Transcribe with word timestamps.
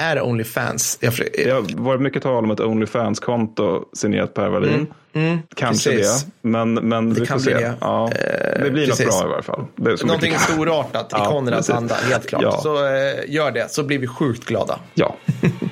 är 0.00 0.14
det 0.14 0.22
Onlyfans? 0.22 0.98
Jag, 1.00 1.12
Det 1.34 1.50
har 1.50 1.82
varit 1.82 2.00
mycket 2.00 2.22
tal 2.22 2.44
om 2.44 2.50
ett 2.50 2.60
Onlyfans-konto 2.60 3.84
signerat 3.92 4.34
Per 4.34 4.48
Wallin. 4.48 4.86
Kanske 5.56 5.90
Mm, 5.90 5.98
precis. 6.00 6.24
det, 6.24 6.48
men, 6.48 6.74
men 6.74 7.14
vi 7.14 7.26
kan 7.26 7.38
får 7.40 7.44
bli 7.44 7.52
se. 7.52 7.58
det. 7.58 7.74
Ja, 7.80 8.10
det 8.62 8.70
blir 8.70 8.86
precis. 8.86 9.06
något 9.06 9.20
bra 9.20 9.26
i 9.28 9.30
varje 9.30 9.42
fall. 9.42 9.64
Det 9.76 9.90
är 9.90 9.96
så 9.96 10.06
Någonting 10.06 10.34
storartat 10.38 11.06
i 11.12 11.16
Ja, 11.18 11.24
Konrads 11.30 11.70
anda, 11.70 11.94
helt 11.94 12.28
klart. 12.28 12.42
Ja. 12.42 12.60
Så 12.60 12.76
eh, 12.86 12.92
gör 13.34 13.50
det, 13.50 13.70
så 13.70 13.82
blir 13.82 13.98
vi 13.98 14.06
sjukt 14.06 14.44
glada. 14.44 14.78
Ja. 14.94 15.16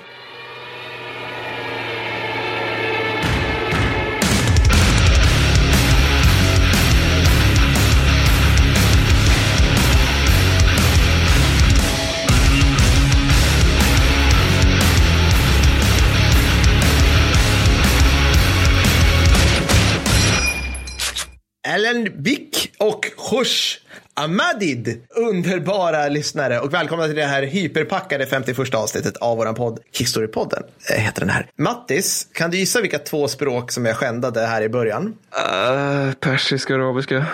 Ellen 22.09 22.23
Bick 22.23 22.73
och 22.79 23.07
Hush. 23.30 23.80
Ahmadid, 24.18 25.02
underbara 25.10 26.08
lyssnare 26.08 26.60
och 26.60 26.74
välkomna 26.74 27.06
till 27.06 27.16
det 27.16 27.24
här 27.24 27.42
hyperpackade 27.42 28.27
51 28.27 28.74
avsnittet 28.74 29.16
av 29.16 29.36
våran 29.36 29.54
podd 29.54 29.80
Historypodden 29.98 30.62
eh, 30.91 30.96
heter 30.96 31.20
den 31.20 31.30
här. 31.30 31.46
Mattis, 31.58 32.27
kan 32.32 32.50
du 32.50 32.56
gissa 32.58 32.80
vilka 32.80 32.98
två 32.98 33.28
språk 33.28 33.72
som 33.72 33.86
jag 33.86 33.96
skändade 33.96 34.46
här 34.46 34.62
i 34.62 34.68
början? 34.68 35.06
Uh, 35.06 36.12
persiska, 36.12 36.74
arabiska. 36.74 37.27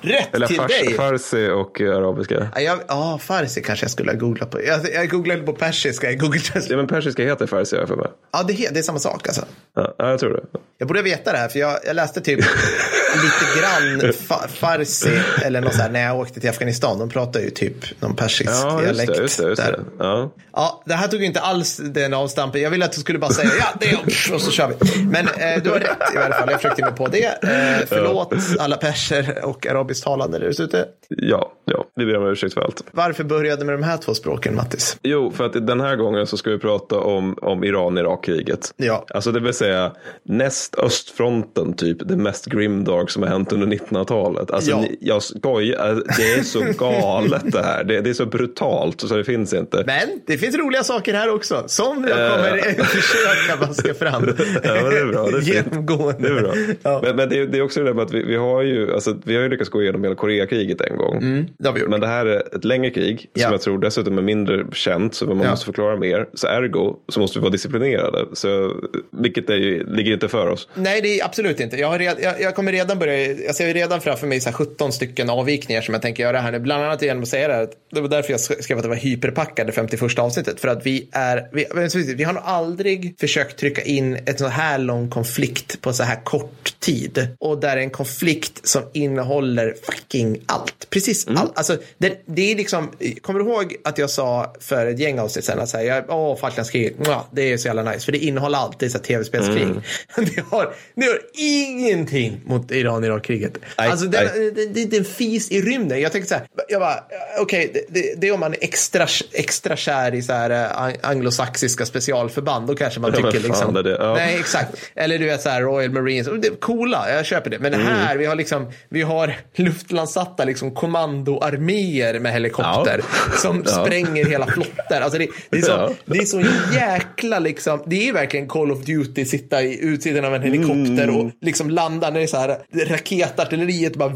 Rätt 0.00 0.34
Eller 0.34 0.46
till 0.46 0.56
fars, 0.56 0.68
dig! 0.68 0.94
farsi 0.94 1.48
och 1.48 1.80
eh, 1.80 1.96
arabiska. 1.96 2.48
Ja, 2.56 2.78
Ja, 2.88 3.18
farsi 3.22 3.62
kanske 3.62 3.84
jag 3.84 3.90
skulle 3.90 4.10
ha 4.12 4.18
googlat 4.18 4.50
på. 4.50 4.62
Jag, 4.64 4.80
jag 4.94 5.10
googlade 5.10 5.42
på 5.42 5.52
persiska 5.52 6.10
i 6.10 6.14
Google 6.16 6.40
Translate. 6.40 6.66
Ja, 6.72 6.76
men 6.76 6.86
persiska 6.86 7.24
heter 7.24 7.46
farsi 7.46 7.76
har 7.76 7.82
jag 7.82 7.88
för 7.88 7.96
mig. 7.96 8.06
Ja, 8.32 8.42
det, 8.42 8.52
det 8.52 8.78
är 8.78 8.82
samma 8.82 8.98
sak 8.98 9.28
alltså. 9.28 9.44
Ja, 9.74 9.94
ja, 9.98 10.10
jag 10.10 10.20
tror 10.20 10.32
det. 10.32 10.58
Jag 10.78 10.88
borde 10.88 11.02
veta 11.02 11.32
det 11.32 11.38
här 11.38 11.48
för 11.48 11.58
jag, 11.58 11.78
jag 11.86 11.96
läste 11.96 12.20
typ 12.20 12.38
lite 13.14 13.60
grann 13.60 14.12
fa, 14.12 14.48
farsi 14.48 15.20
eller 15.44 15.60
något 15.60 15.74
så 15.74 15.82
här 15.82 15.90
jag 16.10 16.20
åkte 16.20 16.40
till 16.40 16.50
Afghanistan. 16.50 16.98
De 16.98 17.08
pratar 17.08 17.40
ju 17.40 17.50
typ 17.50 18.00
någon 18.00 18.16
persisk 18.16 18.50
Ja, 18.50 18.82
just 18.82 18.84
dialekt. 18.94 19.12
det. 19.16 19.22
Just 19.22 19.38
det, 19.40 19.48
just 19.48 19.62
det. 19.62 19.80
Ja. 19.98 20.30
Ja, 20.52 20.82
det 20.86 20.94
här 20.94 21.08
tog 21.08 21.20
ju 21.20 21.26
inte 21.26 21.40
alls 21.40 21.76
den 21.76 22.14
avstampen. 22.14 22.60
Jag 22.62 22.70
ville 22.70 22.84
att 22.84 22.92
du 22.92 23.00
skulle 23.00 23.18
bara 23.18 23.30
säga 23.30 23.50
ja, 23.58 23.66
det 23.80 23.86
är 23.90 24.34
och 24.34 24.40
så 24.40 24.50
kör 24.50 24.68
vi. 24.68 25.04
Men 25.04 25.26
eh, 25.28 25.62
du 25.62 25.70
har 25.70 25.78
rätt 25.78 26.14
i 26.14 26.18
alla 26.18 26.34
fall. 26.34 26.48
Jag 26.50 26.60
försökte 26.62 26.82
mig 26.82 26.92
på 26.92 27.06
det. 27.08 27.24
Eh, 27.26 27.86
förlåt 27.86 28.32
alla 28.58 28.76
perser 28.76 29.40
och 29.44 29.66
arabisktalande 29.66 30.38
där 30.38 30.62
ute. 30.62 30.84
ja, 31.08 31.52
ja, 31.64 31.84
vi 31.96 32.06
ber 32.06 32.16
om 32.16 32.26
ursäkt 32.26 32.54
för 32.54 32.60
allt. 32.60 32.84
Varför 32.92 33.24
började 33.24 33.64
med 33.64 33.74
de 33.74 33.82
här 33.82 33.96
två 33.96 34.14
språken, 34.14 34.54
Mattis? 34.56 34.96
Jo, 35.02 35.32
för 35.36 35.46
att 35.46 35.66
den 35.66 35.80
här 35.80 35.96
gången 35.96 36.26
så 36.26 36.36
ska 36.36 36.50
vi 36.50 36.58
prata 36.58 36.98
om, 37.00 37.36
om 37.42 37.64
Iran-Irak-kriget. 37.64 38.72
Ja. 38.76 39.04
Alltså 39.14 39.32
det 39.32 39.40
vill 39.40 39.54
säga 39.54 39.92
näst 40.22 40.74
östfronten, 40.78 41.72
typ 41.72 42.08
det 42.08 42.16
mest 42.16 42.46
grimdark 42.46 43.10
som 43.10 43.22
har 43.22 43.30
hänt 43.30 43.52
under 43.52 43.66
1900-talet. 43.66 44.50
Alltså 44.50 44.70
Ja. 44.70 44.84
jag 45.00 45.22
skojar, 45.22 45.99
det 46.16 46.32
är 46.32 46.42
så 46.42 46.60
galet 46.78 47.52
det 47.52 47.62
här. 47.62 47.84
Det, 47.84 48.00
det 48.00 48.10
är 48.10 48.14
så 48.14 48.26
brutalt 48.26 49.00
så 49.00 49.16
det 49.16 49.24
finns 49.24 49.52
inte. 49.54 49.82
Men 49.86 50.20
det 50.26 50.38
finns 50.38 50.56
roliga 50.56 50.82
saker 50.84 51.14
här 51.14 51.34
också. 51.34 51.64
Som 51.66 52.06
jag 52.08 52.30
kommer 52.30 52.58
försöka 52.84 53.66
vaska 53.66 53.94
fram. 53.94 54.10
Ja, 54.64 54.74
men 54.82 54.90
det 54.90 54.98
är 54.98 55.06
bra. 55.06 55.26
Det 55.30 55.36
är. 55.36 55.40
Genomgående. 55.42 56.28
Det 56.28 56.28
är 56.28 56.40
bra. 56.42 56.54
Ja. 56.82 57.00
Men, 57.04 57.16
men 57.16 57.28
det, 57.28 57.38
är, 57.38 57.46
det 57.46 57.58
är 57.58 57.62
också 57.62 57.80
det 57.80 57.86
där 57.86 57.94
med 57.94 58.04
att 58.04 58.12
vi, 58.14 58.22
vi, 58.22 58.36
har 58.36 58.62
ju, 58.62 58.94
alltså, 58.94 59.16
vi 59.24 59.34
har 59.36 59.42
ju 59.42 59.48
lyckats 59.48 59.70
gå 59.70 59.82
igenom 59.82 60.02
hela 60.04 60.14
Koreakriget 60.16 60.80
en 60.80 60.96
gång. 60.96 61.46
det 61.58 61.72
vi 61.72 61.80
gjort. 61.80 61.88
Men 61.90 62.00
det 62.00 62.06
här 62.06 62.26
är 62.26 62.56
ett 62.56 62.64
längre 62.64 62.90
krig 62.90 63.30
Ja. 63.34 63.42
som 63.42 63.52
jag 63.52 63.60
tror 63.60 63.78
dessutom 63.78 64.18
är 64.18 64.22
mindre 64.22 64.64
känt 64.72 65.14
så 65.14 65.26
man 65.26 65.40
Ja. 65.40 65.50
måste 65.50 65.66
förklara 65.66 65.96
mer. 65.96 66.26
Så 66.34 66.46
ergo 66.46 66.96
så 67.08 67.20
måste 67.20 67.38
vi 67.38 67.42
vara 67.42 67.50
disciplinerade. 67.52 68.24
Så, 68.32 68.72
vilket 69.10 69.50
är 69.50 69.56
ju, 69.56 69.86
ligger 69.86 70.12
inte 70.12 70.28
för 70.28 70.46
oss. 70.48 70.68
Nej, 70.74 71.00
det 71.00 71.20
är 71.20 71.24
absolut 71.24 71.60
inte. 71.60 71.76
Jag, 71.76 71.88
har 71.88 71.98
red, 71.98 72.16
jag, 72.22 72.40
jag 72.40 72.54
kommer 72.54 72.72
redan 72.72 72.98
börja, 72.98 73.26
jag 73.32 73.54
ser 73.54 73.74
redan 73.74 74.00
framför 74.00 74.26
mig 74.26 74.40
så 74.40 74.48
här 74.48 74.56
17 74.56 74.92
stycken 74.92 75.30
avvikningar 75.30 75.79
som 75.80 75.94
jag 75.94 76.02
tänker 76.02 76.22
göra 76.22 76.40
här 76.40 76.52
nu. 76.52 76.58
Bland 76.58 76.84
annat 76.84 77.02
genom 77.02 77.22
att 77.22 77.28
säga 77.28 77.48
det 77.48 77.54
här. 77.54 77.62
att 77.62 77.72
Det 77.90 78.00
var 78.00 78.08
därför 78.08 78.32
jag 78.32 78.40
skrev 78.40 78.78
att 78.78 78.82
det 78.82 78.88
var 78.88 78.96
hyperpackade 78.96 79.72
51 79.72 80.18
avsnittet. 80.18 80.60
För 80.60 80.68
att 80.68 80.86
vi 80.86 81.08
är, 81.12 81.48
vi, 81.52 82.14
vi, 82.14 82.24
har 82.24 82.32
nog 82.32 82.42
aldrig 82.46 83.14
försökt 83.20 83.58
trycka 83.58 83.82
in 83.82 84.18
ett 84.26 84.38
så 84.38 84.46
här 84.46 84.78
lång 84.78 85.10
konflikt 85.10 85.80
på 85.80 85.92
så 85.92 86.02
här 86.02 86.24
kort 86.24 86.80
tid. 86.80 87.28
Och 87.38 87.60
där 87.60 87.76
en 87.76 87.90
konflikt 87.90 88.68
som 88.68 88.82
innehåller 88.92 89.74
fucking 89.82 90.40
allt. 90.46 90.90
Precis 90.90 91.28
allt. 91.28 91.58
Alltså, 91.58 91.76
det, 91.98 92.22
det 92.26 92.52
är 92.52 92.56
liksom, 92.56 92.90
kommer 93.20 93.40
du 93.40 93.46
ihåg 93.46 93.76
att 93.84 93.98
jag 93.98 94.10
sa 94.10 94.54
för 94.60 94.86
ett 94.86 94.98
gäng 94.98 95.18
avsnitt 95.18 95.44
sen 95.44 95.60
att 95.60 95.68
säga, 95.68 96.04
åh, 96.08 96.36
Falklandskriget, 96.36 96.94
det 97.32 97.52
är 97.52 97.56
så 97.56 97.68
jävla 97.68 97.82
nice. 97.82 98.04
För 98.04 98.12
det 98.12 98.18
innehåller 98.18 98.58
allt, 98.58 98.82
är 98.82 98.88
så 98.88 98.98
här 98.98 99.04
tv-spelskrig. 99.04 99.66
Det, 100.16 100.44
har, 100.50 100.74
det 100.94 101.06
har 101.06 101.20
ingenting 101.34 102.40
mot 102.44 102.70
Iran-Irak-kriget. 102.70 103.58
Alltså, 103.76 104.06
det, 104.06 104.52
det, 104.54 104.66
det, 104.66 104.84
det 104.84 104.96
är 104.96 104.98
en 104.98 105.04
fis 105.04 105.50
i 105.50 105.62
rymden. 105.70 106.00
Jag 106.00 106.12
tänkte 106.12 106.28
så 106.28 106.34
här, 106.34 106.44
jag 106.68 106.80
bara, 106.80 107.04
okej, 107.40 107.70
det, 107.74 107.84
det, 107.88 108.14
det 108.20 108.28
är 108.28 108.32
om 108.32 108.40
man 108.40 108.52
är 108.54 108.58
extra, 108.60 109.06
extra 109.32 109.76
kär 109.76 110.14
i 110.14 110.22
så 110.22 110.32
här 110.32 110.50
eh, 110.50 110.94
anglosaxiska 111.02 111.86
specialförband, 111.86 112.66
då 112.66 112.74
kanske 112.74 113.00
man 113.00 113.10
Ja, 113.10 113.16
tycker 113.16 113.40
fan, 113.40 113.50
liksom. 113.50 113.74
det. 113.74 113.90
Ja. 114.00 114.14
Nej, 114.14 114.36
exakt. 114.40 114.74
Eller 114.94 115.18
du 115.18 115.24
vet 115.26 115.40
så 115.42 115.48
här 115.48 115.62
Royal 115.62 115.90
Marines. 115.90 116.28
Det 116.42 116.60
coola, 116.60 117.12
jag 117.14 117.26
köper 117.26 117.50
det. 117.50 117.58
Men 117.58 117.74
Mm. 117.74 117.86
här, 117.86 118.16
vi 118.16 118.26
har 118.26 118.34
liksom, 118.34 118.72
vi 118.88 119.02
har 119.02 119.36
luftlandsatta 119.54 120.44
liksom 120.44 120.70
kommandoarméer 120.74 122.18
med 122.18 122.32
helikopter 122.32 123.00
som 123.42 123.64
Ja. 123.66 123.84
spränger 123.84 124.24
hela 124.24 124.46
flottor. 124.46 124.96
Alltså 125.00 125.18
det, 125.18 125.26
det, 125.50 125.58
är 125.58 125.62
så, 125.62 125.70
Ja. 125.70 125.90
det 126.04 126.18
är 126.18 126.24
så 126.24 126.42
jäkla 126.74 127.38
liksom, 127.38 127.82
det 127.86 128.08
är 128.08 128.12
verkligen 128.12 128.48
Call 128.48 128.72
of 128.72 128.84
Duty, 128.84 129.24
sitta 129.24 129.62
i 129.62 129.78
utsidan 129.84 130.24
av 130.24 130.34
en 130.34 130.42
helikopter 130.42 131.02
Mm. 131.04 131.16
och 131.16 131.30
liksom 131.40 131.70
landa 131.70 132.10
när 132.10 132.16
det 132.18 132.22
är 132.24 132.26
så 132.26 132.36
här, 132.36 132.58
raketartilleriet 132.86 133.96
bara 133.96 134.12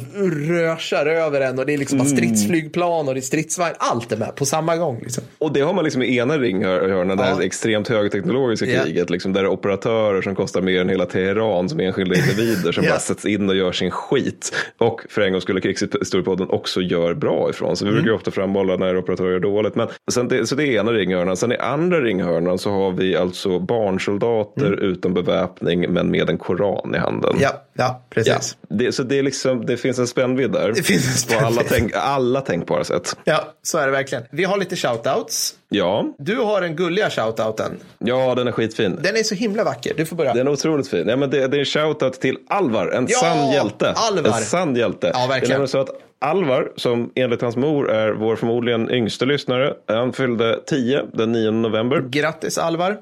rörsar 0.49 1.07
över 1.07 1.41
en 1.45 1.59
och 1.59 1.67
det 1.67 1.75
är 1.75 1.79
liksom 1.79 1.99
Mm. 2.01 2.09
stridsflygplan 2.17 3.09
och 3.09 3.15
det 3.15 3.21
är 3.21 3.23
stridsvagn. 3.23 3.75
Allt 3.79 4.13
är 4.13 4.17
med 4.17 4.35
på 4.37 4.45
samma 4.45 4.77
gång. 4.77 4.99
Liksom. 5.03 5.25
Och 5.39 5.53
det 5.53 5.61
har 5.61 5.73
man 5.75 5.85
liksom 5.85 6.03
i 6.03 6.17
ena 6.19 6.39
ringhörnan, 6.39 7.17
det 7.17 7.25
här 7.25 7.37
Ja. 7.39 7.43
extremt 7.43 7.89
högteknologiska 7.89 8.67
Ja. 8.67 8.83
kriget, 8.85 9.11
liksom, 9.11 9.33
där 9.33 9.43
det 9.43 9.49
är 9.49 9.53
operatörer 9.53 10.23
som 10.23 10.35
kostar 10.35 10.61
mer 10.63 10.81
än 10.81 10.89
hela 10.89 11.07
Teheran 11.07 11.69
som 11.69 11.81
enskilda 11.81 12.17
individer 12.17 12.73
som 12.73 12.85
Ja. 12.85 12.91
bara 12.91 12.99
sätts 13.01 13.25
in 13.27 13.49
och 13.49 13.57
gör 13.57 13.73
sin 13.73 13.91
skit. 13.91 14.53
Och 14.79 15.01
för 15.09 15.21
en 15.23 15.33
gång 15.33 15.41
skulle 15.41 15.61
krigshistoriepodden 15.61 16.51
också 16.51 16.81
gör 16.81 17.15
bra 17.15 17.51
ifrån. 17.51 17.77
Så 17.77 17.85
vi 17.85 17.91
Mm. 17.91 18.03
brukar 18.03 18.17
ofta 18.17 18.31
framhålla 18.31 18.77
när 18.77 18.97
operatörer 18.99 19.31
gör 19.33 19.41
dåligt. 19.41 19.75
Men 19.75 19.89
sen 20.13 20.29
det, 20.29 20.47
så 20.47 20.55
det 20.55 20.65
är 20.65 20.81
ena 20.81 20.93
ringhörnan. 20.93 21.37
Sen 21.37 21.53
i 21.53 21.57
andra 21.57 22.01
ringhörnan 22.01 22.59
så 22.59 22.71
har 22.71 22.93
vi 22.93 23.17
alltså 23.17 23.59
barnsoldater 23.59 24.73
utan 24.83 25.15
beväpning 25.15 25.93
men 25.93 26.11
med 26.11 26.31
en 26.31 26.39
koran 26.39 26.95
i 26.95 26.99
handen. 26.99 27.31
Mm. 27.31 27.43
Ja, 27.43 27.64
ja, 27.75 28.03
precis. 28.11 28.57
Ja, 28.69 28.77
det, 28.77 28.93
så 28.93 29.03
det, 29.03 29.19
är 29.19 29.23
liksom, 29.23 29.67
det 29.67 29.77
finns 29.77 29.99
en 29.99 30.07
spännvidd 30.07 30.53
där. 30.53 30.73
Det 30.73 30.83
finns 30.83 31.27
en 31.33 31.39
På 31.39 31.47
alla, 31.47 31.63
spännvidd. 31.63 31.91
tänk, 31.93 31.93
alla 31.95 32.41
tänkbara 32.41 32.85
sätt. 32.85 33.17
Ja, 33.25 33.53
så 33.63 33.79
är 33.79 33.87
det 33.87 33.93
verkligen. 33.93 34.25
Vi 34.31 34.45
har 34.45 34.59
lite 34.59 34.77
shoutouts. 34.77 35.55
Ja, 35.69 36.15
Du 36.19 36.37
har 36.37 36.61
den 36.61 36.77
gulliga 36.77 37.11
shoutouten. 37.11 37.73
ja 37.99 38.35
den 38.35 38.49
är 38.49 38.53
skitfin. 38.53 38.99
Den 39.03 39.17
är 39.17 39.23
så 39.23 39.35
himla 39.35 39.65
vacker. 39.65 39.93
Du 39.97 40.07
får 40.07 40.17
börja. 40.17 40.35
Den 40.35 40.47
är 40.47 40.51
otroligt 40.53 40.89
fin. 40.89 41.09
Ja, 41.09 41.17
men 41.17 41.31
det, 41.31 41.47
det 41.49 41.57
är 41.57 41.59
en 41.59 41.65
shoutout 41.65 42.21
till 42.21 42.37
Alvar, 42.49 42.87
en 42.89 43.07
Ja, 43.11 43.19
sann 43.19 43.53
hjälte. 43.53 43.93
Alvar. 43.97 44.39
En 44.39 44.45
sann 44.45 44.77
hjälte. 44.77 45.11
Ja, 45.15 45.27
verkligen. 45.29 45.61
Det 45.61 45.65
är 45.65 45.67
så 45.67 45.79
att 45.81 45.89
Alvar, 46.21 46.73
som 46.77 47.11
enligt 47.15 47.43
hans 47.43 47.57
mor 47.57 47.91
är 47.91 48.13
vår 48.13 48.37
förmodligen 48.37 48.91
yngste 48.91 49.25
lyssnare, 49.27 49.75
han 49.89 50.13
fyllde 50.13 50.61
10 50.67 51.03
den 51.13 51.33
9 51.33 51.51
november. 51.51 52.05
Grattis 52.11 52.59
Alvar. 52.59 52.97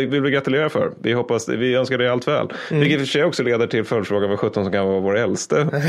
Det 0.00 0.06
vill 0.06 0.22
vi 0.22 0.30
gratulera 0.30 0.68
för. 0.68 0.92
Vi, 1.02 1.12
hoppas, 1.12 1.48
vi 1.48 1.74
önskar 1.74 1.98
dig 1.98 2.08
allt 2.08 2.28
väl. 2.28 2.52
Mm. 2.70 2.80
Vilket 2.80 3.00
i 3.00 3.02
och 3.02 3.06
för 3.06 3.12
sig 3.12 3.24
också 3.24 3.42
leder 3.42 3.66
till 3.66 3.84
följdfrågan 3.84 4.30
vad 4.30 4.38
17 4.38 4.64
som 4.64 4.72
kan 4.72 4.86
vara 4.86 5.00
vår 5.00 5.16
äldste 5.18 5.56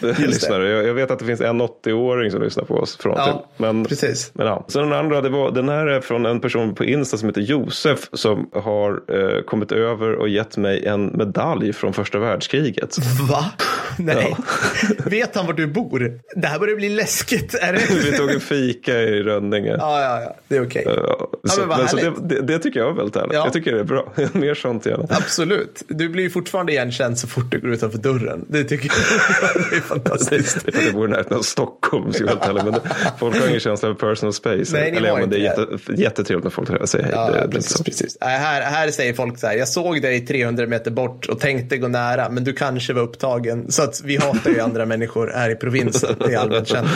lyssnare. 0.00 0.68
Jag, 0.68 0.86
jag 0.86 0.94
vet 0.94 1.10
att 1.10 1.18
det 1.18 1.24
finns 1.24 1.40
en 1.40 1.62
80-åring 1.62 2.30
som 2.30 2.42
lyssnar 2.42 2.64
på 2.64 2.74
oss 2.74 2.96
från 2.96 3.14
Ja. 3.16 3.46
Men, 3.56 3.84
precis. 3.84 4.30
Men 4.34 4.46
ja. 4.46 4.64
Sen 4.68 4.82
den 4.82 4.92
andra, 4.98 5.20
det 5.20 5.28
var, 5.28 5.50
den 5.50 5.68
här 5.68 5.86
är 5.86 6.00
från 6.00 6.26
en 6.26 6.40
person 6.40 6.74
på 6.74 6.84
Insta 6.84 7.16
som 7.16 7.28
heter 7.28 7.40
Josef 7.40 8.08
som 8.12 8.50
har 8.54 9.00
eh, 9.08 9.42
kommit 9.42 9.72
över 9.72 10.12
och 10.12 10.28
gett 10.28 10.56
mig 10.56 10.86
en 10.86 11.06
medalj 11.06 11.72
från 11.72 11.92
första 11.92 12.18
världskriget. 12.18 12.96
Va? 13.30 13.44
Nej. 13.98 14.36
Vet 15.04 15.36
han 15.36 15.46
var 15.46 15.52
du 15.52 15.66
bor? 15.66 16.20
Det 16.36 16.46
här 16.46 16.58
börjar 16.58 16.76
bli 16.76 16.88
läskigt. 16.88 17.54
Är 17.54 17.72
det? 17.72 18.10
Vi 18.10 18.16
tog 18.16 18.30
en 18.30 18.40
fika 18.40 19.00
i 19.00 19.22
Rönninge. 19.22 19.76
Ja, 19.78 20.00
ja, 20.00 20.20
ja. 20.20 20.36
Det 20.48 20.56
är 20.56 20.66
okej. 20.66 20.82
Ja, 20.86 21.28
så, 21.44 21.60
men 21.60 21.68
vad 21.68 21.78
men 21.78 21.88
så 21.88 21.96
det, 21.96 22.12
det, 22.22 22.40
det 22.42 22.58
tycker 22.58 22.80
jag 22.80 22.88
är 22.88 22.92
väldigt 22.92 23.16
härligt. 23.16 23.34
Ja. 23.34 23.44
Jag 23.44 23.52
tycker 23.52 23.72
det 23.72 23.80
är 23.80 23.84
bra. 23.84 24.12
Mer 24.32 24.54
sånt 24.54 24.86
gärna. 24.86 25.06
Absolut. 25.10 25.82
Du 25.88 26.08
blir 26.08 26.22
ju 26.22 26.30
fortfarande 26.30 26.72
igenkänd 26.72 27.18
så 27.18 27.26
fort 27.26 27.44
du 27.50 27.60
går 27.60 27.70
utanför 27.70 27.98
dörren. 27.98 28.44
Det 28.48 28.64
tycker 28.64 28.86
jag. 28.86 29.76
Det 29.88 29.94
är 29.94 29.98
fantastiskt. 29.98 30.66
det 30.66 30.74
är 30.74 30.92
det 30.92 31.08
närheten 31.08 31.36
av 31.36 31.42
Stockholm. 31.42 32.12
Så 32.12 32.26
helt 32.26 32.46
ärligt, 32.46 32.64
men 32.64 32.72
det, 32.72 32.80
folk 33.18 33.40
har 33.40 33.48
ingen 33.48 33.60
känsla 33.60 33.88
för 33.88 33.94
personal 33.94 34.32
space. 34.32 34.72
Nej, 34.72 34.90
Eller, 34.90 35.16
men 35.16 35.30
det 35.30 35.36
är 35.36 35.40
jätte, 35.40 35.92
jättetrevligt 35.96 36.44
när 36.44 36.50
folk 36.50 36.88
säger 36.88 37.04
hej. 37.04 37.12
Ja, 37.14 37.30
det, 37.30 37.32
det 37.32 37.44
är 37.44 37.48
precis, 37.48 37.82
precis. 37.82 38.18
Här, 38.20 38.62
här 38.62 38.90
säger 38.90 39.14
folk 39.14 39.38
så 39.38 39.46
här, 39.46 39.54
jag 39.54 39.68
såg 39.68 40.02
dig 40.02 40.26
300 40.26 40.66
meter 40.66 40.90
bort 40.90 41.26
och 41.26 41.40
tänkte 41.40 41.76
gå 41.76 41.88
nära, 41.88 42.30
men 42.30 42.44
du 42.44 42.52
kanske 42.52 42.92
var 42.92 43.02
upptagen. 43.02 43.72
Så 43.72 43.82
att 43.82 44.00
vi 44.04 44.16
hatar 44.16 44.50
ju 44.50 44.60
andra 44.60 44.86
människor 44.86 45.32
här 45.34 45.50
i 45.50 45.54
provinsen, 45.54 46.16
det 46.18 46.34
är 46.34 46.38
allmänt 46.38 46.68
känt. 46.68 46.88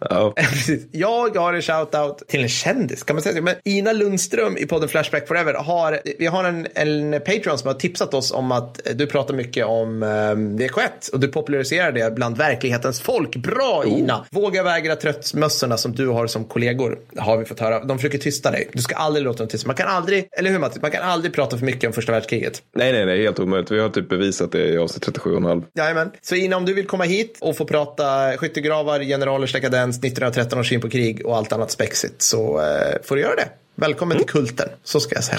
Ja. 0.00 0.34
Jag 0.92 1.36
har 1.36 1.52
en 1.52 1.60
shout-out 1.60 2.26
till 2.28 2.42
en 2.42 2.48
kändis, 2.48 3.02
kan 3.02 3.16
man 3.16 3.22
säga 3.22 3.36
så? 3.36 3.42
Men 3.42 3.54
Ina 3.64 3.92
Lundström 3.92 4.56
i 4.56 4.66
podden 4.66 4.88
Flashback 4.88 5.28
Forever 5.28 5.54
har, 5.54 6.00
vi 6.18 6.26
har 6.26 6.44
en, 6.44 6.66
en 6.74 7.20
Patreon 7.20 7.58
som 7.58 7.68
har 7.68 7.74
tipsat 7.74 8.14
oss 8.14 8.32
om 8.32 8.52
att 8.52 8.80
du 8.94 9.06
pratar 9.06 9.34
mycket 9.34 9.66
om 9.66 10.02
um, 10.02 10.58
VK1 10.58 11.12
och 11.12 11.20
du 11.20 11.28
populariserar 11.28 11.92
det 11.92 12.10
bland 12.22 12.38
verklighetens 12.38 13.00
folk. 13.00 13.36
Bra 13.36 13.84
Ina! 13.86 14.24
Våga 14.30 14.62
vägra 14.62 14.96
tröttmössorna 14.96 15.76
som 15.76 15.92
du 15.92 16.08
har 16.08 16.26
som 16.26 16.44
kollegor, 16.44 16.98
har 17.16 17.36
vi 17.36 17.44
fått 17.44 17.60
höra. 17.60 17.84
De 17.84 17.98
försöker 17.98 18.18
tysta 18.18 18.50
dig. 18.50 18.70
Du 18.72 18.82
ska 18.82 18.94
aldrig 18.94 19.24
låta 19.24 19.38
dem 19.38 19.48
tysta. 19.48 19.66
Man 19.66 19.76
kan 19.76 19.88
aldrig, 19.88 20.28
eller 20.38 20.50
hur 20.50 20.58
Mattis, 20.58 20.82
man 20.82 20.90
kan 20.90 21.02
aldrig 21.02 21.34
prata 21.34 21.58
för 21.58 21.66
mycket 21.66 21.86
om 21.86 21.92
första 21.92 22.12
världskriget. 22.12 22.62
Nej, 22.76 22.92
nej, 22.92 23.06
nej, 23.06 23.22
helt 23.22 23.38
omöjligt. 23.38 23.70
Vi 23.70 23.80
har 23.80 23.88
typ 23.88 24.08
bevisat 24.08 24.52
det 24.52 24.68
i 24.68 24.78
avsnitt 24.78 25.18
37,5. 25.18 25.64
Jajamän. 25.74 26.10
Så 26.20 26.34
Ina, 26.34 26.56
om 26.56 26.64
du 26.64 26.74
vill 26.74 26.86
komma 26.86 27.04
hit 27.04 27.38
och 27.40 27.56
få 27.56 27.64
prata 27.64 28.36
skyttegravar, 28.36 29.00
generalers 29.00 29.52
dekadens, 29.52 29.98
1913 29.98 30.58
års 30.58 30.68
syn 30.68 30.80
på 30.80 30.90
krig 30.90 31.26
och 31.26 31.36
allt 31.36 31.52
annat 31.52 31.70
spexigt 31.70 32.22
så 32.22 32.60
eh, 32.60 33.02
får 33.02 33.16
du 33.16 33.22
göra 33.22 33.36
det. 33.36 33.48
Välkommen 33.74 34.16
till 34.16 34.26
kulten, 34.26 34.68
så 34.84 35.00
ska 35.00 35.14
jag 35.14 35.24
säga. 35.24 35.38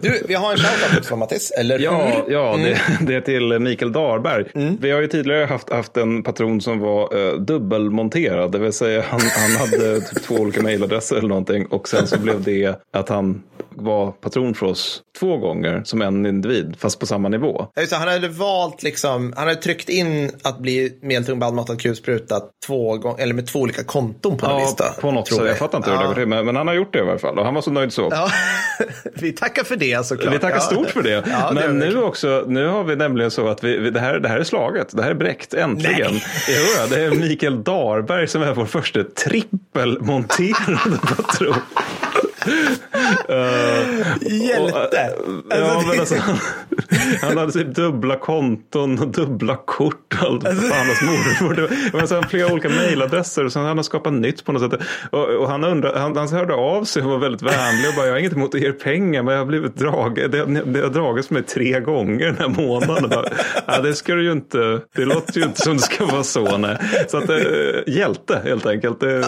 Du, 0.00 0.22
vi 0.28 0.34
har 0.34 0.52
en 0.52 0.58
shoutout 0.58 0.98
också 0.98 1.16
Mattis, 1.16 1.50
eller 1.50 1.78
Ja, 1.78 2.24
ja 2.28 2.56
det, 2.56 2.80
det 3.06 3.14
är 3.14 3.20
till 3.20 3.58
Mikael 3.58 3.92
Darberg. 3.92 4.76
Vi 4.80 4.90
har 4.90 5.00
ju 5.00 5.06
tidigare 5.06 5.44
haft, 5.44 5.70
haft 5.70 5.96
en 5.96 6.22
patron 6.22 6.60
som 6.60 6.78
var 6.78 7.16
eh, 7.16 7.34
dubbelmonterad. 7.34 8.52
Det 8.52 8.58
vill 8.58 8.72
säga 8.72 9.04
han, 9.08 9.20
han 9.20 9.50
hade 9.50 10.00
typ 10.00 10.22
två 10.22 10.34
olika 10.34 10.62
mejladresser 10.62 11.16
eller 11.16 11.28
någonting. 11.28 11.66
Och 11.66 11.88
sen 11.88 12.06
så 12.06 12.18
blev 12.18 12.42
det 12.42 12.80
att 12.92 13.08
han 13.08 13.42
var 13.76 14.10
patron 14.10 14.54
för 14.54 14.66
oss 14.66 15.02
två 15.18 15.36
gånger 15.36 15.82
som 15.84 16.02
en 16.02 16.26
individ, 16.26 16.74
fast 16.78 17.00
på 17.00 17.06
samma 17.06 17.28
nivå. 17.28 17.66
Ja, 17.74 17.82
just 17.82 17.94
han 17.94 18.08
hade 18.08 18.28
valt 18.28 18.82
liksom, 18.82 19.32
han 19.36 19.48
hade 19.48 19.60
tryckt 19.60 19.88
in 19.88 20.30
att 20.42 20.58
bli 20.58 20.98
medeltung 21.02 21.38
baldmatad 21.38 21.80
kulspruta 21.80 22.40
två 22.66 22.96
gånger, 22.96 23.22
eller 23.22 23.34
med 23.34 23.46
två 23.46 23.60
olika 23.60 23.84
konton 23.84 24.36
på 24.38 24.46
en 24.46 24.52
Ja, 24.52 24.58
lista. 24.58 24.84
på 25.00 25.10
något 25.10 25.26
tror 25.26 25.38
sätt. 25.38 25.46
Jag 25.46 25.58
fattar 25.58 25.78
inte 25.78 25.90
hur 25.90 25.96
det 25.96 26.02
ja. 26.02 26.08
går 26.08 26.14
till, 26.14 26.26
men, 26.26 26.46
men 26.46 26.56
han 26.56 26.66
har 26.66 26.74
gjort 26.74 26.92
det 26.92 26.98
i 26.98 27.02
alla 27.02 27.18
fall. 27.18 27.31
Och 27.38 27.44
han 27.44 27.54
var 27.54 27.62
så 27.62 27.70
nöjd 27.70 27.92
så. 27.92 28.08
Ja, 28.10 28.30
vi 29.14 29.32
tackar 29.32 29.64
för 29.64 29.76
det 29.76 30.06
såklart. 30.06 30.34
Vi 30.34 30.38
tackar 30.38 30.56
ja. 30.56 30.60
stort 30.60 30.90
för 30.90 31.02
det. 31.02 31.24
Ja, 31.30 31.52
det 31.52 31.54
Men 31.54 31.78
nu 31.78 32.02
också, 32.02 32.44
nu 32.46 32.66
har 32.66 32.84
vi 32.84 32.96
nämligen 32.96 33.30
så 33.30 33.48
att 33.48 33.64
vi, 33.64 33.78
vi, 33.78 33.90
det, 33.90 34.00
här, 34.00 34.18
det 34.18 34.28
här 34.28 34.38
är 34.38 34.44
slaget. 34.44 34.88
Det 34.96 35.02
här 35.02 35.10
är 35.10 35.14
bräckt, 35.14 35.54
äntligen. 35.54 36.12
Jo, 36.48 36.86
det 36.90 37.04
är 37.04 37.10
Mikael 37.10 37.62
Darberg 37.62 38.28
som 38.28 38.42
är 38.42 38.54
vår 38.54 38.66
första 38.66 39.04
trippelmonterade 39.04 40.98
patron. 41.02 41.54
Hjälte. 44.20 44.78
Och, 44.78 44.94
äh, 45.54 45.60
ja, 45.60 45.82
men 45.88 46.00
alltså, 46.00 46.14
han, 46.16 46.36
han 47.22 47.36
hade 47.38 47.52
typ 47.52 47.74
dubbla 47.74 48.16
konton 48.16 48.98
och 48.98 49.08
dubbla 49.08 49.56
kort 49.64 50.14
allt 50.20 50.46
Alltså- 50.46 50.62
för 50.62 50.74
hans 50.74 51.02
mormor. 51.02 51.54
Det 51.54 51.62
var- 51.62 51.70
Men 51.92 52.00
alltså, 52.00 52.14
han 52.14 52.24
flera 52.28 52.52
olika 52.52 52.68
mejladresser 52.68 53.44
och 53.44 53.52
sen 53.52 53.64
han 53.64 53.76
har 53.76 53.82
skapat 53.84 54.12
nytt 54.12 54.44
på 54.44 54.52
något 54.52 54.72
sätt. 54.72 54.80
Och, 55.10 55.28
och 55.28 55.48
han, 55.50 55.64
undrar, 55.64 55.94
han, 55.98 56.16
han 56.16 56.28
hörde 56.28 56.54
av 56.54 56.84
sig 56.84 57.02
och 57.02 57.10
var 57.10 57.18
väldigt 57.18 57.42
vänlig 57.42 57.88
och 57.88 57.94
bara, 57.96 58.06
jag 58.06 58.12
har 58.12 58.18
inget 58.18 58.32
emot 58.32 58.54
att 58.54 58.60
ge 58.60 58.68
er 58.68 58.72
pengar 58.72 59.22
men 59.22 59.32
jag 59.34 59.40
har 59.40 59.46
blivit 59.46 59.76
dragen, 59.76 60.30
det, 60.30 60.44
det 60.64 60.80
har 60.80 60.88
dragits 60.90 61.30
mig 61.30 61.42
tre 61.42 61.80
gånger 61.80 62.26
den 62.26 62.36
här 62.38 62.48
månaden. 62.62 63.08
Bara, 63.10 63.26
ja, 63.66 63.80
det 63.80 63.94
ska 63.94 64.14
du 64.14 64.24
ju 64.24 64.32
inte, 64.32 64.80
det 64.96 65.04
låter 65.04 65.40
ju 65.40 65.46
inte 65.46 65.60
som 65.62 65.76
det 65.76 65.82
ska 65.82 66.06
vara 66.06 66.22
så. 66.24 66.56
Nej. 66.56 66.76
Så 67.08 67.16
att, 67.18 67.28
äh, 67.30 67.36
hjälte 67.86 68.40
helt 68.44 68.66
enkelt. 68.66 69.00
Det, 69.00 69.24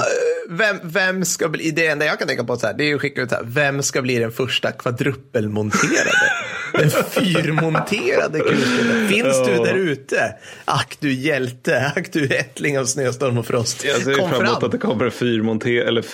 vem, 0.49 0.77
vem 0.83 1.25
ska 1.25 1.49
bli, 1.49 1.71
det 1.71 1.87
enda 1.87 2.07
jag 2.07 2.19
kan 2.19 2.29
tänka 2.29 2.45
på 2.45 2.57
så 2.57 2.67
här, 2.67 2.75
det 2.75 2.91
är 2.91 2.95
att 2.95 3.01
skicka 3.01 3.23
ut 3.23 3.31
så 3.31 3.37
här, 3.37 3.45
vem 3.45 3.83
ska 3.83 4.03
bli 4.03 4.19
den 4.19 4.33
första 4.33 4.73
kvadrupelmonterade? 4.73 6.34
Den 6.79 6.91
fyrmonterade 6.91 8.39
kulsprutan. 8.41 9.09
Finns 9.09 9.47
du 9.47 9.53
Ja. 9.53 9.65
där 9.65 9.75
ute? 9.75 10.35
Ack 10.65 10.97
du 11.01 11.13
hjälte, 11.13 11.93
ack 11.97 12.13
du 12.13 12.25
ättling 12.25 12.79
av 12.79 12.85
snöstorm 12.85 13.39
och 13.39 13.47
frost. 13.47 13.85
Jag 13.85 13.97
ser 14.03 14.15
Kom 14.15 14.31
fram 14.31 14.45
emot 14.47 14.63
att 14.63 14.73
det 14.73 14.79
kommer 14.79 15.05
en 15.05 15.11
fyrmonter 15.11 15.71
eller 15.71 16.05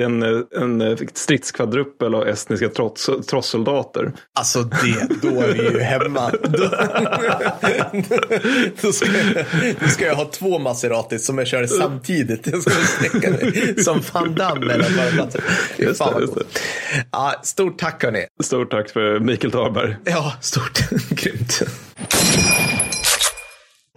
en, 0.00 0.22
en, 0.22 0.80
en 0.80 0.98
stridskvadrupel 1.14 2.14
av 2.14 2.28
estniska 2.28 2.68
trots, 2.68 3.10
trossoldater. 3.30 4.12
Alltså 4.38 4.62
det, 4.62 5.08
då 5.22 5.40
är 5.40 5.52
vi 5.52 5.62
ju 5.62 5.80
hemma. 5.80 6.30
Då, 6.42 6.58
då, 8.82 8.92
ska, 8.92 9.06
jag, 9.06 9.44
då 9.80 9.88
ska 9.88 10.06
jag 10.06 10.14
ha 10.14 10.24
två 10.24 10.58
Maseratis 10.58 11.26
som 11.26 11.38
jag 11.38 11.46
kör 11.46 11.66
samtidigt. 11.66 12.46
Jag 12.46 12.62
ska 12.62 12.70
sträcka 12.70 13.30
mig 13.30 13.74
som 13.84 14.02
van 14.12 14.34
Damme 14.34 14.66
mellan. 14.96 15.30
Fy 15.76 15.82
Just 15.82 15.98
fan 15.98 16.12
vad. 16.34 16.44
Ja, 17.12 17.40
stort 17.42 17.78
tack 17.78 18.02
hörni. 18.02 18.26
Stort 18.42 18.70
tack 18.70 18.90
för 18.90 19.20
Mikael 19.20 19.50
Darberg. 19.50 19.96
Ja, 20.08 20.38
stort. 20.40 20.84
Grymt. 21.16 21.66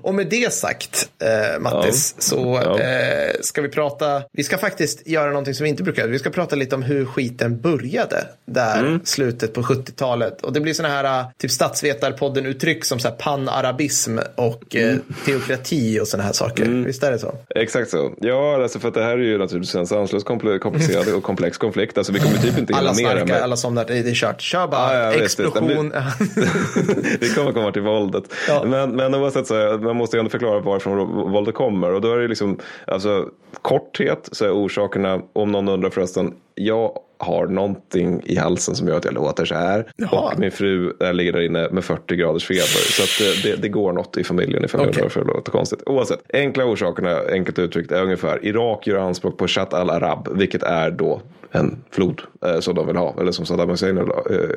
Och 0.04 0.16
med 0.16 0.28
det 0.28 0.54
sagt, 0.54 1.10
eh, 1.24 1.60
Mattis, 1.60 2.14
Ja. 2.18 2.22
så 2.24 2.62
Ja. 2.66 2.80
eh, 2.80 3.32
ska 3.42 3.62
vi 3.62 3.70
prata, 3.70 4.22
vi 4.34 4.44
ska 4.44 4.58
faktiskt 4.58 5.08
göra 5.08 5.28
någonting 5.30 5.54
som 5.54 5.64
vi 5.64 5.70
inte 5.70 5.84
brukar 5.84 6.02
göra. 6.02 6.12
Vi 6.12 6.20
ska 6.20 6.30
prata 6.30 6.56
lite 6.56 6.76
om 6.76 6.82
hur 6.84 7.06
skiten 7.06 7.62
började 7.62 8.28
där 8.46 8.80
Mm. 8.80 9.00
slutet 9.06 9.54
på 9.54 9.64
70-talet. 9.64 10.42
Och 10.42 10.54
det 10.54 10.60
blir 10.60 10.74
sådana 10.74 10.94
här 10.94 11.20
eh, 11.20 11.26
typ 11.42 11.52
statsvetarpodden-uttryck 11.52 12.84
som 12.86 13.00
så 13.00 13.08
här 13.08 13.16
panarabism 13.16 14.18
och 14.36 14.76
eh, 14.76 14.82
Mm. 14.92 15.02
teokrati 15.26 16.00
och 16.00 16.08
sådana 16.08 16.24
här 16.26 16.34
saker. 16.34 16.66
Visst 16.66 17.04
är 17.04 17.12
det 17.12 17.20
så? 17.20 17.36
Exakt 17.56 17.90
så. 17.90 18.14
Ja, 18.22 18.64
alltså 18.64 18.80
för 18.80 18.88
att 18.88 18.94
det 18.94 19.04
här 19.04 19.12
är 19.12 19.18
ju 19.18 19.38
naturligtvis 19.38 19.76
en 19.76 19.88
sanslöst 19.88 20.26
komplicerad 20.62 21.08
och 21.14 21.24
komplex 21.24 21.58
konflikt. 21.58 21.98
Alltså 21.98 22.14
vi 22.14 22.20
kommer 22.20 22.38
typ 22.38 22.58
inte 22.58 22.74
Alla 22.76 22.94
hinna 22.94 23.10
med 23.10 23.16
det. 23.16 23.20
snarkar, 23.20 23.34
Men... 23.36 23.44
alla 23.44 23.56
somnar, 23.58 23.86
det 23.86 23.98
är 23.98 24.14
kört. 24.16 24.42
Kör 24.42 24.68
bara, 24.68 24.94
Ja, 24.98 25.04
ja, 25.04 25.10
visst, 25.10 25.22
visst. 25.40 25.40
explosion. 25.40 25.94
vi 27.20 27.30
kommer 27.30 27.52
komma 27.52 27.72
till 27.72 27.82
våldet. 27.82 28.24
Men, 28.66 28.96
men 28.96 29.16
oavsett 29.16 29.48
så, 29.48 29.78
man 29.94 29.98
måste 29.98 30.18
ju 30.18 30.20
ändå 30.20 30.30
förklara 30.30 30.60
varifrån 30.60 31.32
våldet 31.32 31.56
kommer. 31.56 31.94
Och 31.94 32.02
då 32.02 32.14
är 32.14 32.18
det 32.18 32.28
liksom, 32.28 32.58
alltså 32.88 33.30
korthet 33.62 34.30
så 34.32 34.46
är 34.46 34.52
orsakerna, 34.52 35.22
om 35.34 35.52
någon 35.52 35.70
undrar 35.70 35.90
förresten, 35.90 36.34
jag 36.56 37.00
har 37.18 37.48
någonting 37.48 38.22
i 38.26 38.36
halsen 38.36 38.76
som 38.76 38.88
gör 38.88 38.98
att 38.98 39.06
jag 39.06 39.14
låter 39.14 39.46
så 39.46 39.56
här. 39.56 39.92
Jaha. 39.96 40.32
Och 40.34 40.40
min 40.40 40.52
fru 40.52 40.94
äh, 41.00 41.14
ligger 41.14 41.34
där 41.34 41.42
inne 41.42 41.70
med 41.72 41.84
40 41.84 42.16
graders 42.16 42.46
feber. 42.46 42.92
Så 42.92 43.04
att 43.04 43.28
eh, 43.28 43.44
det, 43.44 43.62
det 43.62 43.70
går 43.70 43.94
något 43.94 44.18
i 44.18 44.24
familjen 44.24 44.66
ifall 44.66 44.90
okay. 44.90 45.04
jag 45.16 45.28
låter 45.28 45.52
konstigt. 45.52 45.84
Oavsett, 45.86 46.20
enkla 46.34 46.66
orsakerna, 46.66 47.20
enkelt 47.32 47.60
uttryckt, 47.60 47.92
är 47.92 48.04
ungefär 48.04 48.46
Irak 48.46 48.88
gör 48.88 48.98
anspråk 48.98 49.38
på 49.38 49.48
Shat 49.48 49.74
al-Arab, 49.74 50.30
vilket 50.32 50.64
är 50.64 50.92
då 50.92 51.22
en 51.52 51.84
flod 51.92 52.22
eh, 52.46 52.60
som 52.60 52.76
de 52.76 52.88
vill 52.88 52.96
ha, 52.96 53.16
eller 53.20 53.32
som 53.32 53.46
Saddam 53.46 53.70
Hussein 53.70 53.98
eh, 53.98 54.04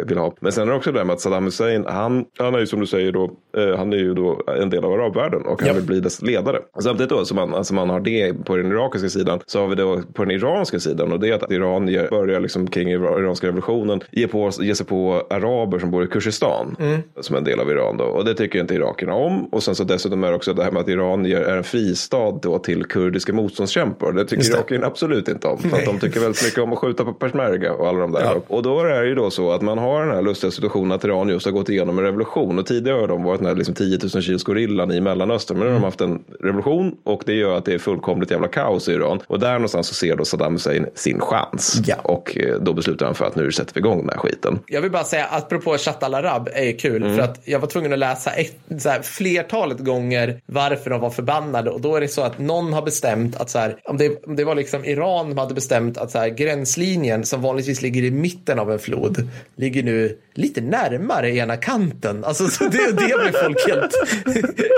vill 0.06 0.18
ha. 0.18 0.34
Men 0.40 0.52
sen 0.52 0.62
är 0.68 0.72
det 0.72 0.76
också 0.78 0.92
det 0.92 0.98
där 0.98 1.04
med 1.04 1.14
att 1.14 1.20
Saddam 1.20 1.44
Hussein, 1.44 1.84
han, 1.88 2.24
han 2.38 2.54
är 2.54 2.58
ju 2.58 2.66
som 2.66 2.80
du 2.80 2.86
säger 2.86 3.12
då, 3.12 3.30
eh, 3.56 3.76
han 3.76 3.92
är 3.92 3.96
ju 3.96 4.14
då 4.14 4.42
en 4.60 4.70
del 4.70 4.84
av 4.84 4.92
arabvärlden 4.92 5.42
och 5.42 5.60
han 5.60 5.68
Ja. 5.68 5.74
vill 5.74 5.82
bli 5.84 6.00
dess 6.00 6.22
ledare. 6.22 6.58
Samtidigt 6.82 7.10
då 7.10 7.24
som 7.24 7.36
man, 7.36 7.54
alltså 7.54 7.74
man 7.74 7.90
har 7.90 8.00
det 8.00 8.32
på 8.44 8.56
den 8.56 8.72
irakiska 8.72 9.08
sidan 9.08 9.40
så 9.46 9.60
har 9.60 9.68
vi 9.68 9.74
då 9.74 10.02
på 10.14 10.24
den 10.24 10.30
iranska 10.30 10.80
sidan 10.80 11.12
och 11.12 11.20
det 11.20 11.28
är 11.28 11.34
att 11.34 11.50
Iran 11.52 11.88
ger, 11.88 12.08
börjar 12.10 12.40
liksom 12.40 12.66
kring 12.70 12.88
ira- 12.88 13.18
iranska 13.20 13.46
revolutionen 13.46 14.00
ge, 14.10 14.26
på, 14.26 14.50
ge 14.60 14.74
sig 14.74 14.86
på 14.86 15.22
araber 15.30 15.78
som 15.78 15.90
bor 15.90 16.04
i 16.04 16.06
Kurdistan 16.06 16.76
som 17.20 17.34
är 17.34 17.38
en 17.38 17.44
del 17.44 17.60
av 17.60 17.70
Iran 17.70 17.96
då 17.96 18.04
och 18.04 18.24
det 18.24 18.34
tycker 18.34 18.60
inte 18.60 18.74
irakierna 18.74 19.14
om 19.14 19.44
och 19.44 19.62
sen 19.62 19.74
så 19.74 19.84
dessutom 19.84 20.24
är 20.24 20.28
det 20.30 20.36
också 20.36 20.52
det 20.54 20.64
här 20.64 20.70
med 20.70 20.80
att 20.80 20.88
Iran 20.88 21.24
ger, 21.24 21.40
är 21.40 21.56
en 21.56 21.64
fristad 21.64 22.30
då 22.42 22.58
till 22.58 22.84
kurdiska 22.84 23.32
motståndskämpar. 23.32 24.12
Det 24.12 24.24
tycker 24.24 24.42
det. 24.44 24.50
irakierna 24.58 24.86
absolut 24.86 25.28
inte 25.28 25.48
om 25.48 25.58
för 25.58 25.76
att 25.76 25.84
de 25.84 25.98
tycker 25.98 26.20
väldigt 26.20 26.44
mycket 26.44 26.58
om 26.58 26.72
att 26.72 26.78
skjuta 26.84 27.04
på 27.04 27.12
peshmerga 27.12 27.72
och 27.72 27.88
alla 27.88 27.98
de 27.98 28.12
där. 28.12 28.20
Ja. 28.20 28.40
Och 28.48 28.62
då 28.62 28.80
är 28.80 29.02
det 29.02 29.08
ju 29.08 29.14
då 29.14 29.30
så 29.30 29.52
att 29.52 29.62
man 29.62 29.78
har 29.78 30.06
den 30.06 30.14
här 30.14 30.22
lustiga 30.22 30.50
situationen 30.50 30.92
att 30.92 31.04
Iran 31.04 31.28
just 31.28 31.46
har 31.46 31.52
gått 31.52 31.68
igenom 31.68 31.98
en 31.98 32.04
revolution 32.04 32.58
och 32.58 32.66
tidigare 32.66 33.00
har 33.00 33.08
de 33.08 33.22
varit 33.22 33.38
den 33.40 33.48
här 33.48 33.54
liksom 33.54 33.74
10 33.74 33.98
000 34.14 34.22
kilos 34.22 34.44
gorillan 34.44 34.92
i 34.92 35.00
Mellanöstern 35.00 35.58
men 35.58 35.66
nu 35.66 35.72
har 35.72 35.80
de 35.80 35.84
haft 35.84 36.00
en 36.00 36.24
revolution 36.40 36.96
och 37.04 37.22
det 37.26 37.34
gör 37.34 37.56
att 37.56 37.64
det 37.64 37.74
är 37.74 37.78
fullkomligt 37.78 38.30
jävla 38.30 38.48
kaos 38.48 38.88
i 38.88 38.92
Iran 38.92 39.20
och 39.26 39.38
där 39.40 39.52
någonstans 39.52 39.86
så 39.86 39.94
ser 39.94 40.16
då 40.16 40.24
Saddam 40.24 40.52
Hussein 40.52 40.86
sin 40.94 41.20
chans 41.20 41.80
Ja. 41.86 41.96
och 42.02 42.36
eh, 42.38 42.60
då 42.60 42.72
beslutar 42.72 43.06
han 43.06 43.14
för 43.14 43.24
att 43.24 43.36
nu 43.36 43.52
sätter 43.52 43.74
vi 43.74 43.80
igång 43.80 43.98
den 43.98 44.08
här 44.08 44.16
skiten. 44.16 44.58
Jag 44.66 44.80
vill 44.80 44.90
bara 44.90 45.04
säga, 45.04 45.26
apropå 45.30 45.76
Chat 45.78 46.02
al-Arab 46.02 46.48
är 46.52 46.64
ju 46.64 46.76
kul. 46.76 47.02
Mm. 47.02 47.16
För 47.16 47.22
att 47.22 47.40
jag 47.44 47.58
var 47.58 47.66
tvungen 47.66 47.92
att 47.92 47.98
läsa 47.98 48.30
ett, 48.30 48.56
så 48.78 48.88
här, 48.88 49.02
flertalet 49.02 49.78
gånger 49.78 50.40
varför 50.46 50.90
de 50.90 51.00
var 51.00 51.10
förbannade. 51.10 51.70
Och 51.70 51.80
då 51.80 51.96
är 51.96 52.00
det 52.00 52.08
så 52.08 52.22
att 52.22 52.38
någon 52.38 52.72
har 52.72 52.82
bestämt 52.82 53.36
att 53.36 53.50
så 53.50 53.58
här, 53.58 53.76
om 53.84 53.96
det, 53.96 54.26
om 54.26 54.36
det 54.36 54.44
var 54.44 54.54
liksom 54.54 54.84
Iran 54.84 55.28
som 55.28 55.38
hade 55.38 55.54
bestämt 55.54 55.98
att 55.98 56.10
så 56.10 56.18
här, 56.18 56.28
gränslinjen 56.74 57.24
som 57.24 57.42
vanligtvis 57.42 57.82
ligger 57.82 58.02
i 58.02 58.10
mitten 58.10 58.58
av 58.58 58.72
en 58.72 58.78
flod 58.78 59.28
ligger 59.56 59.82
nu 59.82 60.18
lite 60.34 60.60
närmare 60.60 61.30
ena 61.30 61.56
kanten. 61.56 62.24
Alltså 62.24 62.48
så 62.48 62.64
det, 62.64 62.86
det 62.86 62.96
blir 62.96 63.42
folk 63.42 63.68
helt, 63.68 63.94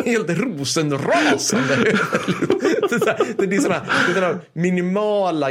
helt 0.04 0.38
rosenrasande. 0.38 1.76
Det 3.38 3.56
är 3.56 3.60
sådana, 3.60 3.82
sådana 4.14 4.38
minimala, 4.52 5.50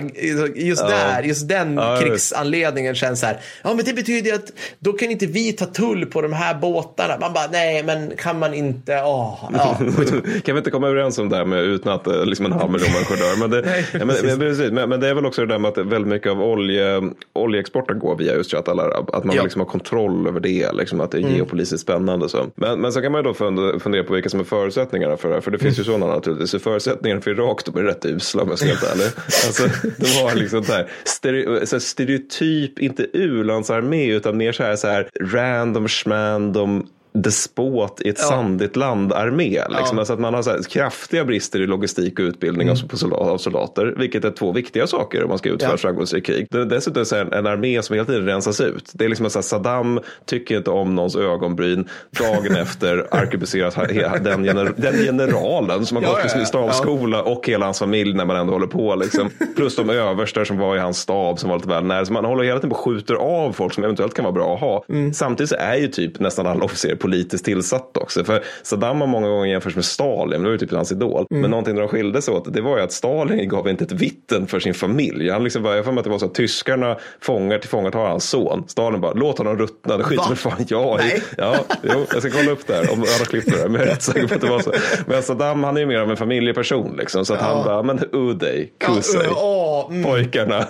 just 0.56 0.82
Ja. 0.82 0.90
där, 0.90 1.24
just 1.24 1.48
den 1.48 1.74
Ja, 1.74 2.00
krigsanledningen 2.02 2.96
känns 2.96 3.20
så 3.20 3.26
här. 3.26 3.40
Ja, 3.64 3.74
men 3.74 3.86
det 3.86 3.94
betyder 3.94 4.34
att 4.34 4.52
då 4.80 4.94
kan 4.94 5.12
inte 5.12 5.26
vi 5.26 5.54
ta 5.54 5.66
tull 5.66 6.06
på 6.06 6.22
de 6.22 6.34
här 6.34 6.56
båtarna. 6.56 7.18
Man 7.20 7.34
bara, 7.34 7.48
nej, 7.52 7.84
men 7.84 8.12
kan 8.18 8.40
man 8.40 8.54
inte? 8.54 8.94
Oh, 8.94 9.50
ja. 9.54 9.78
kan 10.46 10.56
vi 10.56 10.58
inte 10.58 10.72
komma 10.72 10.88
överens 10.88 11.18
om 11.18 11.30
det 11.30 11.36
här 11.36 11.46
med 11.46 11.64
utan 11.64 11.94
att 11.94 12.08
eh, 12.08 12.26
liksom 12.26 12.46
en 12.46 12.52
halv 12.52 12.72
miljon 12.72 12.92
människor 12.94 13.16
dör? 13.16 13.40
Men 13.40 13.50
det, 13.50 13.62
nej, 13.66 13.86
men, 13.94 14.74
men, 14.76 14.90
men, 14.90 15.00
det 15.00 15.10
är 15.10 15.14
väl 15.14 15.26
också 15.26 15.42
det 15.42 15.48
där 15.54 15.60
med 15.60 15.70
att 15.70 15.78
väldigt 15.78 16.10
mycket 16.10 16.32
av 16.32 16.35
olje, 16.42 17.02
oljeexporten 17.34 18.00
går 18.00 18.16
via 18.16 18.36
just 18.36 18.52
Chat 18.52 18.68
Att 18.68 19.24
man 19.24 19.36
ja. 19.36 19.44
liksom 19.44 19.62
har 19.62 19.68
kontroll 19.68 20.28
över 20.28 20.40
det, 20.40 20.72
liksom, 20.74 21.02
att 21.02 21.12
det 21.12 21.18
är 21.18 21.22
mm. 21.22 21.36
geopolitiskt 21.36 21.82
spännande. 21.82 22.30
Så. 22.30 22.46
Men, 22.56 22.82
men 22.82 22.92
så 22.92 23.02
kan 23.02 23.12
man 23.12 23.20
ju 23.20 23.24
då 23.24 23.34
fundera 23.80 24.04
på 24.04 24.14
vilka 24.14 24.30
som 24.30 24.40
är 24.40 24.44
förutsättningarna 24.44 25.18
för 25.18 25.30
det. 25.30 25.42
För 25.42 25.52
det 25.52 25.58
finns 25.58 25.80
ju 25.80 25.84
mm. 25.84 25.94
sådana 25.94 26.16
naturligtvis. 26.16 26.64
Förutsättningarna 26.64 27.22
för 27.22 27.32
Irak 27.32 27.66
de 27.66 27.78
är 27.78 27.84
rätt 27.84 28.06
usla 28.06 28.44
om 28.44 28.50
jag 28.50 28.58
ska 28.58 28.68
vara 28.68 28.78
helt 28.78 28.92
ärlig. 28.92 29.08
Alltså, 29.48 29.64
de 29.98 30.22
har 30.22 30.36
liksom 30.36 30.62
där, 30.62 30.92
stereo, 31.04 31.66
så 31.66 31.80
stereotyp, 31.80 32.80
inte 32.80 33.08
u-landsarmé 33.14 34.12
utan 34.12 34.38
mer 34.38 34.52
så 34.52 34.64
här, 34.64 34.76
så 34.76 34.88
här 34.88 35.10
random 35.22 35.88
schmandom 35.88 36.88
despot 37.16 38.02
i 38.02 38.10
ett 38.10 38.16
ja. 38.20 38.26
sandigt 38.26 38.76
land-armé. 38.76 39.50
Liksom. 39.50 39.98
Ja. 39.98 40.00
Alltså 40.00 40.14
att 40.14 40.20
man 40.20 40.34
har 40.34 40.42
så 40.42 40.64
kraftiga 40.70 41.26
brister 41.26 41.62
i 41.62 41.68
logistik 41.68 42.20
och 42.20 42.24
utbildning 42.24 42.68
mm. 42.68 43.14
av 43.14 43.38
soldater, 43.38 43.94
vilket 43.98 44.26
är 44.26 44.32
två 44.32 44.52
viktiga 44.52 44.88
saker 44.88 45.24
om 45.24 45.30
man 45.30 45.38
ska 45.38 45.50
utföra 45.50 45.72
ja. 45.72 45.78
framgångsrik 45.78 46.26
krig. 46.26 46.48
Det 46.52 46.62
är 46.62 46.66
dessutom 46.66 47.06
så 47.06 47.16
här, 47.16 47.34
en 47.34 47.48
armé 47.48 47.82
som 47.82 47.94
hela 47.94 48.06
tiden 48.06 48.26
rensas 48.26 48.62
ut. 48.62 48.92
Det 48.94 49.06
är 49.06 49.10
liksom 49.10 49.30
så 49.30 49.40
här, 49.40 49.44
Saddam 49.44 50.00
tycker 50.26 50.58
inte 50.58 50.70
om 50.70 50.96
någons 50.96 51.16
ögonbryn. 51.16 51.90
Dagen 52.20 52.56
efter 52.62 53.08
arkebuseras 53.12 53.76
den, 54.24 54.44
gener 54.44 54.74
den 54.78 54.94
generalen 54.94 55.86
som 55.86 55.98
har 55.98 56.04
gått 56.04 56.34
på 56.34 56.46
stavskola 56.46 57.24
och 57.24 57.48
hela 57.48 57.66
hans 57.66 57.80
familj 57.80 58.14
när 58.14 58.26
man 58.26 58.36
ändå 58.36 58.54
håller 58.54 58.68
på. 58.68 58.96
Liksom. 58.96 59.30
Plus 59.56 59.76
de 59.76 59.90
överstar 59.90 60.44
som 60.44 60.58
var 60.58 60.76
i 60.76 60.80
hans 60.80 60.98
stab 60.98 61.40
som 61.40 61.50
var 61.50 61.58
lite 61.58 61.70
väl 61.70 61.84
nära. 61.84 62.06
Så 62.06 62.14
man 62.14 62.26
håller 62.26 62.44
hela 62.44 62.60
tiden 62.60 62.70
på 62.70 62.76
och 62.76 62.82
skjuter 62.82 63.16
av 63.16 63.52
folk 63.52 63.74
som 63.74 63.84
eventuellt 63.84 64.14
kan 64.14 64.26
vara 64.26 64.34
bra 64.34 64.54
att 64.54 64.60
ha. 64.60 64.86
Mm. 64.90 65.14
Samtidigt 65.14 65.50
så 65.50 65.56
är 65.56 65.76
ju 65.76 65.88
typ 65.88 66.20
nästan 66.20 66.48
alla 66.48 66.66
officerare 66.66 66.98
politiskt 67.06 67.46
tillsatt 67.46 67.98
också. 67.98 68.24
För 68.24 68.44
Saddam 68.64 69.02
har 69.02 69.08
många 69.08 69.28
gånger 69.28 69.52
jämförts 69.52 69.76
med 69.76 69.86
Stalin, 69.86 70.42
det 70.42 70.46
var 70.46 70.52
ju 70.52 70.58
typ 70.58 70.72
hans 70.72 70.92
idol. 70.92 71.26
Mm. 71.32 71.42
Men 71.42 71.52
någonting 71.52 71.76
de 71.76 71.88
skilde 71.88 72.22
sig 72.22 72.34
åt, 72.34 72.54
det 72.54 72.62
var 72.62 72.78
ju 72.78 72.84
att 72.84 72.92
Stalin 72.92 73.50
gav 73.50 73.70
inte 73.70 73.84
ett 73.84 73.92
vitten 73.92 74.48
för 74.48 74.60
sin 74.60 74.74
familj. 74.74 75.30
Han 75.30 75.44
liksom 75.44 75.64
bara, 75.64 75.76
jag 75.76 75.86
får 75.86 75.92
mig 75.92 76.00
att 76.00 76.04
det 76.04 76.10
var 76.10 76.20
så 76.20 76.26
att 76.26 76.36
tyskarna 76.36 76.98
fångar 77.22 77.58
till 77.58 77.70
fångat 77.70 77.94
har 77.94 78.08
hans 78.08 78.30
son. 78.30 78.64
Stalin 78.68 79.02
bara, 79.02 79.14
låt 79.14 79.38
honom 79.38 79.58
ruttna, 79.58 79.98
det 79.98 80.04
skiter 80.04 80.28
väl 80.28 80.38
fan 80.38 80.66
jag 80.68 81.06
i. 81.06 81.22
Ja, 81.38 81.56
jo, 81.84 82.06
jag 82.14 82.22
ska 82.22 82.32
kolla 82.32 82.52
upp 82.52 82.68
det 82.68 82.74
här 82.74 82.94
om 82.94 83.00
alla 83.00 83.26
klippt 83.26 83.52
det 83.52 83.58
där. 83.58 83.70
Men 83.70 83.82
jag 83.82 83.88
är 83.88 83.92
rätt 83.92 84.02
säker 84.02 84.28
på 84.28 84.36
att 84.36 84.42
det 84.42 84.50
var 84.50 84.60
så. 84.60 84.74
Men 85.08 85.24
Saddam, 85.24 85.64
han 85.64 85.78
är 85.78 85.82
ju 85.82 85.88
mer 85.88 86.00
av 86.00 86.12
en 86.12 86.18
familjeperson 86.18 86.96
liksom. 86.98 87.26
Så 87.26 87.34
att 87.34 87.42
ja. 87.42 87.48
han 87.48 87.66
bara, 87.66 87.84
men 87.84 88.00
Uday, 88.14 88.72
Kusay, 88.80 89.26
ja, 89.26 89.88
uh, 89.90 89.96
mm. 89.96 90.12
pojkarna. 90.12 90.68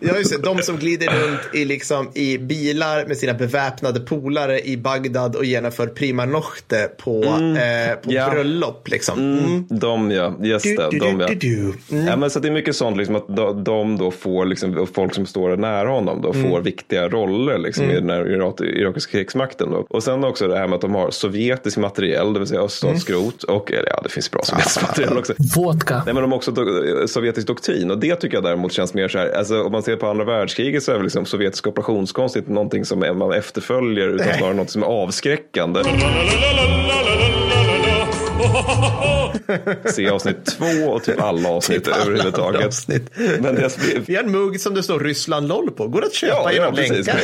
ja, 0.00 0.16
just 0.16 0.36
det, 0.36 0.42
de 0.42 0.62
som 0.62 0.76
glider 0.76 1.06
runt 1.06 1.54
i, 1.54 1.64
liksom, 1.64 2.10
i 2.14 2.38
bilar 2.38 3.06
med 3.06 3.16
sina 3.16 3.34
beväpnade 3.34 4.00
polare 4.00 4.60
i 4.60 4.76
Bagdad 4.76 5.29
och 5.36 5.44
genomför 5.44 5.86
prima 5.86 6.24
nocte 6.24 6.90
på, 6.98 7.24
mm. 7.24 7.56
eh, 7.90 7.96
på 7.96 8.12
ja. 8.12 8.30
bröllop. 8.30 8.88
Liksom. 8.88 9.18
Mm. 9.18 9.44
mm. 9.44 9.66
De 9.68 10.10
ja, 10.10 10.34
just 10.40 10.64
det. 10.64 10.88
Du, 10.90 10.98
de, 10.98 11.20
ja. 11.20 11.28
Du, 11.36 11.72
mm. 11.90 12.06
ja, 12.06 12.16
men 12.16 12.30
så 12.30 12.40
det 12.40 12.48
är 12.48 12.52
mycket 12.52 12.76
sånt 12.76 12.96
liksom, 12.96 13.16
att 13.16 13.64
de 13.64 13.98
då 13.98 14.10
får, 14.10 14.46
liksom, 14.46 14.86
folk 14.94 15.14
som 15.14 15.26
står 15.26 15.56
nära 15.56 15.88
honom 15.88 16.22
då, 16.22 16.32
får 16.32 16.40
mm. 16.40 16.62
viktiga 16.62 17.08
roller 17.08 17.58
liksom, 17.58 17.90
i 17.90 17.94
den 17.94 18.10
här 18.10 18.32
irakiska 18.62 19.12
krigsmakten. 19.12 19.70
Då. 19.70 19.86
Och 19.90 20.02
sen 20.02 20.24
också 20.24 20.48
det 20.48 20.58
här 20.58 20.66
med 20.66 20.74
att 20.74 20.80
de 20.80 20.94
har 20.94 21.10
sovjetisk 21.10 21.76
materiell, 21.76 22.32
det 22.32 22.38
vill 22.38 22.48
säga 22.48 22.60
öststatsskrot 22.60 23.42
och 23.42 23.72
ja, 23.86 24.00
det 24.02 24.08
finns 24.08 24.30
bra 24.30 24.42
sovjetisk 24.42 24.82
materiell 24.82 25.18
också. 25.18 25.34
Vodka. 25.56 26.02
Nej, 26.04 26.14
men 26.14 26.22
de 26.22 26.32
har 26.32 26.36
också 26.36 26.50
do 26.50 27.06
sovjetisk 27.06 27.46
doktrin 27.46 27.90
och 27.90 27.98
det 27.98 28.16
tycker 28.16 28.36
jag 28.36 28.44
däremot 28.44 28.72
känns 28.72 28.94
mer 28.94 29.08
så 29.08 29.18
här, 29.18 29.32
alltså, 29.32 29.62
om 29.62 29.72
man 29.72 29.82
ser 29.82 29.96
på 29.96 30.06
andra 30.06 30.24
världskriget 30.24 30.82
så 30.82 30.92
är 30.92 30.96
väl 30.96 31.04
liksom 31.04 31.26
sovjetisk 31.26 31.66
operationskonst 31.66 32.36
inte 32.36 32.52
någonting 32.52 32.84
som 32.84 32.98
man 32.98 33.32
efterföljer 33.32 34.08
utan 34.08 34.34
snarare 34.38 34.54
något 34.54 34.70
som 34.70 34.82
är 34.82 34.86
avskräckande. 35.10 35.82
Se 39.94 40.08
avsnitt 40.08 40.46
två 40.46 40.90
och 40.90 41.04
typ 41.04 41.20
alla 41.20 41.48
avsnitt 41.48 41.84
typ 41.84 41.96
överhuvudtaget. 41.96 42.66
Avsnitt. 42.66 43.10
Men 43.16 43.54
det 43.54 43.78
blir... 43.78 44.02
Vi 44.06 44.16
har 44.16 44.22
en 44.22 44.30
mugg 44.30 44.60
som 44.60 44.74
det 44.74 44.82
står 44.82 45.00
Ryssland 45.00 45.48
LOL 45.48 45.70
på. 45.70 45.88
Går 45.88 46.04
att 46.04 46.14
köpa 46.14 46.34
ja, 46.34 46.52
genom 46.52 46.74
ja, 46.76 46.82
länkar. 46.82 47.20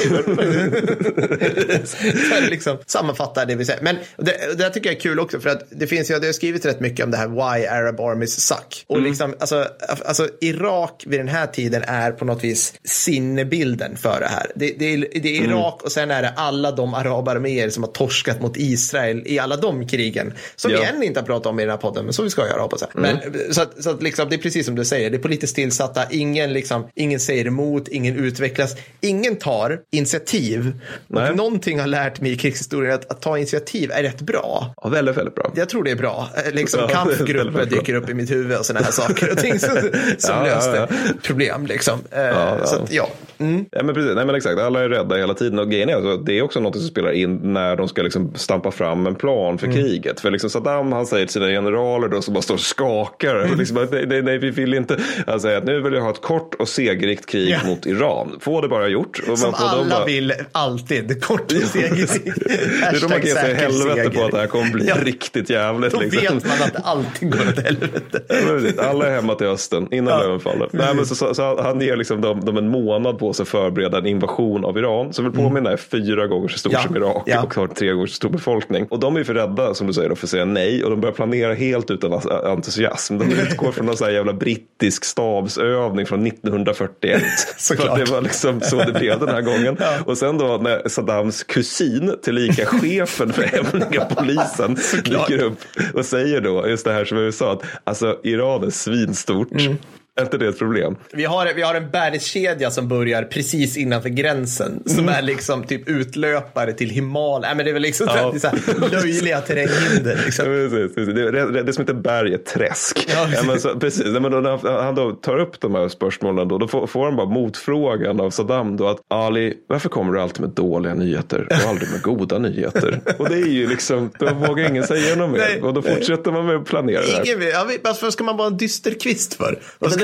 så 2.44 2.50
liksom 2.50 2.78
sammanfattar 2.86 3.46
det 3.46 3.54
vi 3.54 3.64
säger. 3.64 3.82
Men 3.82 3.96
det, 4.16 4.58
det 4.58 4.70
tycker 4.70 4.90
jag 4.90 4.96
är 4.96 5.00
kul 5.00 5.20
också 5.20 5.40
för 5.40 5.50
att 5.50 5.62
det 5.70 5.86
finns 5.86 6.10
ju, 6.10 6.18
det 6.18 6.26
har 6.26 6.32
skrivit 6.32 6.66
rätt 6.66 6.80
mycket 6.80 7.04
om 7.04 7.10
det 7.10 7.16
här 7.16 7.28
why 7.28 7.66
Arab 7.66 8.00
armies 8.00 8.40
suck. 8.40 8.84
Och 8.86 8.96
mm. 8.96 9.08
liksom, 9.08 9.34
alltså, 9.40 9.68
alltså 10.04 10.28
Irak 10.40 11.04
vid 11.06 11.20
den 11.20 11.28
här 11.28 11.46
tiden 11.46 11.82
är 11.86 12.12
på 12.12 12.24
något 12.24 12.44
vis 12.44 12.74
sinnebilden 12.84 13.96
för 13.96 14.20
det 14.20 14.28
här. 14.28 14.46
Det, 14.54 14.74
det, 14.78 14.94
är, 14.94 14.98
det 14.98 15.28
är 15.28 15.38
mm. 15.38 15.50
Irak 15.50 15.74
mm. 15.74 15.84
och 15.84 15.92
sen 15.92 16.10
är 16.10 16.22
det 16.22 16.32
alla 16.36 16.72
de 16.72 16.94
arabarméer 16.94 17.70
som 17.70 17.82
har 17.82 17.90
torskat 17.90 18.40
mot 18.40 18.56
Israel 18.56 19.22
i 19.26 19.38
alla 19.38 19.56
de 19.56 19.88
krigen. 19.88 20.32
Som 20.56 20.70
ja. 20.70 20.78
Vi 21.06 21.08
inte 21.08 21.20
har 21.20 21.26
pratat 21.26 21.46
om 21.46 21.60
i 21.60 21.62
den 21.62 21.70
här 21.70 21.76
podden, 21.76 22.04
men 22.04 22.12
som 22.12 22.24
vi 22.24 22.30
ska 22.30 22.46
göra 22.46 22.62
hoppas 22.62 22.80
jag. 22.80 23.04
Mm. 23.04 23.18
Men, 23.32 23.54
så 23.54 23.62
att, 23.62 23.82
så 23.82 23.90
att 23.90 24.02
liksom, 24.02 24.28
det 24.28 24.36
är 24.36 24.38
precis 24.38 24.66
som 24.66 24.74
du 24.74 24.84
säger, 24.84 25.10
det 25.10 25.16
är 25.16 25.22
politiskt 25.22 25.54
tillsatta, 25.54 26.02
ingen, 26.10 26.52
liksom, 26.52 26.88
ingen 26.94 27.20
säger 27.20 27.46
emot, 27.46 27.88
ingen 27.88 28.16
utvecklas, 28.16 28.76
ingen 29.00 29.36
tar 29.36 29.80
initiativ. 29.92 30.72
Nej. 31.06 31.30
Och 31.30 31.36
någonting 31.36 31.80
har 31.80 31.86
lärt 31.86 32.20
mig 32.20 32.32
i 32.32 32.36
krigshistorien 32.36 32.94
att, 32.94 33.10
att 33.10 33.22
ta 33.22 33.38
initiativ 33.38 33.90
är 33.90 34.02
rätt 34.02 34.20
bra. 34.20 34.74
Ja, 34.82 34.88
väldigt, 34.88 35.16
väldigt 35.16 35.34
bra. 35.34 35.52
Jag 35.56 35.68
tror 35.68 35.84
det 35.84 35.90
är 35.90 35.96
bra. 35.96 36.28
Eh, 36.46 36.52
liksom 36.52 36.80
ja, 36.80 36.88
kampgrupper 36.88 37.66
dyker 37.66 37.94
upp 37.94 38.10
i 38.10 38.14
mitt 38.14 38.30
huvud 38.30 38.58
och 38.58 38.66
sådana 38.66 38.84
här 38.84 38.92
saker 38.92 39.32
och 39.32 39.38
ting 39.38 39.58
som, 39.58 39.76
som 40.18 40.34
ja, 40.34 40.42
löste 40.42 40.88
ja, 40.90 41.12
problem. 41.22 41.66
Liksom. 41.66 41.98
Eh, 42.10 42.64
så 42.64 42.76
att, 42.76 42.92
ja. 42.92 43.08
Mm. 43.38 43.64
Ja, 43.70 43.82
men 43.82 43.94
precis. 43.94 44.14
Nej, 44.14 44.26
men 44.26 44.34
exakt. 44.34 44.60
Alla 44.60 44.84
är 44.84 44.88
rädda 44.88 45.16
hela 45.16 45.34
tiden. 45.34 45.58
Och 45.58 45.70
grejen 45.70 45.88
är 45.88 45.94
alltså, 45.94 46.16
det 46.16 46.38
är 46.38 46.42
också 46.42 46.60
något 46.60 46.76
som 46.76 46.84
spelar 46.84 47.12
in 47.12 47.52
när 47.52 47.76
de 47.76 47.88
ska 47.88 48.02
liksom 48.02 48.34
stampa 48.34 48.70
fram 48.70 49.06
en 49.06 49.14
plan 49.14 49.58
för 49.58 49.66
mm. 49.66 49.78
kriget. 49.78 50.20
För 50.20 50.30
liksom 50.30 50.50
Saddam 50.50 50.92
han 50.92 51.06
säger 51.06 51.26
till 51.26 51.32
sina 51.32 51.46
generaler 51.46 52.08
då, 52.08 52.22
som 52.22 52.34
bara 52.34 52.42
står 52.42 52.54
och 52.54 52.60
skakar. 52.60 53.36
Mm. 53.36 53.58
Liksom, 53.66 53.88
nej, 53.90 54.06
nej, 54.06 54.22
nej, 54.22 54.38
vi 54.38 54.50
vill 54.50 54.74
inte. 54.74 54.98
Han 55.26 55.40
säger 55.40 55.58
att 55.58 55.64
nu 55.64 55.80
vill 55.80 55.92
jag 55.92 56.02
ha 56.02 56.10
ett 56.10 56.22
kort 56.22 56.54
och 56.54 56.68
segerrikt 56.68 57.26
krig 57.26 57.48
yeah. 57.48 57.66
mot 57.66 57.86
Iran. 57.86 58.36
Få 58.40 58.60
det 58.60 58.68
bara 58.68 58.88
gjort. 58.88 59.20
Och 59.28 59.38
som 59.38 59.54
alla 59.54 59.90
bara... 59.90 60.04
vill 60.04 60.32
alltid. 60.52 61.24
Kort 61.24 61.52
och 61.52 61.62
segerrikt. 61.62 62.24
det 62.24 62.96
är 62.96 63.00
då 63.00 63.08
man 63.08 63.20
kan 63.20 63.28
ge 63.28 63.34
helvete 63.34 63.94
seger. 63.94 64.10
på 64.10 64.24
att 64.24 64.30
det 64.30 64.38
här 64.38 64.46
kommer 64.46 64.72
bli 64.72 64.86
ja. 64.88 64.94
riktigt 65.02 65.50
jävligt. 65.50 65.92
Då 65.92 66.00
liksom. 66.00 66.20
vet 66.20 66.46
man 66.46 66.62
att 66.62 66.72
det 66.72 66.80
alltid 66.84 67.32
går 67.32 67.48
åt 67.48 67.64
helvete. 67.64 68.82
alla 68.82 69.06
är 69.06 69.14
hemma 69.14 69.34
till 69.34 69.46
hösten 69.46 69.88
innan 69.90 70.30
ja. 70.30 70.38
faller. 70.38 70.68
Nej, 70.72 70.94
men 70.94 71.06
så, 71.06 71.14
så, 71.14 71.34
så, 71.34 71.62
han 71.62 71.80
ger 71.80 71.96
liksom 71.96 72.20
dem, 72.20 72.44
dem 72.44 72.56
en 72.56 72.68
månad 72.68 73.18
på 73.18 73.25
sig 73.32 73.42
att 73.42 73.48
förbereda 73.48 73.98
en 73.98 74.06
invasion 74.06 74.64
av 74.64 74.78
Iran. 74.78 75.12
Så 75.12 75.22
vill 75.22 75.32
påminna 75.32 75.70
är 75.70 75.76
fyra 75.76 76.26
gånger 76.26 76.48
så 76.48 76.58
stor 76.58 76.72
ja. 76.72 76.82
som 76.82 76.96
Irak 76.96 77.22
ja. 77.26 77.42
och 77.42 77.54
har 77.54 77.66
tre 77.66 77.92
gånger 77.92 78.06
så 78.06 78.14
stor 78.14 78.28
befolkning. 78.28 78.86
Och 78.90 79.00
de 79.00 79.16
är 79.16 79.24
för 79.24 79.34
rädda 79.34 79.74
som 79.74 79.86
du 79.86 79.92
säger 79.92 80.14
för 80.14 80.26
att 80.26 80.30
säga 80.30 80.44
nej 80.44 80.84
och 80.84 80.90
de 80.90 81.00
börjar 81.00 81.14
planera 81.14 81.54
helt 81.54 81.90
utan 81.90 82.12
entusiasm. 82.44 83.18
De 83.18 83.24
utgår 83.24 83.72
från 83.72 83.86
någon 83.86 83.96
sån 83.96 84.06
här 84.06 84.14
jävla 84.14 84.32
brittisk 84.32 85.04
stabsövning 85.04 86.06
från 86.06 86.26
1941. 86.26 87.22
Såklart. 87.56 87.98
det 87.98 88.10
var 88.10 88.20
liksom 88.20 88.60
så 88.60 88.76
det 88.76 88.92
blev 88.92 89.20
den 89.20 89.28
här 89.28 89.42
gången. 89.42 89.76
Ja. 89.80 89.98
Och 90.06 90.18
sen 90.18 90.38
då 90.38 90.58
när 90.62 90.88
Saddams 90.88 91.42
kusin, 91.42 92.14
tillika 92.22 92.66
chefen 92.66 93.32
för 93.32 93.42
hemliga 93.42 94.04
polisen, 94.04 94.76
dyker 95.04 95.42
upp 95.42 95.58
och 95.94 96.04
säger 96.04 96.40
då 96.40 96.68
just 96.68 96.84
det 96.84 96.92
här 96.92 97.04
som 97.04 97.18
jag 97.18 97.34
sa 97.34 97.52
att 97.52 97.62
alltså 97.84 98.18
Iran 98.22 98.64
är 98.64 98.70
svinstort. 98.70 99.52
Mm. 99.52 99.76
Är 100.16 100.22
inte 100.22 100.38
det 100.38 100.48
ett 100.48 100.58
problem? 100.58 100.96
Vi 101.12 101.24
har, 101.24 101.54
vi 101.54 101.62
har 101.62 101.74
en 101.74 101.90
bergskedja 101.90 102.70
som 102.70 102.88
börjar 102.88 103.22
precis 103.22 103.76
innanför 103.76 104.08
gränsen. 104.08 104.82
Som 104.86 104.98
mm. 104.98 105.14
är 105.14 105.22
liksom 105.22 105.64
typ 105.64 105.88
utlöpare 105.88 106.72
till 106.72 106.90
Himalaya. 106.90 107.54
men 107.54 107.64
det 107.64 107.70
är 107.70 107.72
väl 107.72 107.82
liksom 107.82 108.06
ja. 108.10 108.38
så 108.38 108.48
här, 108.48 108.58
löjliga 108.90 109.40
terränghinder. 109.40 110.20
Liksom. 110.24 110.52
Ja, 110.52 110.68
precis, 110.68 110.94
precis. 110.94 111.14
Det, 111.14 111.30
det, 111.30 111.62
det, 111.62 111.72
som 111.72 111.82
heter 111.82 111.94
berg 111.94 112.34
är 112.34 112.38
träsk. 112.38 113.06
Ja, 113.08 113.26
precis. 113.30 113.46
Men 113.46 113.60
så, 113.60 113.78
precis. 113.78 114.04
Men 114.04 114.22
då, 114.22 114.40
när 114.40 114.82
han 114.82 114.94
då 114.94 115.12
tar 115.12 115.38
upp 115.38 115.60
de 115.60 115.74
här 115.74 115.88
spörsmålen 115.88 116.48
då, 116.48 116.58
då 116.58 116.68
får, 116.68 116.86
får 116.86 117.04
han 117.04 117.16
bara 117.16 117.26
motfrågan 117.26 118.20
av 118.20 118.30
Saddam 118.30 118.76
då 118.76 118.88
att 118.88 118.98
Ali, 119.10 119.54
varför 119.68 119.88
kommer 119.88 120.12
du 120.12 120.20
alltid 120.20 120.40
med 120.40 120.50
dåliga 120.50 120.94
nyheter 120.94 121.46
och 121.50 121.68
aldrig 121.70 121.90
med 121.90 122.02
goda 122.02 122.38
nyheter? 122.38 123.00
och 123.18 123.28
det 123.28 123.34
är 123.34 123.46
ju 123.46 123.66
liksom, 123.66 124.10
då 124.18 124.34
vågar 124.34 124.68
ingen 124.70 124.86
säga 124.86 125.16
något 125.16 125.30
mer. 125.30 125.64
Och 125.64 125.74
då 125.74 125.82
fortsätter 125.82 126.32
man 126.32 126.46
med 126.46 126.56
att 126.56 126.64
planera 126.64 127.00
det 127.00 127.12
här. 127.12 127.26
Ingen, 127.26 127.48
ja, 127.48 127.66
varför 127.84 128.10
ska 128.10 128.24
man 128.24 128.36
vara 128.36 128.48
en 128.48 128.56
dyster 128.56 128.94
kvist 129.00 129.38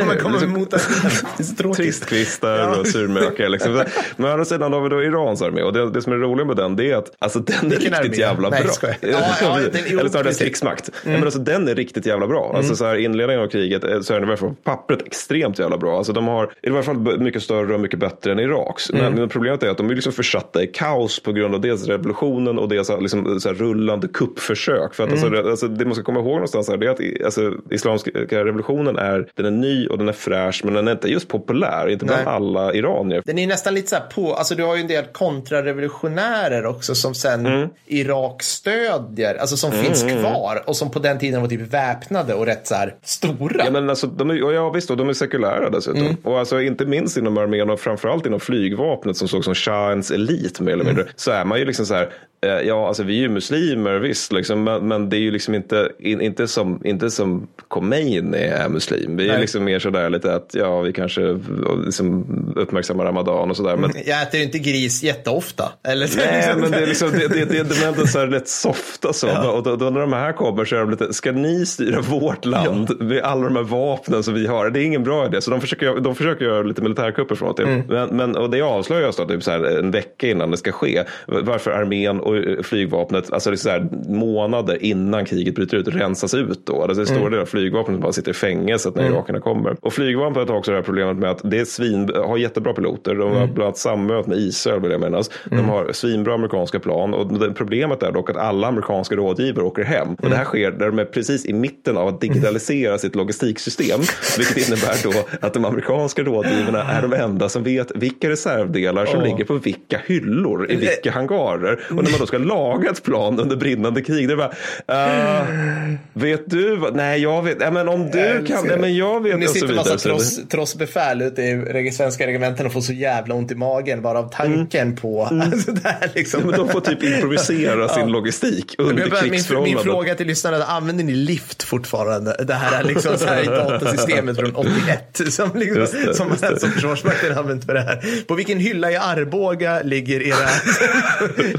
för? 0.04 0.14
man 0.14 0.22
kommer 0.22 0.40
liksom, 0.40 1.70
mot 1.70 1.76
Tristkvistar 1.76 2.58
ja. 2.58 2.80
och 2.80 2.86
surmökar. 2.86 3.48
Liksom. 3.48 3.84
Men 4.16 4.28
å 4.28 4.32
andra 4.32 4.44
sidan 4.44 4.72
har 4.72 4.80
vi 4.80 4.88
då 4.88 5.02
Irans 5.02 5.42
armé 5.42 5.62
och 5.62 5.72
det, 5.72 5.90
det 5.90 6.02
som 6.02 6.12
är 6.12 6.16
roligt 6.16 6.46
med 6.46 6.56
den 6.56 6.76
det 6.76 6.90
är 6.90 6.96
att 6.96 7.12
alltså, 7.18 7.38
den 7.38 7.56
är 7.56 7.70
Vilken 7.70 7.78
riktigt 7.78 8.04
armé? 8.04 8.16
jävla 8.16 8.48
Nej, 8.48 8.64
bra. 8.64 8.90
Ja, 9.00 9.18
ja, 9.40 9.58
den, 9.72 9.98
Eller 9.98 10.08
snarare 10.08 10.34
krigsmakt. 10.34 10.90
Mm. 11.04 11.14
Men 11.14 11.24
alltså, 11.24 11.40
den 11.40 11.68
är 11.68 11.74
riktigt 11.74 12.06
jävla 12.06 12.26
bra. 12.26 12.44
Mm. 12.44 12.56
Alltså, 12.56 12.76
så 12.76 12.84
här, 12.84 12.96
inledningen 12.96 13.42
av 13.42 13.48
kriget 13.48 13.84
eh, 13.84 14.00
så 14.00 14.14
är 14.14 14.20
den 14.20 14.28
i 14.28 14.30
alla 14.30 14.36
fall 14.36 14.48
på 14.48 14.54
pappret 14.54 15.02
extremt 15.06 15.58
jävla 15.58 15.78
bra. 15.78 15.98
Alltså, 15.98 16.12
de 16.12 16.28
har 16.28 16.52
i 16.62 16.70
alla 16.70 16.82
fall 16.82 17.18
mycket 17.18 17.42
större 17.42 17.74
och 17.74 17.80
mycket 17.80 17.98
bättre 17.98 18.32
än 18.32 18.38
Iraks. 18.38 18.90
Mm. 18.90 19.14
Men 19.14 19.28
problemet 19.28 19.62
är 19.62 19.68
att 19.68 19.76
de 19.76 19.90
är 19.90 19.94
liksom 19.94 20.12
försatta 20.12 20.62
i 20.62 20.66
kaos 20.66 21.22
på 21.22 21.32
grund 21.32 21.54
av 21.54 21.60
dels 21.60 21.86
revolutionen 21.86 22.58
och 22.58 22.68
dels 22.68 22.90
liksom, 23.00 23.40
så 23.40 23.48
här, 23.48 23.54
rullande 23.54 24.08
kuppförsök. 24.08 24.94
För 24.94 25.04
att, 25.04 25.10
alltså, 25.10 25.26
mm. 25.26 25.38
alltså, 25.38 25.50
alltså, 25.50 25.68
det 25.68 25.84
man 25.84 25.94
ska 25.94 26.04
komma 26.04 26.20
ihåg 26.20 26.34
någonstans 26.34 26.68
här, 26.68 26.76
det 26.76 26.86
är 26.86 26.90
att 26.90 27.24
alltså, 27.24 27.52
islamiska 27.70 28.10
revolutionen 28.44 28.96
är, 28.96 29.28
den 29.34 29.46
är 29.46 29.50
ny 29.50 29.86
och 29.92 29.98
den 29.98 30.08
är 30.08 30.12
fräsch 30.12 30.60
men 30.64 30.74
den 30.74 30.88
är 30.88 30.92
inte 30.92 31.08
just 31.08 31.28
populär, 31.28 31.88
inte 31.88 32.04
bland 32.04 32.24
Nej. 32.24 32.34
alla 32.34 32.74
iranier. 32.74 33.22
Den 33.26 33.38
är 33.38 33.46
nästan 33.46 33.74
lite 33.74 33.88
så 33.88 33.96
här 33.96 34.02
på, 34.14 34.34
alltså 34.34 34.54
du 34.54 34.64
har 34.64 34.76
ju 34.76 34.80
en 34.80 34.88
del 34.88 35.04
kontrarevolutionärer 35.04 36.66
också 36.66 36.94
som 36.94 37.14
sen 37.14 37.46
Mm. 37.46 37.68
Irak 37.86 38.42
stödjer, 38.42 39.34
alltså 39.34 39.56
som 39.56 39.72
finns 39.72 40.02
kvar 40.02 40.62
och 40.66 40.76
som 40.76 40.90
på 40.90 40.98
den 40.98 41.18
tiden 41.18 41.40
var 41.40 41.48
typ 41.48 41.74
väpnade 41.74 42.34
och 42.34 42.46
rätt 42.46 42.66
så 42.66 42.74
här 42.74 42.94
stora. 43.02 43.64
Ja, 43.64 43.70
men 43.70 43.90
alltså, 43.90 44.06
de 44.06 44.30
är, 44.30 44.34
ja 44.34 44.70
visst, 44.70 44.90
och 44.90 44.96
de 44.96 45.08
är 45.08 45.12
sekulära 45.12 45.70
dessutom. 45.70 46.00
Mm. 46.00 46.16
Och 46.22 46.38
alltså, 46.38 46.60
inte 46.60 46.86
minst 46.86 47.16
inom 47.16 47.38
armén 47.38 47.70
och 47.70 47.80
framförallt 47.80 48.26
inom 48.26 48.40
flygvapnet 48.40 49.16
som 49.16 49.28
såg 49.28 49.44
som 49.44 49.54
shahens 49.54 50.10
elit 50.10 50.60
mer 50.60 50.72
eller 50.72 50.84
mindre. 50.84 51.04
Så 51.16 51.30
är 51.30 51.44
man 51.44 51.58
ju 51.58 51.64
liksom 51.64 51.86
så 51.86 51.94
här, 51.94 52.10
eh, 52.46 52.50
ja 52.50 52.88
alltså 52.88 53.02
vi 53.02 53.16
är 53.16 53.20
ju 53.20 53.28
muslimer 53.28 53.98
visst, 53.98 54.32
liksom, 54.32 54.64
men, 54.64 54.88
men 54.88 55.08
det 55.08 55.16
är 55.16 55.20
ju 55.20 55.30
liksom 55.30 55.54
inte, 55.54 55.88
in, 55.98 56.20
inte, 56.20 56.48
som, 56.48 56.80
inte 56.84 57.10
som 57.10 57.48
Khomeini 57.68 58.38
är 58.38 58.68
muslim. 58.68 59.16
Vi 59.16 59.24
är 59.24 59.32
Nej. 59.32 59.40
liksom 59.40 59.64
mer 59.64 59.78
sådär 59.82 60.10
lite 60.10 60.34
att 60.34 60.50
ja 60.52 60.80
vi 60.80 60.92
kanske 60.92 61.38
liksom, 61.84 62.24
uppmärksammar 62.56 63.04
ramadan 63.04 63.50
och 63.50 63.56
sådär. 63.56 63.76
Men, 63.76 63.90
Jag 64.06 64.22
äter 64.22 64.40
ju 64.40 64.46
inte 64.46 64.58
gris 64.58 65.02
jätteofta. 65.02 65.72
Eller? 65.84 66.10
Nej, 66.16 66.54
men 66.56 66.70
det 66.70 66.78
är 66.78 66.86
liksom, 66.86 67.10
det, 67.10 67.28
det, 67.28 67.44
det, 67.44 67.62
det 67.62 67.84
är 67.84 67.88
ändå 67.88 68.06
så 68.06 68.18
här 68.18 68.26
rätt 68.26 68.48
softa 68.48 69.12
så. 69.12 69.50
Och 69.50 69.62
då, 69.62 69.76
då 69.76 69.90
när 69.90 70.00
de 70.00 70.12
här 70.12 70.32
kommer 70.32 70.64
så 70.64 70.76
är 70.76 70.80
de 70.80 70.90
lite, 70.90 71.12
ska 71.12 71.32
ni 71.32 71.66
styra 71.66 72.00
vårt 72.00 72.44
land 72.44 73.00
med 73.00 73.22
alla 73.22 73.44
de 73.44 73.56
här 73.56 73.62
vapnen 73.62 74.22
som 74.22 74.34
vi 74.34 74.46
har? 74.46 74.70
Det 74.70 74.80
är 74.80 74.84
ingen 74.84 75.04
bra 75.04 75.26
idé. 75.26 75.40
Så 75.40 75.50
de 75.50 75.60
försöker, 75.60 76.00
de 76.00 76.14
försöker 76.14 76.44
göra 76.44 76.62
lite 76.62 76.82
militärkupper 76.82 77.34
från 77.34 77.48
och 77.48 77.56
till. 77.56 77.82
Men, 77.88 78.08
men, 78.08 78.36
och 78.36 78.50
det 78.50 78.62
avslöjas 78.62 79.16
då 79.16 79.24
typ 79.24 79.42
så 79.42 79.50
här 79.50 79.78
en 79.78 79.90
vecka 79.90 80.28
innan 80.28 80.50
det 80.50 80.56
ska 80.56 80.72
ske. 80.72 81.04
Varför 81.26 81.70
armén 81.70 82.20
och 82.20 82.64
flygvapnet, 82.66 83.32
alltså 83.32 83.50
det 83.50 83.54
är 83.54 83.58
så 83.58 83.70
här 83.70 83.88
månader 84.08 84.84
innan 84.84 85.24
kriget 85.24 85.54
bryter 85.54 85.76
ut, 85.76 85.88
rensas 85.88 86.34
ut 86.34 86.66
då. 86.66 86.82
Alltså 86.82 86.94
det 86.94 87.10
är 87.10 87.14
stora 87.14 87.30
delar 87.30 87.42
av 87.42 87.46
flygvapnet 87.46 87.94
som 87.94 88.00
bara 88.00 88.12
sitter 88.12 88.30
i 88.30 88.34
fängelset 88.34 88.94
när 88.94 89.10
irakerna 89.10 89.40
kommer. 89.40 89.71
Och 89.80 89.92
flygvapnet 89.92 90.48
har 90.48 90.56
också 90.56 90.70
det 90.70 90.76
här 90.76 90.84
problemet 90.84 91.16
med 91.16 91.30
att 91.30 91.40
det 91.44 91.58
är 91.58 91.64
svin, 91.64 92.10
har 92.14 92.36
jättebra 92.36 92.72
piloter. 92.72 93.14
De 93.14 93.36
har 93.36 93.46
bland 93.46 93.62
annat 93.62 93.78
sammöte 93.78 94.28
med 94.28 94.38
Israel 94.38 94.80
vill 94.80 94.90
jag 94.90 95.00
minnas. 95.00 95.30
De 95.44 95.68
har 95.68 95.92
svinbra 95.92 96.34
amerikanska 96.34 96.80
plan 96.80 97.14
och 97.14 97.38
det, 97.38 97.52
problemet 97.52 98.02
är 98.02 98.12
dock 98.12 98.30
att 98.30 98.36
alla 98.36 98.66
amerikanska 98.66 99.14
rådgivare 99.14 99.64
åker 99.64 99.84
hem. 99.84 100.08
Och 100.14 100.30
det 100.30 100.36
här 100.36 100.44
sker 100.44 100.70
där 100.70 100.86
de 100.86 100.98
är 100.98 101.04
precis 101.04 101.46
i 101.46 101.52
mitten 101.52 101.96
av 101.96 102.08
att 102.08 102.20
digitalisera 102.20 102.98
sitt 102.98 103.14
logistiksystem. 103.14 104.00
Vilket 104.38 104.68
innebär 104.68 105.02
då 105.02 105.46
att 105.46 105.54
de 105.54 105.64
amerikanska 105.64 106.22
rådgivarna 106.22 106.82
är 106.82 107.02
de 107.02 107.12
enda 107.12 107.48
som 107.48 107.62
vet 107.62 107.92
vilka 107.94 108.28
reservdelar 108.28 109.06
som 109.06 109.20
Åh. 109.20 109.24
ligger 109.24 109.44
på 109.44 109.54
vilka 109.54 110.00
hyllor 110.06 110.70
i 110.70 110.76
vilka 110.76 111.10
hangarer. 111.10 111.80
Och 111.90 112.04
när 112.04 112.10
man 112.10 112.20
då 112.20 112.26
ska 112.26 112.38
laga 112.38 112.90
ett 112.90 113.02
plan 113.02 113.40
under 113.40 113.56
brinnande 113.56 114.02
krig, 114.02 114.28
det 114.28 114.34
är 114.34 114.36
bara, 114.36 114.52
uh, 114.90 115.94
vet 116.12 116.50
du 116.50 116.76
vad? 116.76 116.96
Nej, 116.96 117.22
jag 117.22 117.42
vet, 117.42 117.56
ja, 117.60 117.70
men 117.70 117.88
om 117.88 118.10
du 118.10 118.44
kan, 118.46 118.68
det. 118.68 118.76
men 118.76 118.96
jag 118.96 119.22
vet 119.22 119.40
sitter 119.52 119.66
vidare. 119.66 119.84
massa 119.84 120.08
tross, 120.08 120.40
trossbefäl 120.48 121.22
ute 121.22 121.42
i 121.42 121.90
svenska 121.92 122.26
regementen 122.26 122.66
och 122.66 122.72
får 122.72 122.80
så 122.80 122.92
jävla 122.92 123.34
ont 123.34 123.50
i 123.50 123.54
magen 123.54 124.02
bara 124.02 124.18
av 124.18 124.30
tanken 124.30 124.96
på 124.96 125.24
alltså, 125.24 125.72
det 125.82 125.88
här 125.88 126.10
liksom. 126.14 126.42
Men 126.42 126.58
de 126.58 126.68
får 126.68 126.80
typ 126.80 127.02
improvisera 127.02 127.88
sin 127.94 128.08
logistik 128.08 128.74
under 128.78 128.94
bara, 128.94 129.22
min, 129.22 129.22
min 129.22 129.30
krigsförhållanden. 129.30 129.84
fråga 129.84 130.14
till 130.14 130.26
lyssnarna 130.26 130.56
är, 130.56 130.76
använder 130.76 131.04
ni 131.04 131.14
lift 131.14 131.62
fortfarande? 131.62 132.44
Det 132.44 132.54
här 132.54 132.80
är 132.80 132.84
liksom 132.84 133.18
så 133.18 133.26
här 133.26 133.44
datasystemet 133.44 134.36
från 134.36 134.56
81 134.56 135.20
som, 135.32 135.50
liksom, 135.54 135.80
Just 135.80 135.92
det, 135.92 136.14
som, 136.14 136.30
just 136.30 136.60
som 136.60 136.70
Försvarsmakten 136.70 137.38
använt 137.38 137.64
för 137.64 137.74
det 137.74 137.80
här. 137.80 138.24
På 138.26 138.34
vilken 138.34 138.58
hylla 138.58 138.90
i 138.90 138.96
Arboga 138.96 139.82
ligger 139.82 140.22
era 140.22 140.48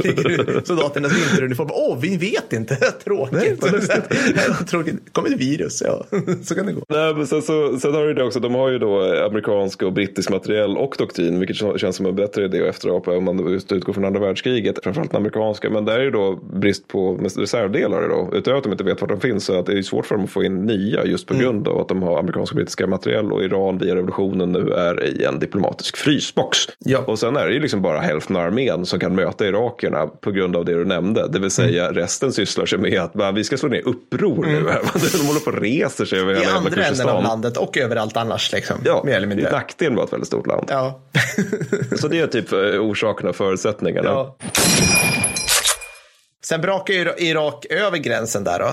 ligger 0.03 0.61
soldaternas 0.65 1.11
vinteruniform? 1.11 1.69
Åh, 1.71 1.97
vi 1.99 2.17
vet 2.17 2.53
inte. 2.53 2.75
Tråkigt. 2.75 3.71
lustigt. 3.71 4.03
Tråkigt. 4.67 4.95
Kommer 5.11 5.29
ett 5.29 5.39
virus, 5.39 5.83
ja. 5.85 6.05
Så 6.43 6.55
kan 6.55 6.65
det 6.65 6.73
gå. 6.73 6.83
Nej, 6.89 7.13
men 7.13 7.27
sen, 7.27 7.41
så, 7.41 7.79
sen 7.83 7.93
har 7.93 8.05
du 8.05 8.13
det 8.13 8.23
också, 8.23 8.39
de 8.39 8.55
har 8.55 8.69
ju 8.69 8.79
då 8.79 9.23
amerikansk 9.25 9.83
och 9.83 9.93
brittisk 9.93 10.29
materiell 10.29 10.77
och 10.77 10.95
doktrin, 10.97 11.39
vilket 11.39 11.57
kän- 11.57 11.77
känns 11.77 11.95
som 11.95 12.05
en 12.05 12.15
bättre 12.15 12.45
idé 12.45 12.61
att 12.61 12.69
efterapa 12.75 13.17
om 13.17 13.23
man 13.23 13.51
just 13.51 13.71
utgår 13.71 13.93
från 13.93 14.05
andra 14.05 14.19
världskriget, 14.19 14.79
framförallt 14.83 15.11
den 15.11 15.17
amerikanska. 15.17 15.69
Men 15.69 15.85
där 15.85 15.99
är 15.99 16.03
ju 16.03 16.11
då 16.11 16.39
brist 16.53 16.87
på 16.87 17.19
reservdelar 17.37 18.09
då, 18.09 18.37
utöver 18.37 18.57
att 18.57 18.63
de 18.63 18.71
inte 18.71 18.83
vet 18.83 19.01
var 19.01 19.07
de 19.07 19.19
finns, 19.19 19.45
så 19.45 19.59
att 19.59 19.65
det 19.65 19.77
är 19.77 19.81
svårt 19.81 20.05
för 20.05 20.15
dem 20.15 20.23
att 20.23 20.29
få 20.31 20.43
in 20.43 20.65
nya 20.65 21.05
just 21.05 21.27
på 21.27 21.33
grund 21.33 21.67
av 21.67 21.79
att 21.79 21.87
de 21.87 22.03
har 22.03 22.19
amerikanska 22.19 22.53
och 22.53 22.55
brittiska 22.55 22.87
materiell 22.87 23.33
och 23.33 23.43
Iran 23.43 23.77
via 23.77 23.95
revolutionen 23.95 24.51
nu 24.51 24.73
är 24.73 25.21
i 25.21 25.23
en 25.23 25.39
diplomatisk 25.39 25.97
frysbox. 25.97 26.57
Ja. 26.79 26.99
Och 27.07 27.19
sen 27.19 27.35
är 27.35 27.47
det 27.47 27.53
ju 27.53 27.59
liksom 27.59 27.81
bara 27.81 27.99
hälften 27.99 28.35
av 28.35 28.41
armén 28.41 28.85
som 28.85 28.99
kan 28.99 29.15
möta 29.15 29.47
irakierna 29.47 30.07
på 30.07 30.31
grund 30.31 30.55
av 30.55 30.65
det 30.65 30.73
du 30.73 30.85
nämnde. 30.85 31.27
Det 31.27 31.39
vill 31.39 31.51
säga 31.51 31.91
resten 31.91 32.33
sysslar 32.33 32.65
sig 32.65 32.79
med 32.79 32.99
att 32.99 33.35
vi 33.35 33.43
ska 33.43 33.57
slå 33.57 33.69
ner 33.69 33.87
uppror 33.87 34.45
nu. 34.45 34.59
De 35.13 35.27
håller 35.27 35.39
på 35.39 35.51
och 35.51 35.61
reser 35.61 36.05
sig 36.05 36.19
över 36.19 36.31
I 36.31 36.35
hela 36.35 36.45
jävla 36.45 36.69
andra 36.69 36.85
änden 36.85 37.09
av 37.09 37.23
landet 37.23 37.57
och 37.77 37.83
överallt 37.83 38.17
annars. 38.17 38.51
Liksom, 38.51 38.77
Ja, 38.85 39.01
mer 39.05 39.15
eller 39.15 39.27
mindre. 39.27 39.51
nackdelen 39.51 39.95
med 39.95 40.03
ett 40.03 40.13
väldigt 40.13 40.27
stort 40.27 40.47
land. 40.47 40.65
Ja. 40.69 40.99
Så 41.99 42.07
det 42.07 42.19
är 42.19 42.27
typ 42.27 42.51
eh, 42.51 42.59
orsakerna 42.59 43.29
och 43.29 43.35
förutsättningarna. 43.35 44.09
ja. 44.09 44.35
Sen 46.45 46.61
brakar 46.61 46.93
ju 46.93 47.13
Irak 47.17 47.65
över 47.69 47.97
gränsen 47.97 48.43
där 48.43 48.59
då. 48.59 48.69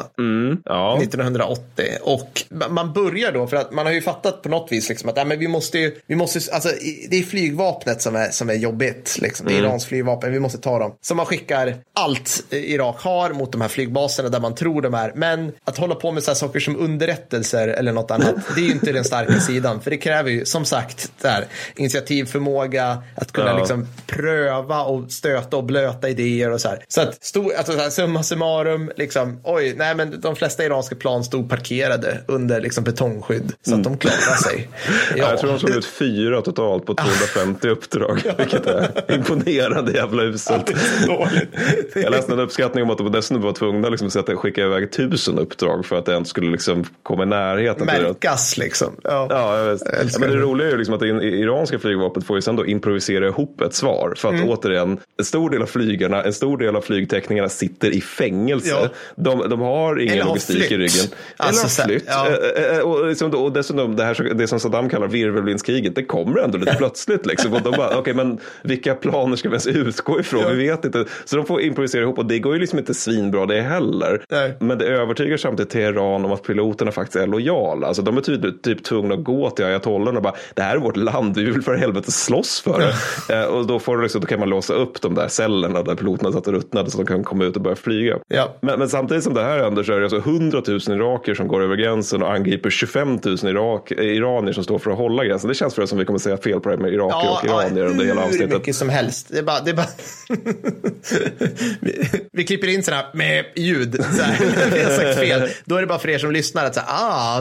Ja. 0.65 0.99
1980 1.03 1.85
och 2.03 2.43
man 2.71 2.93
börjar 2.93 3.33
då 3.33 3.47
för 3.47 3.57
att 3.57 3.73
man 3.73 3.87
har 3.87 3.93
ju 3.93 4.03
fattat 4.03 4.43
på 4.43 4.49
något 4.49 4.73
vis 4.73 4.89
liksom 4.89 5.09
att 5.11 5.17
ja, 5.17 5.25
men 5.25 5.39
vi 5.39 5.49
måste 5.49 5.79
ju, 5.79 5.97
vi 6.07 6.15
måste, 6.17 6.55
alltså, 6.55 6.69
det 7.11 7.17
är 7.17 7.23
flygvapnet 7.23 8.03
som 8.03 8.17
är, 8.17 8.31
som 8.31 8.51
är 8.51 8.55
jobbigt. 8.55 9.19
Liksom. 9.21 9.47
Det 9.47 9.55
är 9.55 9.59
Irans 9.59 9.87
flygvapen, 9.87 10.33
vi 10.33 10.41
måste 10.41 10.59
ta 10.59 10.79
dem. 10.79 10.95
Så 11.01 11.15
man 11.15 11.27
skickar 11.27 11.77
allt 11.95 12.43
Irak 12.51 12.97
har 13.01 13.31
mot 13.31 13.53
de 13.53 13.61
här 13.61 13.69
flygbaserna 13.69 14.29
där 14.29 14.41
man 14.41 14.55
tror 14.55 14.83
de 14.83 14.95
är. 14.95 15.13
Men 15.15 15.53
att 15.65 15.79
hålla 15.79 15.95
på 15.95 16.13
med 16.13 16.23
så 16.23 16.31
här 16.31 16.37
saker 16.37 16.61
som 16.61 16.77
underrättelser 16.77 17.69
eller 17.69 17.93
något 17.93 18.11
annat, 18.11 18.35
det 18.55 18.61
är 18.61 18.65
ju 18.65 18.73
inte 18.73 18.93
den 18.93 19.05
starka 19.05 19.41
sidan. 19.41 19.81
För 19.81 19.91
det 19.91 19.97
kräver 19.97 20.31
ju 20.31 20.45
som 20.45 20.65
sagt 20.65 21.13
där, 21.21 21.45
initiativförmåga, 21.77 23.03
att 23.17 23.33
kunna 23.33 23.51
Ja. 23.51 23.59
liksom 23.59 23.87
pröva 24.07 24.83
och 24.83 25.13
stöta 25.13 25.57
och 25.57 25.65
blöta 25.65 26.09
idéer 26.09 26.51
och 26.51 26.61
så 26.61 26.69
här. 26.69 26.85
Så 26.89 27.01
att 27.01 27.25
stor, 27.25 27.53
alltså, 27.61 27.73
så 27.73 27.79
här, 27.79 27.91
summa 27.91 28.23
summarum, 28.23 28.91
liksom, 28.97 29.41
oj, 29.45 29.75
nej 29.77 29.95
men 29.95 30.21
de 30.21 30.37
flesta 30.37 30.65
iranska 30.65 30.95
plan 30.97 31.25
stod 31.25 31.51
parkerade 31.51 32.21
under 32.29 32.61
liksom, 32.61 32.85
betongskydd 32.85 33.53
så 33.63 33.75
att 33.75 33.85
de 33.85 33.99
klarar 33.99 34.37
sig. 34.37 34.69
Ja. 35.17 35.31
Jag 35.31 35.39
tror 35.39 35.51
de 35.51 35.59
slog 35.59 35.77
ut 35.77 35.85
fyra 35.87 36.43
totalt 36.43 36.87
på 36.87 36.95
250 36.95 37.69
uppdrag. 37.73 38.23
Vilket 38.39 38.67
är 38.67 39.15
imponerande 39.15 39.93
jävla 39.93 40.23
uselt. 40.23 40.71
Jag 41.95 42.11
läste 42.11 42.33
en 42.33 42.41
uppskattning 42.41 42.85
om 42.85 42.91
att 42.91 42.99
de 42.99 43.13
dessutom 43.13 43.43
var 43.43 43.53
tvungna 43.53 43.89
liksom, 43.89 44.07
att 44.07 44.13
sätta- 44.13 44.37
skicka 44.37 44.61
iväg 44.65 44.93
tusen 44.93 45.39
uppdrag 45.39 45.87
för 45.87 45.97
att 45.97 46.07
det 46.07 46.13
ens 46.13 46.29
skulle 46.29 46.51
liksom, 46.51 46.85
komma 47.03 47.23
i 47.23 47.27
närheten. 47.27 47.87
Märkas 47.87 48.59
liksom. 48.59 48.93
Ja. 49.05 49.27
Ja, 49.31 49.59
jag 49.59 49.65
vet. 49.73 49.83
älskar 49.83 50.01
Ja, 50.13 50.19
men 50.21 50.31
det 50.31 50.37
det. 50.37 50.43
roliga 50.43 50.67
är 50.69 50.73
ju 50.73 50.79
liksom 50.79 50.95
att 50.95 51.01
det 51.01 51.07
iranska 51.09 51.79
flygvapnet 51.79 52.27
får 52.27 52.37
ju 52.37 52.43
sen 52.43 52.57
då 52.57 52.67
improvisera 52.67 53.27
ihop 53.27 53.61
ett 53.61 53.75
svar. 53.75 54.15
För 54.17 54.29
att 54.29 54.35
Mm. 54.35 54.49
återigen, 54.49 54.99
en 55.19 55.25
stor 55.25 55.51
del 55.51 55.63
av 55.63 55.67
flygarna, 55.67 56.23
en 56.25 56.33
stor 56.33 56.59
del 56.59 56.77
av 56.77 56.81
flygteknikerna 56.81 57.49
sitter 57.51 57.91
i 57.91 58.01
fängelse. 58.01 58.69
Ja. 58.71 58.89
De, 59.17 59.49
de 59.49 59.61
har 59.61 59.99
ingen 59.99 60.15
Eller 60.15 60.25
logistik 60.25 60.71
i 60.71 60.77
ryggen. 60.77 61.07
Alltså, 61.37 61.83
Eller 61.83 61.91
har 61.91 61.99
flytt. 61.99 62.05
ja. 62.09 62.27
Eh, 62.57 62.77
eh, 62.77 62.81
Och, 62.83 63.07
liksom, 63.09 63.31
och 63.35 63.53
dessutom 63.53 63.97
det, 63.97 64.05
här, 64.05 64.35
det 64.35 64.47
som 64.49 64.61
Saddam 64.61 64.89
kallar 64.89 65.07
virvelvindskriget, 65.09 65.95
det 65.95 66.05
kommer 66.05 66.39
ändå 66.41 66.59
lite 66.59 66.75
plötsligt. 66.79 67.27
Liksom. 67.27 67.53
Och 67.55 67.63
de 67.63 67.71
bara, 67.77 67.99
okej 67.99 68.15
men 68.15 68.39
vilka 68.63 68.95
planer 68.95 69.37
ska 69.37 69.49
vi 69.49 69.53
ens 69.53 69.67
utgå 69.67 70.21
ifrån? 70.21 70.41
Ja. 70.43 70.49
Vi 70.49 70.67
vet 70.69 70.85
inte. 70.85 71.05
Så 71.25 71.37
de 71.37 71.47
får 71.47 71.61
improvisera 71.61 72.03
ihop 72.03 72.19
och 72.19 72.27
det 72.27 72.39
går 72.39 72.55
ju 72.55 72.61
liksom 72.61 72.79
inte 72.79 72.95
svinbra 72.95 73.47
det 73.47 73.61
heller. 73.61 74.23
Nej. 74.31 74.57
Men 74.61 74.79
det 74.79 74.87
övertygar 74.87 75.37
samtidigt 75.37 75.73
Teheran 75.73 76.25
om 76.25 76.33
att 76.33 76.43
piloterna 76.43 76.93
faktiskt 76.93 77.17
är 77.17 77.27
lojala. 77.27 77.87
Alltså 77.87 78.03
de 78.03 78.17
är 78.17 78.21
typ, 78.21 78.63
typ 78.63 78.85
tvungna 78.85 79.15
att 79.15 79.25
gå 79.25 79.51
till 79.51 79.65
ayatollen 79.65 80.17
och 80.17 80.23
bara 80.23 80.35
det 80.55 80.63
här 80.63 80.77
är 80.77 80.81
vårt 80.81 80.97
land, 80.97 81.37
vi 81.37 81.45
vill 81.45 81.63
för 81.63 81.75
helvete 81.77 82.13
slåss 82.13 82.61
för 82.61 82.81
det. 83.29 83.35
Eh, 83.35 83.45
och 83.45 83.67
då, 83.67 83.79
får 83.79 84.03
liksom, 84.03 84.21
då 84.21 84.27
kan 84.27 84.41
man 84.41 84.49
låsa 84.49 84.75
upp 84.75 85.01
de 85.01 85.15
där 85.15 85.29
cellerna 85.29 85.83
där 85.83 85.95
piloterna 85.95 86.33
satt 86.33 86.47
och 86.47 86.53
ruttnade 86.53 86.91
så 86.91 86.99
de 86.99 87.07
kan 87.07 87.25
komma 87.25 87.40
ut 87.47 87.57
och 87.57 87.63
börja 87.63 87.77
flyga. 87.77 88.19
Ja. 88.29 88.57
Men, 88.63 88.79
men 88.79 88.89
samtidigt 88.89 89.25
som 89.25 89.35
det 89.35 89.43
här 89.43 89.59
händer 89.63 89.83
så 89.83 89.93
är 89.93 89.97
det 90.01 90.05
alltså 90.05 90.31
100 90.31 90.63
000 90.69 90.81
iraker 90.89 91.35
som 91.35 91.49
går 91.49 91.63
över 91.63 91.77
gränsen 91.77 92.23
och 92.23 92.33
angriper 92.33 92.71
25 92.71 93.19
000 93.25 93.37
Irak, 93.45 93.91
iranier 93.91 94.53
som 94.53 94.65
står 94.65 94.79
för 94.79 94.91
att 94.91 94.97
hålla 94.99 95.25
gränsen. 95.25 95.49
Det 95.49 95.55
känns 95.55 95.75
för 95.75 95.87
som 95.87 95.99
vi 95.99 96.05
kommer 96.05 96.19
säga 96.19 96.37
fel 96.37 96.61
på 96.61 96.69
det 96.69 96.75
här 96.77 96.83
med 96.83 96.93
iraker 96.93 97.31
och 97.31 97.45
iranier 97.45 97.87
under 97.87 98.05
hela 98.05 98.21
hur 98.21 98.29
avsnittet. 98.29 98.53
mycket 98.59 98.77
som 98.77 98.89
helst. 98.89 99.27
Det 99.31 99.39
är 99.39 99.43
bara, 99.43 99.61
det 99.61 99.71
är 99.71 99.75
bara... 99.75 99.87
vi, 101.81 102.07
vi 102.33 102.45
klipper 102.45 102.69
in 102.69 102.83
sådana 102.83 103.03
här 103.03 103.11
med 103.15 103.45
ljud. 103.57 104.05
Så 104.17 104.23
här. 104.23 104.39
Vi 104.75 104.83
har 104.83 104.91
sagt 104.91 105.19
fel. 105.19 105.49
Då 105.65 105.77
är 105.77 105.81
det 105.81 105.87
bara 105.87 105.99
för 105.99 106.09
er 106.09 106.19
som 106.19 106.33
lyssnar 106.33 106.65
att 106.67 106.75
så 106.75 106.81
här, 106.81 106.89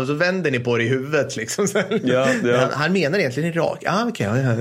ah, 0.02 0.06
så 0.06 0.14
vänder 0.14 0.52
ni 0.52 0.60
på 0.60 0.78
det 0.78 0.84
i 0.84 0.88
huvudet. 0.88 1.36
Liksom. 1.38 1.68
Så 1.68 1.78
här. 1.90 2.00
Ja, 2.04 2.28
ja. 2.44 2.58
Han, 2.58 2.70
han 2.74 2.94
menar 2.94 3.20
egentligen 3.20 3.50
Irak. 3.54 3.84
Ah, 3.88 4.06
okay, 4.08 4.28
ja, 4.28 4.38
ja. 4.38 4.56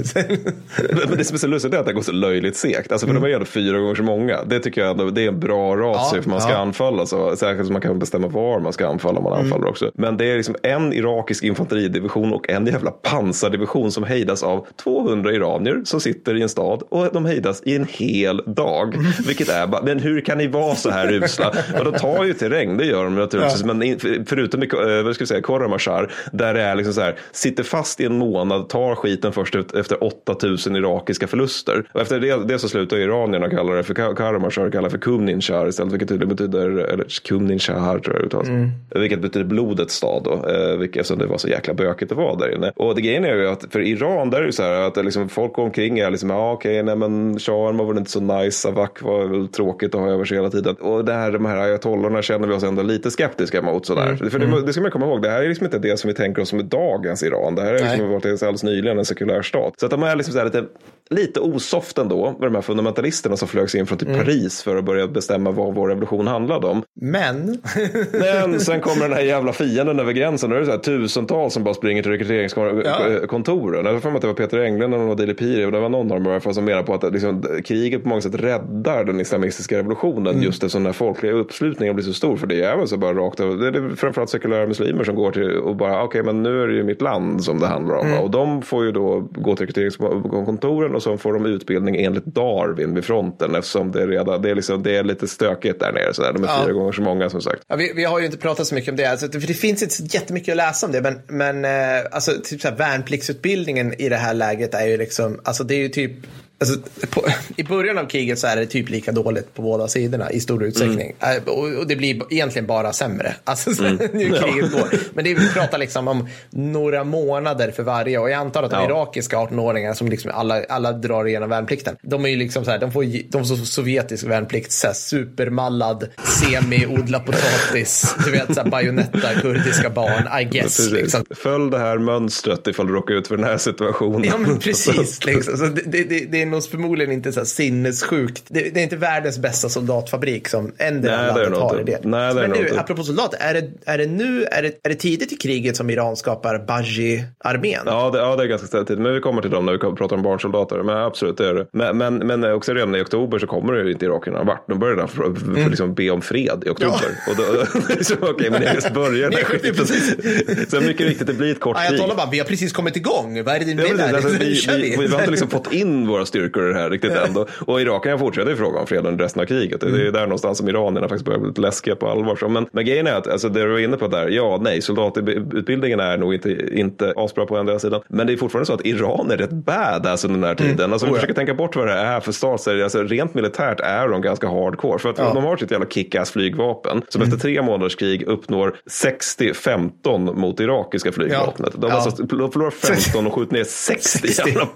Men 1.08 1.18
det 1.18 1.24
som 1.24 1.34
är 1.34 1.38
så 1.38 1.46
lustigt 1.46 1.74
är 1.74 1.78
att 1.78 1.86
det 1.86 1.92
går 1.92 2.02
så 2.02 2.12
löjligt 2.12 2.56
segt. 2.56 2.92
Alltså 2.92 3.06
för 3.06 3.10
Mm. 3.18 3.22
de 3.22 3.26
är 3.26 3.28
ju 3.28 3.34
ändå 3.34 3.46
fyra 3.46 3.78
gånger 3.78 3.94
så 3.94 4.02
många. 4.02 4.44
Det 4.44 4.60
tycker 4.60 4.80
jag 4.80 4.90
ändå, 4.90 5.10
det 5.10 5.27
en 5.28 5.40
bra 5.40 5.76
ratio 5.76 6.16
Ja, 6.16 6.22
för 6.22 6.30
man 6.30 6.40
ska 6.40 6.50
ja. 6.52 6.56
anfalla. 6.58 7.06
Så, 7.06 7.36
särskilt 7.36 7.66
som 7.66 7.72
man 7.72 7.82
kan 7.82 7.98
bestämma 7.98 8.28
var 8.28 8.60
man 8.60 8.72
ska 8.72 8.88
anfalla 8.88 9.18
om 9.18 9.24
man 9.24 9.32
Mm. 9.32 9.44
anfaller 9.44 9.68
också. 9.68 9.90
Men 9.94 10.16
det 10.16 10.24
är 10.30 10.36
liksom 10.36 10.56
en 10.62 10.92
irakisk 10.92 11.44
infanteridivision 11.44 12.32
och 12.32 12.50
en 12.50 12.66
jävla 12.66 12.90
pansardivision 12.90 13.92
som 13.92 14.04
hejdas 14.04 14.42
av 14.42 14.66
200 14.82 15.32
iranier 15.32 15.80
som 15.84 16.00
sitter 16.00 16.34
i 16.34 16.42
en 16.42 16.48
stad 16.48 16.82
och 16.88 17.08
de 17.12 17.24
hejdas 17.24 17.62
i 17.64 17.76
en 17.76 17.86
hel 17.90 18.42
dag. 18.46 18.94
Vilket 19.26 19.48
är 19.48 19.66
bara, 19.66 19.82
men 19.82 19.98
hur 19.98 20.20
kan 20.20 20.38
ni 20.38 20.46
vara 20.46 20.74
så 20.74 20.90
här 20.90 21.12
usla? 21.12 21.52
Och 21.78 21.84
de 21.84 21.98
tar 21.98 22.24
ju 22.24 22.32
terräng, 22.34 22.76
det 22.76 22.84
gör 22.84 23.04
de 23.04 23.14
naturligtvis. 23.14 23.64
Men 23.64 23.82
in, 23.82 23.98
förutom 24.28 24.62
i 24.62 24.66
eh, 24.66 25.02
vad 25.04 25.14
ska 25.14 25.22
jag 25.22 25.28
säga, 25.28 25.42
Korramashar, 25.42 26.12
där 26.32 26.54
det 26.54 26.62
är 26.62 26.74
liksom 26.74 26.94
så 26.94 27.00
här, 27.00 27.16
sitter 27.32 27.62
fast 27.62 28.00
i 28.00 28.04
en 28.04 28.18
månad, 28.18 28.68
tar 28.68 28.94
skiten 28.94 29.32
först 29.32 29.54
ut 29.54 29.74
efter 29.74 30.04
8000 30.04 30.76
irakiska 30.76 31.26
förluster. 31.26 31.84
Och 31.92 32.00
efter 32.00 32.20
det, 32.20 32.44
det 32.48 32.58
så 32.58 32.68
slutar 32.68 32.96
iranierna 32.96 33.50
kalla 33.50 33.72
det 33.72 33.82
för 33.82 33.94
Korramashar, 34.14 34.70
kallar 34.70 34.88
för 34.88 34.98
Kumninshar 35.18 35.68
istället, 35.68 35.92
vilket 35.92 36.08
tydligen 36.08 36.36
betyder, 36.36 36.68
eller 36.68 37.06
Kumninshar 37.28 37.98
tror 37.98 38.16
jag 38.16 38.24
uttalas. 38.24 38.48
Vilket 38.94 39.20
betyder 39.20 39.46
blodets 39.46 39.94
stad 39.94 40.22
då, 40.24 40.32
eh, 40.32 40.76
vilket, 40.78 41.00
eftersom 41.00 41.18
det 41.18 41.26
var 41.26 41.38
så 41.38 41.48
jäkla 41.48 41.74
bökigt 41.74 42.08
det 42.08 42.14
var 42.14 42.38
där 42.38 42.54
inne. 42.54 42.72
Och 42.76 42.94
det 42.94 43.00
grejen 43.00 43.24
är 43.24 43.34
ju 43.34 43.48
att 43.48 43.64
för 43.70 43.80
Iran, 43.80 44.30
där 44.30 44.42
är 44.42 44.46
det 44.46 44.52
så 44.52 44.62
här 44.62 44.80
att 44.80 44.94
det 44.94 45.02
liksom, 45.02 45.28
folk 45.28 45.52
går 45.52 45.62
omkring 45.62 45.98
är 45.98 46.10
liksom, 46.10 46.30
ja 46.30 46.52
okej, 46.52 46.82
nej 46.82 46.96
men 46.96 47.38
shahen 47.38 47.76
var 47.76 47.86
väl 47.86 47.98
inte 47.98 48.10
så 48.10 48.20
nice, 48.20 48.58
Savak 48.58 49.02
var 49.02 49.24
väl 49.24 49.48
tråkigt 49.48 49.94
att 49.94 50.00
ha 50.00 50.08
över 50.08 50.24
sig 50.24 50.36
hela 50.36 50.50
tiden. 50.50 50.74
Och 50.74 51.04
det 51.04 51.12
här, 51.12 51.32
de 51.32 51.44
här 51.44 51.56
ayatollorna 51.56 52.22
känner 52.22 52.48
vi 52.48 52.54
oss 52.54 52.62
ändå 52.62 52.82
lite 52.82 53.10
skeptiska 53.10 53.62
mot 53.62 53.86
sådär. 53.86 54.16
För 54.30 54.38
det, 54.38 54.66
det 54.66 54.72
ska 54.72 54.82
man 54.82 54.90
komma 54.90 55.06
ihåg, 55.06 55.22
det 55.22 55.30
här 55.30 55.42
är 55.42 55.48
liksom 55.48 55.64
inte 55.64 55.78
det 55.78 55.98
som 55.98 56.08
vi 56.08 56.14
tänker 56.14 56.42
oss 56.42 56.48
som 56.48 56.58
är 56.58 56.62
dagens 56.62 57.22
Iran. 57.22 57.54
Det 57.54 57.62
här 57.62 57.74
är 57.74 57.78
liksom 57.78 58.10
varit 58.10 58.24
alldeles 58.26 58.62
nyligen 58.62 58.98
en 58.98 59.04
sekulär 59.04 59.42
stat. 59.42 59.74
Så 59.76 59.86
att 59.86 59.90
de 59.90 60.02
är 60.02 60.16
liksom 60.16 60.32
så 60.32 60.38
här 60.38 60.46
lite, 60.46 60.64
lite 61.10 61.40
osoft 61.40 61.98
ändå 61.98 62.36
med 62.38 62.48
de 62.48 62.54
här 62.54 62.62
fundamentalisterna 62.62 63.36
som 63.36 63.48
flögs 63.48 63.74
in 63.74 63.86
från 63.86 63.98
typ 63.98 64.16
Paris 64.16 64.62
för 64.62 64.76
att 64.76 64.84
börja 64.84 65.07
bestämma 65.12 65.50
vad 65.50 65.74
vår 65.74 65.88
revolution 65.88 66.26
handlade 66.26 66.66
om. 66.66 66.82
Men, 67.00 67.58
Men 68.12 68.60
sen 68.60 68.80
kommer 68.80 69.08
den 69.08 69.12
här 69.12 69.24
jävla 69.24 69.52
fienden 69.52 70.00
över 70.00 70.12
gränsen. 70.12 70.50
Då 70.50 70.56
är 70.56 70.60
det 70.60 70.66
så 70.66 70.72
här 70.72 70.78
tusentals 70.78 71.54
som 71.54 71.64
bara 71.64 71.74
springer 71.74 72.02
till 72.02 72.12
rekryteringskontoren. 72.12 73.84
Jag 73.86 73.92
har 73.92 74.00
för 74.00 74.10
mig 74.10 74.16
att 74.16 74.22
det 74.22 74.26
var 74.28 74.34
Peter 74.34 74.58
Englund 74.58 74.94
och 74.94 75.16
Dili 75.16 75.34
Piri 75.34 75.64
och 75.64 75.72
det 75.72 75.80
var 75.80 75.88
någon 75.88 76.12
av 76.12 76.18
dem 76.18 76.26
i 76.26 76.30
alla 76.30 76.40
fall 76.40 76.54
som 76.54 76.64
menar 76.64 76.82
på 76.82 76.94
att 76.94 77.12
liksom, 77.12 77.42
kriget 77.64 78.02
på 78.02 78.08
många 78.08 78.20
sätt 78.20 78.34
räddar 78.34 79.04
den 79.04 79.20
islamistiska 79.20 79.78
revolutionen 79.78 80.42
just 80.42 80.62
eftersom 80.62 80.82
den 80.82 80.86
här 80.86 80.92
folkliga 80.92 81.32
uppslutningen 81.32 81.94
blir 81.94 82.04
så 82.04 82.12
stor. 82.12 82.36
För 82.36 82.46
det 82.46 82.62
är 82.62 82.76
väl 82.76 82.88
så 82.88 82.96
bara 82.96 83.14
rakt 83.14 83.40
över. 83.40 83.70
Det 83.70 83.78
är 83.78 83.96
framförallt 83.96 84.30
sekulära 84.30 84.66
muslimer 84.66 85.04
som 85.04 85.14
går 85.14 85.30
till 85.30 85.56
och 85.56 85.76
bara 85.76 86.02
okej 86.02 86.22
men 86.22 86.42
nu 86.42 86.62
är 86.62 86.66
det 86.66 86.74
ju 86.74 86.82
mitt 86.82 87.02
land 87.02 87.44
som 87.44 87.60
det 87.60 87.66
handlar 87.66 87.94
om. 87.94 88.12
Och 88.22 88.30
de 88.30 88.62
får 88.62 88.84
ju 88.84 88.92
då 88.92 89.28
gå 89.32 89.56
till 89.56 89.66
rekryteringskontoren 89.66 90.94
och 90.94 91.02
så 91.02 91.16
får 91.16 91.32
de 91.32 91.46
utbildning 91.46 91.96
enligt 91.96 92.24
Darwin 92.24 92.94
vid 92.94 93.04
fronten 93.04 93.54
eftersom 93.54 93.92
det 93.92 94.02
är, 94.02 94.06
redan, 94.08 94.42
det 94.42 94.50
är, 94.50 94.54
liksom, 94.54 94.82
det 94.88 94.96
är 94.96 95.04
lite 95.04 95.28
stökigt 95.28 95.80
där 95.80 95.92
nere. 95.92 96.14
Så 96.14 96.22
där. 96.22 96.32
De 96.32 96.44
är 96.44 96.48
Ja. 96.48 96.62
fyra 96.64 96.72
gånger 96.72 96.92
så 96.92 97.02
många 97.02 97.30
som 97.30 97.42
sagt. 97.42 97.62
ja, 97.68 97.76
vi, 97.76 97.92
vi 97.92 98.04
har 98.04 98.18
ju 98.18 98.26
inte 98.26 98.38
pratat 98.38 98.66
så 98.66 98.74
mycket 98.74 98.90
om 98.90 98.96
det, 98.96 99.04
alltså, 99.06 99.28
för 99.32 99.46
det 99.46 99.54
finns 99.54 99.82
inte 99.82 99.94
så 99.94 100.04
jättemycket 100.04 100.52
att 100.52 100.56
läsa 100.56 100.86
om 100.86 100.92
det, 100.92 101.00
men, 101.02 101.20
men 101.26 101.64
eh, 101.64 102.04
alltså, 102.10 102.32
typ 102.44 102.60
så 102.60 102.68
här, 102.68 102.76
värnpliktsutbildningen 102.76 103.94
i 104.00 104.08
det 104.08 104.16
här 104.16 104.34
läget 104.34 104.74
är 104.74 104.86
ju 104.86 104.96
liksom, 104.96 105.40
alltså 105.44 105.64
det 105.64 105.74
är 105.74 105.78
ju 105.78 105.88
typ 105.88 106.12
Alltså, 106.60 106.76
på, 107.10 107.24
I 107.56 107.62
början 107.64 107.98
av 107.98 108.04
kriget 108.08 108.38
så 108.38 108.46
är 108.46 108.56
det 108.56 108.66
typ 108.66 108.88
lika 108.88 109.12
dåligt 109.12 109.54
på 109.54 109.62
båda 109.62 109.88
sidorna 109.88 110.30
i 110.30 110.40
stor 110.40 110.64
utsträckning. 110.64 111.14
Eh, 111.20 111.42
Och, 111.52 111.64
och 111.78 111.86
det 111.86 111.96
blir 111.96 112.32
egentligen 112.32 112.66
bara 112.66 112.92
sämre. 112.92 113.34
Alltså, 113.44 113.74
så, 113.74 113.82
nu 114.12 114.30
kriget 114.30 114.72
går. 114.72 114.88
Men 115.14 115.24
det, 115.24 115.30
är- 115.30 115.34
vi 115.34 115.48
pratar 115.48 115.78
liksom 115.78 116.08
om 116.08 116.28
några 116.50 117.04
månader 117.04 117.70
för 117.70 117.82
varje. 117.82 118.18
Och 118.18 118.30
jag 118.30 118.36
antar 118.40 118.62
att 118.62 118.70
de 118.70 118.76
Ja. 118.82 118.86
irakiska 118.86 119.36
18-åringarna 119.36 119.94
som 119.94 120.08
liksom 120.08 120.30
alla, 120.34 120.64
alla 120.68 120.92
drar 120.92 121.24
igenom 121.28 121.48
värnplikten. 121.50 121.96
De 122.02 122.24
är 122.24 122.28
ju 122.28 122.36
liksom 122.36 122.64
så 122.64 122.70
här, 122.70 122.78
de 122.78 122.92
får, 122.92 123.30
de 123.30 123.44
får 123.44 123.56
sovjetisk 123.56 124.24
värnplikt, 124.24 124.72
så 124.72 124.86
här, 124.86 124.94
supermallad, 124.94 126.08
semi-odla 126.24 127.20
potatis, 127.20 128.14
du 128.24 128.30
vet 128.30 128.54
så 128.54 128.60
här, 128.62 128.70
bajonetta, 128.70 129.34
kurdiska 129.40 129.90
barn, 129.90 130.40
I 130.40 130.44
guess. 130.44 130.90
Liksom. 130.90 131.24
Följ 131.30 131.70
det 131.70 131.78
här 131.78 131.98
mönstret 131.98 132.66
ifall 132.66 132.86
du 132.86 132.92
råkar 132.92 133.14
ut 133.14 133.28
för 133.28 133.36
den 133.36 133.44
här 133.46 133.58
situationen. 133.58 134.24
Ja 134.24 134.38
men 134.38 134.58
precis. 134.58 135.24
Liksom. 135.24 135.56
Så 135.56 135.64
det, 135.66 135.82
det, 136.02 136.24
det 136.32 136.42
är 136.42 136.46
nog 136.50 136.64
förmodligen 136.64 137.12
inte 137.12 137.32
så 137.32 137.40
här 137.40 137.44
sinnessjukt. 137.44 138.42
Det, 138.48 138.74
det 138.74 138.80
är 138.80 138.84
inte 138.84 138.96
världens 138.96 139.38
bästa 139.38 139.68
soldatfabrik 139.68 140.48
som 140.48 140.72
ändå 140.78 141.08
landet 141.08 141.58
har 141.58 141.80
i 141.80 141.84
det. 141.84 141.98
Nej, 142.04 142.34
det 142.34 142.40
men 142.40 142.50
nu, 142.50 142.68
inte. 142.68 142.80
apropå 142.80 143.02
soldater, 143.02 143.38
är 143.40 143.54
det, 143.54 143.70
är 143.84 143.98
det 143.98 144.06
nu, 144.06 144.44
är 144.44 144.62
det, 144.62 144.68
är 144.82 144.88
det 144.88 144.94
tidigt 144.94 145.32
i 145.32 145.36
kriget 145.36 145.76
som 145.76 145.90
Iran 145.90 146.16
skapar 146.16 146.58
Baji-armén? 146.58 147.82
Ja 147.86 148.10
det, 148.10 148.18
ja, 148.18 148.36
det 148.36 148.42
är 148.42 148.46
ganska 148.46 148.66
ställt 148.66 148.88
tid. 148.88 148.98
Men 148.98 149.14
vi 149.14 149.20
kommer 149.20 149.42
till 149.42 149.50
dem 149.50 149.66
när 149.66 149.72
vi 149.72 149.78
pratar 149.78 150.16
om 150.16 150.22
barnsoldater. 150.22 150.82
Men 150.82 150.96
absolut, 150.96 151.36
det 151.36 151.48
är 151.48 151.54
det. 151.54 151.66
Men, 151.72 151.98
men, 151.98 152.14
men 152.18 152.52
också 152.52 152.72
redan 152.74 152.94
i 152.94 153.00
oktober 153.02 153.38
så 153.38 153.46
kommer 153.46 153.72
det 153.72 153.90
inte 153.92 154.04
irakierna 154.04 154.42
vart. 154.44 154.68
De 154.68 154.78
börjar 154.78 154.94
redan 154.94 155.08
för, 155.08 155.34
för 155.34 155.58
Mm. 155.58 155.70
liksom 155.70 155.94
be 155.94 156.10
om 156.10 156.22
fred 156.22 156.62
i 156.66 156.70
oktober. 156.70 157.08
Och 157.30 157.36
då, 157.36 157.66
så, 158.04 158.14
okej, 158.20 158.50
men 158.50 158.62
jag 158.62 158.74
Ni 159.12 159.20
där 159.20 159.44
skjuter 159.44 159.44
skiten. 159.44 159.74
precis. 159.74 160.70
Sen 160.70 160.86
mycket 160.86 161.06
riktigt, 161.06 161.26
det 161.26 161.32
blir 161.34 161.52
ett 161.52 161.60
kort 161.60 161.76
krig. 161.76 161.88
Ayatollah 161.88 162.16
bara, 162.16 162.30
vi 162.30 162.38
har 162.38 162.46
precis 162.46 162.72
kommit 162.72 162.96
igång. 162.96 163.44
Vad 163.44 163.54
är 163.54 163.58
det 163.58 163.64
Ja, 163.64 163.76
bild 163.76 163.88
precis. 163.88 164.00
här? 164.00 164.14
Alltså, 164.14 164.28
vi, 164.38 164.54
kör 164.54 164.76
vi, 164.76 164.96
vi 164.98 165.06
har 165.06 165.18
inte 165.18 165.30
liksom 165.30 165.50
fått 165.50 165.72
in 165.72 166.06
våra 166.08 166.26
styrkor 166.26 166.37
i 166.46 166.50
det 166.72 166.74
här 166.74 166.90
riktigt 166.90 167.12
än. 167.12 167.32
Då. 167.34 167.46
Och 167.66 167.80
irakierna 167.80 168.18
fortsätter 168.18 168.50
ju 168.50 168.56
fråga 168.56 168.80
om 168.80 168.86
fred 168.86 169.06
under 169.06 169.24
resten 169.24 169.42
av 169.42 169.46
kriget. 169.46 169.80
Det 169.80 169.86
är 169.86 169.90
Mm. 170.00 170.12
där 170.12 170.20
någonstans 170.22 170.58
som 170.58 170.68
iranierna 170.68 171.08
faktiskt 171.08 171.24
börjar 171.24 171.38
bli 171.40 171.48
lite 171.48 171.60
läskiga 171.60 171.96
på 171.96 172.08
allvar. 172.08 172.36
Så, 172.36 172.48
men, 172.48 172.66
men 172.72 172.84
grejen 172.84 173.06
är 173.06 173.14
att 173.14 173.26
alltså, 173.28 173.48
det 173.48 173.62
du 173.62 173.68
var 173.72 173.78
inne 173.78 173.96
på 173.96 174.06
där, 174.08 174.28
ja, 174.28 174.58
nej, 174.62 174.82
soldatutbildningen 174.82 176.00
är 176.00 176.16
nog 176.18 176.34
inte, 176.34 176.78
inte 176.78 177.12
asbra 177.16 177.46
på 177.46 177.56
andra 177.56 177.78
sidan. 177.78 178.00
Men 178.08 178.26
det 178.26 178.32
är 178.32 178.36
fortfarande 178.36 178.66
så 178.66 178.72
att 178.74 178.86
Iran 178.86 179.30
är 179.30 179.36
rätt 179.36 179.50
badass 179.52 180.24
under 180.24 180.38
den 180.40 180.48
här 180.48 180.54
tiden. 180.54 180.92
Alltså, 180.92 181.06
vi 181.06 181.12
Oh, 181.12 181.14
ja. 181.14 181.20
försöker 181.20 181.34
tänka 181.34 181.54
bort 181.54 181.76
vad 181.76 181.86
det 181.86 181.92
är 181.92 182.20
för 182.20 182.32
stat. 182.32 182.60
Så 182.60 182.82
Alltså, 182.82 183.02
rent 183.02 183.34
militärt 183.34 183.80
är 183.80 184.08
de 184.08 184.22
ganska 184.22 184.48
hardcore. 184.48 184.98
För 184.98 185.10
att 185.10 185.16
de 185.16 185.44
har 185.44 185.56
sitt 185.56 185.70
jävla 185.70 185.86
kick-ass 185.86 186.30
flygvapen. 186.30 187.02
Som 187.08 187.22
Mm. 187.22 187.34
efter 187.34 187.48
tre 187.48 187.62
månaders 187.62 187.96
krig 187.96 188.22
uppnår 188.22 188.76
60-15 188.90 190.34
mot 190.34 190.60
irakiska 190.60 191.12
flygvapnet. 191.12 191.72
De, 191.76 191.88
Ja. 191.90 191.94
alltså, 191.96 192.22
de 192.22 192.52
förlorar 192.52 192.70
15 192.70 193.26
och 193.26 193.32
skjuter 193.34 193.52
ner 193.52 193.64
60. 193.64 194.28
60. 194.28 194.48
jävla- 194.48 194.68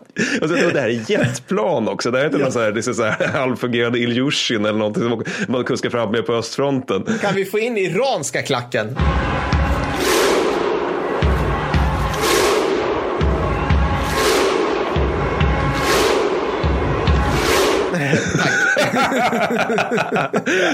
Alltså, 0.42 0.57
det 0.72 0.81
här 0.81 0.88
är 0.88 0.92
jetplan 1.53 1.88
också. 1.88 2.11
Det 2.11 2.19
här 2.19 2.25
är 2.25 2.29
inte 2.29 2.38
någon 2.38 2.53
så 2.53 2.61
här, 2.61 2.73
det 2.73 2.88
är 2.88 2.93
så 2.93 3.05
här 3.05 3.27
halvfungerande 3.33 3.99
Ilyushin 3.99 4.65
eller 4.65 4.79
någonting 4.79 5.03
som 5.03 5.25
man 5.49 5.65
kuskar 5.65 5.91
fram 5.91 6.11
med 6.11 6.27
på 6.27 6.33
östfronten. 6.33 7.05
Kan 7.21 7.35
vi 7.35 7.45
få 7.45 7.59
in 7.59 7.79
iranska 7.79 8.43
klacken? 8.43 8.97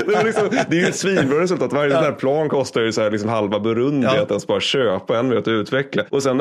Det 0.07 0.15
är, 0.15 0.25
liksom, 0.25 0.49
det 0.71 0.77
är 0.77 0.81
ju 0.81 0.87
ett 0.87 0.97
svinbra 0.97 1.41
resultat. 1.41 1.73
Varje 1.73 1.93
sån 1.93 2.05
här 2.05 2.13
plan 2.13 2.49
kostar 2.49 2.81
ju 2.81 2.93
så 2.93 3.01
här 3.03 3.11
liksom 3.11 3.29
halva 3.31 3.61
Burundi 3.61 4.07
Ja. 4.07 4.23
att 4.23 4.31
ens 4.31 4.47
bara 4.47 4.61
köpa, 4.61 5.19
en 5.19 5.29
med 5.29 5.39
att 5.39 5.49
utveckla. 5.49 6.03
Och 6.11 6.23
sen 6.23 6.39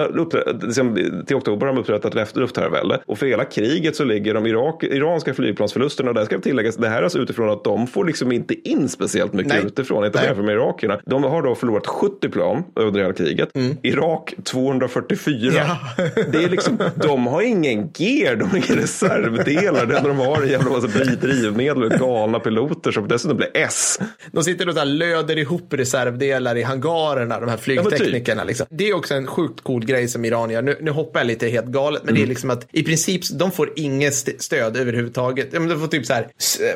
liksom, 0.61 0.97
till 1.27 1.35
oktober 1.35 1.67
har 1.67 1.73
de 1.73 1.81
upprättat 1.81 2.13
luft- 2.13 2.37
luftherravälde. 2.39 2.99
Och 3.05 3.17
för 3.17 3.25
hela 3.25 3.45
kriget 3.45 3.95
så 3.95 4.03
ligger 4.03 4.33
de 4.33 4.45
Irak, 4.45 4.83
iranska 4.83 5.33
flygplansförlusterna, 5.33 6.09
och 6.09 6.15
där 6.15 6.25
ska 6.25 6.39
tilläggas, 6.39 6.75
det 6.75 6.89
här 6.89 6.97
är 6.99 7.03
alltså 7.03 7.19
utifrån 7.19 7.49
att 7.49 7.63
de 7.63 7.87
får 7.87 8.05
liksom 8.05 8.31
inte 8.31 8.69
in 8.69 8.89
speciellt 8.89 9.33
mycket 9.33 9.53
Nej. 9.53 9.63
utifrån, 9.65 10.05
inte 10.05 10.19
jämfört 10.23 10.45
med 10.45 10.55
irakierna. 10.55 10.99
De 11.05 11.23
har 11.23 11.41
då 11.41 11.55
förlorat 11.55 11.87
70 11.87 12.29
plan 12.29 12.63
under 12.75 13.01
hela 13.01 13.13
kriget. 13.13 13.49
Irak 13.81 14.33
244. 14.43 15.51
Ja. 15.55 15.77
Det 16.31 16.43
är 16.43 16.49
liksom, 16.49 16.77
de 16.95 17.27
har 17.27 17.41
ingen 17.41 17.89
gear, 17.97 18.35
de 18.35 18.49
har 18.49 18.57
inga 18.57 18.81
reservdelar. 18.81 19.85
Det 19.85 19.97
enda 19.97 20.07
de 20.09 20.17
har 20.17 20.37
är 20.37 20.41
en 20.43 20.49
jävla 20.49 20.69
massa 20.71 20.87
drivmedel 21.21 21.83
och 21.83 21.89
galna 22.27 22.39
piloter 22.39 22.91
som 22.91 23.07
dessutom 23.07 23.37
blir 23.37 23.49
S. 23.53 23.99
De 24.31 24.43
sitter 24.43 24.69
och 24.69 24.75
så 24.75 24.83
löder 24.83 25.37
ihop 25.37 25.73
reservdelar 25.73 26.55
i 26.55 26.63
hangarerna, 26.63 27.39
de 27.39 27.49
här 27.49 27.57
typ. 27.57 27.63
flygteknikerna. 27.63 28.43
Liksom. 28.43 28.65
Det 28.69 28.89
är 28.89 28.95
också 28.95 29.13
en 29.13 29.27
sjukt 29.27 29.63
cool 29.63 29.85
grej 29.85 30.07
som 30.07 30.25
Iran 30.25 30.49
gör. 30.49 30.61
Nu, 30.61 30.77
nu 30.81 30.91
hoppar 30.91 31.19
jag 31.19 31.27
lite 31.27 31.47
helt 31.47 31.65
galet, 31.65 32.01
men 32.05 32.13
det 32.13 32.19
Mm. 32.19 32.23
är 32.27 32.29
liksom 32.29 32.49
att 32.49 32.67
i 32.71 32.83
princip 32.83 33.21
de 33.39 33.51
får 33.51 33.69
inget 33.75 34.13
st- 34.13 34.35
stöd 34.39 34.77
överhuvudtaget. 34.77 35.47
Ja, 35.51 35.59
men 35.59 35.69
De 35.69 35.79
får 35.79 35.87
typ 35.87 36.05
så 36.05 36.13
här, 36.13 36.27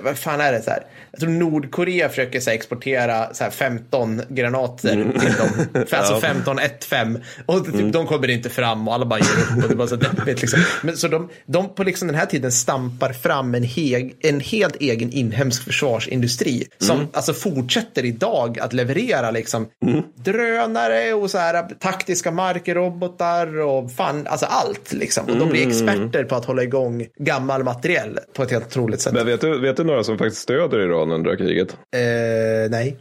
vad 0.03 0.17
fan 0.17 0.41
är 0.41 0.51
det 0.51 0.61
så 0.61 0.69
här? 0.69 0.83
Jag 1.11 1.19
tror 1.19 1.29
Nordkorea 1.29 2.09
försöker 2.09 2.39
så 2.39 2.49
här, 2.49 2.57
exportera 2.57 3.33
så 3.33 3.43
här 3.43 3.51
15 3.51 4.21
granater 4.29 4.93
Mm. 4.93 5.19
till 5.19 5.29
dem. 5.33 5.83
Alltså 5.91 6.19
15 6.19 6.59
1-5. 6.59 7.21
Och 7.45 7.65
typ, 7.65 7.93
de 7.93 8.07
kommer 8.07 8.29
inte 8.29 8.49
fram 8.49 8.87
och 8.87 8.93
alla 8.93 9.05
bara 9.05 9.19
ger 9.19 9.57
upp. 9.57 9.63
Och 9.63 9.69
det 9.69 9.75
bara 9.75 9.87
så 9.87 9.95
deppigt 9.95 10.41
liksom. 10.41 10.59
Men 10.83 10.97
så 10.97 11.07
de, 11.07 11.29
de 11.45 11.75
på 11.75 11.83
liksom 11.83 12.07
den 12.07 12.17
här 12.17 12.25
tiden 12.25 12.51
stampar 12.51 13.13
fram 13.13 13.55
en, 13.55 13.63
heg, 13.63 14.15
en 14.19 14.39
helt 14.39 14.75
egen 14.75 15.11
inhemsk 15.11 15.40
försvarsindustri. 15.49 16.67
Som 16.77 16.95
Mm. 16.97 17.07
alltså 17.13 17.33
fortsätter 17.33 18.05
idag 18.05 18.59
att 18.59 18.73
leverera 18.73 19.31
liksom 19.31 19.67
drönare 20.15 21.13
och 21.13 21.31
så 21.31 21.37
här 21.37 21.63
taktiska 21.79 22.31
markrobotar 22.31 23.59
och 23.59 23.91
fan, 23.91 24.27
alltså 24.27 24.45
allt 24.45 24.93
liksom. 24.93 25.25
Och 25.25 25.37
de 25.37 25.49
blir 25.49 25.61
Mm. 25.63 25.69
experter 25.71 26.23
på 26.23 26.35
att 26.35 26.45
hålla 26.45 26.63
igång 26.63 27.05
gammal 27.19 27.63
materiell 27.63 28.19
på 28.35 28.43
ett 28.43 28.51
helt 28.51 28.65
otroligt 28.67 29.01
sätt. 29.01 29.13
Men 29.13 29.25
vet 29.25 29.41
du, 29.41 29.59
vet 29.59 29.77
du 29.77 29.83
några 29.83 30.03
som 30.03 30.17
faktiskt 30.17 30.41
stöder 30.41 30.79
Iran 30.79 31.11
under 31.11 31.35
kriget? 31.35 31.77
Eh, 31.95 32.69
nej. 32.69 32.97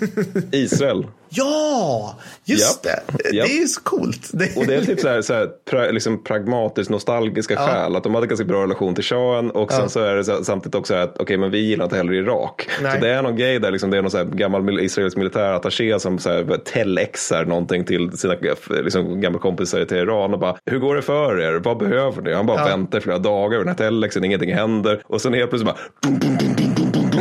Israel. 0.52 1.06
Ja, 1.36 2.16
just 2.44 2.84
Japp. 2.84 3.02
det. 3.12 3.32
Japp. 3.36 3.46
Det 3.48 3.54
är 3.56 3.60
ju 3.60 3.66
så 3.66 3.80
coolt. 3.82 4.30
Det... 4.32 4.56
Och 4.56 4.66
det 4.66 4.74
är 4.74 4.82
typ 4.82 5.00
så 5.00 5.08
här, 5.08 5.22
så 5.22 5.34
här 5.34 5.48
pra, 5.70 5.90
liksom 5.90 6.24
pragmatiskt 6.24 6.90
nostalgiska 6.90 7.56
skäl. 7.56 7.96
Att 7.96 8.02
de 8.04 8.14
hade 8.14 8.26
ganska 8.26 8.44
bra 8.46 8.62
relation 8.62 8.94
till 8.94 9.04
shahen. 9.04 9.50
Och 9.50 9.72
sen 9.72 9.80
Ja. 9.82 9.88
så 9.88 10.00
är 10.00 10.14
det 10.14 10.24
så, 10.24 10.44
samtidigt 10.44 10.74
också 10.74 10.94
att 10.94 11.18
okej, 11.18 11.36
men 11.36 11.50
vi 11.50 11.58
gillar 11.58 11.84
inte 11.84 11.96
heller 11.96 12.12
Irak. 12.12 12.68
Nej. 12.82 12.92
Så 12.92 12.98
det 13.00 13.10
är 13.10 13.22
någon 13.22 13.36
grej 13.36 13.58
där, 13.58 13.70
liksom, 13.70 13.90
det 13.90 13.98
är 13.98 14.02
någon 14.02 14.10
så 14.10 14.24
gammal 14.24 14.80
israelisk 14.80 15.16
militärattaché 15.16 16.00
som 16.00 16.18
så 16.18 16.28
här, 16.30 16.56
telexar 16.64 17.44
någonting 17.44 17.84
till 17.84 18.18
sina 18.18 18.34
liksom, 18.70 19.20
gamla 19.20 19.38
kompisar 19.38 19.80
i 19.80 19.86
Teheran 19.86 20.34
och 20.34 20.40
bara, 20.40 20.56
hur 20.66 20.78
går 20.78 20.94
det 20.96 21.02
för 21.02 21.40
er? 21.40 21.52
Vad 21.64 21.78
behöver 21.78 22.22
ni? 22.22 22.32
Han 22.32 22.46
bara 22.46 22.58
Ja. 22.60 22.64
väntar 22.66 23.00
flera 23.00 23.18
dagar 23.18 23.58
med 23.58 23.66
den 23.66 23.68
här 23.68 23.74
telexen, 23.90 24.24
ingenting 24.24 24.54
händer. 24.54 25.02
Och 25.06 25.20
sen 25.20 25.34
helt 25.34 25.50
plötsligt 25.50 25.74
bara, 25.74 25.78
bum, 26.02 26.18
bum, 26.18 26.36
bum, 26.56 26.73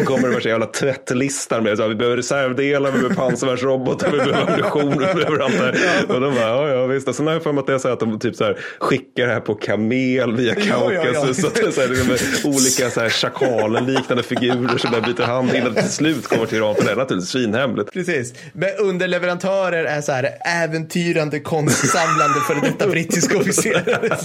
bum, 0.06 0.16
kommer 0.16 0.28
det 0.28 0.34
värsta 0.34 0.50
jävla 0.50 0.66
tvättlistan 0.66 1.64
med 1.64 1.78
så 1.78 1.82
här, 1.84 1.90
vi 1.90 1.96
behöver 1.96 2.18
reservdelar, 2.18 2.92
vi 2.92 2.98
behöver 2.98 3.16
pansarvärnsrobotar, 3.16 4.12
vi 4.12 4.18
behöver 4.18 4.42
ammunition, 4.42 4.90
vi 4.90 4.96
behöver 4.98 5.40
allt 5.40 5.58
det. 5.58 6.14
Och 6.14 6.22
de 6.22 6.34
bara, 6.36 6.48
ja, 6.48 6.70
ja 6.70 6.86
visst. 6.86 7.08
Och 7.08 7.16
sen 7.16 7.28
har 7.28 7.34
jag 7.34 7.44
för 7.44 7.54
mig 7.54 7.62
att 7.62 7.68
det 7.68 7.74
är 7.74 7.78
så 7.78 7.88
här 7.88 7.94
att 7.94 8.00
de 8.00 8.20
typ 8.20 8.36
så 8.36 8.44
här, 8.44 8.58
skickar 8.80 9.28
det 9.28 9.34
här 9.34 9.40
på 9.40 9.56
kamel 9.56 10.36
via 10.36 10.56
Ja, 10.58 10.94
ja, 10.94 10.94
ja. 10.94 11.04
Kaukasus. 11.04 11.42
Så 11.42 11.72
så 11.72 11.82
här, 11.82 11.88
liksom, 11.88 12.08
med 12.08 12.20
olika 12.44 12.90
så 12.90 13.00
här, 13.00 13.10
shakalen-liknande 13.10 14.24
figurer 14.24 14.78
som 14.78 14.92
där 14.92 15.02
byter 15.02 15.24
hand 15.26 15.54
innan 15.54 15.74
det 15.74 15.82
till 15.82 15.92
slut 15.92 16.28
kommer 16.28 16.46
till 16.46 16.58
Iran. 16.58 16.76
För 16.76 16.84
det 16.84 16.92
är 16.92 16.96
naturligtvis 16.96 17.30
svinhemligt. 17.32 17.94
Precis. 17.94 18.34
Men 18.54 18.70
underleverantörer 18.80 19.86
är 19.86 20.02
så 20.02 20.12
här 20.12 20.30
äventyrande, 20.64 21.40
konstsamlande 21.40 22.40
för 22.48 22.56
detta 22.62 22.88
brittiska 22.88 23.38
officerare. 23.38 24.18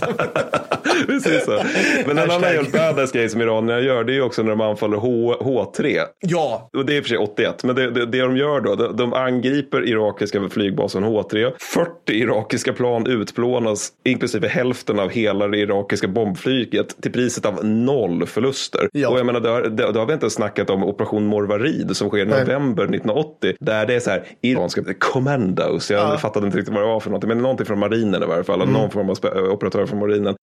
Precis 1.07 1.45
så. 1.45 1.63
Men 2.07 2.19
en 2.19 2.31
annan 2.31 2.45
helt 2.45 2.73
badass 2.73 3.13
grej 3.13 3.29
som 3.29 3.41
iranierna 3.41 3.81
gör 3.81 4.05
det 4.05 4.13
är 4.13 4.15
ju 4.15 4.23
också 4.23 4.43
när 4.43 4.51
de 4.51 4.61
anfaller 4.61 4.97
H, 4.97 5.35
H3. 5.41 6.01
ja, 6.21 6.69
Och 6.77 6.87
det 6.87 6.93
är 6.93 6.97
i 6.97 7.01
och 7.01 7.05
för 7.05 7.09
sig 7.09 7.19
81, 7.19 7.65
men 7.65 7.77
det, 7.77 7.91
det, 7.91 8.07
det 8.07 8.21
de 8.21 8.37
gör 8.37 8.61
då, 8.61 8.75
de, 8.75 8.97
de 8.97 9.15
angriper 9.15 9.89
irakiska 9.89 10.49
flygbasen 10.49 11.05
H3. 11.05 11.53
40 11.59 11.91
irakiska 12.09 12.73
plan 12.73 13.07
utplånas, 13.07 13.89
inklusive 14.05 14.49
hälften 14.49 14.99
av 14.99 15.11
hela 15.11 15.49
det 15.49 15.59
irakiska 15.59 16.09
bombflyget 16.09 17.03
till 17.03 17.13
priset 17.13 17.47
av 17.47 17.65
noll 17.65 18.27
förluster. 18.27 18.89
Ja. 18.93 19.09
Och 19.09 19.19
jag 19.19 19.27
menar, 19.27 19.41
då, 19.41 19.49
har- 19.51 19.93
då, 19.93 19.99
har 20.01 20.07
vi 20.07 20.13
inte 20.13 20.31
snackat 20.31 20.71
om 20.71 20.85
operation 20.85 21.27
Morvarid 21.27 21.97
som 21.97 22.09
sker 22.09 22.19
i 22.19 22.25
november 22.25 22.83
1980, 22.83 23.55
där 23.61 23.87
det 23.87 23.95
är 23.95 24.01
så 24.01 24.11
här 24.11 24.25
iranska 24.43 24.83
commandos, 24.99 25.91
jag 25.91 26.01
Ja. 26.01 26.19
fattade 26.19 26.47
inte 26.47 26.59
riktigt 26.59 26.75
vad 26.75 26.83
det 26.83 26.89
var 26.89 27.01
för 27.01 27.11
någonting, 27.11 27.29
men 27.29 27.39
någonting 27.39 27.67
från 27.67 27.79
marinen 27.79 28.23
i 28.23 28.27
varje 28.27 28.45
fall, 28.45 28.63
Mm. 28.63 28.73
någon 28.75 28.91
form 28.91 29.11
av 29.11 29.17
operatör 29.53 29.87
från 29.87 29.99
marinen 29.99 30.35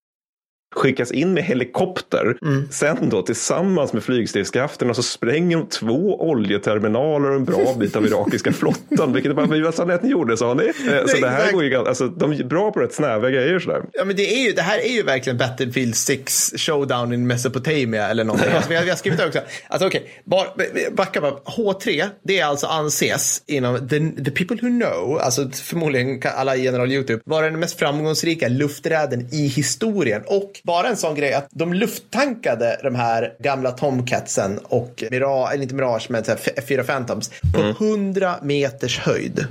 skickas 0.75 1.11
in 1.11 1.33
med 1.33 1.43
helikopter. 1.43 2.38
Mm. 2.41 2.67
Sen 2.71 3.09
då 3.09 3.21
tillsammans 3.21 3.93
med 3.93 4.03
flygstridskrafterna 4.03 4.93
så 4.93 5.03
spränger 5.03 5.57
de 5.57 5.65
två 5.67 6.29
oljeterminaler 6.29 7.29
och 7.29 7.35
en 7.35 7.45
bra 7.45 7.75
bit 7.79 7.95
av 7.95 8.05
irakiska 8.05 8.51
flottan. 8.53 9.13
Vilket 9.13 9.35
bara, 9.35 9.45
vad 9.63 9.73
sa 9.75 9.85
ni 9.85 9.93
att 9.93 10.03
ni 10.03 10.09
gjorde 10.09 10.38
sa 10.38 10.53
ni? 10.53 10.63
Eh, 10.63 11.05
Så 11.05 11.17
det 11.17 11.29
här 11.29 11.38
exakt. 11.38 11.53
går 11.53 11.63
ju 11.63 11.75
alltså 11.75 12.07
de 12.07 12.31
är 12.31 12.43
bra 12.43 12.71
på 12.71 12.79
rätt 12.79 12.93
snäva 12.93 13.29
grejer 13.29 13.59
sådär. 13.59 13.81
Ja, 13.93 14.05
men 14.05 14.15
det, 14.15 14.35
är 14.35 14.45
ju, 14.47 14.51
det 14.51 14.61
här 14.61 14.79
är 14.79 14.91
ju 14.91 15.03
verkligen 15.03 15.38
Battlefield 15.38 15.95
6 15.95 16.53
Showdown 16.57 17.13
in 17.13 17.27
Mesopotamia 17.27 18.07
eller 18.09 18.23
någonting. 18.23 18.51
Alltså, 18.53 18.69
vi, 18.69 18.75
har, 18.75 18.83
vi 18.83 18.89
har 18.89 18.97
skrivit 18.97 19.19
det 19.19 19.27
också. 19.27 19.39
Alltså 19.67 19.88
okej, 19.88 20.09
bara, 20.23 20.47
backa 20.91 21.21
bara. 21.21 21.31
H3, 21.31 22.05
det 22.23 22.39
är 22.39 22.45
alltså 22.45 22.67
anses 22.67 23.43
inom 23.47 23.88
the, 23.88 23.99
the 24.23 24.31
people 24.31 24.57
who 24.61 24.67
know, 24.79 25.19
alltså 25.21 25.49
förmodligen 25.49 26.21
alla 26.35 26.55
general 26.55 26.91
YouTube, 26.91 27.21
vara 27.25 27.45
den 27.49 27.59
mest 27.59 27.79
framgångsrika 27.79 28.47
lufträden 28.47 29.27
i 29.31 29.47
historien. 29.47 30.21
Och 30.27 30.61
bara 30.65 30.88
en 30.88 30.97
sån 30.97 31.15
grej 31.15 31.34
att 31.34 31.47
de 31.51 31.73
lufttankade 31.73 32.80
de 32.84 32.95
här 32.95 33.34
gamla 33.39 33.71
Tomcatsen 33.71 34.58
och 34.63 35.04
Mirage, 35.12 35.54
eller 35.54 35.63
inte 35.63 35.75
Mirage, 35.75 36.08
men 36.10 36.23
så 36.23 36.32
här 36.32 36.38
F4 36.38 36.84
Phantoms 36.84 37.32
på 37.54 37.86
100 37.86 38.36
meters 38.41 38.99
höjd. 38.99 39.47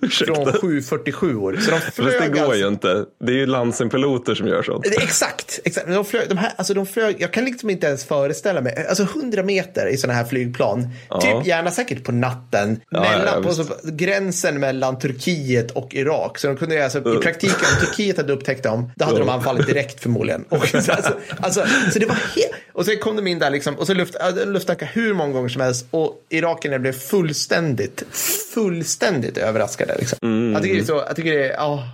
Från 0.00 0.52
747 0.52 1.36
år. 1.36 1.56
Så 1.60 1.70
de 1.70 1.80
Fast 1.80 1.96
flög 1.96 2.20
det 2.20 2.28
går 2.28 2.40
alltså, 2.40 2.58
ju 2.58 2.68
inte. 2.68 3.04
Det 3.18 3.32
är 3.32 3.36
ju 3.36 3.46
Lansen-piloter 3.46 4.34
som 4.34 4.46
gör 4.46 4.62
sånt. 4.62 4.86
Exakt, 4.86 5.60
exakt. 5.64 5.86
De 5.86 6.04
flög, 6.04 6.28
de 6.28 6.38
här, 6.38 6.52
alltså 6.56 6.74
de 6.74 6.86
flög, 6.86 7.16
jag 7.18 7.32
kan 7.32 7.44
liksom 7.44 7.70
inte 7.70 7.86
ens 7.86 8.04
föreställa 8.04 8.60
mig, 8.60 8.86
alltså 8.88 9.02
100 9.02 9.42
meter 9.42 9.86
i 9.86 9.96
sådana 9.96 10.18
här 10.18 10.24
flygplan, 10.24 10.88
typ 11.20 11.46
gärna 11.46 11.70
säkert 11.70 12.04
på 12.04 12.12
natten, 12.12 12.80
Ja, 12.90 13.00
mellan, 13.00 13.44
ja, 13.44 13.52
på 13.52 13.90
gränsen 13.90 14.60
mellan 14.60 14.98
Turkiet 14.98 15.70
och 15.70 15.94
Irak. 15.94 16.38
Så 16.38 16.46
de 16.46 16.56
kunde 16.56 16.84
alltså, 16.84 16.98
i 16.98 17.18
praktiken, 17.18 17.56
om 17.56 17.86
Turkiet 17.86 18.16
hade 18.16 18.32
upptäckt 18.32 18.62
dem, 18.62 18.92
då 18.96 19.04
hade 19.04 19.18
de 19.18 19.28
anfallit 19.28 19.66
direkt 19.66 20.02
förmodligen. 20.02 20.44
Och, 20.48 20.66
så, 20.68 20.76
alltså, 20.76 21.12
alltså, 21.40 21.64
så 21.92 21.98
det 21.98 22.06
var 22.06 22.14
helt, 22.14 22.54
och 22.72 22.84
så 22.84 22.96
kom 22.96 23.16
de 23.16 23.26
in 23.26 23.38
där 23.38 23.50
liksom, 23.50 23.74
och 23.74 23.86
så 23.86 23.94
luft, 23.94 24.16
ja, 24.20 24.86
hur 24.92 25.14
många 25.14 25.32
gånger 25.32 25.48
som 25.48 25.62
helst, 25.62 25.86
och 25.90 26.26
irakierna 26.28 26.78
blev 26.78 26.92
fullständigt, 26.92 28.02
fullständigt 28.54 29.38
överraskade. 29.38 29.89
Liksom. 29.98 30.52
Jag 30.52 30.62
tycker 30.62 30.74
det 30.74 30.80
är 30.80 30.84
så, 30.84 31.02
jag 31.06 31.16
tycker 31.16 31.32
det 31.32 31.48
är, 31.48 31.52
ja. 31.52 31.84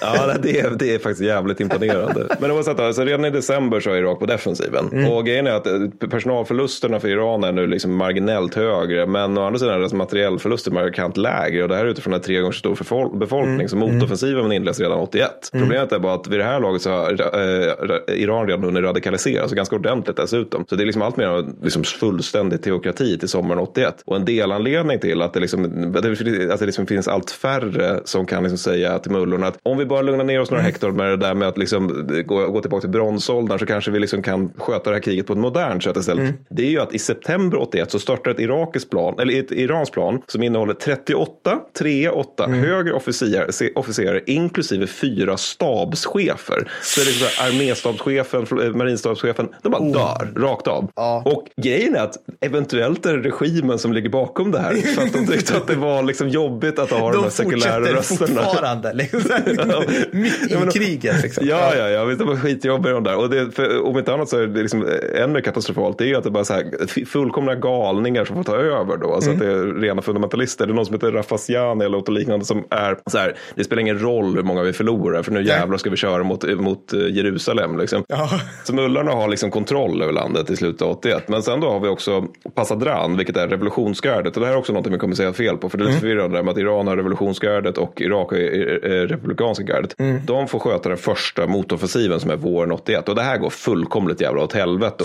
Ja, 0.00 0.34
det 0.42 0.60
är, 0.60 0.70
det 0.70 0.94
är 0.94 0.98
faktiskt 0.98 1.20
jävligt 1.20 1.60
imponerande. 1.60 2.26
Men 2.40 2.50
oavsett, 2.50 2.80
alltså, 2.80 3.04
redan 3.04 3.24
i 3.24 3.30
december 3.30 3.80
så 3.80 3.90
är 3.90 3.96
Irak 3.96 4.18
på 4.18 4.26
defensiven. 4.26 5.06
Och 5.08 5.26
grejen 5.26 5.46
är 5.46 5.50
att 5.50 5.66
eh, 5.66 6.08
personalförlusterna 6.10 7.00
för 7.00 7.08
Iran 7.08 7.44
är 7.44 7.52
nu 7.52 7.66
liksom 7.66 7.96
marginellt 7.96 8.54
högre. 8.54 9.06
Men 9.06 9.38
å 9.38 9.42
andra 9.42 9.58
sidan 9.58 9.74
är 9.74 9.78
deras 9.78 9.92
materiellförluster 9.92 10.70
markant 10.70 11.16
lägre. 11.16 11.62
Och 11.62 11.68
det 11.68 11.76
här 11.76 11.84
är 11.84 11.88
utifrån 11.88 12.14
en 12.14 12.20
tre 12.20 12.40
gånger 12.40 12.52
så 12.52 12.58
stor 12.58 13.18
befolkning. 13.18 13.68
Så 13.68 13.76
motoffensiven 13.76 14.52
inleds 14.52 14.80
redan 14.80 14.98
81. 14.98 15.30
Problemet 15.52 15.92
är 15.92 15.98
bara 15.98 16.14
att 16.14 16.26
vid 16.28 16.40
det 16.40 16.44
här 16.44 16.60
laget 16.60 16.82
så 16.82 16.90
har 16.90 17.10
eh, 17.10 18.18
Iran 18.22 18.46
redan 18.46 18.64
hunnit 18.64 18.82
radikaliseras. 18.82 19.50
Och 19.50 19.56
ganska 19.56 19.76
ordentligt 19.76 20.16
dessutom. 20.16 20.64
Så 20.68 20.76
det 20.76 20.82
är 20.82 20.86
liksom 20.86 21.02
allt 21.02 21.16
mer 21.16 21.44
liksom 21.62 21.84
fullständig 21.84 22.62
teokrati 22.62 23.18
till 23.18 23.28
sommaren 23.28 23.58
81. 23.58 24.02
Och 24.04 24.16
en 24.16 24.24
delanledning 24.24 24.98
till 24.98 25.22
att 25.22 25.32
det, 25.32 25.40
liksom, 25.40 25.92
det, 25.92 26.52
att 26.54 26.60
det 26.60 26.66
liksom 26.66 26.86
finns 26.86 27.08
allt 27.08 27.30
färre 27.40 28.00
som 28.04 28.26
kan 28.26 28.42
liksom 28.42 28.58
säga 28.58 28.98
till 28.98 29.12
mullorna 29.12 29.46
att 29.46 29.58
om 29.62 29.78
vi 29.78 29.86
bara 29.86 30.02
lugnar 30.02 30.24
ner 30.24 30.40
oss 30.40 30.50
några 30.50 30.62
hektar 30.62 30.90
med 30.90 31.10
det 31.10 31.16
där 31.16 31.34
med 31.34 31.48
att 31.48 31.58
liksom 31.58 32.08
gå, 32.26 32.46
gå 32.46 32.60
tillbaka 32.60 32.80
till 32.80 32.90
bronsåldern 32.90 33.58
så 33.58 33.66
kanske 33.66 33.90
vi 33.90 33.98
liksom 33.98 34.22
kan 34.22 34.52
sköta 34.56 34.90
det 34.90 34.96
här 34.96 35.02
kriget 35.02 35.26
på 35.26 35.32
ett 35.32 35.38
modernt 35.38 35.82
sätt 35.82 35.96
istället. 35.96 36.34
Det 36.50 36.62
är 36.62 36.70
ju 36.70 36.80
att 36.80 36.94
i 36.94 36.98
september 36.98 37.58
81 37.58 37.90
så 37.90 37.98
startar 37.98 38.30
ett 38.30 38.40
irakiskt 38.40 38.90
plan, 38.90 39.14
eller 39.18 39.40
ett 39.40 39.52
Irans 39.52 39.90
plan 39.90 40.22
som 40.26 40.42
innehåller 40.42 40.74
38, 40.74 41.58
3, 41.78 42.08
8 42.08 42.46
högre 42.48 42.92
officer, 42.92 43.50
officerare 43.74 44.20
inklusive 44.26 44.86
fyra 44.86 45.36
stabschefer. 45.36 46.70
Så 46.82 47.00
det 47.00 47.04
är 47.04 47.06
liksom 47.06 47.28
så 47.28 47.42
här, 47.42 47.48
arméstabschefen, 47.48 48.46
eh, 48.62 48.74
marinstabschefen, 48.74 49.48
de 49.62 49.68
bara 49.72 49.82
dör 49.82 50.28
rakt 50.36 50.66
av. 50.66 50.90
Ja. 50.96 51.22
Och 51.26 51.44
grejen 51.56 51.94
är 51.94 52.00
att 52.00 52.16
eventuellt 52.40 53.06
är 53.06 53.16
det 53.16 53.28
regimen 53.28 53.78
som 53.78 53.92
ligger 53.92 54.08
bakom 54.08 54.50
det 54.50 54.58
här. 54.58 54.74
För 54.74 55.02
att 55.02 55.12
de 55.12 55.26
tyckte 55.26 55.56
att 55.56 55.66
det 55.66 55.74
var 55.74 56.02
liksom 56.02 56.28
jobbigt 56.28 56.78
att 56.78 56.90
ha 56.90 57.12
de, 57.12 57.27
De 57.28 57.34
sekulära 57.34 57.80
rösterna. 57.80 58.42
fortfarande. 58.42 58.92
Liksom, 58.92 59.20
mitt 60.12 60.32
i 60.32 60.46
Ja, 60.50 60.58
men- 60.60 60.70
kriget. 60.70 61.22
Liksom. 61.22 61.46
Ja, 61.46 61.74
ja, 61.76 61.88
ja, 61.88 62.04
visst, 62.04 62.18
de 62.18 62.28
var 62.28 62.36
skitjobbiga 62.36 62.92
de 62.92 63.04
där. 63.04 63.16
Och 63.16 63.30
det, 63.30 63.50
för, 63.50 63.86
om 63.86 63.98
inte 63.98 64.14
annat 64.14 64.28
så 64.28 64.38
är 64.38 64.46
det 64.46 64.62
liksom 64.62 64.86
än 65.14 65.32
mer 65.32 65.40
katastrofalt. 65.40 65.98
Det 65.98 66.10
är 66.10 66.16
att 66.18 66.24
det 66.24 66.30
bara 66.30 66.44
så 66.44 66.54
här 66.54 67.04
fullkomna 67.06 67.54
galningar 67.54 68.24
som 68.24 68.36
får 68.36 68.42
ta 68.44 68.56
över 68.56 68.96
då. 68.96 69.14
Alltså 69.14 69.30
att 69.30 69.38
det 69.38 69.46
är 69.46 69.80
rena 69.80 70.02
fundamentalister. 70.02 70.66
Det 70.66 70.72
är 70.72 70.74
någon 70.74 70.86
som 70.86 70.94
heter 70.94 71.12
Rafasiani 71.12 71.84
eller 71.84 71.98
något 71.98 72.08
liknande 72.08 72.44
som 72.44 72.64
är 72.70 72.96
så 73.10 73.18
här. 73.18 73.36
Det 73.54 73.64
spelar 73.64 73.80
ingen 73.80 73.98
roll 73.98 74.36
hur 74.36 74.42
många 74.42 74.62
vi 74.62 74.72
förlorar 74.72 75.22
för 75.22 75.32
nu 75.32 75.42
jävlar 75.42 75.76
ska 75.78 75.90
vi 75.90 75.96
köra 75.96 76.22
mot, 76.24 76.44
mot 76.60 76.92
eh, 76.92 76.98
Jerusalem 77.00 77.78
liksom. 77.78 78.04
Ja. 78.08 78.28
Så 78.64 78.74
mullarna 78.74 79.10
har 79.12 79.28
liksom 79.28 79.50
kontroll 79.50 80.02
över 80.02 80.12
landet 80.12 80.50
i 80.50 80.56
slutet 80.56 80.82
av 80.82 80.90
81. 80.90 81.28
Men 81.28 81.42
sen 81.42 81.60
då 81.60 81.70
har 81.70 81.80
vi 81.80 81.88
också 81.88 82.24
Passadran, 82.54 83.16
vilket 83.16 83.36
är 83.36 83.48
revolutionsgardet. 83.48 84.36
Och 84.36 84.40
det 84.40 84.46
här 84.46 84.54
är 84.54 84.58
också 84.58 84.72
något 84.72 84.86
vi 84.86 84.98
kommer 84.98 85.14
säga 85.14 85.32
fel 85.32 85.56
på. 85.56 85.68
För 85.68 85.78
det 85.78 85.84
är 85.84 85.86
lite 85.86 86.00
förvirrande 86.00 86.36
där 86.36 86.42
med 86.42 86.52
att 86.52 86.58
Iran 86.58 86.86
har 86.86 86.96
revolutionsgardet 87.22 87.78
och 87.78 88.00
Irak 88.00 88.32
är 88.32 88.36
är- 88.36 88.84
är 88.84 89.06
republikanska 89.06 89.64
gardet. 89.64 89.94
De 90.26 90.48
får 90.48 90.58
sköta 90.58 90.88
den 90.88 90.98
första 90.98 91.46
motoffensiven 91.46 92.20
som 92.20 92.30
är 92.30 92.36
våren 92.36 92.72
81. 92.72 93.08
Och 93.08 93.14
det 93.14 93.22
här 93.22 93.38
går 93.38 93.50
fullkomligt 93.50 94.20
jävla 94.20 94.42
åt 94.42 94.52
helvete. 94.52 95.04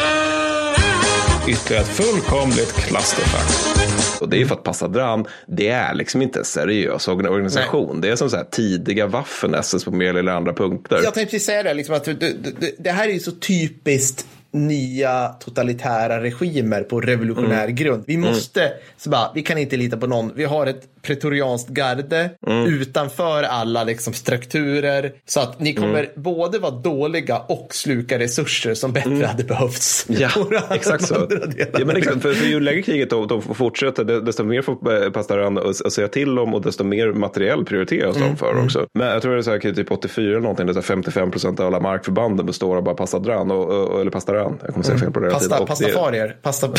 Ytterligare 1.47 1.83
ett 1.83 1.89
fullkomligt 1.89 2.73
clusterfuck. 2.73 4.21
Och 4.21 4.29
det 4.29 4.41
är 4.41 4.45
för 4.45 4.55
att 4.55 4.63
Passadran, 4.63 5.25
det 5.47 5.67
är 5.69 5.93
liksom 5.93 6.21
inte 6.21 6.39
en 6.39 6.45
seriös 6.45 7.07
organisation. 7.07 8.01
Det 8.01 8.09
är 8.09 8.15
som 8.15 8.29
så 8.29 8.37
här 8.37 8.43
tidiga 8.43 9.07
Waffen-SS 9.07 9.85
på 9.85 9.91
mer 9.91 10.15
eller 10.17 10.31
andra 10.31 10.53
punkter. 10.53 10.95
Jag 11.03 11.13
tänkte 11.13 11.25
precis 11.31 11.45
säga 11.45 11.63
det, 11.63 11.73
liksom, 11.73 11.95
att 11.95 12.03
det, 12.03 12.13
det, 12.13 12.71
det 12.79 12.89
här 12.91 13.07
är 13.09 13.13
ju 13.13 13.19
så 13.19 13.31
typiskt 13.31 14.25
nya 14.51 15.27
totalitära 15.27 16.23
regimer 16.23 16.83
på 16.83 17.01
revolutionär 17.01 17.63
Mm. 17.63 17.75
grund. 17.75 18.03
Vi 18.07 18.17
måste, 18.17 18.71
så 18.97 19.09
bara, 19.09 19.31
vi 19.35 19.41
kan 19.43 19.57
inte 19.57 19.77
lita 19.77 19.97
på 19.97 20.07
någon. 20.07 20.31
Vi 20.35 20.45
har 20.45 20.65
ett 20.67 20.81
pretorianskt 21.03 21.69
garde 21.69 22.29
Mm. 22.47 22.65
utanför 22.81 23.43
alla 23.43 23.83
liksom, 23.83 24.13
strukturer. 24.13 25.11
Så 25.25 25.39
att 25.39 25.59
ni 25.59 25.73
kommer 25.73 25.89
Mm. 25.99 26.05
både 26.15 26.59
vara 26.59 26.71
dåliga 26.71 27.37
och 27.37 27.67
sluka 27.71 28.19
resurser 28.19 28.73
som 28.73 28.93
bättre 28.93 29.25
hade 29.25 29.43
behövts. 29.43 30.05
Mm. 30.09 30.21
Ja, 30.21 30.29
exakt 30.75 31.07
så. 31.07 31.27
Ja, 31.73 31.85
men 31.85 31.95
exakt, 31.97 32.21
för, 32.21 32.33
för 32.33 32.45
ju 32.47 32.59
längre 32.59 32.81
kriget 32.81 33.09
de, 33.09 33.27
de 33.27 33.41
fortsätter, 33.41 34.03
de- 34.03 34.19
desto 34.25 34.43
mer 34.43 34.61
får 34.61 35.03
eh, 35.03 35.09
Pastaran 35.09 35.57
att 35.57 35.93
säga 35.93 36.07
till 36.07 36.39
om 36.39 36.53
och 36.53 36.61
desto 36.61 36.83
mer 36.83 37.07
materiell 37.07 37.65
prioriteras 37.65 38.17
de 38.17 38.37
för 38.37 38.63
också. 38.65 38.85
Men 38.93 39.07
jag 39.07 39.21
tror 39.21 39.31
det 39.33 39.37
är 39.37 39.41
så 39.41 39.51
här, 39.51 39.59
typ 39.73 39.91
84 39.91 40.25
eller 40.29 40.39
någonting, 40.39 40.67
så 40.67 40.73
här 40.73 40.81
55 40.81 41.31
procent 41.31 41.59
av 41.59 41.67
alla 41.67 41.79
markförbanden 41.79 42.45
består 42.45 42.77
av 42.77 42.83
bara 42.83 42.95
Passadran, 42.95 43.51
och, 43.51 43.69
och, 43.91 44.01
eller 44.01 44.11
Pastaran. 44.11 44.57
Jag 44.63 44.73
kommer 44.73 44.83
säga 44.85 44.97
fel 44.97 45.11
på 45.11 45.19
det. 45.19 45.29
Pasta, 45.31 45.59
det- 45.59 45.65
pastafarier. 45.65 46.35
Pasta... 46.41 46.67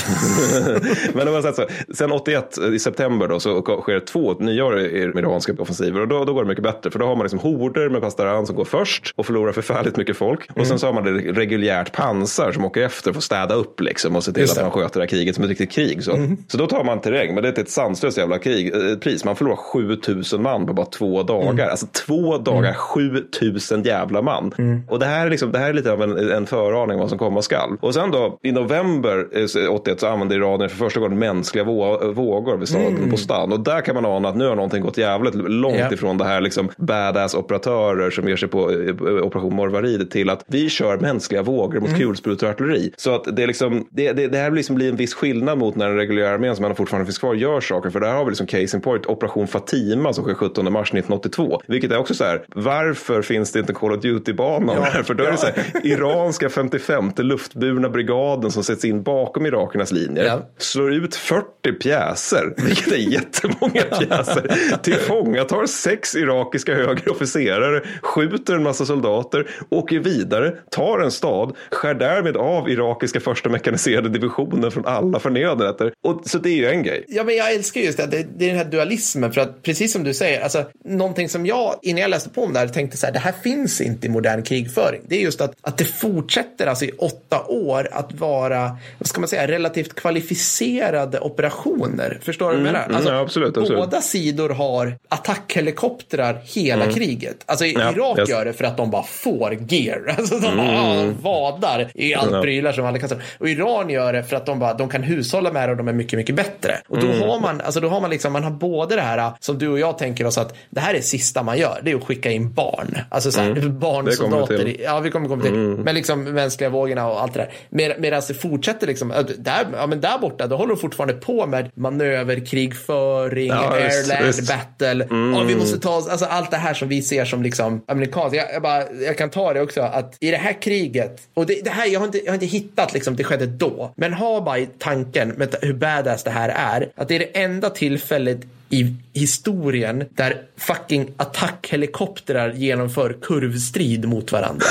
Men 1.13 1.27
det 1.27 1.33
var 1.33 1.43
så 1.43 1.53
så, 1.53 1.67
sen 1.95 2.13
81 2.13 2.59
i 2.73 2.79
september 2.79 3.29
då, 3.29 3.41
så 3.41 3.63
sker 3.63 4.01
två 4.14 4.35
nyår 4.38 4.79
i 4.81 5.03
iranska 5.03 5.53
offensiver 5.59 6.00
och 6.00 6.09
då, 6.09 6.24
då 6.24 6.33
går 6.35 6.42
det 6.42 6.48
mycket 6.48 6.64
bättre. 6.64 6.90
För 6.90 6.98
då 6.98 7.07
har 7.07 7.16
man 7.16 7.24
liksom 7.24 7.38
horder 7.38 7.88
med 7.88 8.00
pastaran 8.00 8.46
som 8.46 8.57
går 8.57 8.64
först 8.64 9.12
och 9.16 9.27
förlorar 9.27 9.53
förfärligt 9.53 9.96
mycket 9.96 10.16
folk. 10.16 10.40
Och 10.50 10.57
Mm. 10.57 10.66
sen 10.68 10.79
så 10.79 10.87
har 10.87 10.92
man 10.92 11.05
det 11.05 11.11
reguljärt 11.33 11.92
pansar 11.92 12.53
som 12.53 12.64
åker 12.64 12.83
efter 12.83 13.12
för 13.12 13.18
att 13.18 13.24
städa 13.24 13.55
upp 13.55 13.81
liksom 13.81 14.16
och 14.16 14.24
se 14.24 14.33
till 14.33 14.40
Just 14.40 14.53
att. 14.53 14.59
Mm. 14.59 14.70
man 14.72 14.83
sköter 14.83 15.00
det 15.00 15.05
här 15.05 15.09
kriget 15.09 15.35
som 15.35 15.44
ett 15.44 15.50
riktigt 15.50 15.72
krig. 15.72 16.03
Så, 16.05 16.18
så 16.48 16.57
då 16.59 16.66
tar 16.66 16.85
man 16.85 17.00
terräng, 17.00 17.35
men 17.35 17.42
det 17.42 17.48
är 17.59 17.62
ett 17.62 17.70
sanslöst 17.70 18.18
jävla 18.18 18.38
krig, 18.38 18.74
eh, 18.74 18.96
pris. 18.98 19.24
Man 19.24 19.37
förlorar 19.37 19.57
7000 19.57 20.42
man 20.42 20.66
på 20.66 20.72
bara 20.72 20.87
två 20.87 21.22
dagar. 21.22 21.50
Mm. 21.50 21.68
Alltså 21.70 21.87
två 22.07 22.38
dagar, 22.38 22.72
7000 22.72 23.83
jävla 23.83 24.22
man. 24.22 24.53
Mm. 24.59 24.81
Och 24.88 24.98
det 24.98 25.07
här, 25.07 25.27
är 25.27 25.31
liksom, 25.31 25.53
det 25.53 25.59
här 25.59 25.68
är 25.68 25.72
lite 25.72 25.92
av 25.92 26.03
en, 26.03 26.31
en 26.31 26.46
föraning 26.46 26.94
om 26.94 27.00
vad 27.00 27.09
som 27.09 27.18
komma 27.18 27.42
skall. 27.42 27.77
Och 27.81 27.94
sen 27.94 28.11
då 28.11 28.38
i 28.42 28.53
november 28.53 29.27
eh, 29.64 29.72
81 29.74 30.00
så 30.00 30.07
använde 30.07 30.35
Iranien 30.35 30.70
för 30.70 30.77
första 30.77 31.00
gången 31.00 31.18
mänskliga 31.18 31.64
vå- 31.64 32.12
vågor 32.12 32.57
vid 32.57 32.68
staden 32.68 33.11
Postan. 33.11 33.53
Och 33.53 33.61
där 33.61 33.81
kan 33.81 33.94
man 33.94 34.04
ana 34.07 34.29
att 34.29 34.37
nu 34.37 34.47
har 34.49 34.55
någonting 34.57 34.83
gått 34.83 34.99
jävligt 34.99 35.35
långt 35.35 35.79
Ja. 35.79 35.93
ifrån 35.93 36.19
det 36.19 36.25
här 36.25 36.40
liksom 36.40 36.69
badass 36.77 37.35
operatörer 37.35 38.11
som 38.11 38.29
ger 38.29 38.37
sig 38.37 38.49
på 38.49 38.71
eh, 38.71 38.95
operation 39.05 39.55
Morvarid 39.55 40.11
till 40.11 40.31
att 40.31 40.45
vi 40.47 40.69
kör 40.69 40.99
mänskliga 40.99 41.43
vågor 41.43 41.81
mot 41.81 41.97
kulsprutor 41.97 42.47
och 42.47 42.53
artilleri. 42.53 42.93
Så 42.97 43.14
att 43.14 43.37
det, 43.37 43.47
liksom, 43.47 43.88
det, 43.90 44.12
det, 44.12 44.27
det 44.29 44.38
här 44.38 44.51
liksom 44.51 44.77
blir 44.77 44.88
en 44.88 44.97
viss 44.97 45.14
skillnad 45.14 45.59
mot 45.59 45.77
när 45.77 45.88
den 45.88 45.97
reguljära 45.97 46.35
armén 46.35 46.57
som 46.57 46.64
ändå 46.64 46.75
fortfarande 46.75 47.07
finns 47.07 47.19
kvar 47.19 47.35
gör 47.35 47.61
saker. 47.61 47.90
För 47.90 48.01
där 48.01 48.12
har 48.12 48.25
vi 48.25 48.31
liksom 48.31 48.47
case 48.47 48.77
in 48.77 48.81
point, 48.83 49.07
operation 49.07 49.47
Fatima 49.47 50.12
som 50.12 50.25
sker 50.25 50.35
17 50.35 50.73
mars 50.73 50.88
1982. 50.88 51.62
Vilket 51.67 51.93
är 51.93 51.97
också 51.99 52.14
så 52.14 52.25
här, 52.25 52.43
varför 52.55 53.23
finns 53.23 53.53
det 53.53 53.59
inte 53.59 53.73
Call 53.73 53.93
of 53.93 54.01
Duty-banan 54.03 54.77
där? 54.77 55.03
För 55.07 55.14
då 55.14 55.25
är 55.25 55.31
det 55.31 55.37
så 55.37 55.47
här, 55.47 55.55
iranska 55.87 56.49
55 56.49 57.11
luftburna 57.17 57.88
brigaden 57.88 58.51
som 58.51 58.64
sätts 58.64 58.85
in 58.85 59.03
bakom 59.03 59.47
irakernas 59.47 59.93
linjer. 59.93 60.25
Ja. 60.25 60.49
Slår 60.59 60.95
ut 60.95 61.14
40 61.17 61.73
pjäser, 61.83 62.55
vilket 62.57 62.93
är 62.93 62.97
jättemånga 62.97 63.83
pjäser. 64.00 64.76
Tillfångatar 64.83 65.66
sex 65.66 66.14
irakiska 66.14 66.74
högre 66.74 67.11
officerare, 67.11 67.83
skjuter 68.02 68.54
en 68.54 68.62
massa 68.62 68.87
soldater, 68.87 69.50
åker 69.70 69.98
vidare, 69.98 70.54
tar 70.70 70.98
en 70.98 71.11
stad, 71.11 71.57
skär 71.70 71.94
därmed 71.94 72.37
av 72.37 72.68
irakiska 72.70 73.20
första 73.20 73.48
mekaniserade 73.48 74.09
divisionen 74.09 74.70
från 74.70 74.87
alla 74.87 75.20
förnödenheter. 75.20 75.92
Och, 76.04 76.22
så 76.24 76.38
det 76.38 76.48
är 76.50 76.57
ju 76.57 76.66
en 76.66 76.83
grej. 76.83 77.04
Ja, 77.09 77.24
men 77.24 77.37
jag 77.37 77.52
älskar 77.52 77.80
just 77.80 77.98
det. 77.98 78.07
det. 78.07 78.26
Det 78.37 78.44
är 78.44 78.48
den 78.48 78.59
här 78.59 78.64
dualismen. 78.64 79.33
För 79.33 79.40
att 79.40 79.62
precis 79.62 79.92
som 79.92 80.04
du 80.04 80.14
säger, 80.14 80.40
alltså, 80.40 80.64
någonting 80.85 81.28
som 81.28 81.46
jag 81.46 81.74
innan 81.83 82.02
jag 82.02 82.11
läste 82.11 82.30
på 82.30 82.42
om 82.44 82.52
det 82.52 82.59
här 82.59 82.68
tänkte 82.68 82.96
så 82.96 83.07
här, 83.07 83.12
det 83.12 83.18
här 83.18 83.35
finns 83.42 83.80
inte 83.80 84.07
i 84.07 84.11
modern 84.11 84.42
krigföring. 84.42 85.00
Det 85.09 85.16
är 85.16 85.20
just 85.20 85.40
att, 85.40 85.54
att 85.61 85.78
det 85.78 85.85
fortsätter 85.85 86.66
alltså 86.66 86.85
i 86.85 86.92
åtta 86.98 87.44
år 87.48 87.88
att 87.92 88.12
vara, 88.12 88.76
vad 88.98 89.09
ska 89.09 89.20
man 89.20 89.28
säga, 89.28 89.46
relativt 89.46 89.94
kvalificerade 89.94 91.20
operationer. 91.20 92.18
Förstår 92.22 92.50
du 92.50 92.57
vad 92.57 92.66
jag 92.66 92.72
menar? 92.72 92.85
mm, 92.85 92.96
Alltså, 92.96 93.12
ja, 93.12 93.20
absolut, 93.20 93.57
absolut. 93.57 93.78
Båda 93.85 94.01
sidor 94.01 94.51
har 94.51 94.99
attackhelikoptrar 95.09 96.38
hela 96.44 96.87
kriget. 96.87 97.37
Alltså 97.47 97.64
Mm. 97.64 97.81
Ja, 97.83 97.92
Irak 97.92 98.18
yes. 98.18 98.29
gör 98.29 98.44
det 98.44 98.53
för 98.53 98.64
att 98.64 98.77
de 98.77 98.90
bara 98.90 99.03
får 99.03 99.57
gear. 99.68 100.14
Alltså 100.18 100.38
de 100.38 100.57
bara 100.57 101.05
vadar 101.23 101.90
i 101.94 102.14
allt 102.14 102.33
Ja. 102.33 102.42
prylar 102.42 102.73
som 102.73 102.87
alla 102.87 103.09
se. 103.09 103.14
Och 103.38 103.49
Iran 103.49 103.90
gör 103.90 104.12
det 104.12 104.23
för 104.25 104.37
att 104.37 104.47
de, 104.47 104.59
bara, 104.59 104.75
de 104.75 104.88
kan 104.88 105.03
hushålla 105.03 105.53
med 105.53 105.68
det 105.68 105.73
och 105.73 105.77
de 105.77 105.88
är 105.88 105.92
mycket, 105.92 106.16
mycket 106.16 106.35
bättre. 106.35 106.79
Och 106.88 106.99
då 107.01 107.07
har 107.07 107.40
man, 107.40 107.61
alltså 107.61 107.81
då 107.81 107.88
har 107.88 108.01
man 108.01 108.11
liksom, 108.11 108.33
man 108.33 108.44
har 108.44 108.51
både 108.51 108.94
det 108.97 109.01
här 109.03 109.33
som 109.40 109.59
du 109.59 109.68
och 109.68 109.79
jag 109.79 109.99
tänker 109.99 110.27
oss 110.27 110.38
att 110.38 110.55
det 110.70 110.81
här 110.81 110.94
är 110.94 111.01
sista 111.01 111.42
man 111.42 111.59
gör, 111.59 111.81
det 111.83 111.90
är 111.90 111.97
att 111.97 112.05
skicka 112.05 112.31
in 112.31 112.53
barn. 112.53 112.99
Alltså 113.09 113.33
så 113.33 113.40
här, 113.40 113.55
barn, 113.55 113.61
Det 113.64 113.70
kommer 113.70 114.05
vi 114.07 114.16
soldater. 114.16 114.59
till. 114.59 114.68
i- 114.68 114.81
Ja, 114.85 115.01
vi 115.01 115.11
kommer 115.11 115.29
komma 115.29 115.42
till. 115.42 115.53
Men 115.53 115.94
liksom 115.94 116.25
mänskliga 116.25 116.70
vågorna 116.70 117.07
och 117.09 117.23
allt 117.23 117.35
det 117.35 117.40
där. 117.40 117.51
Med, 117.70 117.94
medan 117.99 118.23
det 118.29 118.35
fortsätter 118.35 118.87
liksom, 118.87 119.09
där, 119.38 119.66
ja, 119.77 119.87
men 119.87 120.01
där 120.01 120.18
borta, 120.18 120.47
då 120.47 120.57
håller 120.57 120.75
de 120.75 120.81
fortfarande 120.81 121.14
på 121.14 121.47
med 121.47 121.70
manöverkrigföring, 121.75 123.49
Ja, 123.49 123.74
air-land 123.75 124.47
battle. 124.49 125.07
Ja, 125.11 125.43
vi 125.43 125.57
måste 125.57 125.79
ta 125.79 125.97
oss, 125.97 126.09
alltså 126.09 126.27
allt 126.27 126.51
det 126.51 126.57
här 126.57 126.75
som 126.75 126.89
vi 126.89 127.03
ser 127.03 127.25
som 127.25 127.43
liksom 127.43 127.83
amerikanskt. 127.89 128.37
Jag, 128.37 128.53
jag, 128.53 128.63
bara, 128.63 128.93
jag 128.93 129.19
kan 129.19 129.31
ta 129.31 129.53
det 129.53 129.61
också 129.61 129.81
att 129.81 130.17
i 130.21 130.31
det 130.31 130.37
här 130.37 130.63
kriget, 130.63 131.21
och 131.35 131.47
det, 131.47 131.65
det 131.65 131.71
här, 131.71 131.87
jag 131.87 132.01
har 132.01 132.07
inte, 132.07 132.19
jag 132.19 132.29
har 132.29 132.35
inte 132.35 132.47
hittat 132.47 132.95
liksom, 132.95 133.17
det 133.17 133.25
skedde 133.25 133.47
då, 133.47 133.93
men 133.97 134.13
ha 134.13 134.41
bara 134.41 134.59
i 134.59 134.69
tanken 134.79 135.29
med 135.29 135.57
hur 135.63 135.75
badass 135.75 136.23
det 136.23 136.31
här 136.31 136.49
är, 136.49 136.91
att 136.95 137.09
det 137.09 137.15
är 137.15 137.19
det 137.19 137.39
enda 137.39 137.71
tillfället 137.71 138.41
i 138.70 138.96
historien 139.12 140.05
där 140.14 140.42
fucking 140.59 141.11
attackhelikoptrar 141.16 142.53
genomför 142.53 143.16
kurvstrid 143.22 144.09
mot 144.09 144.33
varandra. 144.33 144.66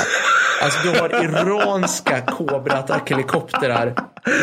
Alltså 0.62 0.78
du 0.82 0.98
har 1.00 1.24
iranska 1.24 2.20
Cobra-attackhelikoptrar 2.20 3.94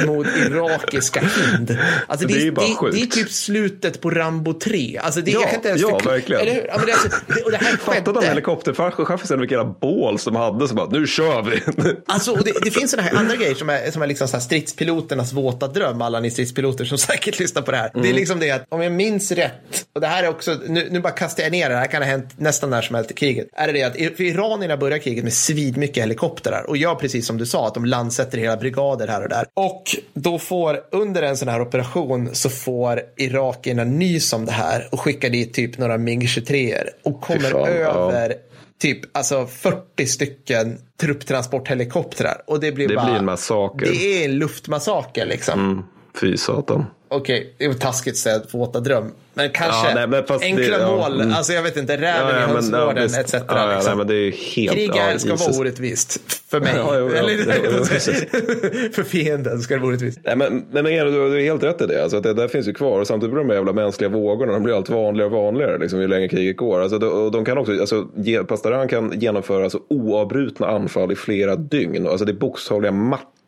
mot 0.06 0.28
irakiska 0.28 1.20
Hind. 1.20 1.78
Alltså, 2.08 2.28
Det 2.28 2.34
är 2.34 2.40
ju 2.40 2.52
bara 2.52 2.66
det, 2.66 2.92
det 2.92 3.02
är 3.02 3.06
typ 3.06 3.32
slutet 3.32 4.02
på 4.02 4.10
Rambo 4.10 4.54
3. 4.54 5.00
Alltså, 5.04 5.22
det, 5.22 5.32
Ja, 5.32 5.40
jag 5.40 5.50
kan 5.50 5.56
inte 5.56 5.68
ens 5.70 5.82
ja, 5.82 6.00
verkligen. 6.06 6.42
Eller 6.42 6.54
hur? 6.54 6.68
Ja, 6.68 6.74
men 6.78 6.86
det, 6.86 6.92
alltså, 6.92 7.10
det, 7.28 7.42
och 7.42 7.52
det 7.52 7.58
här 7.58 7.78
Fatta 7.78 8.02
de 8.02 8.14
skedde. 8.14 8.28
helikopterchaffisen 8.28 9.40
vilka 9.40 9.56
jävla 9.56 9.76
bål 9.82 10.20
som 10.20 10.36
hade 10.36 10.68
så 10.68 10.76
bara, 10.76 10.90
nu 10.90 11.08
kör 11.08 11.42
vi. 11.42 11.62
Alltså, 12.06 12.32
och 12.32 12.44
det, 12.44 12.54
det 12.64 12.72
finns 12.72 12.92
sådana 12.92 13.10
här 13.10 13.18
andra 13.18 13.36
grejer 13.36 13.56
som 13.56 13.70
är, 13.70 13.92
som 13.92 14.02
är 14.02 14.08
liksom 14.08 14.28
så 14.28 14.38
här 14.38 14.42
stridspiloternas 14.42 15.34
våta 15.34 15.68
dröm, 15.68 16.02
alla 16.02 16.20
ni 16.20 16.32
stridspiloter 16.32 16.86
som 16.86 16.98
säkert 16.98 17.40
lyssnar 17.40 17.62
på 17.62 17.72
det 17.72 17.78
här. 17.78 17.92
Det 17.94 18.10
är 18.10 18.14
liksom 18.14 18.40
det 18.40 18.52
att 18.52 18.66
om 18.70 18.82
jag 18.82 18.92
minns 18.92 19.32
rätt, 19.32 19.51
och 19.94 20.02
det 20.02 20.08
här 20.08 20.24
är 20.24 20.30
också, 20.30 20.58
nu, 20.68 20.88
nu 20.92 21.00
bara 21.00 21.14
kastar 21.14 21.44
jag 21.44 21.52
ner 21.52 21.70
det, 21.70 21.76
det 21.76 21.80
här 21.80 21.88
kan 21.88 22.02
ha 22.02 22.10
hänt 22.10 22.34
nästan 22.38 22.70
när 22.70 22.82
som 22.82 22.96
helst 22.96 23.12
i 23.12 23.14
kriget, 23.14 23.48
är 23.54 23.68
det 23.68 23.74
det 23.74 23.84
att 23.84 24.20
iranierna 24.20 24.78
börjar 24.78 24.98
kriget 24.98 25.24
med 25.24 25.34
svidmycket 25.34 26.04
helikoptrar 26.04 26.70
och 26.70 26.78
gör 26.78 26.96
precis 26.96 27.28
som 27.28 27.38
du 27.38 27.46
sa, 27.46 27.68
att 27.68 27.74
de 27.74 27.86
landsätter 27.86 28.38
hela 28.38 28.58
brigader 28.58 29.08
här 29.08 29.24
och 29.24 29.30
där. 29.30 29.46
Och 29.54 29.84
då 30.14 30.40
får, 30.40 30.80
under 30.92 31.24
en 31.24 31.38
sån 31.38 31.48
här 31.48 31.62
operation 31.62 32.36
så 32.36 32.50
får 32.50 33.02
irakierna 33.18 33.84
nys 33.84 34.34
om 34.34 34.46
det 34.46 34.52
här 34.52 34.90
och 34.92 35.00
skickar 35.00 35.30
dit 35.30 35.54
typ 35.54 35.78
några 35.78 35.98
MiG-23 35.98 36.76
och 37.04 37.22
kommer 37.22 37.50
fan, 37.50 37.62
ja. 37.62 38.12
över 38.12 38.36
typ 38.82 39.18
alltså 39.18 39.46
40 39.48 40.06
stycken 40.06 40.78
trupptransporthelikoptrar. 41.02 42.42
Och 42.48 42.60
det 42.60 42.72
blir 42.72 42.88
Det 42.88 42.96
bara... 42.96 43.06
blir 43.06 43.16
en 43.16 43.26
massaker. 43.26 43.86
Det 43.86 44.24
är 44.24 44.26
en 44.26 44.36
luftmassaker 44.38 45.26
liksom. 45.26 45.60
Mm, 45.60 45.84
fy 46.22 46.38
satan. 46.38 46.86
Okej, 47.14 47.54
det 47.58 47.68
var 47.68 47.74
taskigt 47.76 48.14
att 48.14 48.18
säga 48.18 48.42
våta 48.52 48.80
dröm. 48.80 49.12
Men 49.34 49.50
kanske 49.50 49.88
Ja, 49.88 49.96
nej, 49.96 50.08
men 50.08 50.24
enkla 50.42 50.78
det- 50.78 50.84
ja, 50.84 50.96
mål, 50.96 51.22
mm. 51.22 51.34
alltså 51.34 51.54
jag 51.54 51.64
vet 51.64 51.78
inte, 51.78 51.98
räven 51.98 52.30
i 52.30 52.40
men, 52.40 52.50
hönsgården 52.50 53.04
visst. 53.04 53.20
etc. 53.20 53.34
Ja, 53.34 53.40
ja, 53.48 53.66
nej, 53.66 53.76
liksom. 53.76 54.08
det 54.08 54.30
helt... 54.36 54.72
Krig 54.78 54.92
ja, 54.96 55.20
ska 55.20 55.30
Jesus. 55.30 55.48
vara 55.48 55.58
orättvist. 55.60 56.20
För 56.50 56.60
mig. 56.60 56.74
Ja, 56.78 56.96
Eller, 56.96 57.38
för 58.94 59.04
fienden 59.04 59.60
ska 59.62 59.74
det 59.74 59.80
vara 59.80 59.90
orättvist. 59.90 60.20
Nej, 60.24 60.36
men, 60.36 60.66
men 60.72 60.84
men 60.84 61.06
du, 61.06 61.12
du 61.30 61.40
är 61.40 61.44
helt 61.44 61.64
rätt 61.64 61.82
i 61.82 61.86
det. 61.86 62.04
Alltså, 62.04 62.18
att 62.18 62.24
det 62.24 62.34
där 62.34 62.48
finns 62.48 62.68
ju 62.68 62.74
kvar. 62.74 63.00
Och 63.00 63.08
samtidigt 63.08 63.34
blir 63.34 63.44
de 63.44 63.54
jävla 63.54 63.74
mänskliga 63.74 64.10
vågorna 64.10 64.52
de 64.54 64.64
blir 64.64 64.78
allt 64.78 64.90
vanligare 64.90 65.30
och 65.30 65.36
vanligare 65.44 65.78
liksom, 65.78 66.02
ju 66.02 66.08
längre 66.08 66.28
kriget 66.28 66.58
går. 66.58 66.82
Alltså, 66.82 66.98
de, 66.98 67.32
de 67.32 67.46
kan 67.46 67.58
också, 67.58 67.72
alltså, 67.80 68.08
ge, 68.16 68.44
Pastaran 68.44 68.88
kan 68.88 69.20
genomföra 69.20 69.64
alltså, 69.64 69.80
oavbrutna 69.90 70.68
anfall 70.68 71.12
i 71.12 71.16
flera 71.16 71.56
dygn. 71.56 72.08
Alltså, 72.08 72.26
det 72.26 72.32
är 72.32 72.34
bokstavliga 72.34 72.92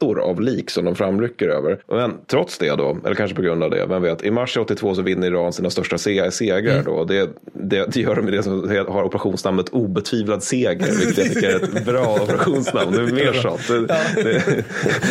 mattor 0.04 0.20
av 0.22 0.42
lik 0.42 0.70
som 0.70 0.86
de 0.86 0.96
framrycker 0.96 1.48
över. 1.48 1.80
Men 1.88 2.14
trots 2.28 2.58
det 2.58 2.70
då, 2.76 2.98
eller 3.06 3.16
kanske 3.16 3.36
på 3.36 3.42
grund 3.42 3.64
av 3.64 3.70
det, 3.70 3.86
vem 3.86 4.02
vet. 4.02 4.24
I 4.24 4.32
mars 4.32 4.58
82 4.58 4.96
så 4.96 5.02
vinner 5.02 5.28
Iran 5.28 5.54
sina 5.54 5.70
största 5.70 5.98
se- 5.98 6.32
segrar. 6.32 6.74
Mm. 6.74 6.84
Då. 6.86 7.04
Det, 7.04 7.30
det, 7.54 7.86
det 7.94 8.00
gör 8.00 8.16
de 8.16 8.22
med 8.22 8.34
det 8.34 8.44
som 8.44 8.70
har 8.88 9.04
operationsnamnet 9.04 9.70
obetvivlad 9.70 10.44
seger. 10.44 10.76
Vilket 11.00 11.18
jag 11.18 11.34
tycker 11.34 11.50
är 11.50 11.56
ett 11.56 11.86
bra 11.86 12.18
operationsnamn. 12.24 12.92
Det 12.92 12.98
är 13.02 13.06
mer 13.26 13.34
sånt. 13.34 13.68
Det, 13.68 14.42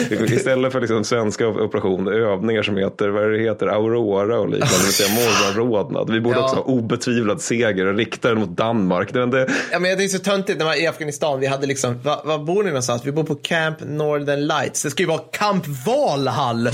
det, 0.08 0.30
istället 0.34 0.72
för 0.72 0.80
liksom 0.80 1.04
svenska 1.04 1.48
operationer, 1.48 2.12
övningar 2.12 2.62
som 2.62 2.76
heter, 2.76 3.08
vad 3.08 3.30
det 3.32 3.38
heter, 3.38 3.66
Aurora 3.66 4.38
och 4.40 4.48
liknande. 4.48 4.74
Det 4.78 4.84
vill 4.84 4.92
säga 4.92 5.08
morgonrodnad. 5.14 6.10
Vi 6.10 6.20
borde 6.20 6.36
Ja. 6.36 6.44
också 6.44 6.56
ha 6.56 6.62
obetvivlad 6.62 7.40
seger 7.40 7.86
och 7.86 7.96
rikta 7.96 8.28
den 8.28 8.38
mot 8.38 8.48
Danmark. 8.56 9.12
Det, 9.12 9.26
det, 9.26 9.46
Ja, 9.72 9.78
men 9.78 9.98
det 9.98 10.04
är 10.04 10.08
så 10.08 10.18
töntigt 10.18 10.58
när 10.58 10.64
man 10.64 10.76
i 10.76 10.86
Afghanistan, 10.86 11.40
vi 11.40 11.46
hade 11.46 11.66
liksom, 11.66 11.98
var, 12.02 12.20
var 12.24 12.38
bor 12.38 12.62
ni 12.62 12.68
någonstans? 12.68 13.02
Vi 13.06 13.12
bor 13.12 13.24
på 13.24 13.34
Camp 13.34 13.76
Northern 13.86 14.46
Lights. 14.46 14.81
Det 14.82 14.90
ska 14.90 15.02
ju 15.02 15.06
vara 15.06 15.18
kamp 15.18 15.66
Valhall. 15.66 16.70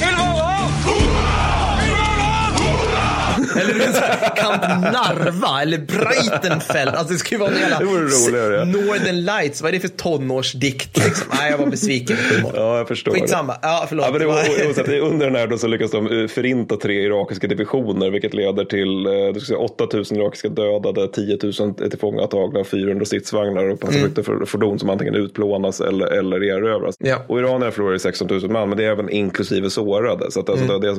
Eller 3.60 3.72
du 3.72 3.78
vet, 3.78 3.94
så 3.96 4.00
här, 4.00 4.36
Camp 4.36 4.62
Narva 4.82 5.62
eller 5.62 5.78
Breitenfeld. 5.78 6.94
Alltså 6.94 7.14
det 7.14 7.30
ju 7.30 7.38
vara 7.38 7.50
en 7.50 7.60
jävla... 7.60 7.78
Det 7.78 7.84
roligare, 7.84 8.54
ja. 8.54 8.64
Northern 8.64 9.24
Lights, 9.24 9.62
vad 9.62 9.68
är 9.68 9.72
det 9.72 9.80
för 9.80 9.88
tonårsdikt? 9.88 10.96
Liksom? 10.96 11.26
Nej, 11.40 11.50
jag 11.50 11.58
var 11.58 11.66
besviken. 11.66 12.16
ja, 12.54 12.78
jag 12.78 12.88
förstår. 12.88 13.12
det. 13.12 13.20
Skitsamma. 13.20 13.56
Ja, 13.62 13.86
förlåt. 13.88 14.06
Ja, 14.06 14.12
men 14.12 14.20
det 14.20 14.26
var, 14.26 14.66
oavsett, 14.66 14.88
under 14.88 15.26
den 15.26 15.36
här 15.36 15.46
då 15.46 15.58
så 15.58 15.66
lyckas 15.66 15.90
de 15.90 16.20
eh, 16.20 16.28
förinta 16.28 16.76
tre 16.76 17.02
irakiska 17.02 17.46
divisioner 17.46 18.10
vilket 18.10 18.34
leder 18.34 18.64
till 18.64 19.06
eh, 19.06 19.12
det 19.12 19.40
ska 19.40 19.46
säga, 19.46 19.58
8 19.58 19.86
000 19.92 20.04
irakiska 20.10 20.48
dödade, 20.48 21.08
10 21.08 21.38
000 21.42 21.74
tillfångatagna, 21.74 22.64
400 22.64 23.04
stridsvagnar 23.04 23.68
och 23.68 23.80
pansarfordon 23.80 24.78
som 24.78 24.90
antingen 24.90 25.14
utplånas 25.14 25.80
eller, 25.80 26.06
eller 26.06 26.44
erövras. 26.44 26.94
Ja. 26.98 27.24
Och 27.26 27.38
iranierna 27.38 27.70
förlorar 27.70 27.98
16 27.98 28.28
000 28.30 28.50
man 28.50 28.68
men 28.68 28.78
det 28.78 28.84
är 28.84 28.90
även 28.90 29.10
inklusive 29.10 29.70
sårade 29.70 30.30
så 30.30 30.40
att 30.40 30.50
alltså, 30.50 30.66
det, 30.66 30.78
deras 30.78 30.98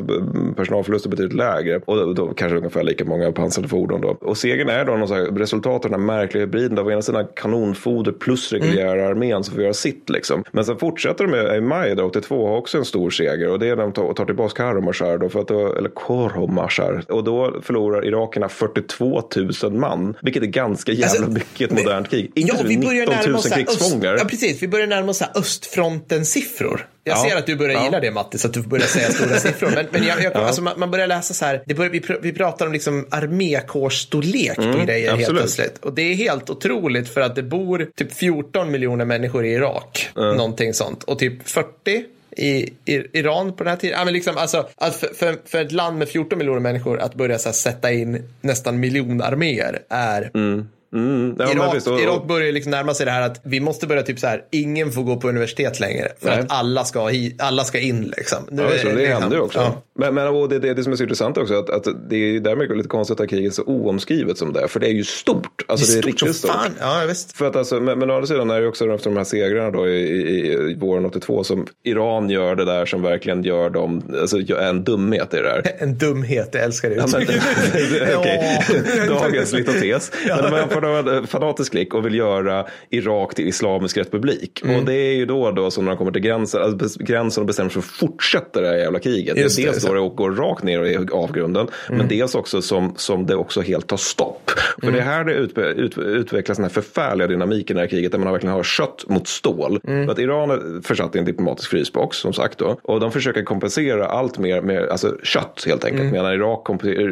personalförluster 0.56 1.10
är 1.10 1.12
betydligt 1.12 1.38
lägre 1.38 1.82
och 1.86 1.96
då, 1.96 2.14
då 2.14 2.34
kanske 2.50 2.58
ungefär 2.58 2.84
lika 2.84 3.06
många 3.06 3.32
pansrade 3.32 3.68
fordon 3.68 4.02
då. 4.02 4.18
Och 4.22 4.38
segern 4.38 4.70
är 4.70 4.86
då 4.86 4.98
någon 4.98 5.12
här, 5.12 5.26
resultat 5.26 5.86
av 5.86 5.92
den 5.92 6.00
här 6.00 6.08
märkliga 6.08 6.44
hybriden 6.44 6.76
där 6.76 6.86
å 6.86 6.92
ena 6.92 7.02
sidan 7.02 7.28
kanonfoder 7.36 8.12
plus 8.12 8.52
reguljära 8.52 9.08
armén 9.08 9.44
som 9.44 9.54
får 9.54 9.64
göra 9.64 9.74
sitt 9.74 10.10
liksom. 10.10 10.44
Men 10.52 10.66
sen 10.66 10.78
fortsätter 10.78 11.24
de 11.24 11.32
med, 11.32 11.58
i 11.58 11.62
maj 11.62 11.96
då, 11.96 12.04
82 12.04 12.48
har 12.48 12.58
också 12.58 12.78
en 12.78 12.86
stor 12.86 13.10
seger 13.10 13.50
och 13.50 13.60
det 13.60 13.68
är 13.68 13.76
när 13.76 13.84
de 13.84 13.92
tar, 13.92 14.14
tar 14.14 14.26
tillbaka 14.26 14.56
Karomashar 14.56 15.18
då, 15.18 15.30
för 15.30 15.40
att 15.40 15.48
då, 15.48 15.76
eller 15.76 15.90
Koromashar. 15.90 17.04
Och 17.08 17.24
då 17.24 17.62
förlorar 17.62 18.06
irakerna 18.06 18.50
42 18.50 19.22
000 19.64 19.74
man, 19.74 20.16
vilket 20.22 20.44
är 20.44 20.48
ganska 20.48 20.92
jävla 20.92 21.06
Alltså, 21.10 21.32
mycket 21.32 21.62
i 21.62 21.64
ett 21.64 21.72
modernt 21.72 22.10
krig. 22.10 22.32
Ja, 22.36 22.42
Inklusive 22.42 22.86
börjar 22.86 23.06
19 23.06 23.16
närma 23.16 23.28
000 23.28 23.36
oss 23.36 23.44
så 23.44 23.50
här 23.50 23.56
krigsfångar. 23.56 24.14
Öst, 24.14 24.24
ja, 24.24 24.30
precis. 24.30 24.64
Vi 24.64 24.68
börjar 24.68 24.88
närma 24.88 25.10
oss 25.10 25.18
så 25.18 25.24
här 25.24 25.34
östfronten-siffror. 25.40 26.88
Jag 27.04 27.18
Ja. 27.18 27.30
ser 27.30 27.38
att 27.38 27.46
du 27.46 27.56
börjar 27.56 27.74
Ja. 27.76 27.84
gilla 27.86 28.00
det 28.00 28.12
Mattis, 28.12 28.46
att 28.46 28.54
du 28.54 28.62
börjar 28.62 28.86
säga 28.86 29.10
stora 29.12 29.36
siffror. 29.40 29.72
Men, 29.76 29.86
men 29.92 30.04
jag, 30.04 30.24
jag, 30.24 30.34
alltså, 30.38 30.62
man, 30.62 30.80
man 30.80 30.92
börjar 30.92 31.08
läsa 31.08 31.34
så 31.34 31.46
här, 31.46 31.64
börjar, 31.76 31.92
vi, 31.92 32.00
pr- 32.00 32.20
vi 32.22 32.34
pratar 32.34 32.66
om 32.68 32.74
liksom 32.74 33.08
armékårsstorlek 33.10 34.56
på 34.56 34.62
grejer 34.64 34.78
helt 34.88 34.90
Mm, 35.10 35.14
absolut. 35.20 35.42
plötsligt. 35.42 35.78
Och 35.86 35.94
det 35.94 36.02
är 36.02 36.16
helt 36.16 36.50
otroligt 36.50 37.10
för 37.10 37.22
att 37.22 37.36
det 37.36 37.44
bor 37.44 37.88
typ 37.96 38.14
14 38.14 38.72
miljoner 38.72 39.06
människor 39.06 39.46
i 39.46 39.52
Irak. 39.54 40.10
Någonting 40.16 40.74
sånt. 40.74 41.04
Och 41.04 41.20
typ 41.20 41.50
40 41.50 42.04
i, 42.38 42.46
i 42.86 43.20
Iran 43.20 43.54
på 43.54 43.64
den 43.64 43.72
här 43.72 43.78
tiden. 43.78 44.00
Ja, 44.00 44.06
men 44.06 44.14
liksom, 44.14 44.38
alltså, 44.38 44.70
att 44.76 44.96
för, 44.96 45.08
för, 45.14 45.36
för 45.46 45.62
ett 45.62 45.72
land 45.72 45.98
med 45.98 46.10
14 46.10 46.38
miljoner 46.40 46.60
människor 46.60 47.00
att 47.00 47.16
börja 47.16 47.38
så 47.40 47.50
här, 47.50 47.54
sätta 47.54 47.92
in 47.92 48.24
nästan 48.42 48.80
miljonarméer 48.80 49.80
är 49.90 50.32
Mm, 50.34 50.68
ja, 50.92 50.98
men 51.00 51.42
Irak, 51.58 51.76
visst, 51.76 51.88
och- 51.88 52.00
Irak 52.02 52.28
börjar 52.28 52.52
liksom 52.52 52.72
närma 52.72 52.94
sig 52.94 53.06
det 53.06 53.12
här 53.12 53.22
att 53.22 53.42
vi 53.44 53.60
måste 53.60 53.88
börja 53.88 54.04
typ 54.04 54.20
så 54.20 54.28
här, 54.28 54.44
ingen 54.52 54.92
får 54.92 55.04
gå 55.04 55.16
på 55.18 55.30
universitet 55.30 55.80
längre 55.80 56.08
för 56.20 56.30
Nej. 56.30 56.40
att 56.40 56.46
alla 56.52 56.84
ska, 56.86 57.08
hi, 57.08 57.36
alla 57.40 57.64
ska 57.64 57.80
in 57.80 58.14
liksom. 58.18 58.38
Nu 58.52 58.62
Ja, 58.62 58.68
är 58.68 58.72
det 58.86 58.96
liksom- 58.96 59.22
händer 59.22 59.38
ju 59.38 59.44
också. 59.44 59.60
Ja. 59.60 59.82
Men, 60.00 60.14
men 60.14 60.28
och 60.28 60.50
det, 60.50 60.60
det, 60.60 60.74
det 60.74 60.84
som 60.84 60.94
är 60.94 60.98
så 60.98 61.04
intressant 61.04 61.38
också 61.38 61.54
att, 61.54 61.70
att 61.70 61.88
det 62.10 62.16
är 62.16 62.40
därmed 62.40 62.78
lite 62.78 62.90
konstigt 62.90 63.20
att 63.20 63.30
kriget 63.30 63.52
är 63.52 63.56
så 63.56 63.64
oomskrivet 63.64 64.38
som 64.38 64.54
det 64.54 64.62
är. 64.62 64.68
För 64.68 64.80
det 64.80 64.88
är 64.88 64.92
ju 64.94 65.04
stort. 65.04 65.62
Alltså 65.68 65.86
det 65.92 65.98
är, 65.98 66.02
Stort 66.02 66.20
som 66.20 66.28
riktigt 66.28 66.36
stort. 66.40 66.52
fan. 66.52 66.72
Ja, 66.80 67.04
visst. 67.08 67.38
För 67.38 67.46
att 67.48 67.56
alltså, 67.56 67.80
men, 67.80 68.00
men 68.00 68.10
å 68.12 68.14
andra 68.14 68.28
sidan 68.28 68.50
är 68.50 68.62
det 68.62 68.68
också 68.68 68.94
efter 68.94 69.10
de 69.10 69.18
här 69.18 69.24
segrarna 69.24 69.72
då 69.72 69.88
i, 69.88 69.92
i, 70.02 70.52
i 70.54 70.76
våren 70.80 71.06
82 71.06 71.44
som 71.44 71.68
Iran 71.84 72.30
gör 72.30 72.56
det 72.56 72.66
där 72.66 72.86
som 72.86 73.02
verkligen 73.02 73.44
gör 73.44 73.70
dem, 73.70 74.04
alltså 74.22 74.38
en 74.60 74.84
dumhet 74.84 75.34
i 75.34 75.38
det 75.38 75.44
där. 75.44 75.64
En 75.80 75.98
dumhet, 75.98 76.50
jag 76.52 76.64
älskar 76.64 76.90
det 76.90 76.96
Ja, 76.96 77.08
men, 77.12 77.22
Ja. 79.10 79.10
dagens 79.20 79.54
litotes. 79.54 80.12
Men 80.52 80.70
en 80.84 81.28
fanatisk 81.28 81.72
klick 81.72 81.94
och 81.94 82.06
vill 82.06 82.16
göra 82.16 82.66
Irak 82.90 83.36
till 83.36 83.48
islamisk 83.48 83.98
republik. 83.98 84.62
Mm. 84.64 84.76
Och 84.76 84.86
det 84.86 84.94
är 84.94 85.16
ju 85.16 85.26
då, 85.26 85.52
då 85.52 85.72
som 85.72 85.86
när 85.86 85.92
de 85.92 85.98
kommer 85.98 86.12
till 86.12 86.22
gränsen, 86.22 86.62
alltså 86.62 87.00
gränsen 87.00 87.42
och 87.42 87.48
bestämmer 87.48 87.70
sig 87.70 87.82
för 87.82 87.90
att 87.90 87.96
fortsätta 87.96 88.62
det 88.62 88.68
här 88.68 88.76
jävla 88.76 89.00
kriget. 89.00 89.38
Just 89.38 89.58
det, 89.58 89.64
dels 89.64 89.86
då 89.86 89.94
det 89.94 90.16
går 90.16 90.32
rakt 90.32 90.64
ner 90.64 90.86
i 90.86 91.08
avgrunden, 91.12 91.68
men 91.90 92.08
dels 92.08 92.36
också 92.36 92.62
som, 92.62 92.94
som 92.98 93.26
det 93.26 93.36
också 93.36 93.62
helt 93.62 93.88
tar 93.88 93.98
stopp. 93.98 94.52
För 94.84 94.92
det 94.92 94.98
är 94.98 95.04
här 95.04 95.24
det 95.24 95.34
utve, 95.34 95.64
ut, 95.64 95.98
utvecklas 95.98 96.58
den 96.58 96.64
här 96.64 96.72
förfärliga 96.72 97.28
dynamiken 97.28 97.78
i 97.78 97.80
det 97.80 97.82
här 97.82 97.90
kriget 97.90 98.12
där 98.12 98.20
man 98.20 98.32
verkligen 98.32 98.56
har 98.56 98.64
kött 98.64 99.06
mot 99.08 99.28
stål. 99.28 99.80
För 99.84 100.12
att 100.12 100.20
Iran 100.20 100.52
är 100.52 100.82
försatt 100.82 101.16
i 101.16 101.20
en 101.20 101.26
diplomatisk 101.26 101.70
frysbox 101.70 102.18
som 102.18 102.34
sagt 102.34 102.58
då. 102.58 102.80
Och 102.84 103.00
de 103.00 103.12
försöker 103.12 103.44
kompensera 103.44 104.06
allt 104.06 104.38
mer 104.38 104.62
med 104.62 104.90
alltså, 104.90 105.16
kött 105.24 105.64
helt 105.68 105.86
enkelt. 105.86 106.12
Medan 106.12 106.34
Irak, 106.34 106.68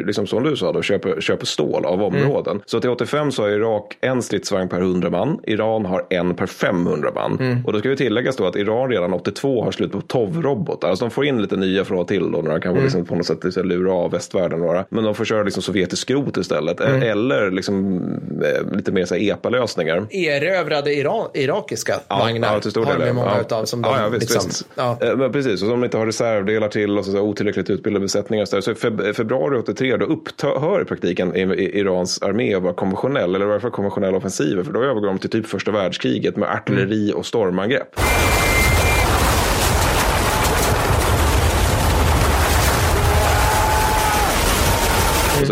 liksom 0.06 0.26
som 0.26 0.42
du 0.42 0.56
sa, 0.56 0.72
då, 0.72 0.82
köper, 0.82 1.20
köper 1.20 1.46
stål 1.46 1.84
av 1.84 2.02
områden. 2.02 2.60
Så 2.66 2.80
till 2.80 2.90
85 2.90 3.32
så 3.32 3.42
har 3.42 3.48
Irak 3.58 3.96
en 4.00 4.22
stridsvagn 4.22 4.68
per 4.68 4.80
100 4.80 5.10
man. 5.10 5.40
Iran 5.42 5.84
har 5.86 6.06
en 6.10 6.34
per 6.34 6.46
500 6.46 7.10
man. 7.14 7.62
Och 7.66 7.72
då 7.72 7.78
ska 7.78 7.88
vi 7.88 7.96
tilläggas 7.96 8.36
då 8.36 8.46
att 8.46 8.56
Iran 8.56 8.90
redan 8.90 9.12
82 9.12 9.64
har 9.64 9.70
slut 9.72 9.92
på 9.92 10.00
TOV-robotar. 10.00 10.88
Alltså 10.88 11.04
de 11.04 11.10
får 11.10 11.24
in 11.26 11.42
lite 11.42 11.56
nya 11.56 11.84
från 11.84 11.98
och 11.98 12.08
till 12.08 12.30
då. 12.32 12.42
Några 12.42 12.60
kan 12.60 12.74
liksom 12.74 13.04
på 13.04 13.14
något 13.14 13.26
sätt 13.26 13.44
liksom 13.44 13.68
lura 13.68 13.92
av 13.92 14.10
västvärlden 14.10 14.60
några. 14.60 14.84
Men 14.88 15.04
de 15.04 15.14
får 15.14 15.24
köra 15.24 15.42
liksom 15.42 15.62
sovjetisk 15.62 16.02
skrot 16.02 16.36
istället. 16.36 16.80
Eller 16.80 17.50
liksom 17.50 17.98
eh, 18.44 18.76
lite 18.76 18.92
mer 18.92 19.12
EPA-lösningar. 19.14 20.06
Erövrade 20.10 20.94
Iran, 20.94 21.28
irakiska 21.34 21.94
vagnar 22.08 22.54
Ja, 22.54 22.60
till 22.60 22.70
stor 22.70 22.84
har 22.84 22.92
del. 22.92 23.00
de 23.00 23.06
ju 23.06 23.12
många 23.12 23.30
ja. 23.34 23.40
utav 23.40 23.64
som 23.64 23.82
de 23.82 23.88
ja, 23.92 24.02
ja, 24.02 24.08
visst, 24.08 24.20
liksom, 24.30 24.42
visst. 24.48 24.68
Ja. 24.74 24.98
Eh, 25.00 25.16
Men 25.16 25.32
precis, 25.32 25.52
och 25.52 25.58
som 25.58 25.68
de 25.68 25.84
inte 25.84 25.98
har 25.98 26.06
reservdelar 26.06 26.68
till 26.68 26.98
och 26.98 27.04
så, 27.04 27.10
så 27.12 27.20
otillräckligt 27.20 27.70
utbildade 27.70 28.02
besättningar. 28.02 28.44
Så, 28.44 28.62
så 28.62 28.70
i 28.70 28.74
feb- 28.74 29.12
februari 29.12 29.58
83 29.58 29.96
då 29.96 30.06
upphör 30.06 30.82
i 30.82 30.84
praktiken 30.84 31.34
Irans 31.36 32.22
armé 32.22 32.54
att 32.54 32.62
vara 32.62 32.74
konventionell, 32.74 33.34
eller 33.34 33.46
i 33.48 33.50
varje 33.50 33.60
fall 33.60 33.70
konventionella 33.70 34.16
offensiver. 34.16 34.62
För 34.62 34.72
då 34.72 34.82
övergår 34.82 35.06
de 35.08 35.18
till 35.18 35.30
typ 35.30 35.46
första 35.46 35.70
världskriget 35.70 36.36
med 36.36 36.48
artilleri 36.48 37.12
och 37.12 37.26
stormangrepp. 37.26 38.00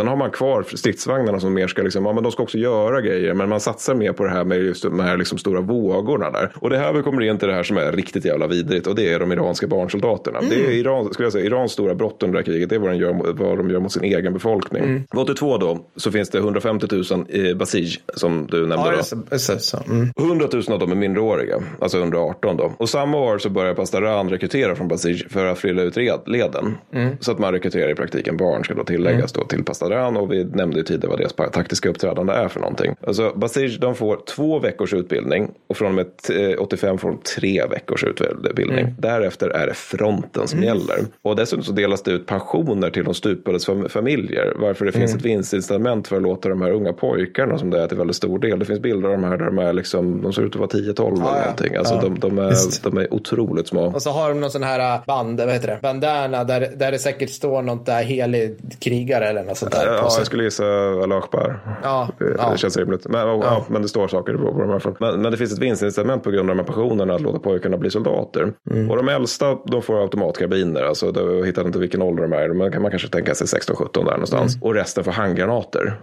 Sen 0.07 0.11
har 0.11 0.17
man 0.17 0.31
kvar 0.31 0.65
stridsvagnarna 0.77 1.41
som 1.41 1.55
mer 1.55 1.67
ska, 1.67 1.83
liksom, 1.83 2.07
ja, 2.07 2.13
men 2.13 2.23
de 2.23 2.33
ska 2.33 2.43
också 2.43 2.59
göra 2.59 3.01
grejer. 3.01 3.35
Men 3.35 3.49
man 3.49 3.61
satsar 3.61 3.95
mer 3.95 4.13
på 4.13 4.25
det 4.25 4.31
här 4.31 4.45
med 4.45 4.59
just 4.59 4.83
de 4.83 5.01
här 5.01 5.17
liksom 5.17 5.39
stora 5.39 5.61
vågorna 5.61 6.31
där. 6.31 6.53
Och 6.55 6.71
det 6.71 6.79
här 6.79 6.93
vi 6.93 7.03
kommer 7.03 7.23
in 7.23 7.39
till 7.39 7.49
det 7.49 7.55
här 7.55 7.63
som 7.63 7.77
är 7.77 7.93
riktigt 7.93 8.25
jävla 8.25 8.47
vidrigt. 8.47 8.87
Och 8.87 8.95
det 8.95 9.13
är 9.13 9.19
de 9.21 9.33
iranska 9.33 9.67
barnsoldaterna. 9.67 10.41
Det 10.51 10.67
är 10.67 10.71
Iran, 10.71 11.13
skulle 11.13 11.27
jag 11.27 11.33
säga, 11.33 11.45
Irans 11.45 11.73
stora 11.73 11.95
brott 11.95 12.23
under 12.23 12.33
det 12.33 12.39
här 12.39 12.45
kriget. 12.45 12.69
Det 12.69 12.75
är 12.75 12.79
vad 12.79 12.91
de 12.91 12.97
gör, 12.97 13.13
vad 13.33 13.59
de 13.59 13.71
gör 13.71 13.81
mot 13.81 13.93
sin 13.93 14.05
egen 14.05 14.33
befolkning. 14.33 14.85
Mm. 14.85 15.03
82 15.17 15.59
då 15.59 15.85
så 15.97 16.11
finns 16.11 16.31
det 16.31 16.39
150 16.39 16.87
000 16.91 17.31
i 17.31 17.55
Basij 17.55 17.99
som 18.15 18.47
du 18.51 18.61
nämnde. 18.61 18.77
Ja, 18.77 19.03
då. 19.11 19.17
det, 19.31 19.37
det, 19.37 19.39
så. 19.39 19.79
Mm. 19.89 20.09
100 20.19 20.49
000 20.53 20.63
av 20.69 20.79
dem 20.79 20.93
är 20.93 20.97
minderåriga, 20.97 21.57
alltså 21.81 21.99
under 21.99 22.19
18 22.19 22.57
då. 22.57 22.73
Och 22.79 22.89
samma 22.89 23.19
år 23.19 23.39
så 23.39 23.51
börjar 23.51 23.75
Pastaran 23.75 24.31
rekrytera 24.31 24.77
från 24.77 24.89
Basij 24.89 25.29
för 25.29 25.47
att 25.47 25.59
fylla 25.59 25.83
ut 25.83 25.97
leden. 26.27 26.75
Så 27.21 27.33
att 27.33 27.39
man 27.39 27.53
rekryterar 27.53 27.91
i 27.91 27.95
praktiken 27.95 28.37
barn 28.37 28.65
ska 28.65 28.75
då 28.75 28.85
tilläggas 28.85 29.33
då 29.33 29.45
till 29.45 29.65
Pastaran 29.65 29.96
och 30.05 30.33
vi 30.33 30.45
nämnde 30.45 30.77
ju 30.77 30.83
tidigare 30.83 31.09
vad 31.09 31.19
deras 31.19 31.53
taktiska 31.53 31.89
uppträdande 31.89 32.33
är 32.33 32.49
för 32.49 32.61
någonting. 32.61 32.95
Alltså 33.07 33.33
Basij 33.37 33.79
de 33.81 33.95
får 33.95 34.17
två 34.35 34.59
veckors 34.59 34.95
utbildning 34.95 35.51
och 35.69 35.77
från 35.77 35.89
och 35.89 35.95
med 35.95 36.17
t- 36.17 36.53
eh, 36.53 36.59
85 36.63 36.99
får 36.99 37.09
de 37.09 37.19
tre 37.37 37.67
veckors 37.71 38.05
utbildning. 38.05 38.95
Därefter 38.99 39.49
är 39.49 39.67
det 39.67 39.75
fronten 39.75 40.49
som 40.49 40.63
gäller. 40.63 40.97
Och 41.23 41.37
dessutom 41.37 41.65
så 41.65 41.73
delas 41.73 42.03
det 42.03 42.11
ut 42.11 42.27
pensioner 42.27 42.91
till 42.91 43.05
de 43.05 43.15
stupades 43.15 43.69
fam- 43.69 43.89
familjer. 43.89 44.53
Varför 44.57 44.85
det 44.85 44.93
finns 44.93 45.15
ett 45.15 45.23
vinstincitament 45.25 46.09
för 46.09 46.17
att 46.17 46.23
låta 46.23 46.49
de 46.49 46.63
här 46.63 46.71
unga 46.71 46.93
pojkarna 46.93 47.59
som 47.59 47.71
det 47.71 47.83
är 47.83 47.89
till 47.89 47.97
väldigt 47.99 48.17
stor 48.17 48.39
del. 48.39 48.59
Det 48.59 48.65
finns 48.65 48.81
bilder 48.81 49.09
av 49.09 49.15
de 49.21 49.25
här 49.25 49.37
där 49.37 49.45
de 49.47 49.59
är 49.59 49.73
liksom, 49.73 50.23
de 50.23 50.33
ser 50.33 50.43
ut 50.43 50.53
att 50.55 50.61
vara 50.61 50.69
10-12 50.71 51.13
eller 51.13 51.25
ja. 51.27 51.41
någonting. 51.41 51.77
Alltså 51.77 51.95
Ja. 51.95 52.01
de, 52.01 52.19
de, 52.19 52.39
är, 52.39 52.53
de 52.83 52.97
är 52.99 53.15
otroligt 53.15 53.69
små. 53.69 53.87
Och 53.87 54.03
så 54.03 54.11
har 54.11 54.29
de 54.29 54.41
någon 54.41 54.51
sån 54.51 54.63
här 54.63 55.01
band, 55.07 55.41
vad 55.41 55.53
heter 55.53 55.69
det, 55.69 55.79
bandana 55.83 56.45
där, 56.45 56.69
där 56.77 56.93
det 56.93 56.99
säkert 56.99 57.31
står 57.31 57.63
något 57.63 57.87
där 57.87 58.03
helig 58.03 58.57
krigare 58.79 59.29
eller 59.29 59.43
något 59.45 59.59
sånt 59.59 59.73
där. 59.73 59.86
Ja, 59.95 60.03
på 60.03 60.11
sig. 60.11 60.21
jag 60.21 60.27
skulle 60.27 60.45
gissa 60.45 60.65
Allah 61.03 61.19
Akbar. 61.19 61.61
Ja, 61.83 62.09
Det, 62.19 62.35
ja. 62.39 62.51
det 62.53 62.59
känns 62.59 62.77
rimligt. 62.77 63.07
Men, 63.09 63.21
ja. 63.29 63.39
Ja, 63.43 63.65
men 63.69 63.83
det 63.83 63.89
står 63.89 64.09
saker 64.09 64.35
på, 64.35 64.53
på 64.55 64.63
alla 64.63 64.81
fall. 64.81 64.95
Men, 65.01 65.21
men 65.23 65.33
det 65.33 65.39
finns 65.39 65.53
ett 65.53 65.59
vinstincitament 65.59 66.23
på 66.25 66.31
grund 66.31 66.51
av 66.51 66.57
de 66.57 66.63
här 66.63 66.67
passionerna 66.67 67.15
att 67.15 67.21
låta 67.21 67.39
pojkarna 67.39 67.77
bli 67.77 67.91
soldater. 67.91 68.53
Mm. 68.71 68.91
Och 68.91 68.97
de 68.97 69.09
äldsta 69.09 69.59
de 69.67 69.83
får 69.83 70.03
automatkarbiner. 70.03 70.83
Alltså, 70.83 71.13
då 71.13 71.43
hittar 71.43 71.67
inte 71.67 71.79
vilken 71.79 72.03
ålder 72.03 72.23
de 72.23 72.33
är. 72.33 72.49
Man 72.49 72.73
kan 72.73 72.83
man 72.83 72.91
kanske 72.91 73.09
tänka 73.09 73.35
sig 73.35 73.47
16-17 73.61 73.89
där 73.93 74.03
någonstans. 74.03 74.55
Mm. 74.55 74.63
Och 74.69 74.75
resten 74.75 75.05
får 75.05 75.13
handgranater. 75.13 75.97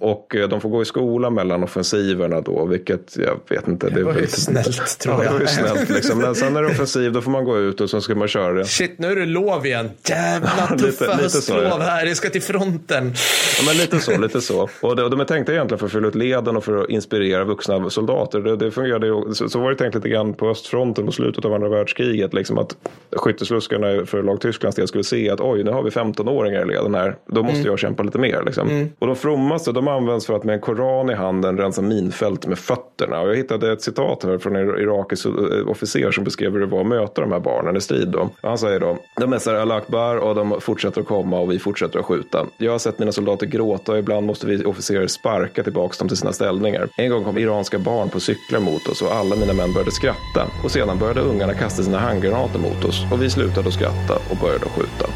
Och 0.00 0.36
eh, 0.36 0.48
de 0.48 0.60
får 0.60 0.68
gå 0.68 0.82
i 0.82 0.84
skolan 0.84 1.34
mellan 1.34 1.64
offensiverna 1.64 2.40
då. 2.40 2.64
Vilket 2.64 3.16
jag 3.16 3.40
vet 3.48 3.68
inte. 3.68 3.90
Det, 3.90 4.02
var 4.04 4.14
ju 4.14 4.26
snällt 4.26 4.98
tror 4.98 5.14
Ja, 5.14 5.24
jag. 5.24 5.34
det 5.34 5.38
var 5.38 5.46
snällt 5.46 5.90
liksom. 5.90 6.18
Men 6.18 6.34
sen 6.34 6.52
när 6.52 6.62
det 6.62 6.68
är 6.68 6.72
offensiv 6.72 7.12
då 7.12 7.20
får 7.20 7.30
man 7.30 7.44
gå 7.44 7.58
ut 7.58 7.80
och 7.80 7.90
så 7.90 8.00
ska 8.00 8.14
man 8.14 8.28
köra 8.28 8.52
det. 8.52 8.64
Shit, 8.64 8.98
nu 8.98 9.12
är 9.12 9.16
det 9.16 9.26
lov 9.26 9.66
igen. 9.66 9.90
Jävla 10.08 10.66
tuffa 10.78 11.12
höstlov 11.12 11.62
ja. 11.62 11.78
här. 11.80 12.06
Jag 12.06 12.16
ska 12.16 12.28
till 12.30 12.42
fronten. 12.42 13.14
Ja, 13.58 13.64
men 13.66 13.76
lite 13.76 13.98
så, 13.98 14.18
lite 14.18 14.40
så. 14.40 14.68
Och, 14.80 14.96
de 14.96 15.20
är 15.20 15.24
tänkta 15.24 15.52
egentligen 15.52 15.78
för 15.78 15.86
att 15.86 15.92
fylla 15.92 16.08
ut 16.08 16.14
leden 16.14 16.56
och 16.56 16.64
för 16.64 16.76
att 16.76 16.88
inspirera 16.88 17.44
vuxna 17.44 17.90
soldater. 17.90 18.40
Det, 18.40 18.56
det 18.56 18.70
fungerade 18.70 19.06
ju, 19.06 19.34
så, 19.34 19.48
så 19.48 19.58
var 19.58 19.70
det 19.70 19.76
tänkt 19.76 19.94
lite 19.94 20.08
grann 20.08 20.34
på 20.34 20.50
östfronten 20.50 21.06
på 21.06 21.12
slutet 21.12 21.44
av 21.44 21.54
andra 21.54 21.68
världskriget. 21.68 22.34
Liksom 22.34 22.58
att 22.58 22.76
skyttesluskarna 23.16 24.06
för 24.06 24.22
lag 24.22 24.40
Tysklands 24.40 24.76
del 24.76 24.88
skulle 24.88 25.04
se 25.04 25.30
att 25.30 25.40
oj, 25.40 25.64
nu 25.64 25.70
har 25.70 25.82
vi 25.82 25.90
15-åringar 25.90 26.62
i 26.62 26.64
leden 26.64 26.94
här. 26.94 27.16
Då 27.26 27.42
måste 27.42 27.68
jag 27.68 27.78
kämpa 27.78 28.02
lite 28.02 28.18
mer. 28.18 28.42
Liksom. 28.46 28.90
Och 28.98 29.06
de 29.06 29.16
frommaste, 29.16 29.72
de 29.72 29.88
används 29.88 30.26
för 30.26 30.34
att 30.34 30.44
med 30.44 30.54
en 30.54 30.60
koran 30.60 31.10
i 31.10 31.14
handen 31.14 31.58
rensa 31.58 31.82
minfält 31.82 32.46
med 32.46 32.58
fötterna. 32.58 33.20
Och 33.20 33.28
jag 33.28 33.36
hittade 33.36 33.72
ett 33.72 33.82
citat 33.82 34.24
här 34.24 34.38
från 34.38 34.56
en 34.56 34.68
irakisk 34.68 35.26
eh, 35.26 35.68
officer 35.68 36.10
som 36.10 36.24
beskrev 36.24 36.52
hur 36.52 36.60
det 36.60 36.66
var 36.66 36.80
att 36.80 36.86
möta 36.86 37.20
de 37.20 37.32
här 37.32 37.40
barnen 37.40 37.76
i 37.76 37.80
strid. 37.80 38.08
Då. 38.08 38.30
Han 38.42 38.58
säger 38.58 38.80
då, 38.80 38.98
de 39.20 39.30
mässar 39.30 39.54
al 39.54 39.72
akbar 39.72 40.16
och 40.16 40.34
de 40.34 40.60
fortsätter 40.60 41.00
att 41.00 41.06
komma 41.06 41.38
och 41.40 41.52
vi 41.52 41.58
fortsätter 41.58 41.98
att 41.98 42.04
skjuta. 42.04 42.46
Jag 42.58 42.72
har 42.72 42.78
sett 42.78 42.98
mina 42.98 43.11
soldater 43.12 43.46
gråta 43.46 43.92
och 43.92 43.98
ibland 43.98 44.26
måste 44.26 44.46
vi 44.46 44.64
officerer 44.64 45.06
sparka 45.06 45.62
tillbaka 45.62 45.96
dem 45.98 46.08
till 46.08 46.16
sina 46.16 46.32
ställningar. 46.32 46.88
En 46.96 47.10
gång 47.10 47.24
kom 47.24 47.38
iranska 47.38 47.78
barn 47.78 48.08
på 48.08 48.20
cyklar 48.20 48.60
mot 48.60 48.88
oss 48.88 49.02
och 49.02 49.14
alla 49.14 49.36
mina 49.36 49.52
män 49.52 49.72
började 49.72 49.90
skratta. 49.90 50.50
Och 50.64 50.70
sedan 50.70 50.98
började 50.98 51.20
ungarna 51.20 51.54
kasta 51.54 51.82
sina 51.82 51.98
handgranater 51.98 52.58
mot 52.58 52.84
oss 52.84 53.04
och 53.12 53.22
vi 53.22 53.30
slutade 53.30 53.68
att 53.68 53.74
skratta 53.74 54.14
och 54.30 54.36
började 54.36 54.66
att 54.66 54.72
skjuta. 54.72 55.06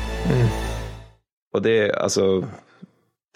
Och 1.55 1.63
det 1.63 1.79
är 1.79 1.99
alltså 1.99 2.45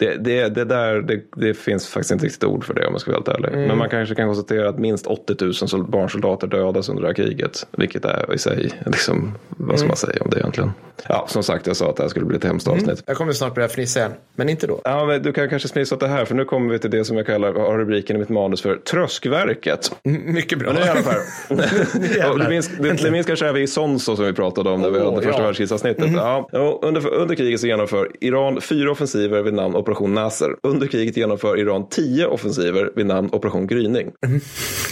Det, 0.01 0.15
det, 0.23 0.49
det 0.49 0.65
där, 0.65 1.01
det, 1.01 1.21
det 1.35 1.53
finns 1.53 1.87
faktiskt 1.87 2.11
inte 2.11 2.25
riktigt 2.25 2.43
ord 2.43 2.63
för 2.65 2.73
det 2.73 2.85
om 2.87 2.93
jag 2.93 3.01
ska 3.01 3.11
vara 3.11 3.19
helt 3.25 3.27
ärlig. 3.39 3.53
Mm. 3.57 3.67
Men 3.67 3.77
man 3.77 3.89
kanske 3.89 4.15
kan 4.15 4.27
konstatera 4.27 4.69
att 4.69 4.79
minst 4.79 5.07
80 5.07 5.35
000 5.41 5.53
sol- 5.53 5.87
barnsoldater 5.91 6.47
dödas 6.47 6.89
under 6.89 7.01
det 7.01 7.07
här 7.09 7.13
kriget. 7.15 7.67
Vilket 7.77 8.05
är 8.05 8.33
i 8.33 8.37
sig, 8.37 8.71
liksom, 8.85 9.37
vad 9.47 9.67
Mm. 9.69 9.77
ska 9.77 9.87
man 9.87 9.97
säga 9.97 10.23
om 10.23 10.29
det 10.29 10.37
egentligen? 10.39 10.71
Ja, 11.09 11.25
som 11.29 11.43
sagt, 11.43 11.67
jag 11.67 11.75
sa 11.75 11.89
att 11.89 11.95
det 11.95 12.03
här 12.03 12.09
skulle 12.09 12.25
bli 12.25 12.37
ett 12.37 12.43
hemskt 12.43 12.67
avsnitt. 12.67 13.03
Jag 13.05 13.17
kommer 13.17 13.33
snart 13.33 13.55
börja 13.55 13.67
fnissa 13.67 13.99
igen, 13.99 14.11
men 14.35 14.49
inte 14.49 14.67
då. 14.67 14.81
Ja, 14.83 15.05
men 15.05 15.23
du 15.23 15.33
kan 15.33 15.49
kanske 15.49 15.67
smisa 15.67 15.95
åt 15.95 16.01
det 16.01 16.07
här, 16.07 16.25
för 16.25 16.35
nu 16.35 16.45
kommer 16.45 16.71
vi 16.73 16.79
till 16.79 16.91
det 16.91 17.05
som 17.05 17.17
jag 17.17 17.25
kallar, 17.25 17.53
har 17.53 17.77
rubriken 17.77 18.15
i 18.15 18.19
mitt 18.19 18.29
manus 18.29 18.61
för 18.61 18.75
Tröskverket. 18.75 19.91
Mm, 20.03 20.33
Mycket 20.33 20.59
bra. 20.59 20.73
Men 20.73 20.81
nu 20.81 20.87
i 20.87 20.89
alla 20.89 21.01
fall. 21.01 22.39
du, 22.43 22.49
minns, 22.49 22.69
du, 22.79 22.91
du 22.93 23.11
minns 23.11 23.25
kanske 23.27 23.47
även 23.47 23.61
i 23.61 23.67
Sonso 23.67 24.15
som 24.15 24.25
vi 24.25 24.33
pratade 24.33 24.69
om 24.69 24.81
när 24.81 24.89
vi 24.89 24.99
Åh, 24.99 25.05
hade 25.13 25.21
första 25.25 25.39
ja. 25.41 25.45
världskrigsavsnittet. 25.45 26.11
Ja. 26.13 26.49
Och 26.51 26.83
under, 26.87 27.07
under 27.13 27.35
kriget 27.35 27.59
så 27.59 27.67
genomför 27.67 28.09
Iran 28.19 28.61
fyra 28.61 28.91
offensiver 28.91 29.41
vid 29.41 29.53
namn 29.53 29.75
Operation 29.91 30.13
Nasser. 30.13 30.55
Under 30.63 30.87
kriget 30.87 31.17
genomför 31.17 31.59
Iran 31.59 31.89
tio 31.89 32.25
offensiver 32.25 32.91
vid 32.95 33.05
namn 33.05 33.29
Operation 33.31 33.67
Gryning. 33.67 34.11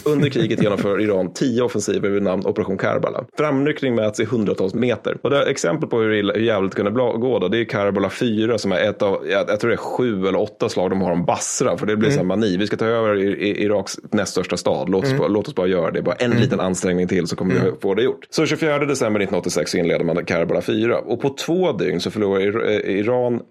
Under 0.05 0.29
kriget 0.29 0.63
genomför 0.63 1.01
Iran 1.01 1.33
tio 1.33 1.61
offensiver 1.61 2.09
vid 2.09 2.23
namn 2.23 2.45
Operation 2.45 2.77
Karbala. 2.77 3.25
Framryckning 3.37 3.95
mäts 3.95 4.19
i 4.19 4.25
hundratals 4.25 4.73
meter. 4.73 5.17
Och 5.21 5.29
det 5.29 5.37
är 5.37 5.45
exempel 5.45 5.89
på 5.89 5.99
hur, 5.99 6.13
illa, 6.13 6.33
hur 6.33 6.41
jävligt 6.41 6.71
det 6.71 6.75
kunde 6.75 6.91
gå 6.91 7.39
då, 7.39 7.47
det 7.47 7.57
är 7.57 7.65
Karbala 7.65 8.09
4 8.09 8.57
som 8.57 8.71
är 8.71 8.79
ett 8.79 9.01
av, 9.01 9.27
jag, 9.29 9.49
jag 9.49 9.59
tror 9.59 9.69
det 9.69 9.75
är 9.75 9.77
sju 9.77 10.27
eller 10.27 10.39
åtta 10.39 10.69
slag 10.69 10.89
de 10.89 11.01
har 11.01 11.11
om 11.11 11.25
Basra. 11.25 11.77
För 11.77 11.85
det 11.85 11.97
blir 11.97 12.11
mm. 12.11 12.27
mani, 12.27 12.57
vi 12.57 12.67
ska 12.67 12.77
ta 12.77 12.85
över 12.85 13.15
i, 13.15 13.27
i, 13.27 13.63
Iraks 13.63 13.99
näst 14.11 14.31
största 14.31 14.57
stad, 14.57 14.89
låt 14.89 15.03
oss, 15.03 15.17
bara, 15.17 15.27
låt 15.27 15.47
oss 15.47 15.55
bara 15.55 15.67
göra 15.67 15.91
det. 15.91 16.01
Bara 16.01 16.15
en 16.15 16.31
liten 16.31 16.59
ansträngning 16.59 17.07
till 17.07 17.27
så 17.27 17.35
kommer 17.35 17.55
vi 17.55 17.71
få 17.81 17.93
det 17.93 18.03
gjort. 18.03 18.27
Så 18.29 18.45
24 18.45 18.79
december 18.79 19.19
1986 19.19 19.71
så 19.71 19.77
inleder 19.77 20.05
man 20.05 20.25
Karbala 20.25 20.61
4. 20.61 20.99
Och 20.99 21.21
på 21.21 21.29
två 21.29 21.71
dygn 21.71 21.99
så 21.99 22.11
förlorar 22.11 22.39
Ir- 22.39 22.85
Iran 22.85 23.41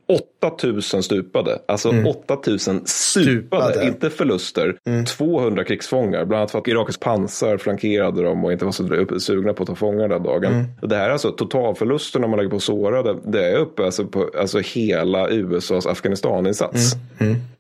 8000 0.43 1.03
stupade. 1.39 1.59
Alltså 1.67 1.93
8000 2.07 2.83
stupade, 2.87 3.65
Stupade. 3.65 3.87
inte 3.87 4.11
förluster. 4.11 4.77
200 5.07 5.65
krigsfångar, 5.65 6.25
bland 6.25 6.41
annat 6.41 6.51
för 6.51 6.59
att 6.59 6.69
Iraks 6.69 6.99
pansar 6.99 7.57
flankerade 7.57 8.23
dem 8.23 8.45
och 8.45 8.53
inte 8.53 8.65
var 8.65 8.73
så 8.73 9.19
sugna 9.21 9.53
på 9.53 9.63
att 9.63 9.69
ta 9.69 9.75
fångar 9.75 10.09
den 10.09 10.23
dagen. 10.23 10.65
Och 10.83 10.89
det 10.89 10.97
här 10.97 11.09
är 11.09 11.13
alltså 11.13 11.31
totalförlusten 11.31 12.25
om 12.25 12.31
man 12.31 12.39
lägger 12.39 12.51
på 12.51 12.61
sårade. 12.61 13.17
Det 13.27 13.45
är 13.51 13.57
uppe 13.57 13.85
alltså 13.85 14.05
på 14.05 14.31
alltså 14.39 14.59
hela 14.59 15.29
USAs 15.29 15.87
Afghanistaninsats. 15.87 16.93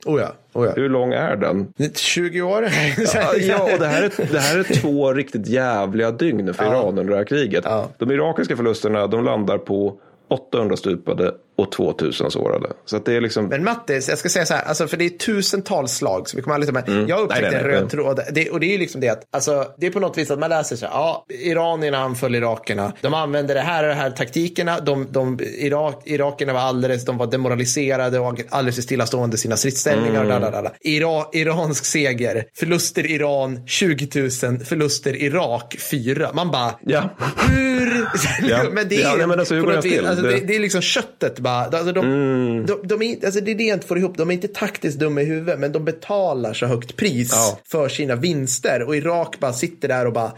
Oh 0.06 0.20
ja, 0.20 0.32
oh 0.52 0.66
ja. 0.66 0.72
Hur 0.76 0.88
lång 0.88 1.12
är 1.12 1.36
den? 1.36 1.66
20 1.94 2.42
år? 2.42 2.62
Ja, 3.14 3.34
ja, 3.36 3.62
och 3.62 3.78
det 3.78 3.86
här, 3.86 4.02
är, 4.02 4.32
det 4.32 4.38
här 4.38 4.58
är 4.58 4.80
två 4.80 5.12
riktigt 5.12 5.46
jävliga 5.46 6.10
dygn 6.10 6.54
för 6.54 6.64
Iran 6.64 6.98
under 6.98 7.12
det 7.12 7.16
här 7.16 7.24
kriget. 7.24 7.64
Ja. 7.64 7.88
De 7.98 8.10
irakiska 8.10 8.56
förlusterna 8.56 9.06
de 9.06 9.24
landar 9.24 9.58
på 9.58 9.94
800 10.28 10.76
stupade 10.76 11.34
och 11.58 11.72
2000 11.72 12.30
sårade. 12.30 12.68
Så 12.84 12.98
det 12.98 13.16
är 13.16 13.20
liksom... 13.20 13.46
Men 13.46 13.64
Mattis, 13.64 14.08
jag 14.08 14.18
ska 14.18 14.28
säga 14.28 14.46
så 14.46 14.54
här, 14.54 14.62
alltså, 14.62 14.86
för 14.88 14.96
det 14.96 15.04
är 15.04 15.08
tusentals 15.08 15.92
slag, 15.92 16.28
så 16.28 16.36
vi 16.36 16.42
kommer 16.42 16.54
aldrig 16.54 16.74
ta 16.74 16.92
med. 16.92 17.08
Jag 17.08 17.18
Mm. 17.18 17.28
Nej, 17.30 17.50
nej, 17.50 17.54
en 17.60 17.66
röd 17.66 17.90
tråd. 17.90 18.20
Det, 18.32 18.50
och 18.50 18.60
det 18.60 18.66
är 18.66 18.72
ju 18.72 18.78
liksom 18.78 19.00
det 19.00 19.08
att, 19.08 19.22
alltså, 19.32 19.64
det 19.78 19.86
är 19.86 19.90
på 19.90 20.00
något 20.00 20.18
vis 20.18 20.30
att 20.30 20.38
man 20.38 20.50
läser 20.50 20.76
så 20.76 20.86
här, 20.86 20.92
ja, 20.92 21.26
iranierna 21.28 21.98
anföll 21.98 22.34
irakerna. 22.34 22.92
De 23.00 23.14
använde 23.14 23.54
det 23.54 23.60
här 23.60 23.82
och 23.82 23.88
det 23.88 23.94
här 23.94 24.10
taktikerna. 24.10 24.80
De, 24.80 25.06
de, 25.10 25.38
Irak, 25.58 26.02
irakerna 26.04 26.52
var 26.52 26.60
alldeles, 26.60 27.04
de 27.04 27.18
var 27.18 27.26
demoraliserade 27.26 28.18
och 28.18 28.40
alldeles 28.48 28.82
stillastående 28.84 29.34
i 29.34 29.38
sina 29.38 29.56
stridsställningar. 29.56 30.24
Mm. 30.24 30.28
Da, 30.28 30.38
da, 30.38 30.50
da, 30.50 30.62
da. 30.62 30.70
Ira, 30.80 31.24
iransk 31.32 31.84
seger, 31.84 32.44
förluster 32.58 33.06
Iran 33.10 33.66
20 33.66 34.20
000, 34.20 34.30
förluster 34.64 35.22
Irak 35.22 35.76
4. 35.90 36.30
Man 36.34 36.50
bara, 36.50 36.74
Ja. 36.80 37.02
hur? 37.48 38.06
Ja. 38.48 38.58
men 38.72 38.88
det 38.88 38.96
är, 38.96 39.00
Ja, 39.02 39.14
nej, 39.18 39.26
men 39.26 39.38
alltså, 39.38 39.54
hur 39.54 39.62
går 39.62 39.72
det 39.72 39.82
till? 39.82 40.06
alltså, 40.06 40.22
Det- 40.24 40.30
det, 40.32 40.46
det 40.46 40.54
är 40.56 40.60
liksom 40.60 40.80
köttet 40.80 41.38
bara. 41.38 41.47
Alltså, 41.48 41.92
de, 41.92 42.04
Mm. 42.06 42.66
de, 42.66 42.80
de 42.84 43.02
är, 43.02 43.24
alltså, 43.24 43.40
det 43.40 43.50
är 43.50 43.54
det 43.54 43.64
jag 43.64 43.76
inte 43.76 43.86
får 43.86 43.98
ihop. 43.98 44.16
De 44.16 44.30
är 44.30 44.34
inte 44.34 44.48
taktiskt 44.48 44.98
dumma 44.98 45.22
i 45.22 45.24
huvudet, 45.24 45.58
men 45.58 45.72
de 45.72 45.84
betalar 45.84 46.52
så 46.54 46.66
högt 46.66 46.96
pris 46.96 47.30
Ja. 47.32 47.58
för 47.68 47.88
sina 47.88 48.14
vinster. 48.16 48.82
Och 48.82 48.96
Irak 48.96 49.40
bara 49.40 49.52
sitter 49.52 49.88
där 49.88 50.06
och 50.06 50.12
bara, 50.12 50.32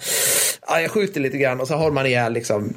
ja, 0.67 0.81
jag 0.81 0.91
skjuter 0.91 1.21
lite 1.21 1.37
grann 1.39 1.61
och 1.61 1.69
så 1.69 1.75
har 1.75 1.91
man 1.91 2.07
ihjäl 2.07 2.33
liksom. 2.33 2.75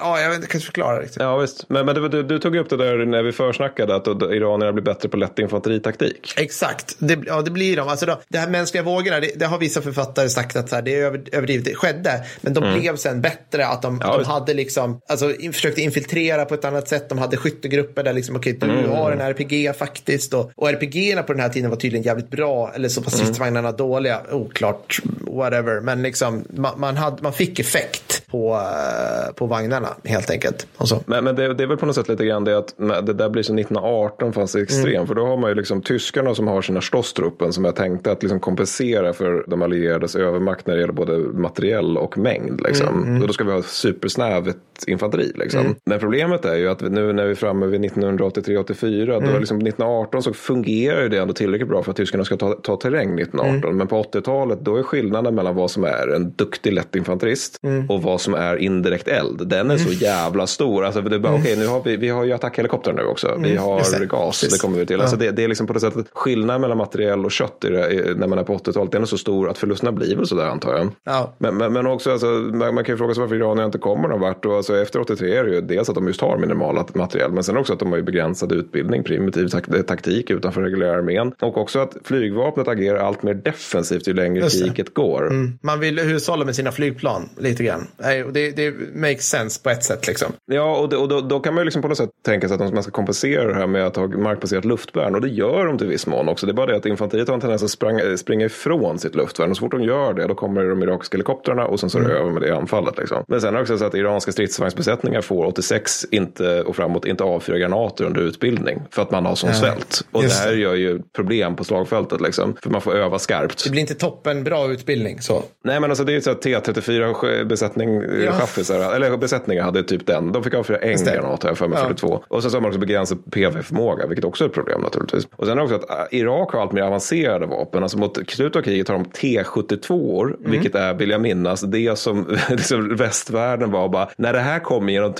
Ja, 0.00 0.20
jag 0.20 0.28
vet 0.28 0.34
inte, 0.36 0.44
jag 0.44 0.50
kan 0.50 0.60
förklara 0.60 1.00
riktigt. 1.00 1.16
Ja 1.20 1.36
visst, 1.36 1.68
men, 1.68 1.86
men 1.86 1.94
du, 1.94 2.22
du, 2.22 2.38
tog 2.38 2.56
upp 2.56 2.70
det 2.70 2.76
där 2.76 3.06
när 3.06 3.22
vi 3.22 3.32
försnackade 3.32 3.96
att 3.96 4.06
iranierna 4.06 4.72
blir 4.72 4.84
bättre 4.84 5.08
på 5.08 5.16
lätt 5.16 5.38
infanteritaktik. 5.38 6.34
Exakt, 6.36 6.96
det, 6.98 7.18
ja, 7.26 7.42
det 7.42 7.50
blir 7.50 7.76
de. 7.76 7.88
Alltså 7.88 8.06
då, 8.06 8.20
det 8.28 8.38
här 8.38 8.48
mänskliga 8.48 8.82
vågorna, 8.82 9.20
det, 9.20 9.30
det 9.36 9.46
har 9.46 9.58
vissa 9.58 9.82
författare 9.82 10.28
sagt 10.28 10.56
att 10.56 10.68
så 10.68 10.74
här, 10.74 10.82
det 10.82 10.94
är 10.94 11.04
över, 11.04 11.22
överdrivet. 11.32 11.64
Det 11.64 11.74
skedde, 11.74 12.24
men 12.40 12.54
de 12.54 12.74
blev 12.80 12.96
sen 12.96 13.20
bättre. 13.20 13.66
Att 13.66 13.82
de, 13.82 13.90
Mm. 13.90 14.08
Ja, 14.08 14.18
de 14.18 14.24
hade 14.24 14.54
liksom, 14.54 15.00
alltså, 15.08 15.32
försökte 15.52 15.80
infiltrera 15.80 16.44
på 16.44 16.54
ett 16.54 16.64
annat 16.64 16.88
sätt. 16.88 17.08
De 17.08 17.18
hade 17.18 17.36
skyttegrupper 17.36 18.02
där 18.04 18.12
liksom, 18.12 18.36
okej, 18.36 18.52
du 18.60 18.66
Mm. 18.70 18.90
har 18.90 19.12
en 19.12 19.20
RPG 19.20 19.72
faktiskt. 19.78 20.34
Och, 20.34 20.50
och 20.56 20.68
RPG 20.70 21.26
på 21.26 21.32
den 21.32 21.42
här 21.42 21.48
tiden 21.48 21.70
var 21.70 21.76
tydligen 21.76 22.04
jävligt 22.04 22.30
bra. 22.30 22.72
Eller 22.74 22.88
så 22.88 23.00
var 23.00 23.12
Mm. 23.12 23.18
stridsvagnarna 23.24 23.72
dåliga. 23.72 24.20
Oklart, 24.30 24.98
whatever. 25.20 25.80
Men 25.80 26.02
liksom, 26.02 26.44
man, 26.50 26.80
man, 26.80 26.96
hade, 26.96 27.09
man 27.20 27.32
fick 27.32 27.58
effekt 27.58 28.19
på, 28.30 28.52
eh, 28.54 29.34
på 29.34 29.46
vagnarna 29.46 29.88
helt 30.04 30.30
enkelt. 30.30 30.66
Men, 31.06 31.24
men 31.24 31.36
det, 31.36 31.54
det 31.54 31.62
är 31.62 31.66
väl 31.68 31.76
på 31.76 31.86
något 31.86 31.94
sätt 31.94 32.08
lite 32.08 32.24
grann 32.26 32.44
det 32.44 32.58
att 32.58 32.74
det 33.06 33.12
där 33.12 33.28
blir 33.28 33.42
så 33.42 33.54
1918 33.54 34.32
fanns 34.32 34.52
det 34.52 34.60
extrem. 34.62 34.94
Mm. 34.94 35.06
För 35.06 35.14
då 35.14 35.26
har 35.26 35.36
man 35.36 35.50
ju 35.50 35.54
liksom 35.54 35.82
tyskarna 35.82 36.34
som 36.34 36.48
har 36.48 36.62
sina 36.62 36.80
Stosstruppen 36.80 37.52
som 37.52 37.64
jag 37.64 37.76
tänkte 37.76 38.12
att 38.12 38.22
liksom 38.22 38.40
kompensera 38.40 39.12
för 39.12 39.44
de 39.46 39.62
allierades 39.62 40.16
övermakt 40.16 40.66
när 40.66 40.74
det 40.74 40.80
gäller 40.80 40.92
både 40.94 41.18
materiell 41.18 41.98
och 41.98 42.18
mängd. 42.18 42.60
Liksom. 42.60 43.02
Mm, 43.02 43.20
Och 43.22 43.26
då 43.26 43.32
ska 43.32 43.44
vi 43.44 43.52
ha 43.52 43.62
supersnävet 43.62 44.56
infanteri. 44.86 45.32
Liksom. 45.34 45.74
Men 45.86 45.98
problemet 45.98 46.44
är 46.44 46.56
ju 46.56 46.68
att 46.68 46.80
nu 46.80 47.12
när 47.12 47.24
vi 47.24 47.30
är 47.30 47.34
framme 47.34 47.66
vid 47.66 47.80
1983-84, 47.80 49.06
då 49.06 49.16
Mm. 49.16 49.40
liksom 49.40 49.56
1918 49.58 50.22
så 50.22 50.32
fungerar 50.32 51.02
ju 51.02 51.08
det 51.08 51.18
ändå 51.18 51.34
tillräckligt 51.34 51.68
bra 51.68 51.82
för 51.82 51.90
att 51.90 51.96
tyskarna 51.96 52.24
ska 52.24 52.36
ta, 52.36 52.52
ta 52.52 52.76
terräng 52.76 53.18
1918. 53.20 53.64
Mm. 53.64 53.76
Men 53.76 53.86
på 53.86 54.02
80-talet 54.02 54.58
då 54.60 54.76
är 54.76 54.82
skillnaden 54.82 55.34
mellan 55.34 55.54
vad 55.54 55.70
som 55.70 55.84
är 55.84 56.14
en 56.16 56.32
duktig 56.36 56.72
lättinfanterist 56.72 57.56
Mm. 57.62 57.90
och 57.90 58.02
vad 58.02 58.19
som 58.20 58.34
är 58.34 58.56
indirekt 58.56 59.08
eld. 59.08 59.48
Den 59.48 59.70
är 59.70 59.78
så 59.78 59.92
jävla 59.92 60.46
stor. 60.46 60.84
Alltså, 60.84 61.00
det 61.00 61.16
är 61.16 61.20
bara, 61.20 61.34
okej, 61.34 61.56
nu 61.56 61.66
har 61.66 61.82
vi, 61.84 61.96
vi 61.96 62.08
har 62.08 62.24
ju 62.24 62.32
attackhelikoptrar 62.32 62.94
nu 62.94 63.02
också. 63.02 63.38
Vi 63.42 63.56
har 63.56 63.66
Mm. 63.70 63.78
just 63.78 63.98
det. 63.98 64.06
gas, 64.06 64.40
Precis. 64.40 64.58
det 64.58 64.62
kommer 64.66 64.78
vi 64.78 64.86
till. 64.86 65.00
Alltså, 65.00 65.16
det, 65.16 65.30
det 65.30 65.44
är 65.44 65.48
liksom 65.48 65.66
på 65.66 65.72
det 65.72 65.80
sättet 65.80 66.06
skillnaden 66.12 66.60
mellan 66.60 66.78
materiell 66.78 67.24
och 67.24 67.30
kött 67.32 67.60
det, 67.60 67.70
när 68.16 68.26
man 68.26 68.38
är 68.38 68.42
på 68.44 68.56
80-talet. 68.58 68.92
Den 68.92 69.02
är 69.02 69.06
så 69.06 69.18
stor 69.18 69.48
att 69.50 69.58
förlusterna 69.58 69.92
blir 69.92 70.16
väl 70.16 70.26
sådär 70.26 70.44
antar 70.46 70.72
jag. 70.76 70.88
Ja. 71.04 71.34
Men, 71.38 71.56
men, 71.56 71.72
men 71.72 71.86
också, 71.86 72.10
alltså, 72.12 72.26
man, 72.26 72.74
man 72.74 72.84
kan 72.84 72.92
ju 72.92 72.96
fråga 72.98 73.14
sig 73.14 73.20
varför 73.20 73.36
iranierna 73.36 73.64
inte 73.64 73.78
kommer 73.78 74.08
någon 74.08 74.20
vart. 74.20 74.44
Och, 74.44 74.54
alltså, 74.56 74.76
efter 74.76 75.00
83 75.00 75.36
är 75.36 75.44
det 75.44 75.50
ju 75.54 75.60
dels 75.60 75.88
att 75.88 75.94
de 75.94 76.06
just 76.06 76.20
har 76.20 76.38
minimal 76.38 76.84
materiell, 76.94 77.32
men 77.32 77.44
sen 77.44 77.56
också 77.56 77.72
att 77.72 77.78
de 77.78 77.90
har 77.90 77.96
ju 77.96 78.02
begränsad 78.02 78.52
utbildning, 78.52 79.02
primitiv 79.04 79.46
tak- 79.48 79.86
taktik 79.86 80.30
utanför 80.30 80.62
reguljära 80.62 80.96
armén. 80.96 81.32
Och 81.40 81.58
också 81.58 81.78
att 81.78 81.96
flygvapnet 82.04 82.68
agerar 82.68 82.98
allt 82.98 83.22
mer 83.22 83.34
defensivt 83.34 84.08
ju 84.08 84.12
längre 84.14 84.48
kriget 84.48 84.94
går. 84.94 85.30
Man 85.66 85.80
vill 85.80 85.98
hushålla 85.98 86.44
med 86.44 86.54
sina 86.56 86.72
flygplan 86.72 87.28
lite 87.38 87.64
grann. 87.64 87.86
Och 88.26 88.32
Det, 88.32 88.50
det 88.50 88.74
makes 88.94 89.28
sense 89.28 89.62
på 89.62 89.70
ett 89.70 89.84
sätt 89.84 90.06
liksom. 90.06 90.32
Ja, 90.46 90.76
och, 90.76 90.88
det, 90.88 90.96
och 90.96 91.08
då, 91.08 91.20
då 91.20 91.40
kan 91.40 91.54
man 91.54 91.60
ju 91.60 91.64
liksom 91.64 91.82
på 91.82 91.88
något 91.88 91.96
sätt 91.96 92.10
tänka 92.24 92.48
sig 92.48 92.54
att 92.54 92.74
man 92.74 92.82
ska 92.82 92.92
kompensera 92.92 93.48
det 93.48 93.54
här 93.54 93.66
med 93.66 93.86
att 93.86 93.96
ha 93.96 94.08
markbaserat 94.08 94.64
luftvärn. 94.64 95.14
Och 95.14 95.20
det 95.20 95.28
gör 95.28 95.66
de 95.66 95.78
till 95.78 95.86
viss 95.86 96.06
mån 96.06 96.28
också. 96.28 96.46
Det 96.46 96.52
är 96.52 96.54
bara 96.54 96.66
det 96.66 96.76
att 96.76 96.86
infanteriet 96.86 97.28
har 97.28 97.34
en 97.34 97.40
tendens 97.40 97.62
att 97.62 97.70
sprang, 97.70 98.16
springa 98.16 98.46
ifrån 98.46 98.98
sitt 98.98 99.14
luftvärn. 99.14 99.50
Och 99.50 99.56
så 99.56 99.60
fort 99.60 99.70
de 99.70 99.82
gör 99.82 100.14
det, 100.14 100.26
då 100.26 100.34
kommer 100.34 100.64
de 100.64 100.82
irakiska 100.82 101.14
helikoptrarna 101.14 101.66
och 101.66 101.80
sen 101.80 101.90
så 101.90 101.98
är 101.98 102.02
det 102.02 102.14
över 102.14 102.30
med 102.30 102.42
det 102.42 102.56
anfallet. 102.56 102.98
Liksom. 102.98 103.24
Men 103.28 103.40
sen 103.40 103.48
är 103.48 103.52
det 103.52 103.62
också 103.62 103.78
så 103.78 103.84
att 103.84 103.94
iranska 103.94 104.32
stridsvagnsbesättningar 104.32 105.20
får 105.20 105.44
86 105.44 106.06
inte, 106.10 106.62
och 106.62 106.76
framåt 106.76 107.04
inte 107.04 107.24
avfyra 107.24 107.58
granater 107.58 108.04
under 108.04 108.20
utbildning. 108.20 108.82
För 108.90 109.02
att 109.02 109.10
man 109.10 109.26
har 109.26 109.34
sån 109.34 109.54
svält. 109.54 110.06
Och 110.12 110.20
det 110.20 110.26
just 110.26 110.40
här 110.40 110.50
det. 110.50 110.58
gör 110.58 110.74
ju 110.74 111.02
problem 111.16 111.56
på 111.56 111.64
slagfältet. 111.64 112.20
Liksom, 112.20 112.56
för 112.62 112.70
man 112.70 112.80
får 112.80 112.94
öva 112.96 113.18
skarpt. 113.18 113.64
Det 113.64 113.70
blir 113.70 113.80
inte 113.80 113.94
toppen 113.94 114.44
bra 114.44 114.72
utbildning 114.72 115.20
så. 115.20 115.42
Nej 115.64 115.80
men 115.80 115.90
alltså 115.90 116.04
det 116.04 116.12
är 116.12 116.14
ju 116.14 116.20
så 116.20 116.30
att 116.30 116.44
T34 116.44 117.44
besättning, 117.44 117.99
Ja. 118.08 118.24
ja. 118.24 118.32
chaffisar, 118.32 118.94
eller 118.94 119.16
besättningar 119.16 119.62
hade 119.64 119.82
typ 119.82 120.06
den. 120.06 120.32
De 120.32 120.44
fick 120.44 120.54
avfyra 120.54 120.76
en 120.78 121.04
granat 121.04 121.44
här 121.44 121.54
för 121.54 121.68
mig, 121.68 121.78
Ja. 121.78 121.84
42. 121.88 122.24
Och 122.28 122.42
sen 122.42 122.50
så 122.50 122.56
har 122.56 122.62
man 122.62 122.68
också 122.68 122.80
begränsad 122.80 123.18
PV-förmåga, 123.30 124.06
vilket 124.06 124.24
också 124.24 124.44
är 124.44 124.48
ett 124.48 124.54
problem 124.54 124.80
naturligtvis. 124.80 125.28
Och 125.36 125.46
sen 125.46 125.58
också 125.58 125.74
att 125.74 125.90
äh, 125.90 126.18
Irak 126.18 126.52
har 126.52 126.60
allt 126.62 126.72
mer 126.72 126.82
avancerade 126.82 127.46
vapen. 127.46 127.82
Alltså 127.82 127.98
mot 127.98 128.18
slutet 128.30 128.56
av 128.56 128.62
kriget 128.62 128.88
har 128.88 128.94
de 128.94 129.04
T72, 129.04 130.10
Mm. 130.20 130.50
vilket 130.50 130.74
är, 130.74 130.94
vill 130.94 131.10
jag 131.10 131.20
minnas, 131.20 131.60
det 131.60 131.98
som 131.98 132.36
liksom 132.50 132.96
västvärlden 132.96 133.70
var 133.70 133.88
bara, 133.88 134.08
när 134.16 134.32
det 134.32 134.38
här 134.38 134.58
kommer 134.58 134.92
genom 134.92 135.14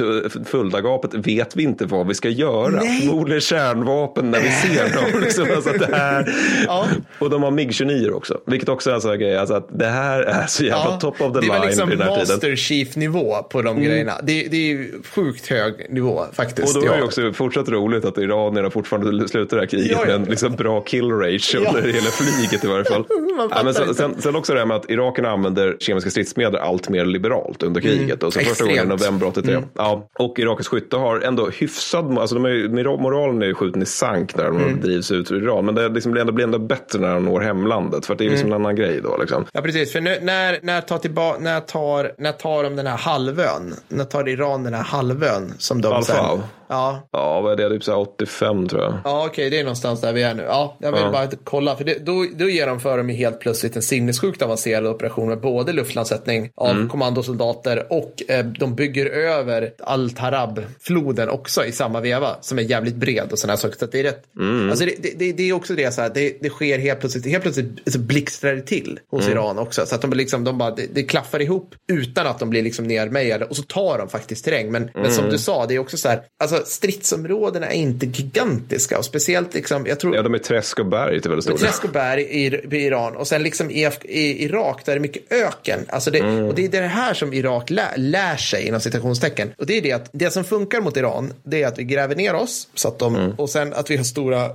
Fuldagapet 0.46 1.14
vet 1.14 1.56
vi 1.56 1.62
inte 1.62 1.84
vad 1.84 2.06
vi 2.06 2.14
ska 2.14 2.28
göra. 2.28 2.70
Nej. 2.70 3.00
Förmodligen 3.00 3.40
kärnvapen 3.40 4.30
när 4.30 4.40
vi 4.40 4.50
ser 4.50 4.94
dem. 4.94 5.20
liksom, 5.20 5.46
alltså 5.56 5.70
det 5.72 5.96
här... 5.96 6.34
Ja. 6.66 6.86
Och 7.18 7.30
de 7.30 7.42
har 7.42 7.50
MIG-29 7.50 8.10
också, 8.10 8.40
vilket 8.46 8.68
också 8.68 8.90
är 8.90 8.94
en 8.94 9.00
sån 9.00 9.10
här 9.10 9.18
grej, 9.18 9.36
alltså 9.36 9.54
att 9.54 9.68
det 9.78 9.86
här 9.86 10.20
är 10.22 10.46
så 10.46 10.64
jävla 10.64 10.96
top 10.96 11.20
of 11.20 11.32
the 11.32 11.40
line 11.40 11.62
liksom 11.66 11.88
vid 11.88 11.98
den 11.98 12.08
här 12.08 12.14
tiden. 12.24 12.40
Chief-nivå 12.74 13.42
på 13.42 13.62
de 13.62 13.82
grejerna. 13.82 14.12
Det, 14.22 14.42
det 14.42 14.56
är 14.56 14.66
ju 14.66 15.02
sjukt 15.14 15.46
hög 15.46 15.86
nivå 15.88 16.10
Och 16.10 16.34
faktiskt. 16.34 16.74
då 16.74 16.80
är 16.92 16.96
det 16.96 17.02
också 17.02 17.32
fortsatt 17.32 17.68
roligt 17.68 18.04
att 18.04 18.18
iranierna 18.18 18.70
fortfarande 18.70 19.28
slutar 19.28 19.56
det 19.56 19.62
här 19.62 19.68
kriget 19.68 19.90
Ja, 19.90 19.98
ja. 20.00 20.06
med 20.06 20.14
en 20.14 20.24
liksom 20.24 20.56
bra 20.56 20.80
kill 20.80 21.10
ratio 21.10 21.60
Ja. 21.64 21.72
när 21.72 21.82
det 21.82 21.88
gäller 21.88 22.10
flyget 22.10 22.64
i 22.64 22.66
varje 22.66 22.84
fall. 22.84 23.04
man 23.48 23.58
Ja, 23.58 23.62
men 23.64 23.74
sen, 23.74 23.94
sen, 23.94 24.22
sen 24.22 24.36
också 24.36 24.52
det 24.52 24.58
här 24.58 24.66
med 24.66 24.76
att 24.76 24.90
irakerna 24.90 25.30
använder 25.30 25.76
kemiska 25.80 26.10
stridsmedel 26.10 26.56
allt 26.60 26.88
mer 26.88 27.04
liberalt 27.04 27.62
under 27.62 27.80
kriget. 27.80 28.22
Och 28.22 28.32
så 28.32 28.40
första 28.40 28.64
gången 28.64 28.76
i 28.76 28.80
Extremt. 28.80 29.00
november 29.00 29.26
83. 29.26 29.58
Ja, 29.74 30.08
och 30.18 30.38
irakisk 30.38 30.70
skytte 30.70 30.96
har 30.96 31.20
ändå 31.20 31.48
hyfsad, 31.48 32.18
alltså 32.18 32.34
de 32.34 32.44
är, 32.44 32.48
ju- 32.48 32.68
moralen 32.68 33.42
är 33.42 33.46
ju 33.46 33.54
skjuten 33.54 33.82
i 33.82 33.86
sank 33.86 34.36
när 34.36 34.44
de 34.44 34.80
drivs 34.80 35.10
ut 35.10 35.30
ur 35.30 35.42
Iran. 35.42 35.64
Men 35.66 35.74
det 35.74 35.88
liksom 35.88 36.12
blir, 36.12 36.20
ändå, 36.20 36.32
blir 36.32 36.44
ändå 36.44 36.58
bättre 36.58 36.98
när 36.98 37.14
de 37.14 37.24
når 37.24 37.40
hemlandet. 37.40 38.06
För 38.06 38.14
det 38.14 38.26
är 38.26 38.30
liksom 38.30 38.48
en 38.48 38.54
annan 38.54 38.76
grej 38.76 39.00
då. 39.02 39.16
Liksom. 39.20 39.44
Ja, 39.52 39.60
precis. 39.60 39.92
För 39.92 40.00
nu, 40.00 40.18
när, 40.22 40.58
när, 40.62 40.80
tar 40.80 40.98
tillba- 40.98 41.38
när, 41.38 41.60
tar, 41.60 42.12
när 42.18 42.32
tar 42.32 42.62
de 42.64 42.76
den 42.76 42.86
här 42.86 42.96
halvön? 42.96 43.74
När 43.88 44.04
tar 44.04 44.28
Iran 44.28 44.64
den 44.64 44.74
här 44.74 44.82
halvön? 44.82 45.52
Som 45.58 45.80
de 45.80 45.92
Alfa. 45.92 46.40
Ja, 46.70 47.08
Ja, 47.12 47.40
vad 47.40 47.52
är 47.60 47.68
det? 47.68 47.74
Typ 47.74 47.84
så 47.84 47.90
här 47.92 47.98
85 47.98 48.68
tror 48.68 48.82
jag. 48.82 48.94
Ja, 49.04 49.26
okej, 49.26 49.50
det 49.50 49.58
är 49.58 49.62
någonstans 49.64 50.00
där 50.00 50.12
vi 50.12 50.22
är 50.22 50.34
nu. 50.34 50.42
Ja, 50.42 50.76
jag 50.80 50.92
vill 50.92 51.00
Ja. 51.00 51.10
bara 51.10 51.28
kolla, 51.44 51.76
för 51.76 51.84
det, 51.84 52.06
då, 52.06 52.26
då 52.34 52.48
genomför 52.48 52.96
de 52.98 53.08
helt 53.08 53.40
plötsligt 53.40 53.76
en 53.76 53.82
sinnessjukt 53.82 54.42
avancerad 54.42 54.86
operation 54.86 55.28
med 55.28 55.40
både 55.40 55.72
luftlandsättning 55.72 56.50
av 56.56 56.70
Mm. 56.70 56.88
kommandosoldater 56.88 57.86
och 57.92 58.22
eh, 58.28 58.44
de 58.44 58.74
bygger 58.74 59.06
över 59.06 59.70
Al-Tarab-floden 59.78 61.28
också 61.28 61.64
i 61.64 61.72
samma 61.72 62.00
veva, 62.00 62.36
som 62.40 62.58
är 62.58 62.62
jävligt 62.62 62.94
bred 62.94 63.32
och 63.32 63.38
sådana 63.38 63.56
saker. 63.56 63.76
Så 63.78 63.86
det 63.86 64.00
är 64.00 64.02
rätt. 64.02 64.22
Mm. 64.38 64.70
Alltså 64.70 64.84
det, 64.84 65.18
det, 65.18 65.32
det, 65.32 65.42
är 65.48 65.52
också 65.52 65.74
det, 65.74 65.94
så 65.94 66.00
här, 66.02 66.10
det, 66.14 66.36
det 66.40 66.48
sker 66.50 66.78
helt 66.78 67.00
plötsligt, 67.00 67.26
helt 67.26 67.42
plötsligt 67.42 67.92
så 67.92 67.98
blixtrar 67.98 68.54
det 68.54 68.62
till 68.62 68.98
hos 69.10 69.20
Mm. 69.26 69.32
Iran 69.38 69.58
också. 69.58 69.86
Så 69.86 69.94
att 69.94 70.02
de, 70.02 70.12
liksom, 70.12 70.44
de 70.44 70.58
bara, 70.58 70.70
det, 70.70 71.02
klaffar 71.02 71.42
ihop 71.42 71.74
utan 71.92 72.26
att 72.26 72.38
de 72.38 72.50
blir 72.50 72.62
liksom 72.62 72.84
nermejade 72.84 73.44
och 73.44 73.56
så 73.56 73.62
tar 73.62 73.98
de 73.98 74.08
faktiskt 74.08 74.44
terräng. 74.44 74.72
Men, 74.72 74.82
men 74.94 75.00
Mm. 75.04 75.12
som 75.12 75.28
du 75.30 75.38
sa, 75.38 75.66
det 75.66 75.74
är 75.74 75.78
också 75.78 75.96
så 75.96 76.08
här, 76.08 76.22
alltså 76.42 76.59
stridsområdena 76.64 77.66
är 77.66 77.74
inte 77.76 78.06
gigantiska 78.06 78.98
och 78.98 79.04
speciellt 79.04 79.54
liksom, 79.54 79.86
jag 79.86 80.00
tror 80.00 80.16
Ja, 80.16 80.22
de 80.22 80.34
är 80.34 80.38
träsk 80.38 80.78
och 80.78 80.86
berg 80.86 81.20
till 81.20 81.30
väldigt 81.30 81.44
stor 81.44 81.52
del. 81.54 81.60
Träsk 81.62 81.84
och 81.84 81.90
berg 81.90 82.22
i, 82.22 82.46
i 82.76 82.84
Iran 82.86 83.16
och 83.16 83.26
sen 83.26 83.42
liksom 83.42 83.70
i, 83.70 83.88
i 84.02 84.44
Irak 84.44 84.82
där 84.84 84.92
det 84.92 84.98
är 84.98 85.00
mycket 85.00 85.32
öken. 85.32 85.80
Alltså 85.88 86.10
det, 86.10 86.20
Mm. 86.20 86.44
Och 86.44 86.54
det 86.54 86.64
är 86.64 86.68
det 86.68 86.86
här 86.86 87.14
som 87.14 87.32
Irak 87.32 87.70
lär, 87.70 87.96
lär 87.96 88.36
sig 88.36 88.66
inom 88.68 88.80
citationstecken. 88.80 89.50
Och 89.58 89.66
det 89.66 89.78
är 89.78 89.82
det 89.82 89.92
att 89.92 90.10
det 90.12 90.30
som 90.30 90.44
funkar 90.44 90.80
mot 90.80 90.96
Iran 90.96 91.32
det 91.42 91.62
är 91.62 91.66
att 91.68 91.78
vi 91.78 91.84
gräver 91.84 92.14
ner 92.16 92.34
oss 92.34 92.68
så 92.74 92.88
att 92.88 92.98
de, 92.98 93.16
Mm. 93.16 93.30
och 93.38 93.50
sen 93.50 93.72
att 93.74 93.90
vi 93.90 93.96
har 93.96 94.04
stora 94.04 94.46
uh, 94.46 94.52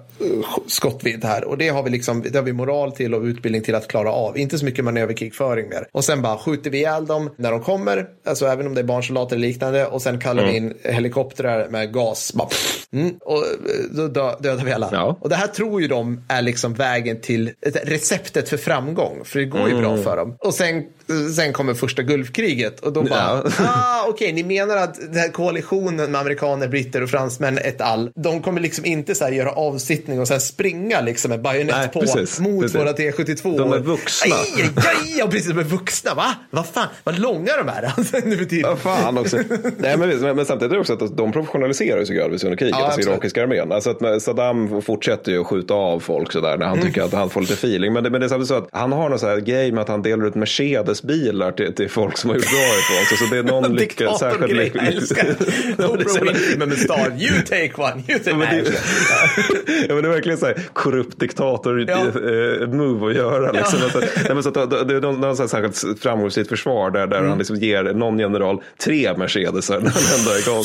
skottvidd 0.68 1.24
här. 1.26 1.44
Och 1.44 1.58
det 1.58 1.70
har 1.70 1.84
vi 1.84 1.90
liksom, 1.90 2.22
det 2.22 2.36
har 2.36 2.44
vi 2.44 2.54
moral 2.54 2.92
till 2.92 3.14
och 3.14 3.24
utbildning 3.24 3.62
till 3.62 3.76
att 3.76 3.88
klara 3.88 4.12
av. 4.12 4.38
Inte 4.38 4.58
så 4.60 4.66
mycket 4.66 4.86
manöverkrigföring 4.86 5.70
mer. 5.70 5.88
Och 5.92 6.04
sen 6.06 6.22
bara 6.22 6.38
skjuter 6.38 6.70
vi 6.70 6.78
ihjäl 6.78 7.06
dem 7.06 7.30
när 7.38 7.52
de 7.52 7.62
kommer, 7.64 8.06
alltså 8.26 8.46
även 8.46 8.68
om 8.68 8.74
det 8.74 8.82
är 8.82 8.86
barnsoldater 8.86 9.36
eller 9.36 9.48
liknande. 9.48 9.86
Och 9.86 10.02
sen 10.02 10.20
kallar 10.20 10.46
vi 10.46 10.56
in 10.58 10.74
helikoptrar 10.84 11.68
med 11.70 11.92
gas. 11.96 12.34
Bara, 12.34 12.50
mm, 12.94 13.16
och 13.22 13.38
eh, 13.38 13.44
då 13.92 14.08
dö, 14.08 14.36
dödar 14.40 14.66
vi 14.66 14.74
alla. 14.74 14.90
Ja. 14.92 15.18
Och 15.22 15.30
det 15.30 15.36
här 15.36 15.48
tror 15.48 15.82
ju 15.82 15.88
de 15.88 16.22
är 16.28 16.42
liksom 16.42 16.74
vägen 16.74 17.22
till 17.22 17.52
receptet 17.84 18.50
för 18.50 18.58
framgång. 18.58 19.26
För 19.26 19.40
det 19.40 19.46
går 19.46 19.70
ju 19.70 19.80
bra 19.80 19.98
för 19.98 20.18
dem. 20.18 20.36
Och 20.40 20.54
sen, 20.54 20.84
sen 21.36 21.54
kommer 21.54 21.74
första 21.74 22.02
Gulfkriget. 22.04 22.80
Och 22.80 22.94
då 22.94 23.02
bara, 23.04 23.44
Ja. 23.60 23.66
ah, 23.68 24.06
okej, 24.10 24.34
ni 24.34 24.44
menar 24.44 24.78
att 24.78 24.96
den 25.02 25.16
här 25.16 25.30
koalitionen 25.30 26.12
med 26.12 26.22
amerikaner, 26.22 26.68
britter 26.68 27.04
och 27.04 27.10
fransmän 27.10 27.58
ett 27.58 27.82
all. 27.82 28.12
De 28.16 28.42
kommer 28.42 28.62
liksom 28.62 28.86
inte 28.86 29.16
så 29.16 29.24
här 29.26 29.32
göra 29.32 29.52
avsittning 29.52 30.20
och 30.20 30.28
sen 30.28 30.42
springa 30.42 31.02
liksom 31.02 31.30
med 31.30 31.42
bajonett 31.42 31.76
Nej, 31.76 31.88
på 31.88 32.00
precis. 32.00 32.40
mot 32.40 32.62
Precis. 32.62 32.80
våra 32.82 32.92
T72. 32.94 33.58
De 33.58 33.74
är 33.74 33.80
vuxna. 33.80 34.36
Aj, 34.36 34.70
aj, 34.76 35.22
aj, 35.22 35.30
precis, 35.30 35.48
de 35.52 35.60
är 35.60 35.64
vuxna. 35.64 36.14
Va? 36.14 36.36
Vad 36.50 36.66
fan, 36.66 36.88
vad 37.04 37.20
långa 37.20 37.52
de 37.58 37.70
är 37.70 37.92
alltså, 37.98 38.18
nu 38.26 38.38
för 38.38 38.46
tiden. 38.46 38.70
Ja, 38.70 38.76
fan 38.76 39.18
också. 39.18 39.38
Nej, 39.78 39.98
men, 39.98 40.10
men, 40.10 40.36
men 40.36 40.46
samtidigt 40.46 40.72
är 40.72 40.76
det 40.76 40.80
också 40.82 40.94
att 40.94 41.18
de 41.18 41.32
professionaliserar 41.32 42.00
ju 42.00 42.06
så 42.06 42.14
gradvis 42.14 42.44
under 42.44 42.58
kriget, 42.58 42.76
Ja, 42.80 42.86
alltså 42.86 43.10
irakiska 43.10 43.44
armén. 43.44 43.72
Alltså 43.72 43.90
att 43.90 44.22
Saddam 44.22 44.82
fortsätter 44.82 45.32
ju 45.32 45.42
att 45.42 45.48
skjuta 45.48 45.74
av 45.74 46.00
folk 46.00 46.32
sådär 46.32 46.58
när 46.58 46.66
han 46.66 46.76
Mm. 46.76 46.88
tycker 46.88 47.02
att 47.04 47.14
han 47.14 47.30
får 47.30 47.42
lite 47.42 47.54
feeling. 47.54 47.94
Men 47.94 48.04
det, 48.04 48.10
men 48.10 48.22
det 48.22 48.26
är 48.28 48.30
samtidigt 48.30 48.48
så 48.48 48.56
att 48.56 48.68
han 48.72 48.92
har 48.92 49.10
någon 49.10 49.20
så 49.20 49.28
här 49.28 49.38
grej 49.38 49.72
med 49.72 49.82
att 49.82 49.88
han 49.90 50.02
delar 50.02 50.26
ut 50.28 50.36
Mercedes-bilar 51.04 51.52
till, 51.52 51.76
till 51.76 51.90
folk 51.90 52.18
som 52.18 52.30
har 52.30 52.38
gjort 52.38 52.50
bra 52.50 52.60
ifrån 52.60 53.06
sig. 53.18 53.28
Så 53.28 53.34
det 53.34 53.40
är 53.40 53.44
någon 53.44 53.76
lyckad, 53.76 54.18
särskild 54.18 54.60
Diktatorgrej, 54.60 54.72
jag 54.76 54.88
älskar. 54.88 55.36
Ja, 55.78 56.58
med 56.58 56.68
mustasch. 56.68 57.08
You 57.20 57.42
take 57.42 57.74
one, 57.78 58.04
you 58.10 58.20
take 58.20 58.30
Ja, 58.30 58.38
det, 58.38 59.86
ja, 59.88 59.94
men 59.96 60.04
det 60.04 60.10
är 60.10 60.14
verkligen 60.14 60.38
så 60.38 60.46
här 60.46 60.56
korrupt 60.74 61.20
diktator 61.20 61.86
Ja. 61.88 61.98
eh, 61.98 63.06
att 63.08 63.16
göra. 63.16 63.52
Liksom. 63.52 63.80
Alltså, 63.84 64.00
nej, 64.34 64.44
så 64.44 64.50
att, 64.50 64.88
det 64.88 64.96
är 64.96 65.02
någon, 65.02 65.22
någon 65.22 65.36
så 65.36 65.44
här 65.44 65.48
särskilt 65.48 66.00
framgångsrikt 66.00 66.50
försvar 66.50 66.92
där, 66.92 67.06
Mm. 67.06 67.10
där 67.24 67.30
han 67.30 67.38
liksom 67.38 67.56
ger 67.56 67.84
någon 67.84 68.20
general 68.20 68.62
tre 68.84 69.18
Mercedesar 69.18 69.80
när 69.80 69.90
han 69.90 70.20
ändå 70.20 70.32
är 70.32 70.40
igång. 70.50 70.64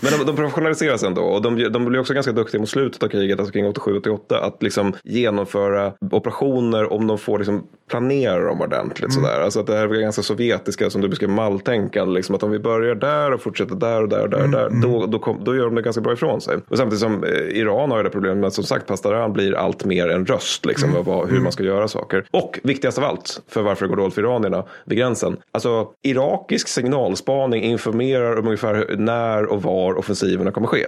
Men 0.00 0.12
de, 0.18 0.26
de 0.26 0.36
professionaliseras 0.36 1.02
ändå 1.02 1.22
och 1.22 1.42
de, 1.42 1.72
de 1.72 1.84
blir 1.84 2.00
också 2.00 2.14
ganska 2.14 2.32
duktiga 2.32 2.60
mot 2.60 2.68
slutet 2.68 3.02
av 3.02 3.08
kriget, 3.08 3.38
alltså 3.38 3.52
kring 3.52 3.72
87-88, 3.72 4.34
att 4.34 4.62
liksom 4.62 4.92
genomföra 5.04 5.92
operationer 6.10 6.92
om 6.92 7.06
de 7.06 7.18
får 7.18 7.38
liksom 7.38 7.66
planera 7.90 8.44
dem 8.44 8.60
ordentligt. 8.60 9.10
Mm. 9.16 9.24
Sådär. 9.24 9.40
Alltså 9.40 9.59
att 9.60 9.66
det 9.66 9.76
här 9.76 9.94
är 9.94 10.00
ganska 10.00 10.22
sovjetiska, 10.22 10.90
som 10.90 11.00
du 11.00 11.08
beskrev, 11.08 11.30
malltänkande. 11.30 12.14
Liksom, 12.14 12.34
att 12.34 12.42
om 12.42 12.50
vi 12.50 12.58
börjar 12.58 12.94
där 12.94 13.32
och 13.32 13.40
fortsätter 13.40 13.74
där 13.74 14.02
och 14.02 14.08
där 14.08 14.22
och 14.22 14.30
där, 14.30 14.38
Mm, 14.38 14.50
där 14.50 14.70
då, 14.88 15.06
då, 15.06 15.18
kom, 15.18 15.44
då 15.44 15.56
gör 15.56 15.64
de 15.64 15.74
det 15.74 15.82
ganska 15.82 16.00
bra 16.02 16.12
ifrån 16.12 16.40
sig. 16.40 16.56
Och 16.68 16.76
samtidigt 16.76 17.00
som 17.00 17.24
eh, 17.24 17.30
Iran 17.30 17.90
har 17.90 17.98
ju 17.98 18.02
det 18.04 18.10
problemet 18.10 18.38
med 18.38 18.46
att 18.46 18.54
som 18.54 18.64
sagt 18.64 18.86
Pastaran 18.86 19.32
blir 19.32 19.54
allt 19.54 19.84
mer 19.84 20.08
en 20.08 20.26
röst 20.26 20.66
liksom, 20.66 20.90
Mm. 20.90 21.04
vad, 21.04 21.28
hur 21.30 21.40
man 21.40 21.52
ska 21.52 21.62
göra 21.64 21.88
saker. 21.88 22.24
Och 22.30 22.60
viktigast 22.62 22.98
av 22.98 23.04
allt, 23.04 23.42
för 23.48 23.62
varför 23.62 23.84
det 23.84 23.88
går 23.88 23.96
dåligt 23.96 24.14
för 24.14 24.22
iranierna 24.22 24.64
vid 24.84 24.98
gränsen. 24.98 25.36
Alltså 25.52 25.88
irakisk 26.02 26.68
signalspaning 26.68 27.62
informerar 27.64 28.36
om 28.38 28.46
ungefär 28.46 28.96
när 28.98 29.44
och 29.46 29.62
var 29.62 29.98
offensiverna 29.98 30.50
kommer 30.50 30.66
ske. 30.66 30.86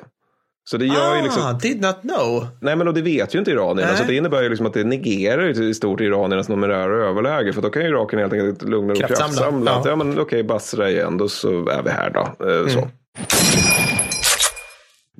Så 0.64 0.76
det 0.76 0.86
gör 0.86 1.16
ju 1.16 1.22
liksom... 1.22 1.42
Ah, 1.42 1.52
did 1.52 1.80
not 1.80 2.00
know. 2.00 2.46
Nej 2.60 2.76
men 2.76 2.88
och 2.88 2.94
det 2.94 3.02
vet 3.02 3.34
ju 3.34 3.38
inte 3.38 3.50
iranierna. 3.50 3.88
Nej. 3.90 3.96
Så 3.96 4.04
det 4.04 4.14
innebär 4.16 4.42
ju 4.42 4.48
liksom 4.48 4.66
att 4.66 4.74
det 4.74 4.84
negerar 4.84 5.62
i 5.62 5.74
stort 5.74 6.00
iraniernas 6.00 6.48
numerära 6.48 7.08
överläge. 7.08 7.52
För 7.52 7.62
då 7.62 7.70
kan 7.70 7.82
ju 7.82 7.88
Irak 7.88 8.12
helt 8.12 8.32
enkelt 8.32 8.62
lugna 8.62 8.92
och 8.92 8.98
Kraftsamla. 8.98 9.26
kraftsamla. 9.32 9.70
Ja. 9.70 9.82
Ja 9.86 9.96
men 9.96 10.18
okej, 10.20 10.42
Basra 10.44 10.90
igen, 10.90 11.18
då 11.18 11.28
så 11.28 11.68
är 11.68 11.82
vi 11.82 11.90
här 11.90 12.10
då. 12.10 12.20
Eh, 12.50 12.66
Så. 12.68 12.88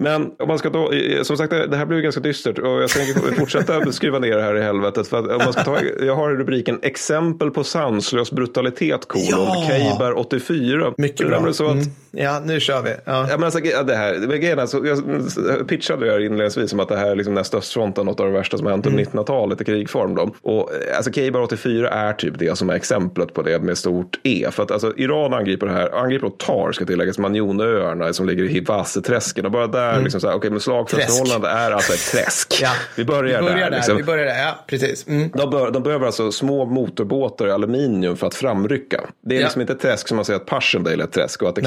Men 0.03 0.31
om 0.39 0.49
man 0.49 0.59
ska 0.59 0.69
eh, 0.69 1.23
som 1.23 1.37
sagt 1.37 1.51
det 1.51 1.77
här 1.77 1.87
blir 1.87 1.97
ju 1.97 2.03
ganska 2.03 2.21
dystert 2.21 2.59
och 2.59 2.83
jag 2.83 2.91
tänker 2.91 3.35
fortsätta 3.35 3.93
skruva 3.93 4.19
ner 4.19 4.37
det 4.37 4.43
här 4.43 4.57
i 4.57 4.63
helvetet. 4.63 5.09
För 5.09 5.33
om 5.33 5.39
man 5.39 5.53
ska 5.53 5.63
ta, 5.65 5.79
jag 6.01 6.17
har 6.17 6.31
rubriken 6.31 6.79
exempel 6.83 7.51
på 7.51 7.65
sanslös 7.65 8.33
brutalitet 8.33 9.09
kolon 9.09 9.27
Ja. 9.31 9.65
Keibar 9.69 10.19
84. 10.19 10.93
Mycket 10.97 11.29
bra. 11.29 11.53
Så 11.53 11.67
att, 11.67 11.73
Mm. 11.73 12.25
Ja, 12.25 12.43
nu 12.45 12.61
kör 12.61 12.83
vi. 12.83 12.91
Ja. 12.91 13.27
Ja, 13.31 13.37
men 13.37 13.45
alltså, 13.45 13.61
det 13.87 13.95
här, 13.95 14.27
grejen 14.37 14.59
alltså, 14.59 14.87
jag 14.87 15.69
pitchade 15.69 16.07
det 16.07 16.13
här 16.13 16.21
inledningsvis 16.21 16.71
som 16.71 16.81
att 16.81 16.89
det 16.89 16.97
här 16.97 17.11
är 17.11 17.17
liksom 17.17 17.35
nästa 17.35 17.59
östfronten, 17.59 18.07
något 18.07 18.21
av 18.21 18.27
det 18.27 18.33
värsta 18.33 18.59
som 18.59 18.67
hänt 18.67 18.87
under 18.87 19.05
1900-talet 19.05 19.61
i 19.61 19.65
krigform. 19.65 20.15
Då. 20.15 20.31
Och, 20.43 20.71
eh, 20.75 20.97
alltså, 20.97 21.13
Keibar 21.13 21.41
84 21.41 21.89
är 21.89 22.13
typ 22.13 22.39
det 22.39 22.59
som 22.59 22.71
är 22.71 22.75
exemplet 22.75 23.35
på 23.35 23.43
det 23.43 23.59
med 23.59 23.79
stort 23.79 24.21
E. 24.23 24.49
För 24.51 24.63
att 24.63 24.71
alltså, 24.71 24.93
Iran 24.97 25.35
angriper 25.35 25.67
det 25.67 25.73
här, 25.73 25.91
angriper 26.03 26.27
och 26.27 26.39
tar, 26.39 26.73
ska 26.73 26.85
tilläggas, 26.85 27.19
Manjonöarna 27.19 28.13
som 28.13 28.27
ligger 28.27 28.45
i 28.45 28.49
Hivasse-träsken. 28.49 29.47
Och 29.47 29.53
bara 29.53 29.67
där, 29.67 29.92
liksom 30.01 30.21
så 30.21 30.29
här, 30.29 30.35
okej, 30.37 30.51
men 30.51 30.61
slagfältsförhållande 30.61 31.49
är 31.49 31.71
alltså 31.71 31.93
ett 31.93 32.11
träsk. 32.13 32.59
Ja. 32.63 32.71
Vi 32.97 33.05
börjar, 33.05 33.43
vi 33.43 33.49
börjar 33.49 33.57
där. 33.59 33.71
där. 33.71 33.77
liksom. 33.77 33.97
Vi 33.97 34.03
börjar 34.03 34.25
där, 34.25 34.39
ja 34.43 34.65
precis. 34.67 35.07
Mm. 35.09 35.31
De, 35.35 35.51
bör, 35.51 35.71
de 35.71 35.83
behöver 35.83 36.07
alltså 36.07 36.33
små 36.33 36.65
motorbåtar 36.65 37.47
i 37.47 37.51
aluminium 37.51 38.17
för 38.17 38.27
att 38.27 38.35
framrycka. 38.35 39.01
Det 39.27 39.35
är 39.35 39.41
Ja. 39.41 39.45
liksom 39.45 39.61
inte 39.61 39.73
ett 39.73 39.81
träsk 39.81 40.09
som 40.09 40.17
man 40.17 40.25
säger 40.25 40.41
att 40.41 40.47
Passchendaele 40.47 41.03
är 41.03 41.07
ett 41.07 41.13
träsk 41.13 41.43
och 41.43 41.49
att 41.49 41.55
det 41.55 41.63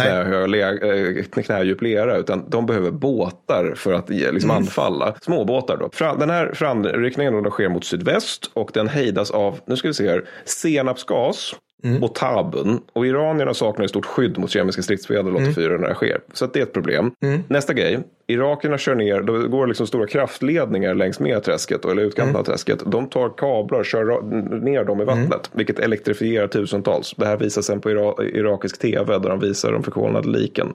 eh, 1.38 1.43
knädjup 1.43 1.82
lera, 1.82 2.17
utan 2.17 2.49
de 2.49 2.65
behöver 2.65 2.91
båtar 2.91 3.73
för 3.76 3.93
att 3.93 4.09
ge- 4.09 4.32
liksom 4.32 4.49
Mm. 4.51 4.63
anfalla. 4.63 5.15
Småbåtar 5.21 5.78
då. 5.78 5.89
Fra, 5.93 6.15
den 6.15 6.30
här 6.30 6.51
framryckningen 6.53 7.43
då, 7.43 7.49
sker 7.51 7.69
mot 7.69 7.86
sydväst 7.86 8.49
och 8.53 8.69
den 8.73 8.88
hejdas 8.88 9.32
av, 9.32 9.59
nu 9.67 9.76
ska 9.78 9.88
vi 9.88 9.93
se 9.93 10.09
här, 10.09 10.23
senapsgas. 10.45 11.55
Mm. 11.86 12.03
Och 12.03 12.15
tabun. 12.15 12.79
Och 12.93 13.05
iranierna 13.07 13.53
saknar 13.53 13.86
i 13.86 13.88
stort 13.88 14.05
skydd 14.05 14.38
mot 14.38 14.49
kemiska 14.49 14.81
stridsmedel 14.81 15.36
84 15.36 15.65
Mm. 15.69 15.81
när 15.81 15.88
det 15.89 15.95
sker. 15.95 16.19
Så 16.33 16.45
det 16.45 16.59
är 16.59 16.63
ett 16.63 16.73
problem. 16.73 17.11
Nästa 17.47 17.73
grej. 17.73 17.99
Irakierna 18.27 18.77
kör 18.77 18.95
ner, 18.95 19.21
då 19.21 19.47
går 19.47 19.67
liksom 19.67 19.88
stora 19.88 20.07
kraftledningar 20.07 20.93
längs 20.95 21.19
med 21.19 21.43
träsket, 21.43 21.81
då, 21.81 21.89
eller 21.89 22.01
utkanten 22.03 22.29
Mm. 22.29 22.39
av 22.39 22.43
träsket. 22.43 22.79
De 22.86 23.09
tar 23.09 23.29
kablar 23.38 23.79
och 23.79 23.86
kör 23.86 24.21
ner 24.61 24.83
dem 24.83 25.01
i 25.01 25.05
vattnet, 25.05 25.49
vilket 25.53 25.79
elektrifierar 25.79 26.47
tusentals. 26.47 27.13
Det 27.17 27.25
här 27.25 27.38
visas 27.38 27.65
sen 27.65 27.81
på 27.81 27.89
ira- 27.91 28.23
irakisk 28.23 28.79
tv 28.79 29.17
där 29.19 29.29
de 29.29 29.39
visar 29.39 29.71
de 29.71 29.83
förkolnade 29.83 30.29
liken. 30.29 30.73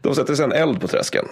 De 0.00 0.14
sätter 0.14 0.34
sen 0.34 0.52
eld 0.52 0.80
på 0.80 0.86
träsken. 0.88 1.24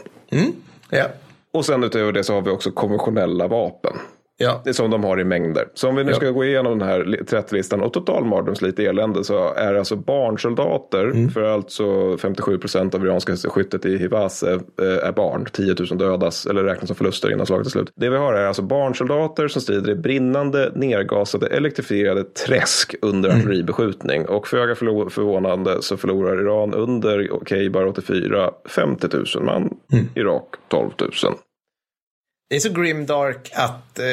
Ja. 0.90 1.04
Och 1.52 1.64
sen 1.64 1.84
utöver 1.84 2.12
det 2.12 2.24
så 2.24 2.34
har 2.34 2.42
vi 2.42 2.50
också 2.50 2.70
konventionella 2.70 3.46
vapen. 3.48 3.92
Ja. 4.38 4.60
Det 4.64 4.70
är 4.70 4.74
som 4.74 4.90
de 4.90 5.04
har 5.04 5.20
i 5.20 5.24
mängder. 5.24 5.64
Så 5.74 5.88
om 5.88 5.96
vi 5.96 6.04
nu 6.04 6.10
Ja. 6.10 6.16
ska 6.16 6.30
gå 6.30 6.44
igenom 6.44 6.78
den 6.78 6.88
här 6.88 7.04
li- 7.04 7.22
30-listan 7.26 7.82
och 7.82 7.92
total 7.92 8.24
mardrömslit 8.24 8.78
elände 8.78 9.24
så 9.24 9.54
är 9.54 9.72
det 9.72 9.78
alltså 9.78 9.96
barnsoldater, 9.96 11.04
Mm. 11.04 11.28
för 11.30 11.42
alltså 11.42 12.16
57 12.16 12.58
procent 12.58 12.94
av 12.94 13.04
iranska 13.04 13.36
skyttet 13.36 13.86
i 13.86 13.96
Hivase 13.98 14.52
eh, 14.52 15.08
är 15.08 15.12
barn. 15.12 15.46
10 15.52 15.74
000 15.90 15.98
dödas 15.98 16.46
eller 16.46 16.64
räknas 16.64 16.86
som 16.86 16.96
förluster 16.96 17.32
innan 17.32 17.46
slaget 17.46 17.66
är 17.66 17.70
slut. 17.70 17.92
Det 17.96 18.08
vi 18.10 18.16
har 18.16 18.34
är 18.34 18.46
alltså 18.46 18.62
barnsoldater 18.62 19.48
som 19.48 19.62
strider 19.62 19.90
i 19.92 19.94
brinnande, 19.94 20.72
nergasade, 20.74 21.46
elektrifierade 21.46 22.24
träsk 22.24 22.94
under 23.02 23.28
Mm. 23.30 23.40
artilleribeskjutning. 23.40 24.26
Och 24.28 24.46
föga 24.48 24.74
förlo- 24.74 25.08
förvånande 25.10 25.82
så 25.82 25.96
förlorar 25.96 26.40
Iran 26.42 26.74
under 26.74 27.30
Keibar 27.46 27.86
84 27.86 28.50
50 28.68 29.08
000 29.36 29.44
man, 29.44 29.62
Mm. 29.92 30.04
Irak 30.14 30.44
12 30.68 30.90
000. 31.00 31.10
Det 32.48 32.56
är 32.56 32.60
så 32.60 32.68
grimdark 32.72 33.50
att, 33.54 33.98
eh, 33.98 34.04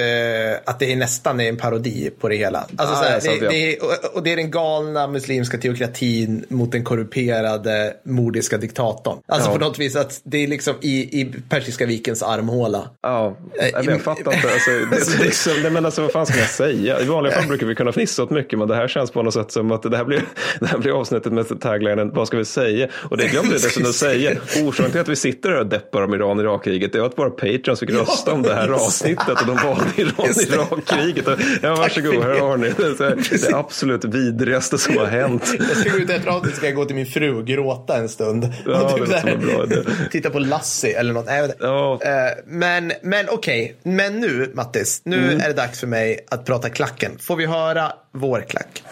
att 0.66 0.80
det 0.80 0.92
är 0.92 0.96
nästan 0.96 1.40
är 1.40 1.50
en 1.50 1.58
parodi 1.58 2.10
på 2.20 2.30
det 2.30 2.36
hela. 2.36 2.60
Alltså, 2.60 2.96
Ah, 2.96 2.96
så 2.96 3.04
här, 3.04 3.14
ja, 3.14 3.20
sant, 3.22 3.40
det, 3.40 3.46
ja. 3.46 3.52
det 3.52 3.74
är, 3.74 4.16
och, 4.16 4.24
det 4.24 4.32
är 4.32 4.36
den 4.36 4.52
galna 4.52 5.08
muslimska 5.08 5.58
teokratin 5.58 6.46
mot 6.48 6.72
den 6.72 6.84
korrumperade 6.84 7.94
mordiska 8.04 8.58
diktatorn. 8.58 9.18
Alltså 9.28 9.50
Ja. 9.50 9.54
på 9.54 9.60
något 9.66 9.80
vis 9.80 9.96
att 9.96 10.22
det 10.24 10.38
är 10.44 10.48
liksom 10.48 10.74
i, 10.82 11.22
i 11.22 11.34
Persiska 11.50 11.86
vikens 11.86 12.24
armhåla. 12.24 12.90
Ja, 13.02 13.38
Eh, 13.60 13.68
jag, 13.74 13.86
jag 13.86 14.02
fattar 14.02 14.34
inte. 14.34 14.52
Alltså, 14.54 14.72
det, 15.18 15.24
liksom, 15.24 15.54
nej, 15.62 15.72
men 15.72 15.86
alltså, 15.86 16.02
vad 16.02 16.12
fan 16.12 16.26
ska 16.26 16.40
jag 16.40 16.50
säga? 16.50 17.00
I 17.02 17.06
vanliga 17.06 17.34
fall 17.34 17.48
brukar 17.48 17.68
vi 17.68 17.76
kunna 17.76 17.92
fnissa 17.92 18.24
åt 18.24 18.30
mycket, 18.30 18.60
men 18.60 18.68
det 18.68 18.76
här 18.76 18.88
känns 18.88 19.12
på 19.12 19.24
något 19.24 19.34
sätt 19.34 19.52
som 19.52 19.72
att 19.72 19.84
det 19.92 19.98
här 19.98 20.06
blir, 20.06 20.24
det 20.60 20.68
här 20.68 20.78
blir 20.78 21.00
avsnittet 21.00 21.34
med 21.34 21.62
taglinen 21.62 22.12
Vad 22.14 22.28
ska 22.28 22.38
vi 22.38 22.46
säga? 22.46 22.88
Och 22.94 23.18
det 23.18 23.28
glömde 23.28 23.52
jag 23.52 23.62
dessutom 23.62 23.90
att 23.90 23.96
säga. 23.96 24.32
Orsaken 24.64 24.92
till 24.92 25.02
att 25.02 25.08
vi 25.08 25.16
sitter 25.16 25.50
här 25.50 25.60
och 25.60 25.68
deppar 25.68 26.02
om 26.02 26.14
Iran-Irak-kriget 26.14 26.94
det 26.94 27.00
är 27.00 27.04
att 27.04 27.18
våra 27.18 27.30
patrons 27.30 27.80
fick 27.80 27.90
rösta 27.90 28.23
om 28.28 28.42
det 28.42 28.56
här 28.56 28.70
avsnittet 28.70 29.42
och 29.42 29.48
de 29.48 29.56
valde 29.68 29.86
Iran-Irak-kriget. 29.96 31.26
Ja, 31.62 31.76
varsågod, 31.76 32.24
här 32.24 32.40
har 32.40 32.58
ni. 32.58 32.70
Det 32.78 32.84
är 33.06 33.50
det 33.52 33.58
absolut 33.58 34.06
vidrigaste 34.06 34.78
som 34.78 34.98
har 34.98 35.06
hänt. 35.06 35.54
Jag 35.60 35.78
ska 35.78 35.90
gå 35.90 35.98
ut 35.98 36.10
efter 36.10 36.30
avsnittet 36.30 36.58
ska 36.58 36.66
jag 36.66 36.76
gå 36.76 36.86
till 36.86 36.96
min 36.96 37.06
fru 37.06 37.36
och 37.38 37.46
gråta 37.48 37.98
en 37.98 38.10
stund. 38.10 38.54
Ja, 38.66 38.94
och 38.94 39.00
det 39.00 39.20
som 39.22 39.30
en 39.30 39.40
bra 39.46 39.64
idé. 39.64 39.76
titta 40.12 40.30
på 40.30 40.40
Lassie 40.40 41.00
eller 41.00 41.14
något. 41.14 41.26
Ja. 41.60 42.00
Eh, 42.04 42.10
Men, 42.48 42.92
men 43.02 43.26
okej, 43.30 43.76
men 43.84 44.20
nu 44.20 44.52
Mattis, 44.54 45.02
nu 45.06 45.18
Mm. 45.18 45.42
är 45.42 45.48
det 45.48 45.54
dags 45.54 45.80
för 45.80 45.88
mig 45.88 46.20
att 46.32 46.46
prata 46.46 46.70
klacken. 46.70 47.12
Får 47.20 47.36
vi 47.36 47.46
höra 47.46 47.92
vår 48.14 48.42
klack? 48.50 48.84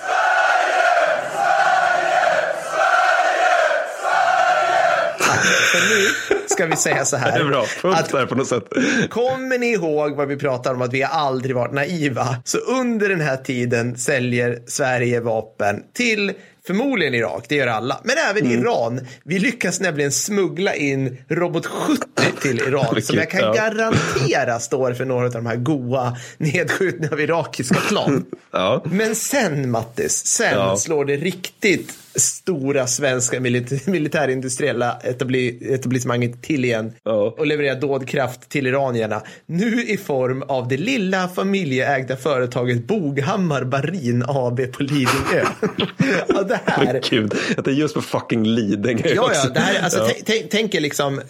För 5.34 5.80
nu 5.90 6.08
ska 6.48 6.66
vi 6.66 6.76
säga 6.76 7.06
så 7.06 7.18
här. 7.18 7.32
Det 7.40 7.40
är 7.40 7.48
bra, 7.48 7.66
punkt 7.82 8.10
där 8.12 8.26
på 8.26 8.36
något 8.36 8.48
sätt. 8.48 8.64
Kommer 9.10 9.58
ni 9.58 9.72
ihåg 9.72 10.16
vad 10.16 10.28
vi 10.28 10.38
pratar 10.38 10.74
om 10.74 10.82
att 10.82 10.94
vi 10.94 11.02
har 11.02 11.20
aldrig 11.20 11.56
varit 11.56 11.74
naiva? 11.74 12.36
Så 12.44 12.58
under 12.58 13.10
den 13.10 13.22
här 13.22 13.38
tiden 13.38 13.98
säljer 13.98 14.60
Sverige 14.68 15.20
vapen 15.20 15.84
till 15.94 16.34
förmodligen 16.68 17.14
Irak, 17.14 17.46
det 17.50 17.56
gör 17.56 17.68
alla, 17.68 18.02
men 18.04 18.16
även 18.30 18.46
Mm. 18.46 18.62
Iran. 18.62 19.08
Vi 19.24 19.40
lyckas 19.40 19.80
nämligen 19.80 20.12
smuggla 20.12 20.76
in 20.76 21.18
Robot 21.30 21.66
70 21.66 22.02
till 22.42 22.60
Iran 22.68 23.02
som 23.02 23.18
jag 23.18 23.30
kan 23.30 23.54
garantera 23.56 24.60
står 24.60 24.94
för 24.94 25.06
några 25.06 25.26
av 25.26 25.32
de 25.32 25.46
här 25.46 25.56
goa 25.56 26.18
nedskjutningarna 26.38 27.14
av 27.14 27.22
irakiska 27.22 27.76
plan. 27.80 28.26
Ja. 28.54 28.84
Men 28.86 29.16
sen 29.16 29.72
Mattis, 29.72 30.26
sen 30.26 30.54
Ja. 30.54 30.78
slår 30.78 31.06
det 31.06 31.18
riktigt 31.18 31.94
stora 32.16 32.88
svenska 32.88 33.40
milit- 33.40 33.90
militärindustriella 33.90 35.00
etabli- 35.04 35.74
etablissemanget 35.74 36.42
till 36.44 36.66
igen 36.66 36.94
Ja. 37.04 37.36
och 37.38 37.46
levererar 37.48 37.80
dådkraft 37.82 38.50
till 38.50 38.68
iranierna. 38.68 39.22
Nu 39.46 39.84
i 39.86 39.98
form 39.98 40.42
av 40.48 40.68
det 40.68 40.78
lilla 40.78 41.28
familjeägda 41.28 42.16
företaget 42.18 42.88
Boghammar 42.88 43.64
Barin 43.64 44.24
AB 44.28 44.72
på 44.72 44.84
Lidingö. 44.84 45.46
ja, 46.66 46.74
det 46.78 46.86
här. 46.86 47.02
Gud, 47.10 47.34
att 47.58 47.66
det 47.66 47.72
är 47.72 47.76
just 47.76 47.94
på 47.96 48.02
fucking 48.02 48.44
Lidingö 48.46 49.10
Ja, 49.16 49.22
också. 49.22 49.48
ja, 49.48 49.54
det 49.54 49.60
här, 49.60 49.84
alltså, 49.84 50.00
Ja. 50.26 50.46
tänk- 50.50 50.76
er 50.76 50.80
liksom, 50.82 51.20
eh, 51.20 51.24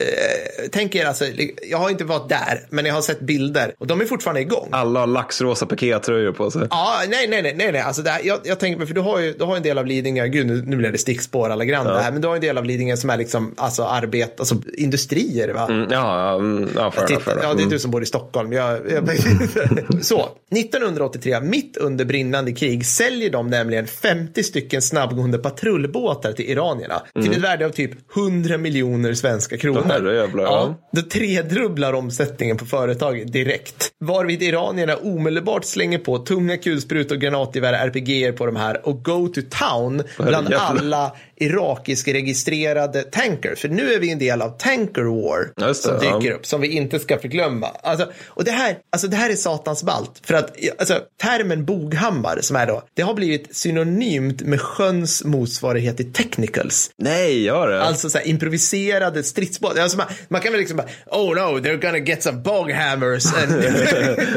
tänk 0.71 0.95
er 0.95 1.05
alltså, 1.05 1.25
jag 1.69 1.77
har 1.77 1.89
inte 1.89 2.03
varit 2.03 2.29
där, 2.29 2.65
men 2.69 2.85
jag 2.85 2.93
har 2.93 3.01
sett 3.01 3.19
bilder 3.21 3.73
och 3.79 3.87
de 3.87 4.01
är 4.01 4.05
fortfarande 4.05 4.41
igång. 4.41 4.69
Alla 4.71 4.99
har 4.99 5.07
laxrosa 5.07 5.65
pikétröjor 5.65 6.31
på 6.31 6.51
sig. 6.51 6.67
Ja, 6.69 7.01
nej, 7.09 7.27
nej, 7.27 7.41
nej, 7.41 7.53
nej, 7.57 7.71
nej. 7.71 7.81
Alltså 7.81 8.01
det 8.01 8.09
här, 8.09 8.21
jag, 8.23 8.39
jag 8.43 8.59
tänker 8.59 8.85
för 8.85 8.93
du 8.93 9.01
har 9.01 9.19
ju, 9.19 9.33
du 9.33 9.43
har 9.43 9.55
en 9.57 9.63
del 9.63 9.77
av 9.77 9.85
Lidingö, 9.85 10.27
gud 10.27 10.47
nu, 10.47 10.63
nu 10.65 10.75
blir 10.77 10.91
det 10.91 10.97
stickspår 10.97 11.49
alla 11.49 11.65
granda 11.65 11.99
här, 11.99 12.11
men 12.11 12.21
du 12.21 12.27
har 12.27 12.35
en 12.35 12.41
del 12.41 12.57
av 12.57 12.65
Lidingö 12.65 12.97
som 12.97 13.09
är 13.09 13.17
liksom, 13.17 13.53
alltså 13.57 13.83
arbet, 13.83 14.39
alltså 14.39 14.55
industrier 14.77 15.49
va? 15.53 15.67
Mm, 15.69 15.87
ja, 15.91 16.19
ja, 16.29 16.35
mm, 16.35 16.69
ja, 16.75 16.81
enough, 16.81 17.05
Titta, 17.07 17.19
fair 17.19 17.31
enough. 17.33 17.47
ja, 17.47 17.53
det 17.53 17.59
är 17.59 17.63
Mm. 17.63 17.69
du 17.69 17.79
som 17.79 17.91
bor 17.91 18.03
i 18.03 18.05
Stockholm. 18.05 18.53
Jag, 18.53 18.79
jag, 18.91 19.09
så, 20.01 20.29
1983, 20.51 21.39
mitt 21.41 21.77
under 21.77 22.05
brinnande 22.05 22.51
krig, 22.51 22.85
säljer 22.85 23.29
de 23.29 23.47
nämligen 23.49 23.87
50 23.87 24.43
stycken 24.43 24.81
snabbgående 25.11 25.37
patrullbåtar 25.37 26.33
till 26.33 26.49
iranierna 26.49 27.01
till 27.13 27.31
ett 27.31 27.37
värde 27.37 27.65
av 27.65 27.69
typ 27.69 27.91
100 28.15 28.57
miljoner 28.57 29.13
svenska 29.13 29.57
kronor. 29.57 29.81
Mm. 29.81 29.91
herrejävlar, 29.91 30.43
ja. 30.43 30.75
Då 30.91 31.01
tredubblar 31.01 31.93
omsättningen 31.93 32.57
på 32.57 32.65
företaget 32.65 33.33
direkt. 33.33 33.91
Varvid 33.99 34.43
iranierna 34.43 34.95
omedelbart 34.95 35.65
slänger 35.65 35.97
på 35.97 36.17
tunga 36.17 36.57
kulsprutor, 36.57 37.15
granatgevär, 37.15 37.73
RPG 37.73 38.37
på 38.37 38.45
de 38.45 38.55
här 38.55 38.87
och 38.87 39.03
go 39.03 39.27
to 39.27 39.41
town 39.49 40.03
bland 40.17 40.47
Herrejävlar. 40.47 40.79
alla 40.79 41.11
irakisk-registrerade 41.35 43.03
tankers. 43.03 43.59
För 43.59 43.69
nu 43.69 43.93
är 43.93 43.99
vi 43.99 44.11
en 44.11 44.19
del 44.19 44.41
av 44.41 44.49
tanker 44.49 45.03
war 45.03 45.67
det, 45.67 45.73
som 45.73 45.99
ja. 46.01 46.19
dyker 46.19 46.31
upp, 46.35 46.45
som 46.45 46.61
vi 46.61 46.67
inte 46.67 46.99
ska 46.99 47.17
förglömma. 47.17 47.67
Alltså, 47.67 48.11
och 48.27 48.43
det 48.43 48.51
här, 48.51 48.77
alltså 48.91 49.07
det 49.07 49.15
här 49.15 49.29
är 49.29 49.35
satans 49.35 49.83
balt. 49.83 50.21
För 50.23 50.33
att 50.33 50.57
alltså, 50.79 50.99
termen 51.21 51.65
boghammar, 51.65 52.39
som 52.41 52.55
är 52.55 52.67
då, 52.67 52.83
det 52.93 53.01
har 53.01 53.13
blivit 53.13 53.55
synonymt 53.55 54.41
med 54.41 54.59
sjöns 55.01 55.23
motsvarighet 55.23 55.97
till 55.97 56.13
technicals. 56.13 56.91
Nej, 56.97 57.43
gör 57.43 57.67
det? 57.67 57.83
Alltså 57.83 58.09
så 58.09 58.17
här, 58.17 58.27
improviserade 58.27 59.23
stridsbåtar. 59.23 59.81
Alltså 59.81 59.97
man, 59.97 60.07
man 60.27 60.41
kan 60.41 60.51
väl 60.51 60.59
liksom 60.59 60.77
bara, 60.77 60.87
oh 61.05 61.35
no, 61.35 61.59
they're 61.59 61.81
gonna 61.81 61.97
get 61.97 62.23
some 62.23 62.37
boghammers. 62.37 63.25
And... 63.43 63.51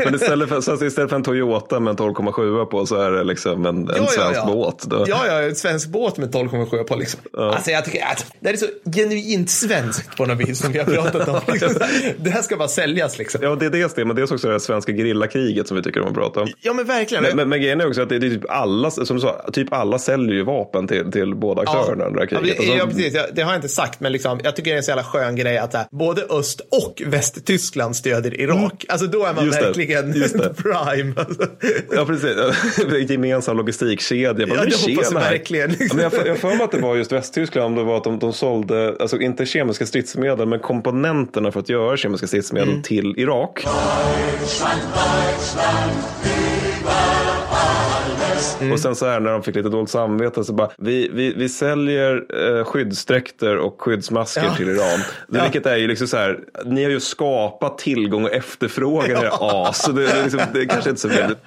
Men 0.05 0.15
istället 0.15 0.49
för, 0.49 0.61
så 0.61 0.85
istället 0.85 1.11
för 1.11 1.17
en 1.17 1.23
Toyota 1.23 1.81
med 1.81 1.91
en 1.91 1.97
12,7 1.97 2.65
på 2.65 2.87
så 2.87 2.97
är 2.97 3.11
det 3.11 3.25
liksom 3.25 3.67
en, 3.67 3.77
en 3.77 3.87
Ja, 3.89 3.95
ja, 3.97 4.07
svensk 4.07 4.41
ja. 4.41 4.47
båt. 4.47 4.85
Då. 4.87 5.05
Ja, 5.09 5.27
ja, 5.27 5.43
en 5.43 5.55
svensk 5.55 5.89
båt 5.89 6.17
med 6.17 6.35
12,7 6.35 6.85
på 6.85 6.97
liksom. 6.97 7.21
Alltså 7.39 7.71
jag 7.71 7.85
tycker 7.85 8.05
att 8.05 8.27
det 8.41 8.51
är 8.51 8.57
så 8.57 8.67
genuint 8.95 9.51
svenskt 9.51 10.17
på 10.17 10.27
något 10.27 10.49
vis 10.49 10.59
som 10.59 10.73
vi 10.73 10.79
har 10.79 10.87
pratat 10.87 11.29
om. 11.29 11.41
Liksom. 11.53 11.75
Det 12.19 12.31
här 12.31 12.43
ska 12.43 12.57
bara 12.57 12.69
säljas 12.69 13.19
liksom. 13.19 13.41
Ja, 13.43 13.55
det 13.55 13.67
är 13.67 13.71
dels 13.71 13.95
det, 13.95 14.05
men 14.05 14.17
det 14.17 14.23
är 14.23 14.33
också 14.35 14.47
det 14.47 14.53
här 14.53 14.59
svenska 14.59 14.93
gerillakriget 14.93 15.69
som 15.69 15.77
vi 15.77 15.83
tycker 15.83 16.01
om 16.01 16.09
att 16.09 16.15
prata 16.15 16.41
om. 16.41 16.49
Ja, 16.61 16.73
men 16.73 16.87
verkligen. 16.87 17.23
Men, 17.23 17.37
men, 17.37 17.49
men 17.49 17.61
grejen 17.61 17.81
är 17.81 17.89
också 17.89 18.03
att 18.03 18.09
det 18.09 18.17
är 18.17 18.21
typ 18.21 18.51
alla, 18.51 18.91
som 18.91 19.17
du 19.17 19.21
sa, 19.21 19.51
typ 19.53 19.73
alla 19.73 19.99
säljer 19.99 20.35
ju 20.35 20.45
vapen 20.55 20.87
till, 20.89 21.13
till 21.13 21.35
båda 21.35 21.63
aktörerna 21.63 22.05
under 22.05 22.27
det 22.27 22.37
här 22.37 22.43
Ja, 22.49 22.55
kriget. 22.55 22.77
ja, 22.79 22.87
precis. 22.87 23.13
Det, 23.13 23.31
det 23.35 23.43
har 23.43 23.51
jag 23.53 23.59
inte 23.59 23.69
sagt, 23.69 24.01
men 24.01 24.13
liksom, 24.13 24.41
jag 24.45 24.57
tycker 24.57 24.71
det 24.71 24.75
är 24.75 24.79
en 24.79 24.83
så 24.83 24.91
jävla 24.91 25.05
skön 25.05 25.37
grej 25.37 25.59
att 25.59 25.75
här, 25.75 25.87
både 25.91 26.23
Öst 26.31 26.61
och 26.61 27.03
Västtyskland 27.07 27.97
stödjer 27.97 28.41
Irak. 28.41 28.85
Alltså 28.89 29.07
då 29.07 29.25
är 29.25 29.35
man 29.35 29.45
Mm. 29.45 29.47
Just 29.47 29.59
det, 29.61 29.67
verkligen 29.67 30.13
just 30.15 30.39
det. 30.39 30.55
prime. 30.63 31.13
Alltså. 31.17 31.47
Ja, 31.97 32.05
precis. 32.05 33.11
Gemensam 33.11 33.57
logistikkedja. 33.57 34.47
Bara, 34.47 34.59
Ja, 34.59 34.65
det 34.65 34.93
hoppas 34.93 35.13
jag 35.13 35.21
verkligen. 35.21 35.71
Ja, 35.79 35.87
men 35.95 36.03
jag 36.03 36.13
får- 36.13 36.27
jag 36.27 36.33
har 36.33 36.37
för 36.39 36.49
mig 36.49 36.63
att 36.63 36.73
det 36.73 36.79
var 36.81 36.97
just 36.97 37.13
Västtyskland, 37.13 37.67
om 37.67 37.75
det 37.75 37.83
var 37.85 37.97
att 37.97 38.05
de, 38.05 38.19
de 38.19 38.33
sålde, 38.33 38.97
alltså 39.01 39.21
inte 39.21 39.47
kemiska 39.47 39.87
stridsmedel, 39.87 40.49
men 40.49 40.59
komponenterna 40.61 41.53
för 41.53 41.61
att 41.61 41.69
göra 41.69 41.97
kemiska 41.97 42.27
stridsmedel 42.27 42.69
Mm. 42.69 42.83
till 42.83 43.15
Irak. 43.19 43.65
Mm. 48.61 48.73
Och 48.73 48.81
sen 48.81 48.95
så 48.97 49.07
här 49.07 49.21
när 49.21 49.31
de 49.33 49.43
fick 49.43 49.55
lite 49.57 49.69
dåligt 49.69 49.91
samvete 49.91 50.45
så 50.45 50.53
bara, 50.53 50.71
vi, 50.79 51.11
vi, 51.13 51.35
vi 51.37 51.49
säljer 51.49 52.25
eh, 52.59 52.65
skyddsdräkter 52.65 53.57
och 53.57 53.83
skyddsmasker 53.83 54.45
Ja. 54.45 54.55
till 54.57 54.69
Iran. 54.69 55.01
Det, 55.29 55.39
Ja. 55.39 55.43
Vilket 55.43 55.67
är 55.67 55.77
ju 55.77 55.89
liksom 55.89 56.07
så 56.09 56.17
här, 56.17 56.39
ni 56.65 56.85
har 56.85 56.91
ju 56.91 57.01
skapat 57.01 57.79
tillgång 57.79 58.25
och 58.25 58.33
efterfrågan 58.33 59.11
i 59.11 59.15
det 59.21 59.31
as. 59.41 59.85
Det, 59.87 59.93
det, 59.93 60.11
är 60.13 60.23
liksom, 60.23 60.41
det 60.53 60.61
är 60.61 60.65
kanske 60.65 60.91
inte 60.91 61.03
så 61.03 61.09
viktigt. 61.09 61.39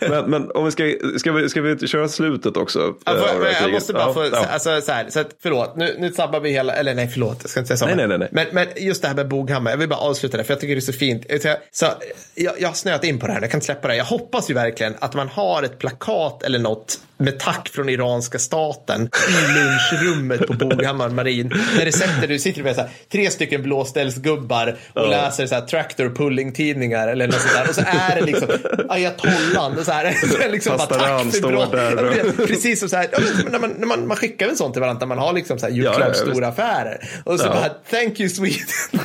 Men, 0.00 0.24
men 0.30 0.50
om 0.50 0.64
vi 0.64 0.70
ska, 0.70 0.92
ska, 1.18 1.32
vi, 1.32 1.48
ska 1.48 1.60
vi 1.60 1.86
köra 1.86 2.08
slutet 2.08 2.56
också? 2.56 2.94
Ja, 3.04 3.12
eh, 3.12 3.18
jag 3.44 3.56
kriget? 3.56 3.72
måste 3.72 3.92
bara 3.92 4.02
Ja, 4.02 4.14
få, 4.14 4.24
ja. 4.32 4.46
alltså 4.50 4.80
så 4.80 4.92
här, 4.92 5.06
så 5.08 5.20
att, 5.20 5.28
förlåt, 5.42 5.76
nu, 5.76 5.96
nu 5.98 6.12
sabbar 6.12 6.40
vi 6.40 6.50
hela, 6.50 6.74
eller 6.74 6.94
nej 6.94 7.08
förlåt, 7.08 7.38
jag 7.40 7.50
ska 7.50 7.60
inte 7.60 7.76
säga 7.76 7.90
så. 7.90 7.96
Nej, 7.96 8.06
nej, 8.08 8.18
nej, 8.18 8.18
nej. 8.18 8.28
Men, 8.32 8.46
men 8.52 8.84
just 8.84 9.02
det 9.02 9.08
här 9.08 9.14
med 9.14 9.28
Boghammar, 9.28 9.70
jag 9.70 9.78
vill 9.78 9.88
bara 9.88 9.98
avsluta 10.00 10.36
det, 10.36 10.44
för 10.44 10.52
jag 10.52 10.60
tycker 10.60 10.74
det 10.74 10.78
är 10.78 10.80
så 10.80 10.92
fint. 10.92 11.26
Så, 11.72 11.86
jag, 12.34 12.54
jag 12.60 12.68
har 12.68 12.74
snöat 12.74 13.04
in 13.04 13.18
på 13.18 13.26
det 13.26 13.32
här, 13.32 13.40
jag 13.40 13.50
kan 13.50 13.58
inte 13.58 13.66
släppa 13.66 13.88
det. 13.88 13.96
Jag 13.96 14.04
hoppas 14.04 14.50
ju 14.50 14.54
verkligen 14.54 14.94
att 14.98 15.14
man 15.14 15.28
har 15.28 15.62
ett 15.62 15.78
plakat 15.78 16.27
eller 16.44 16.58
något 16.58 17.00
med 17.20 17.38
tack 17.38 17.68
från 17.68 17.88
iranska 17.88 18.38
staten 18.38 19.10
i 19.28 19.52
lunchrummet 19.58 20.46
på 20.46 20.52
Boghammar 20.52 21.08
Marin. 21.08 21.52
Det 21.84 21.92
sätter, 21.92 22.28
du 22.28 22.38
sitter 22.38 22.62
med 22.62 22.74
så 22.74 22.80
här, 22.80 22.90
tre 23.12 23.30
stycken 23.30 23.62
blåställsgubbar 23.62 24.76
och 24.92 25.08
läser 25.08 25.46
så 25.46 25.54
här, 25.54 25.62
tractor 25.62 26.14
pulling 26.14 26.52
tidningar 26.52 27.08
eller 27.08 27.26
något 27.26 27.40
sånt 27.40 27.52
där. 27.54 27.68
Och 27.68 27.74
så 27.74 27.80
är 27.80 28.14
det 28.20 28.26
liksom 28.26 28.48
ayatollan 28.88 29.78
och 29.78 29.84
så 29.84 29.92
här. 29.92 30.12
så 30.44 30.48
liksom 30.50 30.76
bara, 30.76 30.86
tack 30.86 31.32
för 31.34 31.48
bra. 31.48 31.66
där 31.66 32.14
Ja, 32.38 32.46
Precis 32.46 32.80
som 32.80 32.88
så 32.88 32.96
här, 32.96 33.08
ja, 33.12 33.18
när 33.50 33.58
man, 33.58 33.70
när 33.78 33.86
man, 33.86 34.06
man 34.06 34.16
skickar 34.16 34.46
väl 34.46 34.56
sånt 34.56 34.74
till 34.74 34.80
varandra, 34.82 35.06
man 35.06 35.18
har 35.18 35.32
liksom 35.32 35.58
så 35.58 35.66
här 35.66 35.72
Ja, 35.72 35.82
ja, 35.84 35.90
julklappsstora 35.90 36.32
visst. 36.50 36.58
affärer. 36.60 37.08
Och 37.24 37.40
så 37.40 37.46
Ja. 37.46 37.50
bara, 37.50 37.68
thank 38.00 38.20
you 38.20 38.28
Sweden. 38.28 38.66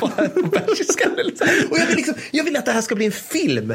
Och 1.70 1.78
jag 1.78 1.86
vill, 1.86 1.96
liksom, 1.96 2.14
jag 2.30 2.44
vill 2.44 2.56
att 2.56 2.66
det 2.66 2.72
här 2.72 2.80
ska 2.82 2.94
bli 2.94 3.06
en 3.06 3.12
film. 3.12 3.74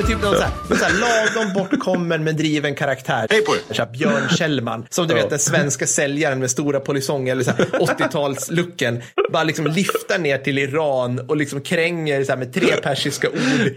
Men 0.00 0.08
typ 0.08 0.22
någon 0.22 0.34
så 0.34 0.42
här, 0.42 0.52
så 0.68 0.84
här 0.84 0.92
lagom 1.00 1.52
bortkommen 1.54 2.24
men 2.24 2.36
driven 2.36 2.74
karaktär. 2.74 3.26
Hej 3.30 3.42
på 3.42 3.52
er. 3.54 3.74
Så 3.74 3.82
här 3.82 3.90
Björn 3.90 4.28
Kjellman, 4.28 4.86
som 4.90 5.06
du 5.06 5.14
vet 5.14 5.30
den 5.30 5.38
svenska 5.38 5.86
säljaren 5.86 6.38
med 6.38 6.50
stora 6.50 6.80
polisonger, 6.80 7.32
eller 7.32 7.44
så 7.44 7.50
här 7.50 7.64
80-talslooken, 7.64 9.02
bara 9.32 9.44
liksom 9.44 9.66
lyfter 9.66 10.18
ner 10.18 10.38
till 10.38 10.58
Iran 10.58 11.18
och 11.18 11.36
liksom 11.36 11.60
kränger 11.60 12.24
så 12.24 12.32
här 12.32 12.38
med 12.38 12.54
tre 12.54 12.76
persiska 12.82 13.28
ord 13.28 13.70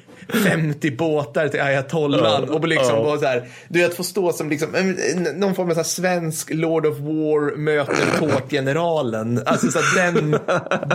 50 0.43 0.91
båtar 0.91 1.47
till 1.47 1.61
ayatollan 1.61 2.49
och 2.49 2.67
liksom 2.67 3.03
bara 3.03 3.19
så 3.19 3.26
här, 3.26 3.47
du 3.67 3.80
vet, 3.80 3.93
få 3.97 4.03
stå 4.03 4.34
som 4.34 4.49
liksom, 4.49 4.76
en- 4.76 4.99
en- 5.17 5.39
någon 5.39 5.55
form 5.55 5.69
av 5.69 5.74
så 5.74 5.80
här 5.80 5.84
svensk 5.84 6.49
Lord 6.53 6.86
of 6.86 6.97
War 6.99 7.55
möter 7.57 7.95
tåggeneralen. 8.19 9.43
Alltså 9.45 9.71
så 9.71 9.80
här, 9.80 10.11
den, 10.11 10.32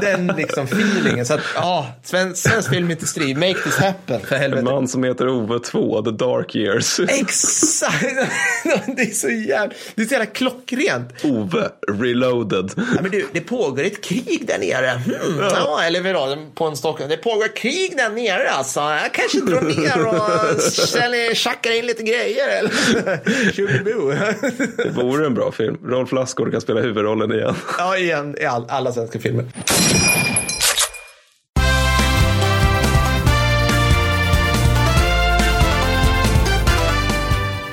den 0.00 0.36
liksom 0.36 0.64
feelingen. 0.64 1.26
Så 1.26 1.34
att, 1.34 1.40
ja, 1.54 1.86
svensk, 2.04 2.48
svensk 2.50 2.70
filmindustri, 2.70 3.34
make 3.34 3.54
this 3.64 3.76
happen 3.76 4.20
för 4.20 4.34
En 4.34 4.40
helvete. 4.40 4.62
man 4.62 4.88
som 4.88 5.04
heter 5.04 5.28
Ove 5.28 5.58
2, 5.58 6.02
The 6.02 6.10
Dark 6.10 6.56
Years. 6.56 7.00
Exakt! 7.00 8.02
Det 8.96 9.02
är 9.02 9.14
så 9.14 9.28
jävla, 9.28 9.74
det 9.94 10.02
är 10.02 10.06
så 10.06 10.12
jävla 10.12 10.26
klockrent. 10.26 11.24
Ove 11.24 11.68
Reloaded. 11.88 12.70
Ja, 12.76 12.82
men 13.02 13.10
du, 13.10 13.26
det 13.32 13.40
pågår 13.40 13.82
ett 13.84 14.04
krig 14.04 14.44
där 14.46 14.58
nere. 14.58 14.90
Hmm, 14.90 15.38
ja, 15.54 15.82
eller 15.82 16.00
vadå, 16.12 16.36
på 16.54 16.64
en 16.64 16.76
stock. 16.76 16.98
Det 17.08 17.16
pågår 17.16 17.56
krig 17.56 17.96
där 17.96 18.10
nere 18.10 18.50
alltså. 18.50 18.80
Jag 18.80 19.12
kanske 19.18 19.40
drar 19.40 19.60
ner 19.60 20.06
och 20.06 20.62
säljer, 20.62 21.34
tjackar 21.34 21.78
in 21.78 21.86
lite 21.86 22.02
grejer. 22.02 22.48
Eller? 22.48 22.70
Det 24.84 24.90
vore 24.90 25.26
en 25.26 25.34
bra 25.34 25.52
film. 25.52 25.78
Rolf 25.84 26.12
Lassgård 26.12 26.52
kan 26.52 26.60
spela 26.60 26.80
huvudrollen 26.80 27.32
igen. 27.32 27.54
Ja, 27.78 27.96
igen 27.96 28.36
i 28.40 28.44
all, 28.44 28.64
alla 28.68 28.92
svenska 28.92 29.18
filmer. 29.18 29.44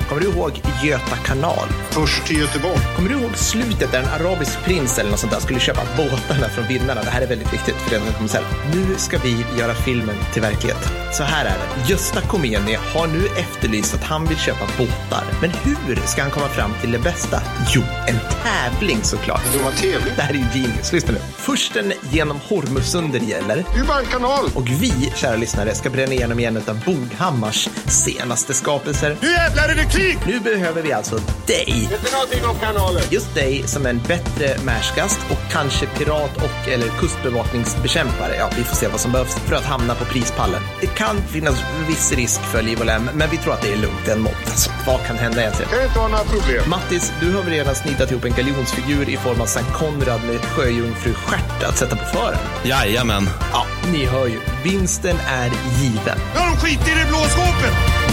Kommer 0.10 0.22
du 0.22 0.28
ihåg 0.28 0.52
Göta 0.86 1.16
kanal? 1.16 1.68
Först 1.90 2.26
till 2.26 2.38
Göteborg. 2.38 2.80
Kommer 2.96 3.10
du 3.10 3.16
ihåg 3.16 3.38
slutet 3.38 3.92
där 3.92 4.00
en 4.00 4.26
arabisk 4.26 4.64
prins 4.64 5.00
eller 5.00 5.12
något 5.12 5.20
sånt 5.20 5.34
där 5.34 5.40
skulle 5.40 5.60
köpa 5.60 5.82
båtarna 5.98 6.50
från 6.50 6.68
vinnarna? 6.68 7.04
Det 7.04 7.10
här 7.10 7.22
är 7.22 7.28
väldigt 7.28 7.54
viktigt 7.54 7.76
för 7.76 7.92
den 7.92 8.14
kommer 8.14 8.30
säga 8.30 8.44
nu 8.74 8.96
ska 8.98 9.18
vi 9.18 9.46
göra 9.60 9.74
filmen 9.74 10.16
till 10.34 10.42
verklighet. 10.42 10.92
Så 11.14 11.24
här 11.24 11.46
är 11.46 11.50
det. 11.58 11.92
Gösta 11.92 12.22
Komeni 12.22 12.78
har 12.94 13.08
nu 13.08 13.26
efterlyst 13.38 13.96
att 13.96 14.04
han 14.04 14.26
vill 14.26 14.38
köpa 14.38 14.66
båtar. 14.78 15.24
Men 15.42 15.50
hur 15.50 15.96
ska 15.96 16.22
han 16.22 16.32
komma 16.32 16.48
fram 16.48 16.72
till 16.82 16.92
det 16.92 17.00
bästa? 17.00 17.42
Jo, 17.70 17.82
en 18.08 18.20
tävling 18.44 19.00
såklart. 19.04 19.42
Det 19.54 19.64
var. 19.64 19.72
Det 20.16 20.22
här 20.22 20.34
är 20.34 20.38
ju 20.38 20.62
genius. 20.62 20.94
Lyssna 20.94 21.14
nu. 21.14 21.20
Försten 21.38 21.94
genom 22.12 22.40
Hormusundet 22.48 23.30
gäller. 23.30 23.56
Det 23.74 23.80
är 23.80 23.86
bara 23.86 24.00
en 24.00 24.06
kanal. 24.06 24.46
Och 24.56 24.70
vi, 24.70 25.12
kära 25.16 25.36
lyssnare, 25.36 25.76
ska 25.76 25.90
bränna 25.90 26.14
igenom 26.14 26.40
en 26.40 26.58
av 26.58 26.80
Boghammars 26.86 27.70
senaste 27.86 28.54
skapelser. 28.54 29.18
Nu 29.22 29.32
jävlar 29.32 29.70
är 29.70 29.76
det 29.76 29.92
krig! 29.92 30.18
Nu 30.28 30.40
behöver 30.40 30.75
vi 30.82 30.94
alltså 30.94 31.20
dig. 31.48 31.90
Just 33.12 33.36
dig 33.36 33.64
som 33.68 33.86
en 33.86 34.02
bättre 34.08 34.58
märskast 34.64 35.20
och 35.30 35.52
kanske 35.52 35.86
pirat 35.86 36.38
och 36.38 36.70
eller 36.70 36.88
kustbevakningsbekämpare. 36.88 38.36
Ja, 38.38 38.50
vi 38.58 38.64
får 38.64 38.76
se 38.76 38.88
vad 38.88 39.00
som 39.00 39.12
behövs 39.12 39.36
för 39.36 39.56
att 39.56 39.66
hamna 39.66 39.96
på 39.96 40.06
prispallen. 40.06 40.62
Det 40.82 40.88
kan 40.88 41.18
finnas 41.18 41.64
viss 41.88 42.12
risk 42.12 42.42
för 42.42 42.62
liv 42.62 42.80
och 42.80 42.86
lem, 42.86 43.10
men 43.14 43.30
vi 43.30 43.38
tror 43.38 43.54
att 43.54 43.62
det 43.62 43.74
är 43.74 43.78
lugnt 43.78 44.08
en 44.08 44.22
mått. 44.22 44.46
Alltså, 44.46 44.72
vad 44.88 45.06
kan 45.06 45.18
hända 45.18 45.42
egentligen? 45.42 45.72
kan 45.72 45.84
inte 45.84 46.00
ha 46.00 46.08
några 46.08 46.24
problem. 46.24 46.70
Mattis, 46.70 47.14
du 47.20 47.34
har 47.34 47.44
väl 47.44 47.52
redan 47.52 47.76
snitat 47.76 48.12
ihop 48.12 48.26
en 48.26 48.34
galjonsfigur 48.34 49.10
i 49.10 49.18
form 49.18 49.42
av 49.42 49.46
Sankt 49.46 49.74
Konrad 49.74 50.22
med 50.24 50.40
sjöjungfru-stjärt 50.40 51.64
att 51.64 51.78
sätta 51.78 51.96
på 51.96 52.06
fören? 52.06 52.40
Jajamän. 52.64 53.30
Ja, 53.52 53.66
ni 53.92 54.06
hör 54.06 54.28
ju. 54.28 54.40
Vinsten 54.64 55.18
är 55.28 55.52
given. 55.82 56.18
Nu 56.34 56.40
har 56.40 56.50
de 56.50 56.58
skit 56.58 56.88
i 56.88 56.92
det 56.92 57.06
blå 57.10 57.20
skåpet! 57.20 58.05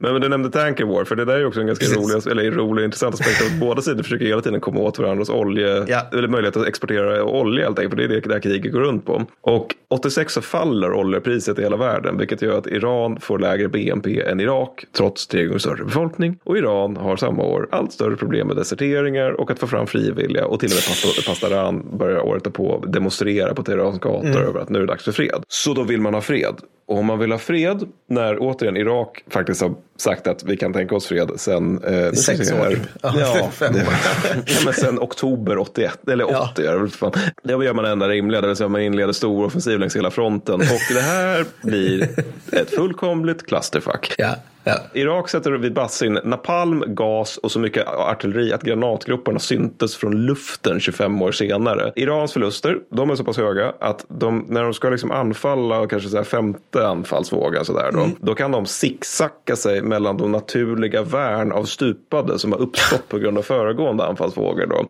Men, 0.00 0.12
men 0.12 0.20
du 0.22 0.28
nämnde 0.28 0.50
Tanker 0.50 0.84
War, 0.84 1.04
för 1.04 1.16
det 1.16 1.24
där 1.24 1.34
är 1.40 1.46
också 1.46 1.60
en 1.60 1.66
ganska 1.66 1.84
Precis. 1.86 2.26
rolig, 2.26 2.26
eller 2.44 2.50
rolig 2.50 2.84
intressant 2.84 3.14
aspekt. 3.14 3.42
Att 3.52 3.60
båda 3.60 3.82
sidor 3.82 4.02
försöker 4.02 4.24
hela 4.26 4.40
tiden 4.40 4.60
komma 4.60 4.80
åt 4.80 4.98
varandras 4.98 5.30
olje, 5.30 5.84
Ja. 5.88 6.00
eller 6.12 6.28
möjlighet 6.28 6.56
att 6.56 6.66
exportera 6.66 7.24
olja 7.24 7.64
helt 7.64 7.78
enkelt. 7.78 7.90
För 7.90 7.96
det 7.96 8.04
är 8.04 8.20
det 8.20 8.28
det 8.28 8.34
här 8.34 8.40
kriget 8.40 8.72
går 8.72 8.80
runt 8.80 9.06
på. 9.06 9.22
Och 9.40 9.74
86 9.90 10.32
så 10.34 10.40
faller 10.40 10.92
oljepriset 10.92 11.58
i 11.58 11.62
hela 11.62 11.76
världen, 11.76 12.18
vilket 12.18 12.42
gör 12.42 12.58
att 12.58 12.66
Iran 12.66 13.20
får 13.20 13.38
lägre 13.38 13.68
BNP 13.68 14.20
än 14.22 14.40
Irak, 14.40 14.84
trots 14.96 15.26
tre 15.26 15.44
gånger 15.44 15.58
större 15.58 15.84
befolkning. 15.84 16.38
Och 16.44 16.58
Iran 16.58 16.96
har 16.96 17.16
samma 17.16 17.42
år 17.42 17.68
allt 17.70 17.92
större 17.92 18.16
problem 18.16 18.46
med 18.46 18.56
deserteringar 18.56 19.30
och 19.40 19.50
att 19.50 19.58
få 19.58 19.66
fram 19.66 19.86
frivilliga. 19.86 20.46
Och 20.46 20.60
till 20.60 20.68
och 20.68 20.74
med 20.74 20.84
Past- 20.88 21.26
Pastaran 21.26 21.98
börjar 21.98 22.20
året 22.26 22.52
på 22.52 22.84
demonstrera 22.86 23.54
på 23.54 23.62
Teherans 23.62 23.98
gator 23.98 24.40
över 24.42 24.60
att 24.60 24.68
nu 24.68 24.78
är 24.78 24.80
det 24.80 24.86
dags 24.86 25.04
för 25.04 25.12
fred. 25.12 25.42
Så 25.48 25.74
då 25.74 25.82
vill 25.82 26.00
man 26.00 26.14
ha 26.14 26.20
fred. 26.20 26.54
Och 26.86 26.98
om 26.98 27.06
man 27.06 27.18
vill 27.18 27.30
ha 27.32 27.38
fred, 27.38 27.82
när 28.08 28.36
återigen 28.40 28.76
Irak 28.76 29.24
faktiskt 29.30 29.62
har 29.62 29.74
sagt 30.00 30.26
att 30.26 30.44
vi 30.44 30.56
kan 30.56 30.72
tänka 30.72 30.94
oss 30.94 31.06
fred 31.06 31.30
sen... 31.36 31.84
Eh, 31.84 32.12
Sex 32.12 32.48
se 32.48 32.54
år. 32.54 32.58
här. 32.58 32.78
Ja, 33.02 33.12
Ja, 33.18 33.50
fem 33.52 33.72
det, 33.72 33.80
år. 33.80 33.86
ja, 34.46 34.54
men 34.64 34.74
sen 34.74 34.98
oktober 34.98 35.58
81, 35.58 36.08
eller 36.08 36.24
80 36.24 36.62
Ja. 36.64 36.72
det 36.72 36.88
fan. 36.90 37.12
Det 37.42 37.52
gör 37.52 37.74
man 37.74 37.84
enda 37.84 38.08
rimliga, 38.08 38.40
det 38.40 38.46
vill 38.46 38.56
säga 38.56 38.68
man 38.68 38.80
inleder 38.80 39.12
stor 39.12 39.44
offensiv 39.44 39.78
längs 39.78 39.96
hela 39.96 40.10
fronten. 40.10 40.54
Och 40.60 40.94
det 40.94 41.00
här 41.00 41.44
blir 41.62 42.08
ett 42.52 42.70
fullkomligt 42.70 43.46
clusterfuck. 43.46 44.14
Ja, 44.18 44.34
ja. 44.68 45.00
Irak 45.00 45.28
sätter 45.28 45.50
vid 45.50 45.72
Basra 45.72 46.06
in 46.06 46.18
napalm, 46.24 46.84
gas 46.86 47.36
och 47.36 47.50
så 47.52 47.58
mycket 47.58 47.86
artilleri 47.88 48.52
att 48.52 48.62
granatgrupperna 48.62 49.38
syntes 49.38 49.96
från 49.96 50.26
luften 50.26 50.80
25 50.80 51.22
år 51.22 51.32
senare. 51.32 51.92
Irans 51.96 52.32
förluster, 52.32 52.78
de 52.90 53.10
är 53.10 53.14
så 53.14 53.24
pass 53.24 53.36
höga 53.36 53.72
att 53.80 54.04
de, 54.08 54.44
när 54.48 54.62
de 54.62 54.74
ska 54.74 54.90
liksom 54.90 55.10
anfalla, 55.10 55.86
kanske 55.86 56.08
så 56.08 56.24
femte 56.24 56.88
anfallsvågen 56.88 57.64
så 57.64 57.72
där 57.72 57.92
då, 57.92 57.98
Mm. 57.98 58.10
då 58.20 58.34
kan 58.34 58.50
de 58.50 58.66
zigzacka 58.66 59.56
sig 59.56 59.82
mellan 59.82 60.16
de 60.16 60.32
naturliga 60.32 61.02
värn 61.02 61.52
av 61.52 61.64
stupade 61.64 62.38
som 62.38 62.52
har 62.52 62.60
uppstått 62.60 63.08
på 63.08 63.18
grund 63.18 63.38
av 63.38 63.42
föregående 63.42 64.04
anfallsvågor. 64.04 64.66
Då. 64.66 64.76
Och 64.76 64.88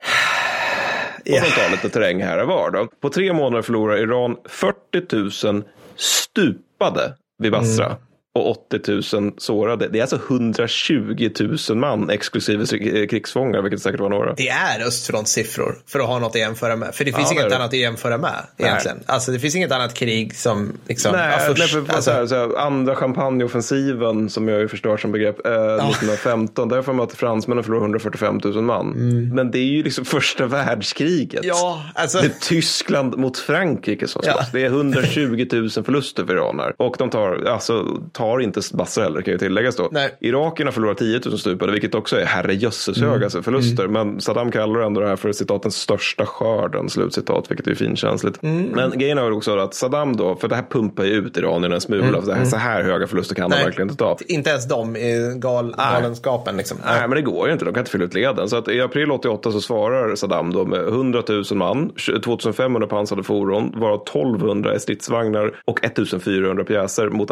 de 1.25 1.41
tar 1.41 1.71
lite 1.71 1.89
terräng 1.89 2.23
här 2.23 2.43
och 2.43 2.49
var. 2.49 2.71
Då. 2.71 2.87
På 3.01 3.09
tre 3.09 3.33
månader 3.33 3.63
förlorar 3.63 3.97
Iran 3.97 4.37
40 4.45 5.47
000 5.53 5.63
stupade 5.97 7.15
vid 7.39 7.53
Basra. 7.53 7.87
Mm. 7.87 7.99
Och 8.35 8.51
80 8.51 9.17
000 9.21 9.33
sårade. 9.39 9.89
Det 9.89 9.99
är 9.99 10.03
alltså 10.03 10.19
120 10.29 11.31
000 11.71 11.79
man 11.79 12.11
exklusive 12.11 12.63
eh, 12.63 13.07
krigsfångar, 13.07 13.63
vilket 13.63 13.83
säkert 13.83 14.01
var 14.01 14.09
några. 14.09 14.35
Det 14.35 14.49
är 14.49 14.87
östfrontssiffror 14.87 15.79
för 15.87 15.99
att 16.01 16.07
ha 16.07 16.19
något 16.19 16.31
att 16.35 16.41
jämföra 16.41 16.77
med. 16.77 16.95
För 16.95 17.05
det 17.05 17.13
finns 17.13 17.29
Ja, 17.33 17.41
inget 17.41 17.51
det. 17.51 17.57
annat 17.57 17.69
att 17.69 17.79
jämföra 17.79 18.19
med 18.19 18.35
egentligen. 18.59 18.99
Alltså 19.07 19.33
det 19.33 19.39
finns 19.39 19.57
inget 19.57 19.73
annat 19.73 19.95
krig 19.95 20.37
som 20.37 20.73
liksom... 20.89 21.13
Nej, 21.13 21.31
ja, 21.33 21.39
först, 21.39 21.59
nej, 21.59 21.69
för, 21.87 21.95
alltså, 21.95 22.11
så 22.11 22.11
här, 22.11 22.27
så 22.27 22.35
här, 22.35 22.59
andra 22.59 22.95
champagneoffensiven 22.97 24.31
som 24.31 24.49
jag 24.49 24.61
ju 24.61 24.69
förstört 24.69 25.01
som 25.01 25.13
begrepp 25.13 25.47
eh, 25.47 25.53
1915. 25.53 26.69
Där 26.69 26.83
får 26.83 26.93
man 26.93 27.05
att 27.07 27.13
fransmännen 27.13 27.65
förlorar 27.65 27.83
145 27.83 28.41
000 28.45 28.63
man. 28.63 28.91
Men 29.35 29.51
det 29.51 29.59
är 29.59 29.63
ju 29.63 29.83
liksom 29.83 30.05
första 30.05 30.47
världskriget. 30.47 31.45
Mm. 31.45 31.49
Ja, 31.57 31.83
alltså... 31.95 32.19
Det 32.19 32.27
är 32.27 32.31
Tyskland 32.41 33.17
mot 33.19 33.39
Frankrike 33.39 34.09
som 34.09 34.23
Ja. 34.25 34.33
slåss. 34.33 34.53
Det 34.53 34.61
är 34.65 34.67
120 34.67 35.47
000 35.53 35.71
förluster 35.71 36.25
för 36.25 36.33
iraner. 36.35 36.75
Och 36.77 36.95
de 36.99 37.11
tar, 37.11 37.45
alltså, 37.45 38.01
tar 38.19 38.41
inte 38.41 38.61
Basra 38.73 39.03
heller 39.03 39.23
kan 39.23 39.33
ju 39.33 39.39
tilläggas 39.39 39.77
då. 39.77 39.89
Nej. 39.93 40.17
Irakierna 40.21 40.73
förlorar 40.73 40.95
10 40.95 41.21
000 41.27 41.39
stupade, 41.39 41.73
vilket 41.73 41.95
också 41.95 42.21
är 42.21 42.25
herrejösses 42.25 43.01
höga 43.01 43.25
alltså, 43.25 43.43
förluster. 43.43 43.89
Men 43.89 44.21
Saddam 44.21 44.51
kallar 44.51 44.81
ändå 44.81 45.01
det 45.01 45.09
här 45.09 45.17
för 45.17 45.33
citat 45.33 45.63
den 45.63 45.73
största 45.73 46.27
skörden, 46.27 46.89
slutcitat, 46.89 47.51
vilket 47.51 47.67
är 47.67 47.75
finkänsligt. 47.75 48.39
Men 48.43 48.99
grejen 48.99 49.19
är 49.19 49.33
också 49.33 49.59
att 49.59 49.75
Saddam 49.75 50.17
då, 50.17 50.37
för 50.37 50.49
det 50.49 50.57
här 50.57 50.65
pumpar 50.71 51.05
ju 51.05 51.11
ut 51.11 51.37
iranierna 51.37 51.75
en 51.75 51.81
smula. 51.81 52.23
Så, 52.23 52.33
här, 52.33 52.45
så 52.45 52.57
här 52.57 52.83
höga 52.83 53.07
förluster 53.07 53.35
kan 53.35 53.51
Nej. 53.51 53.59
de 53.59 53.65
verkligen 53.65 53.91
inte 53.91 54.05
ta. 54.05 54.17
Inte 54.27 54.51
ens 54.51 54.69
de 54.69 54.97
i 54.97 55.35
gal, 55.37 55.75
galenskapen 55.79 56.57
liksom. 56.57 56.79
Nej, 56.85 57.01
men 57.01 57.11
det 57.11 57.23
går 57.23 57.47
ju 57.47 57.53
inte. 57.53 57.65
De 57.65 57.75
kan 57.75 57.81
inte 57.81 57.91
fylla 57.91 58.05
ut 58.05 58.15
leden. 58.15 58.49
Så 58.49 58.57
att 58.57 58.69
i 58.69 58.81
april 58.81 59.11
88 59.11 59.53
så 59.53 59.61
svarar 59.61 60.15
Saddam 60.15 60.53
då 60.53 60.65
med 60.65 60.81
100 60.81 61.23
000 61.29 61.45
man, 61.55 61.91
2500 62.25 62.87
pansrade 62.87 63.23
fordon, 63.23 63.73
varav 63.77 64.03
1200 64.03 64.75
är 64.75 64.79
stridsvagnar 64.79 65.61
och 65.65 65.85
1400 65.85 66.65
pjäser 66.65 67.09
mot 67.09 67.31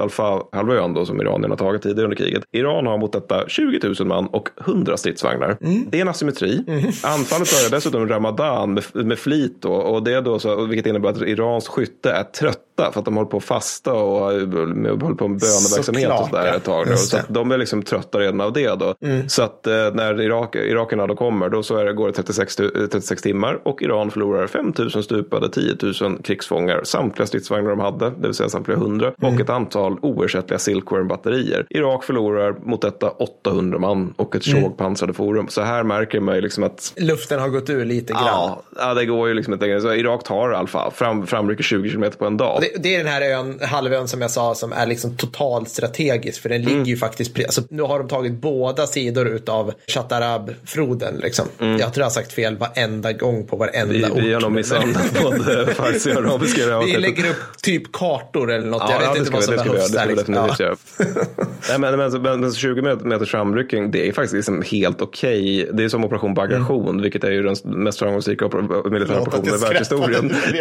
Alfa-halvön 0.76 0.94
då 0.94 1.06
som 1.06 1.20
iranierna 1.20 1.56
tagit 1.56 1.82
tidigare 1.82 2.04
under 2.04 2.16
kriget. 2.16 2.42
Iran 2.52 2.86
har 2.86 2.98
mot 2.98 3.12
detta 3.12 3.48
20 3.48 3.80
000 3.98 4.08
man 4.08 4.26
och 4.26 4.48
100 4.66 4.96
stridsvagnar. 4.96 5.56
Det 5.90 5.98
är 5.98 6.02
en 6.02 6.08
asymmetri. 6.08 6.64
Anfallet 7.04 7.50
börjar 7.52 7.70
dessutom 7.70 8.08
Ramadan 8.08 8.74
med, 8.74 8.84
med 9.06 9.18
flit 9.18 9.56
då, 9.62 9.72
och 9.72 10.02
det 10.02 10.12
är 10.12 10.22
då 10.22 10.38
så, 10.38 10.64
vilket 10.64 10.86
innebär 10.86 11.08
att 11.08 11.22
Irans 11.22 11.68
skytte 11.68 12.10
är 12.12 12.22
trötta 12.22 12.92
för 12.92 12.98
att 12.98 13.04
de 13.04 13.16
håller 13.16 13.30
på 13.30 13.36
att 13.36 13.44
fasta 13.44 13.92
och 13.92 14.20
håller 14.20 15.14
på 15.14 15.28
med 15.28 15.40
böneverksamhet 15.40 16.08
och 16.20 16.26
sådär 16.28 16.56
ett 16.56 16.64
tag. 16.64 16.86
Just 16.88 17.10
Så 17.10 17.16
de 17.28 17.50
är 17.52 17.58
liksom 17.58 17.82
trötta 17.82 18.18
redan 18.18 18.40
av 18.40 18.52
det 18.52 18.74
då. 18.78 18.94
Så 19.28 19.42
att 19.42 19.66
eh, 19.66 19.72
när 19.94 20.20
Irak, 20.20 20.54
irakerna 20.56 21.06
då 21.06 21.16
kommer 21.16 21.48
då 21.48 21.62
så 21.62 21.76
är 21.76 21.84
det, 21.84 21.92
går 21.92 22.06
det 22.06 22.12
36, 22.12 22.56
tu- 22.56 22.86
36 22.88 23.22
timmar 23.22 23.58
och 23.64 23.82
Iran 23.82 24.10
förlorar 24.10 24.46
5 24.46 24.72
000 24.78 24.90
stupade, 24.90 25.48
10 25.48 25.76
000 26.02 26.18
krigsfångar, 26.22 26.80
samtliga 26.84 27.26
stridsvagnar 27.26 27.70
de 27.70 27.80
hade, 27.80 28.10
det 28.10 28.14
vill 28.26 28.34
säga 28.34 28.48
samtliga 28.48 28.76
100 28.78 29.12
och 29.22 29.40
ett 29.40 29.50
antal 29.50 29.96
oersättliga 30.02 30.58
Silkworm-batterier. 30.66 31.66
Irak 31.70 32.04
förlorar 32.04 32.54
mot 32.64 32.82
detta 32.82 33.10
800 33.10 33.78
man 33.78 34.14
och 34.16 34.36
ett 34.36 34.46
Mm. 34.46 34.62
tjogpansrade 34.62 35.12
forum. 35.12 35.48
Så 35.48 35.60
här 35.62 35.82
märker 35.82 36.20
man 36.20 36.34
ju 36.34 36.40
liksom 36.40 36.64
att 36.64 36.92
Luften 36.96 37.40
har 37.40 37.48
gått 37.48 37.70
ur 37.70 37.84
lite 37.84 38.12
grann. 38.12 38.22
Ja, 38.26 38.62
ja, 38.78 38.94
det 38.94 39.04
går 39.06 39.28
ju 39.28 39.34
liksom 39.34 39.52
inte 39.52 39.66
längre. 39.66 39.80
Så 39.80 39.94
Irak 39.94 40.24
tar 40.24 40.50
Alfa, 40.50 40.90
fram, 40.90 41.26
framrycker 41.26 41.62
20 41.64 41.88
kilometer 41.88 42.18
på 42.18 42.26
en 42.26 42.36
dag. 42.36 42.60
Det, 42.60 42.82
det 42.82 42.94
är 42.94 42.98
den 42.98 43.12
här 43.12 43.22
ön, 43.22 43.60
halvön 43.62 44.08
som 44.08 44.20
jag 44.20 44.30
sa 44.30 44.54
som 44.54 44.72
är 44.72 44.86
liksom 44.86 45.16
totalt 45.16 45.68
strategisk 45.68 46.42
för 46.42 46.48
den 46.48 46.56
Mm. 46.60 46.72
ligger 46.72 46.84
ju 46.90 46.96
faktiskt, 46.96 47.38
alltså, 47.38 47.62
nu 47.70 47.82
har 47.82 47.98
de 47.98 48.08
tagit 48.08 48.32
båda 48.32 48.86
sidor 48.86 49.26
utav 49.28 49.72
Chatarab-floden 49.86 51.14
liksom. 51.22 51.46
Jag 51.58 51.78
tror 51.78 51.90
jag 51.94 52.04
har 52.04 52.10
sagt 52.10 52.32
fel 52.32 52.56
varenda 52.56 53.12
gång 53.12 53.46
på 53.46 53.56
varenda 53.56 53.94
Mm. 53.96 53.96
Vi, 53.96 54.04
ort. 54.04 54.18
vi 54.24 54.32
har 54.34 54.40
nog 54.40 54.52
misshandlat 54.52 55.22
både 55.22 55.62
och 55.62 55.80
arabiska 56.24 56.66
det 56.66 56.84
Vi 56.84 56.96
lägger 56.96 57.30
upp 57.30 57.36
typ 57.62 57.92
kartor 57.92 58.52
eller 58.52 58.66
något. 58.66 58.82
Ja, 58.88 58.92
jag 58.92 59.00
vet 59.00 59.12
det 59.12 59.18
inte 59.18 59.30
vad 59.32 59.44
som 59.44 59.56
det 59.56 59.64
behövs 59.64 59.92
Det 59.92 59.98
ska 59.98 60.08
vi 60.08 60.16
Ja. 60.60 60.66
göra. 60.66 60.76
Nej, 61.68 61.78
men, 61.78 62.22
men, 62.22 62.40
men, 62.40 62.52
20 62.52 62.82
meters 62.82 63.30
framryckning, 63.30 63.90
det 63.90 64.08
är 64.08 64.12
faktiskt 64.12 64.34
liksom 64.34 64.62
helt 64.62 65.02
okej. 65.02 65.70
Det 65.72 65.84
är 65.84 65.88
som 65.88 66.04
operation 66.04 66.34
Bagration, 66.34 67.02
vilket 67.02 67.24
är 67.24 67.30
ju 67.30 67.42
den 67.42 67.56
mest 67.64 67.98
framgångsrika 67.98 68.48
militära 68.90 69.20
operationen 69.20 69.54
i 69.54 69.58
världshistorien. 69.58 70.32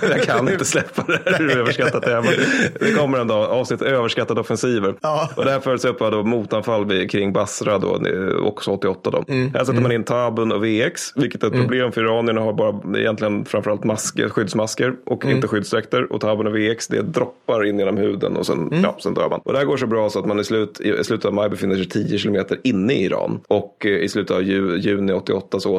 jag 0.10 0.22
kan 0.22 0.48
inte 0.48 0.64
släppa 0.64 1.04
det 1.06 1.20
här 1.24 1.38
hur 1.38 1.58
överskattat 1.58 2.02
det 2.02 2.12
är. 2.12 2.22
Men 2.22 2.32
det 2.80 2.92
kommer 2.92 3.18
en 3.18 3.28
dag, 3.28 3.50
avsnitt 3.50 3.82
överskattade 3.82 4.40
offensiver. 4.40 4.94
Ja. 5.00 5.30
Och 5.36 5.44
det 5.44 5.50
här 5.50 5.60
följs 5.60 5.84
upp 5.84 6.02
av 6.02 6.26
motanfall 6.26 7.08
kring 7.08 7.32
Basra 7.32 7.78
då, 7.78 8.00
också 8.42 8.70
88. 8.70 9.10
Då. 9.10 9.24
Mm. 9.28 9.54
Här 9.54 9.64
sätter 9.64 9.80
man 9.80 9.92
in 9.92 10.04
Tabun 10.04 10.52
och 10.52 10.64
VX, 10.64 11.16
vilket 11.16 11.42
är 11.42 11.46
ett 11.46 11.52
problem 11.52 11.92
för 11.92 12.00
iranierna 12.00 12.40
har 12.40 12.52
bara 12.52 12.98
egentligen 13.00 13.44
framförallt 13.44 13.84
masker, 13.84 14.28
skyddsmasker 14.28 14.94
och 15.06 15.24
Mm. 15.24 15.36
inte 15.36 15.48
skyddsdräkter. 15.48 16.12
Och 16.12 16.20
Tabun 16.20 16.46
och 16.46 16.56
VX 16.56 16.88
det 16.88 17.02
droppar 17.02 17.64
in 17.64 17.78
genom 17.78 17.96
huden 18.08 18.36
och 18.36 18.46
sen, 18.46 18.58
Mm. 18.68 18.80
ja, 18.82 18.96
sen 19.00 19.14
dör 19.14 19.28
man. 19.30 19.40
Och 19.44 19.52
det 19.52 19.58
här 19.58 19.66
går 19.66 19.76
så 19.76 19.86
bra 19.86 20.10
så 20.10 20.18
att 20.18 20.26
man 20.26 20.40
i, 20.40 20.44
slut, 20.44 20.80
i 20.80 21.04
slutet 21.04 21.24
av 21.24 21.34
maj 21.34 21.48
befinner 21.50 21.76
sig 21.76 21.88
10 21.88 22.18
kilometer 22.18 22.58
inne 22.64 22.92
i 22.92 23.04
Iran. 23.04 23.40
Och 23.48 23.86
eh, 23.86 23.92
i 23.92 24.08
slutet 24.08 24.36
av 24.36 24.42
ju, 24.42 24.76
juni 24.78 25.12
88 25.12 25.60
så 25.60 25.76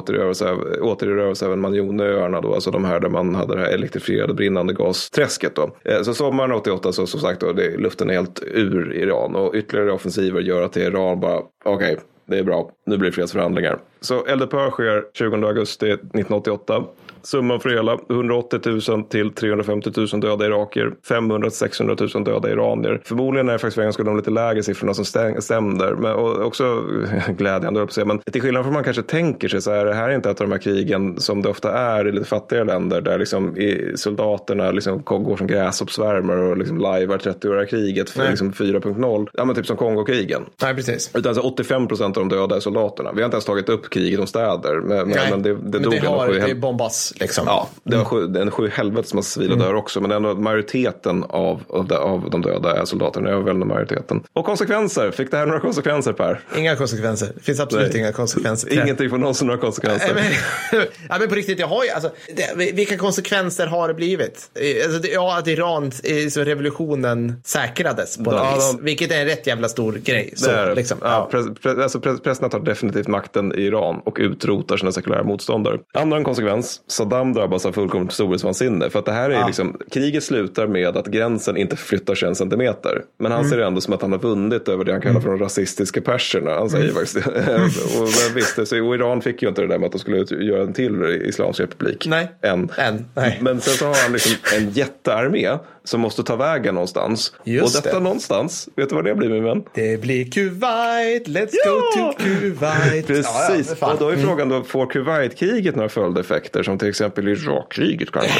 återerövras 0.81 1.43
även 1.43 1.59
Manjonöarna 1.59 2.41
då, 2.41 2.53
alltså 2.53 2.71
de 2.71 2.85
här 2.85 2.99
där 2.99 3.09
man 3.09 3.35
hade 3.35 3.55
det 3.55 3.61
här 3.61 3.71
elektrifierade 3.71 4.33
brinnande 4.33 4.73
gasträsket 4.73 5.55
då. 5.55 5.69
Eh, 5.85 6.01
Så 6.01 6.13
sommaren 6.13 6.51
88 6.51 6.91
så 6.91 7.07
som 7.07 7.19
sagt 7.19 7.41
då, 7.41 7.51
det, 7.53 7.77
luften 7.77 8.09
är 8.09 8.13
helt 8.13 8.43
ur 8.53 8.93
Iran 8.93 9.35
och 9.35 9.55
ytterligare 9.55 9.91
offensiver 9.91 10.41
gör 10.41 10.61
att 10.61 10.77
Iran 10.77 11.19
bara, 11.19 11.41
okej, 11.65 11.97
det 12.25 12.37
är 12.37 12.43
bra, 12.43 12.71
nu 12.85 12.97
blir 12.97 13.09
det 13.09 13.15
fredsförhandlingar. 13.15 13.79
Så 14.01 14.25
eldupphör 14.25 14.69
sker 14.69 15.03
20 15.13 15.35
augusti 15.47 15.85
1988. 15.91 16.83
Summan 17.23 17.59
för 17.59 17.69
hela 17.69 17.97
180 18.09 18.59
000 18.89 19.03
till 19.03 19.33
350 19.33 19.91
000 19.97 20.21
döda 20.21 20.45
irakier, 20.45 20.91
500 21.07 21.49
till 21.49 21.57
600 21.57 21.95
000 22.13 22.23
döda 22.23 22.51
iranier. 22.51 23.01
Förmodligen 23.03 23.49
är 23.49 23.53
det 23.53 23.59
faktiskt 23.59 23.93
skull 23.93 24.05
de 24.05 24.17
lite 24.17 24.31
lägre 24.31 24.63
siffrorna 24.63 24.93
som 24.93 25.05
stäm- 25.05 25.41
stämmer. 25.41 25.95
Men 25.95 26.13
och 26.13 26.45
också 26.45 26.83
glädjande, 27.37 27.83
att 27.83 27.91
säga. 27.91 28.05
Men 28.05 28.19
till 28.19 28.41
skillnad 28.41 28.63
från 28.63 28.73
vad 28.73 28.77
man 28.77 28.83
kanske 28.83 29.03
tänker 29.03 29.47
sig 29.47 29.61
så 29.61 29.71
är 29.71 29.85
det 29.85 29.93
här 29.93 30.09
inte 30.09 30.29
ett 30.29 30.41
av 30.41 30.47
de 30.47 30.51
här 30.53 30.61
krigen 30.61 31.19
som 31.19 31.41
det 31.41 31.49
ofta 31.49 31.71
är 31.71 32.07
i 32.07 32.11
lite 32.11 32.25
fattigare 32.25 32.65
länder 32.65 33.01
där 33.01 33.19
liksom 33.19 33.55
soldaterna 33.95 34.71
liksom 34.71 35.01
går 35.03 35.37
som 35.37 35.47
gräshoppsvärmar 35.47 36.35
och 36.37 36.57
liksom 36.57 36.77
lajvar 36.77 37.17
30-åriga 37.17 37.65
kriget 37.65 38.09
för 38.09 38.29
liksom 38.29 38.51
4.0. 38.51 39.27
Ja 39.33 39.45
men 39.45 39.55
typ 39.55 39.65
som 39.65 39.77
Kongokrigen. 39.77 40.41
Nej, 40.61 40.75
precis. 40.75 41.11
Utan 41.13 41.29
alltså 41.29 41.43
85 41.43 41.87
procent 41.87 42.17
av 42.17 42.27
de 42.27 42.35
döda 42.35 42.55
är 42.55 42.59
soldaterna. 42.59 43.11
Vi 43.11 43.21
har 43.21 43.25
inte 43.25 43.35
ens 43.35 43.45
tagit 43.45 43.69
upp 43.69 43.89
kriget 43.89 44.19
om 44.19 44.27
städer. 44.27 44.81
Men, 44.81 45.09
Nej, 45.09 45.27
men 45.31 45.41
det, 45.41 45.49
det 45.49 45.79
men 45.79 45.89
det, 45.89 45.97
har, 46.07 46.27
det 46.27 46.51
är 46.51 46.55
liksom. 47.15 47.43
Ja, 47.47 47.69
det 47.83 47.97
var 47.97 48.03
sju, 48.05 48.27
det 48.27 48.39
är 48.39 48.41
en 48.41 48.51
sju 48.51 48.69
helvetes 48.73 49.13
massa 49.13 49.29
civila 49.29 49.53
Mm. 49.53 49.65
dör 49.65 49.73
också. 49.75 50.01
Men 50.01 50.11
ändå 50.11 50.35
majoriteten 50.35 51.23
av, 51.29 51.61
av, 51.69 51.87
de, 51.87 51.95
av 51.95 52.29
de 52.29 52.41
döda 52.41 52.75
är 52.81 52.85
soldater. 52.85 53.21
Den 53.21 53.29
överväldigande 53.29 53.65
majoriteten. 53.65 54.23
Och 54.33 54.45
konsekvenser. 54.45 55.11
Fick 55.11 55.31
det 55.31 55.37
här 55.37 55.45
några 55.45 55.59
konsekvenser 55.59 56.13
Per? 56.13 56.39
Inga 56.57 56.75
konsekvenser. 56.75 57.31
Det 57.35 57.43
finns 57.43 57.59
absolut 57.59 57.91
Nej. 57.93 57.99
inga 58.01 58.11
konsekvenser. 58.11 58.73
Ingenting 58.83 59.09
får 59.09 59.17
någonsin 59.17 59.47
några 59.47 59.59
konsekvenser. 59.61 60.11
Nej, 60.15 60.39
men, 60.71 60.81
ja, 61.09 61.15
men 61.19 61.29
på 61.29 61.35
riktigt, 61.35 61.59
jag 61.59 61.67
har 61.67 61.83
ju, 61.83 61.89
alltså, 61.89 62.11
det, 62.35 62.73
vilka 62.73 62.97
konsekvenser 62.97 63.67
har 63.67 63.87
det 63.87 63.93
blivit? 63.93 64.49
Alltså, 64.85 64.99
det, 64.99 65.07
ja, 65.07 65.37
att 65.37 65.47
Iran, 65.47 65.91
så 66.31 66.43
revolutionen 66.43 67.41
säkrades 67.45 68.17
på 68.17 68.23
något 68.23 68.33
Ja, 68.33 68.55
vis. 68.55 68.71
de- 68.77 68.83
Vilket 68.85 69.11
är 69.11 69.19
en 69.21 69.25
rätt 69.25 69.47
jävla 69.47 69.69
stor 69.69 69.93
grej. 69.93 70.33
Så, 70.35 70.51
Det 70.51 70.75
liksom, 70.75 70.97
ja, 71.01 71.07
ja. 71.09 71.27
pres, 71.31 71.45
pres, 71.61 71.77
alltså 71.77 71.99
pres, 71.99 72.21
pressen 72.21 72.49
tar 72.49 72.59
definitivt 72.59 73.07
makten 73.07 73.53
i 73.55 73.61
Iran 73.61 74.01
och 74.05 74.17
utrotar 74.19 74.77
sina 74.77 74.91
sekulära 74.91 75.23
motståndare. 75.23 75.77
Andra 75.93 76.17
en 76.17 76.23
konsekvens, 76.23 76.81
Saddam 76.99 77.33
drabbas 77.33 77.65
av 77.65 77.71
fullkomligt 77.71 78.13
storhetsvansinne. 78.13 78.89
För 78.89 78.99
att 78.99 79.05
det 79.05 79.11
här 79.11 79.29
är 79.29 79.47
liksom, 79.47 79.77
kriget 79.91 80.23
slutar 80.23 80.67
med 80.67 80.97
att 80.97 81.07
gränsen 81.07 81.57
inte 81.57 81.75
förflyttar 81.75 82.15
sig 82.15 82.29
en 82.29 82.35
centimeter. 82.35 83.03
Men 83.17 83.31
han 83.31 83.49
ser 83.49 83.57
det 83.57 83.65
ändå 83.65 83.81
som 83.81 83.93
att 83.93 84.01
han 84.01 84.11
har 84.11 84.19
vunnit 84.19 84.67
över 84.67 84.83
det 84.85 84.91
han 84.91 85.01
kallar 85.01 85.19
för 85.19 85.29
de 85.29 85.39
rasistiska 85.39 86.01
perserna. 86.01 86.51
Han 86.51 86.69
säger 86.69 86.91
faktiskt 86.91 87.13
det. 87.13 87.21
och, 87.99 88.01
men 88.01 88.35
visst, 88.35 88.67
så, 88.67 88.87
och 88.87 88.95
Iran 88.95 89.21
fick 89.21 89.41
ju 89.41 89.49
inte 89.49 89.61
det 89.61 89.67
där 89.67 89.77
med 89.77 89.85
att 89.85 89.91
de 89.91 89.99
skulle 89.99 90.17
göra 90.17 90.61
en 90.61 90.73
till 90.73 91.03
islamsk 91.25 91.59
republik. 91.59 92.05
Nej. 92.09 92.31
Än. 92.41 92.69
Än, 92.77 93.05
nej. 93.15 93.39
Men 93.41 93.61
sen 93.61 93.73
så 93.73 93.85
har 93.85 94.03
han 94.03 94.11
liksom 94.11 94.35
en 94.57 94.69
jättearmé 94.69 95.57
som 95.89 96.01
måste 96.01 96.23
ta 96.23 96.35
vägen 96.35 96.73
någonstans. 96.75 97.33
Just 97.43 97.77
och 97.77 97.83
detta 97.83 97.97
det. 97.97 98.03
någonstans, 98.03 98.69
vet 98.75 98.89
du 98.89 98.95
vad 98.95 99.05
det 99.05 99.15
blir 99.15 99.29
min 99.29 99.43
vän? 99.43 99.63
Det 99.73 100.01
blir 100.01 100.31
Kuwait, 100.31 101.27
let's 101.27 101.51
go 101.65 101.81
Ja! 101.95 102.13
to 102.13 102.23
Kuwait. 102.23 103.07
Precis, 103.07 103.69
Ja, 103.69 103.75
ja, 103.81 103.93
och 103.93 103.99
då 103.99 104.09
är 104.09 104.17
frågan 104.17 104.49
då, 104.49 104.63
får 104.63 104.85
Kuwaitkriget 104.87 105.75
några 105.75 105.89
följdeffekter 105.89 106.63
som 106.63 106.77
till 106.77 106.89
exempel 106.89 107.27
Irakkriget 107.27 108.11
kanske? 108.11 108.39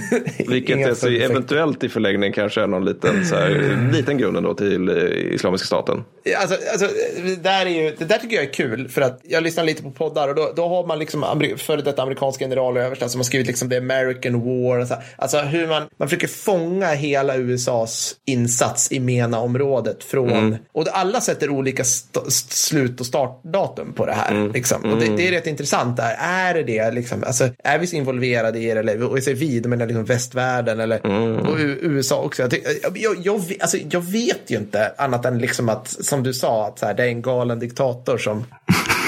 Vilket 0.48 0.88
alltså, 0.88 1.08
eventuellt 1.08 1.84
i 1.84 1.88
förlängningen 1.88 2.32
kanske 2.32 2.62
är 2.62 2.66
någon 2.66 2.84
liten, 2.84 3.24
så 3.24 3.34
här, 3.34 3.90
liten 3.92 4.18
grund 4.18 4.36
ändå 4.36 4.54
till 4.54 4.88
eh, 4.88 5.34
Islamiska 5.34 5.66
staten. 5.66 6.04
Alltså, 6.36 6.56
alltså, 6.72 6.88
det, 7.22 7.42
där 7.42 7.66
är 7.66 7.70
ju, 7.70 7.94
det 7.98 8.04
där 8.04 8.18
tycker 8.18 8.36
jag 8.36 8.44
är 8.44 8.52
kul 8.52 8.88
för 8.88 9.00
att 9.00 9.20
jag 9.22 9.42
lyssnar 9.42 9.64
lite 9.64 9.82
på 9.82 9.90
poddar 9.90 10.28
och 10.28 10.34
då, 10.34 10.52
då 10.56 10.68
har 10.68 10.86
man 10.86 10.98
liksom 10.98 11.24
före 11.56 11.82
detta 11.82 12.02
amerikanska 12.02 12.44
generaler 12.44 12.80
och 12.80 12.86
överstar 12.86 13.08
som 13.08 13.18
har 13.18 13.24
skrivit 13.24 13.46
liksom 13.46 13.70
The 13.70 13.76
American 13.76 14.40
War. 14.40 14.78
Och 14.78 14.88
så 14.88 14.94
här. 14.94 15.04
Alltså 15.16 15.38
hur 15.38 15.68
man, 15.68 15.82
man 15.96 16.08
försöker 16.08 16.28
fånga 16.28 16.86
hela 16.86 17.36
USAs 17.36 18.14
insats 18.24 18.92
i 18.92 19.00
MENA-området 19.00 20.04
från, 20.04 20.56
och 20.72 20.86
alla 20.92 21.20
sätter 21.20 21.50
olika 21.50 21.84
slut 21.84 23.00
och 23.00 23.06
startdatum 23.06 23.92
på 23.92 24.06
det 24.06 24.12
här. 24.12 24.52
Liksom. 24.52 24.92
Och 24.92 25.00
det, 25.00 25.16
det 25.16 25.28
är 25.28 25.32
rätt 25.32 25.46
intressant 25.46 25.96
där. 25.96 26.16
Är 26.18 26.54
det 26.54 26.62
det, 26.62 26.90
liksom, 26.90 27.24
alltså, 27.24 27.48
är 27.64 27.78
vi 27.78 27.86
så 27.86 27.96
involverade 27.96 28.58
i 28.58 28.64
det, 28.64 28.80
eller, 28.80 29.02
och 29.02 29.16
jag 29.16 29.24
säger 29.24 29.36
vi, 29.36 29.60
de 29.60 29.72
menar 29.88 30.00
liksom 30.00 30.14
västvärlden 30.14 30.80
eller 30.80 31.06
och 31.50 31.56
U- 31.58 31.78
USA 31.82 32.22
också. 32.22 32.42
Jag, 32.42 32.52
jag, 32.94 33.16
jag, 33.22 33.56
alltså, 33.60 33.76
jag 33.90 34.00
vet 34.00 34.40
ju 34.50 34.56
inte 34.56 34.92
annat 34.98 35.24
än 35.24 35.38
liksom 35.38 35.68
att, 35.68 35.88
som 35.88 36.22
du 36.22 36.34
sa, 36.34 36.66
att 36.66 36.78
så 36.78 36.86
här, 36.86 36.94
det 36.94 37.02
är 37.02 37.08
en 37.08 37.22
galen 37.22 37.58
diktator 37.58 38.18
som, 38.18 38.44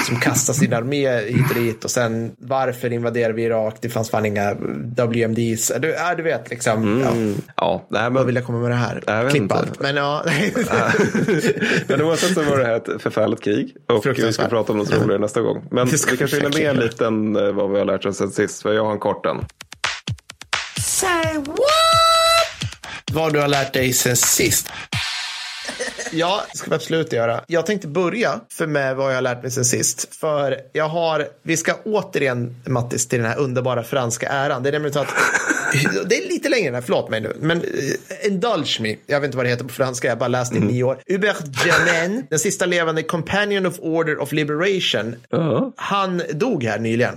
som 0.07 0.19
kastar 0.19 0.53
sin 0.53 0.73
armé 0.73 1.17
hit 1.19 1.49
och 1.49 1.55
dit 1.55 1.83
och 1.85 1.91
sen 1.91 2.31
varför 2.37 2.93
invaderar 2.93 3.33
vi 3.33 3.43
Irak? 3.43 3.75
Det 3.81 3.89
fanns 3.89 4.09
fan 4.09 4.25
inga 4.25 4.53
WMDs. 4.97 5.71
Du, 5.79 5.89
ja, 5.89 6.15
du 6.15 6.23
vet, 6.23 6.49
liksom. 6.49 7.01
Ja, 7.03 7.43
Ja, 7.57 7.85
nej, 7.89 8.01
vad 8.03 8.13
men, 8.13 8.25
vill 8.25 8.35
jag 8.35 8.45
komma 8.45 8.59
med 8.59 8.71
det 8.71 8.75
här? 8.75 9.35
Inte. 9.35 9.55
allt. 9.55 9.79
Men 9.79 9.95
ja. 9.95 10.23
men 11.87 12.01
oavsett 12.01 12.33
så 12.33 12.41
var 12.43 12.57
det 12.57 12.65
här 12.65 12.75
ett 12.75 13.01
förfärligt 13.01 13.43
krig 13.43 13.75
och 13.87 14.05
vi 14.05 14.33
ska 14.33 14.47
prata 14.47 14.71
om 14.71 14.77
något 14.77 14.93
roligare 14.93 15.17
nästa 15.21 15.41
gång. 15.41 15.63
Men 15.71 15.87
vi 15.87 15.97
kanske 15.97 16.37
hinner 16.37 16.49
med 16.49 16.69
en 16.69 16.75
liten 16.75 17.35
eh, 17.35 17.51
vad 17.51 17.71
vi 17.71 17.77
har 17.77 17.85
lärt 17.85 18.05
oss 18.05 18.17
sen 18.17 18.31
sist, 18.31 18.61
för 18.61 18.73
jag 18.73 18.85
har 18.85 18.91
en 18.91 18.99
kort 18.99 19.25
en. 19.25 19.45
Vad 23.11 23.33
du 23.33 23.39
har 23.39 23.47
lärt 23.47 23.73
dig 23.73 23.93
sen 23.93 24.15
sist. 24.15 24.69
Ja, 26.11 26.43
det 26.51 26.57
ska 26.57 26.69
vi 26.69 26.75
absolut 26.75 27.13
göra. 27.13 27.41
Jag 27.47 27.65
tänkte 27.65 27.87
börja 27.87 28.39
för 28.51 28.67
med 28.67 28.95
vad 28.95 29.09
jag 29.09 29.15
har 29.15 29.21
lärt 29.21 29.41
mig 29.41 29.51
sen 29.51 29.65
sist. 29.65 30.15
För 30.15 30.57
jag 30.73 30.87
har, 30.87 31.27
vi 31.43 31.57
ska 31.57 31.73
återigen 31.85 32.61
Mattis 32.65 33.07
till 33.07 33.19
den 33.19 33.31
här 33.31 33.39
underbara 33.39 33.83
franska 33.83 34.27
äran. 34.27 34.63
Det 34.63 34.69
är 34.69 34.71
nämligen 34.71 34.93
så 34.93 34.99
att, 34.99 35.13
det 36.09 36.17
är 36.17 36.29
lite 36.29 36.49
längre 36.49 36.67
än 36.67 36.73
här, 36.73 36.81
förlåt 36.81 37.09
mig 37.09 37.21
nu. 37.21 37.37
Men 37.39 37.61
uh, 37.61 37.67
indulge 38.23 38.81
me, 38.81 38.95
jag 39.05 39.19
vet 39.19 39.27
inte 39.27 39.37
vad 39.37 39.45
det 39.45 39.49
heter 39.49 39.63
på 39.63 39.73
franska, 39.73 40.07
jag 40.07 40.15
har 40.15 40.19
bara 40.19 40.27
läst 40.27 40.51
det 40.51 40.57
i 40.57 40.61
nio 40.61 40.83
år. 40.83 40.97
Hubert 41.07 41.65
Germain, 41.65 42.27
den 42.29 42.39
sista 42.39 42.65
levande 42.65 43.03
Companion 43.03 43.65
of 43.65 43.79
Order 43.79 44.21
of 44.21 44.31
Liberation. 44.31 45.15
Ja. 45.29 45.73
Han 45.75 46.21
dog 46.33 46.63
här 46.63 46.79
nyligen. 46.79 47.15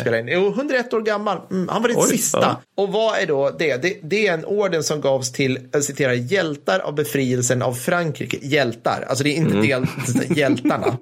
Spelar 0.00 0.18
in. 0.18 0.28
Jo, 0.28 0.48
101 0.48 0.94
år 0.94 1.00
gammal. 1.00 1.38
Mm, 1.50 1.68
han 1.68 1.82
var 1.82 1.88
den 1.88 2.02
sista. 2.02 2.38
ja. 2.42 2.62
Och 2.76 2.92
vad 2.92 3.18
är 3.18 3.26
då 3.26 3.50
det? 3.58 3.82
det? 3.82 3.96
Det 4.02 4.26
är 4.26 4.34
en 4.34 4.44
orden 4.44 4.82
som 4.82 5.00
gavs 5.00 5.32
till, 5.32 5.58
jag 5.72 5.84
citerar, 5.84 6.12
hjältar 6.12 6.78
av 6.80 6.94
befrielsen 6.94 7.62
av 7.62 7.74
Frankrike. 7.74 8.38
Hjältar, 8.42 9.04
alltså 9.08 9.24
det 9.24 9.30
är 9.30 9.36
inte 9.36 9.56
del, 9.56 9.86
hjältarna. 10.36 10.98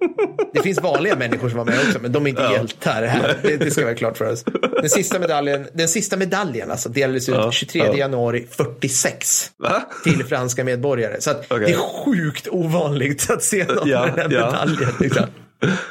Det 0.53 0.63
finns 0.63 0.81
vanliga 0.81 1.17
människor 1.17 1.49
som 1.49 1.59
var 1.59 1.65
med 1.65 1.79
också, 1.79 1.99
men 2.03 2.13
de 2.13 2.27
är 2.27 2.31
inte 2.31 2.43
hjältar 2.43 3.03
här. 3.03 3.39
Det, 3.43 3.57
det 3.57 3.71
ska 3.71 3.85
vara 3.85 3.95
klart 3.95 4.19
för 4.19 4.33
oss. 4.33 4.45
Den 4.81 4.91
sista 4.91 5.19
medaljen, 5.19 5.67
den 5.73 5.89
sista 5.89 6.17
medaljen 6.17 6.66
alltså, 6.71 6.89
delades 6.89 7.29
ut 7.29 7.35
Ja, 7.35 7.53
23 7.53 7.83
ja. 7.87 7.97
januari 7.97 8.47
46 8.51 9.51
Va? 9.59 9.83
till 10.05 10.25
franska 10.25 10.65
medborgare. 10.65 11.21
Så 11.21 11.31
att 11.31 11.45
Okej. 11.51 11.67
det 11.67 11.73
är 11.73 12.05
sjukt 12.05 12.49
ovanligt 12.51 13.31
att 13.31 13.43
se 13.43 13.65
någon 13.65 13.89
Ja, 13.89 14.07
med 14.07 14.15
den 14.15 14.21
här 14.21 14.29
medaljen. 14.29 14.91
Liksom. 15.01 15.27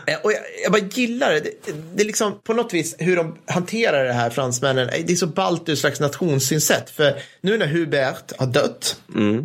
Eh, 0.07 0.15
Och 0.23 0.31
jag, 0.31 0.39
jag 0.63 0.71
bara 0.71 0.81
gillar 0.91 1.31
det. 1.31 1.39
det. 1.39 1.51
Det 1.95 2.01
är 2.03 2.05
liksom 2.05 2.39
på 2.43 2.53
något 2.53 2.73
vis 2.73 2.95
hur 2.99 3.15
de 3.15 3.35
hanterar 3.45 4.05
det 4.05 4.13
här 4.13 4.29
fransmännen. 4.29 4.89
eh, 4.89 4.95
Det 5.05 5.13
är 5.13 5.17
så 5.17 5.27
ballt 5.27 5.69
ur 5.69 5.75
slags 5.75 5.99
nationssynsätt. 5.99 6.89
För 6.89 7.13
nu 7.41 7.57
när 7.57 7.67
Hubert 7.67 8.31
har 8.37 8.47
dött, 8.47 8.99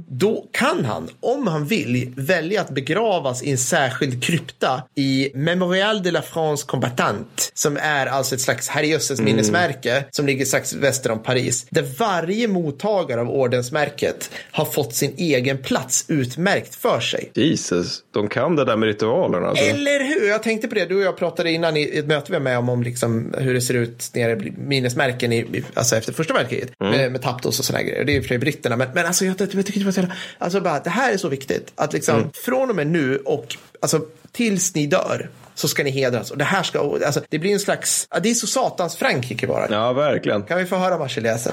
då 0.09 0.47
kan 0.53 0.85
han, 0.85 1.09
om 1.21 1.47
han 1.47 1.65
vill, 1.67 2.13
välja 2.17 2.61
att 2.61 2.71
begravas 2.71 3.43
i 3.43 3.51
en 3.51 3.59
särskild 3.59 4.25
krypta 4.25 4.83
i 4.95 5.31
Memorial 5.35 6.03
de 6.03 6.11
la 6.11 6.23
France 6.23 6.67
Combattante. 6.67 7.43
Som 7.55 7.77
är 7.77 8.07
alltså 8.07 8.35
ett 8.35 8.41
slags 8.41 8.69
herrejösses 8.69 9.21
minnesmärke 9.21 10.05
som 10.11 10.27
ligger 10.27 10.45
strax 10.45 10.73
väster 10.73 11.11
om 11.11 11.23
Paris. 11.23 11.67
Där 11.71 11.85
varje 11.99 12.49
mottagare 12.49 13.21
av 13.21 13.31
ordensmärket 13.31 14.31
har 14.53 14.65
fått 14.65 14.95
sin 14.95 15.15
egen 15.17 15.59
plats 15.59 16.05
utmärkt 16.09 16.75
för 16.75 17.01
sig. 17.01 17.31
Jesus, 17.35 18.03
de 18.15 18.29
kan 18.29 18.57
det 18.57 18.65
där 18.65 18.77
med 18.77 18.87
ritualerna. 18.87 19.49
Alltså. 19.49 19.65
Eller 19.65 20.10
hur? 20.11 20.29
Jag 20.29 20.43
tänkte 20.43 20.69
på 20.69 20.75
det. 20.75 20.87
Du 20.87 20.97
och 20.97 21.03
jag 21.03 21.17
pratade 21.17 21.53
innan 21.53 21.77
i 21.77 21.99
ett 21.99 22.07
möte 22.07 22.33
vi 22.33 22.33
var 22.33 22.41
med 22.41 22.59
om, 22.59 22.69
om 22.69 22.83
liksom 22.83 23.35
hur 23.39 23.55
det 23.55 23.61
ser 23.61 23.75
ut 23.75 24.11
nere 24.15 24.33
i 24.33 24.53
minnesmärken 24.59 25.33
i, 25.33 25.65
alltså 25.75 25.97
efter 25.97 26.13
första 26.13 26.35
världskriget. 26.35 26.71
Med, 26.81 27.13
med 27.13 27.23
Tapdos 27.23 27.59
och 27.59 27.65
sådana 27.65 27.83
grejer. 27.83 28.05
Det 28.05 28.13
är 28.13 28.15
ju 28.15 28.23
för 28.23 28.29
sig 28.29 28.39
britterna. 28.39 28.77
Men, 28.77 28.89
men 28.95 29.07
alltså, 29.07 29.25
jag, 29.25 29.41
jag 29.41 29.51
tycker 29.51 29.81
det 29.81 29.85
var 29.85 29.93
så 29.93 30.01
jävla, 30.01 30.15
alltså 30.39 30.61
bara, 30.61 30.81
det 30.81 30.91
här 30.91 31.13
är 31.13 31.17
så 31.17 31.29
viktigt. 31.29 31.73
Att 31.75 31.93
liksom 31.93 32.31
från 32.35 32.71
och 32.71 32.77
med 32.77 32.87
nu 32.87 33.17
och 33.17 33.57
alltså 33.81 34.01
tills 34.33 34.75
ni 34.75 34.87
dör 34.87 35.31
så 35.55 35.69
ska 35.69 35.85
ni 35.85 35.91
hedras. 35.91 36.31
Och 36.31 36.39
det 36.39 36.45
här 36.45 36.63
ska, 36.63 36.99
alltså 37.07 37.21
det 37.29 37.39
blir 37.39 37.53
en 37.53 37.61
slags, 37.61 38.07
ja, 38.11 38.21
det 38.21 38.31
är 38.31 38.35
så 38.35 38.47
satans 38.47 38.97
Frankrike 38.97 39.47
bara. 39.47 39.67
Ja, 39.71 39.93
verkligen. 39.93 40.43
Kan 40.43 40.59
vi 40.59 40.67
få 40.67 40.77
höra 40.77 40.99
Marseljäsen? 40.99 41.53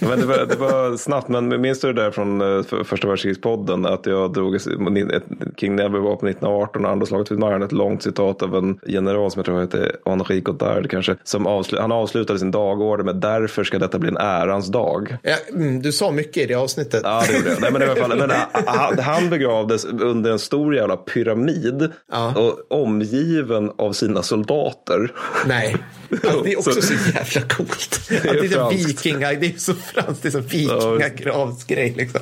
Men 0.00 0.20
det, 0.20 0.26
var, 0.26 0.46
det 0.46 0.56
var 0.56 0.96
snabbt, 0.96 1.28
men 1.28 1.60
minns 1.60 1.80
du 1.80 1.92
det 1.92 2.02
där 2.02 2.10
från 2.10 2.40
eh, 2.40 2.62
för- 2.62 2.84
första 2.84 3.08
världskrigspodden? 3.08 3.86
Att 3.86 4.06
jag 4.06 4.32
drog 4.32 4.54
ett, 4.54 4.66
King 5.56 5.76
Never 5.76 5.98
var 5.98 6.16
på 6.16 6.26
1918 6.28 6.84
och 6.84 6.90
andra 6.90 7.06
slaget 7.06 7.30
vid 7.30 7.38
Marne. 7.38 7.64
Ett 7.64 7.72
långt 7.72 8.02
citat 8.02 8.42
av 8.42 8.56
en 8.56 8.78
general 8.86 9.30
som 9.30 9.38
jag 9.38 9.46
tror 9.46 9.60
hette 9.60 9.92
Henri 10.06 10.40
Godard 10.40 10.90
kanske. 10.90 11.16
Som 11.24 11.46
avslu, 11.46 11.78
han 11.78 11.92
avslutade 11.92 12.38
sin 12.38 12.50
dagorder 12.50 13.04
med 13.04 13.16
därför 13.16 13.64
ska 13.64 13.78
detta 13.78 13.98
bli 13.98 14.08
en 14.08 14.16
ärans 14.16 14.66
dag. 14.66 15.16
Ja, 15.22 15.34
mm, 15.54 15.82
du 15.82 15.92
sa 15.92 16.10
mycket 16.10 16.36
i 16.36 16.46
det 16.46 16.54
avsnittet. 16.54 17.00
Ja, 17.04 17.22
det 17.28 17.36
gjorde 17.36 17.48
jag. 17.50 17.60
Nej, 17.60 17.72
men, 17.72 17.82
i 17.82 17.84
alla 17.84 17.96
fall, 17.96 18.18
men, 18.18 18.30
han, 18.66 18.98
han 18.98 19.30
begravdes 19.30 19.84
under 19.84 20.30
en 20.30 20.38
stor 20.38 20.74
jävla 20.74 20.96
pyramid 20.96 21.90
Ja. 22.12 22.34
och 22.36 22.80
omgiven 22.82 23.70
av 23.78 23.92
sina 23.92 24.22
soldater. 24.22 25.12
Nej. 25.46 25.76
Alltså, 26.24 26.42
det 26.42 26.52
är 26.52 26.58
också 26.58 26.72
Så- 26.72 26.82
så, 26.82 26.94
jävla 26.94 27.48
coolt. 27.56 28.00
Att 28.10 28.22
det 28.22 28.28
är 28.28 28.44
är 28.44 28.48
så 28.48 28.54
franskt. 28.54 28.88
vikinga, 28.88 29.28
det 29.32 29.46
är 29.54 29.58
så 29.58 29.74
franskt, 29.90 30.22
det 30.22 30.34
är 30.34 30.40
vikingagravsgrej 30.40 31.94
liksom. 31.96 32.20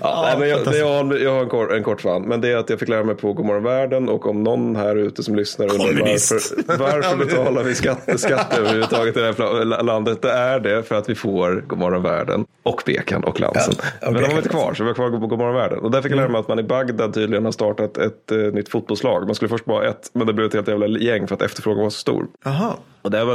Ja, 0.00 0.22
nej, 0.24 0.38
men 0.38 0.48
jag, 0.48 0.74
jag, 0.74 1.04
har, 1.04 1.16
jag 1.16 1.32
har 1.32 1.42
en, 1.42 1.48
kort, 1.48 1.70
en 1.70 1.82
kort 1.82 2.00
fan, 2.00 2.22
men 2.22 2.40
det 2.40 2.48
är 2.48 2.56
att 2.56 2.70
jag 2.70 2.78
fick 2.78 2.88
lära 2.88 3.04
mig 3.04 3.14
på 3.14 3.32
Godmorgon 3.32 3.62
Världen 3.62 4.08
och 4.08 4.26
om 4.26 4.42
någon 4.42 4.76
här 4.76 4.96
ute 4.96 5.22
som 5.22 5.36
lyssnar 5.36 5.72
undrar 5.72 5.86
Kommunist. 5.86 6.32
varför, 6.66 6.78
varför 6.78 7.16
betalar 7.24 7.62
vi 7.62 7.74
skatt, 7.74 8.20
skatt 8.20 8.58
överhuvudtaget 8.58 9.16
i 9.16 9.20
det 9.20 9.26
här 9.26 9.82
landet? 9.82 10.22
Det 10.22 10.30
är 10.30 10.60
det 10.60 10.82
för 10.82 10.94
att 10.94 11.08
vi 11.08 11.14
får 11.14 11.64
Godmorgon 11.66 12.02
Världen 12.02 12.46
och 12.62 12.82
Bekan 12.86 13.24
och 13.24 13.40
Lansen. 13.40 13.74
Ja, 13.78 14.06
och 14.06 14.12
men 14.12 14.14
de 14.14 14.18
Bekan 14.20 14.30
var 14.30 14.38
inte 14.38 14.48
kvar, 14.48 14.74
så 14.74 14.82
vi 14.82 14.86
var 14.86 14.94
kvar 14.94 15.10
på 15.10 15.26
Godmorgon 15.26 15.54
Världen. 15.54 15.78
Och 15.78 15.90
där 15.90 16.02
fick 16.02 16.12
jag 16.12 16.16
lära 16.16 16.28
mig 16.28 16.38
att 16.38 16.48
man 16.48 16.58
i 16.58 16.62
Bagdad 16.62 17.14
tydligen 17.14 17.44
har 17.44 17.52
startat 17.52 17.98
ett 17.98 18.32
eh, 18.32 18.38
nytt 18.38 18.68
fotbollslag. 18.68 19.26
Man 19.26 19.34
skulle 19.34 19.48
först 19.48 19.64
bara 19.64 19.84
ha 19.84 19.90
ett, 19.90 20.10
men 20.12 20.26
det 20.26 20.32
blev 20.32 20.46
ett 20.46 20.54
helt 20.54 20.68
jävla 20.68 20.86
gäng 20.86 21.26
för 21.26 21.34
att 21.34 21.42
efterfrågan 21.42 21.82
var 21.82 21.90
så 21.90 21.98
stor. 21.98 22.26
Jaha. 22.44 22.72
Och 23.02 23.10
det 23.10 23.18
här 23.18 23.24
var 23.24 23.32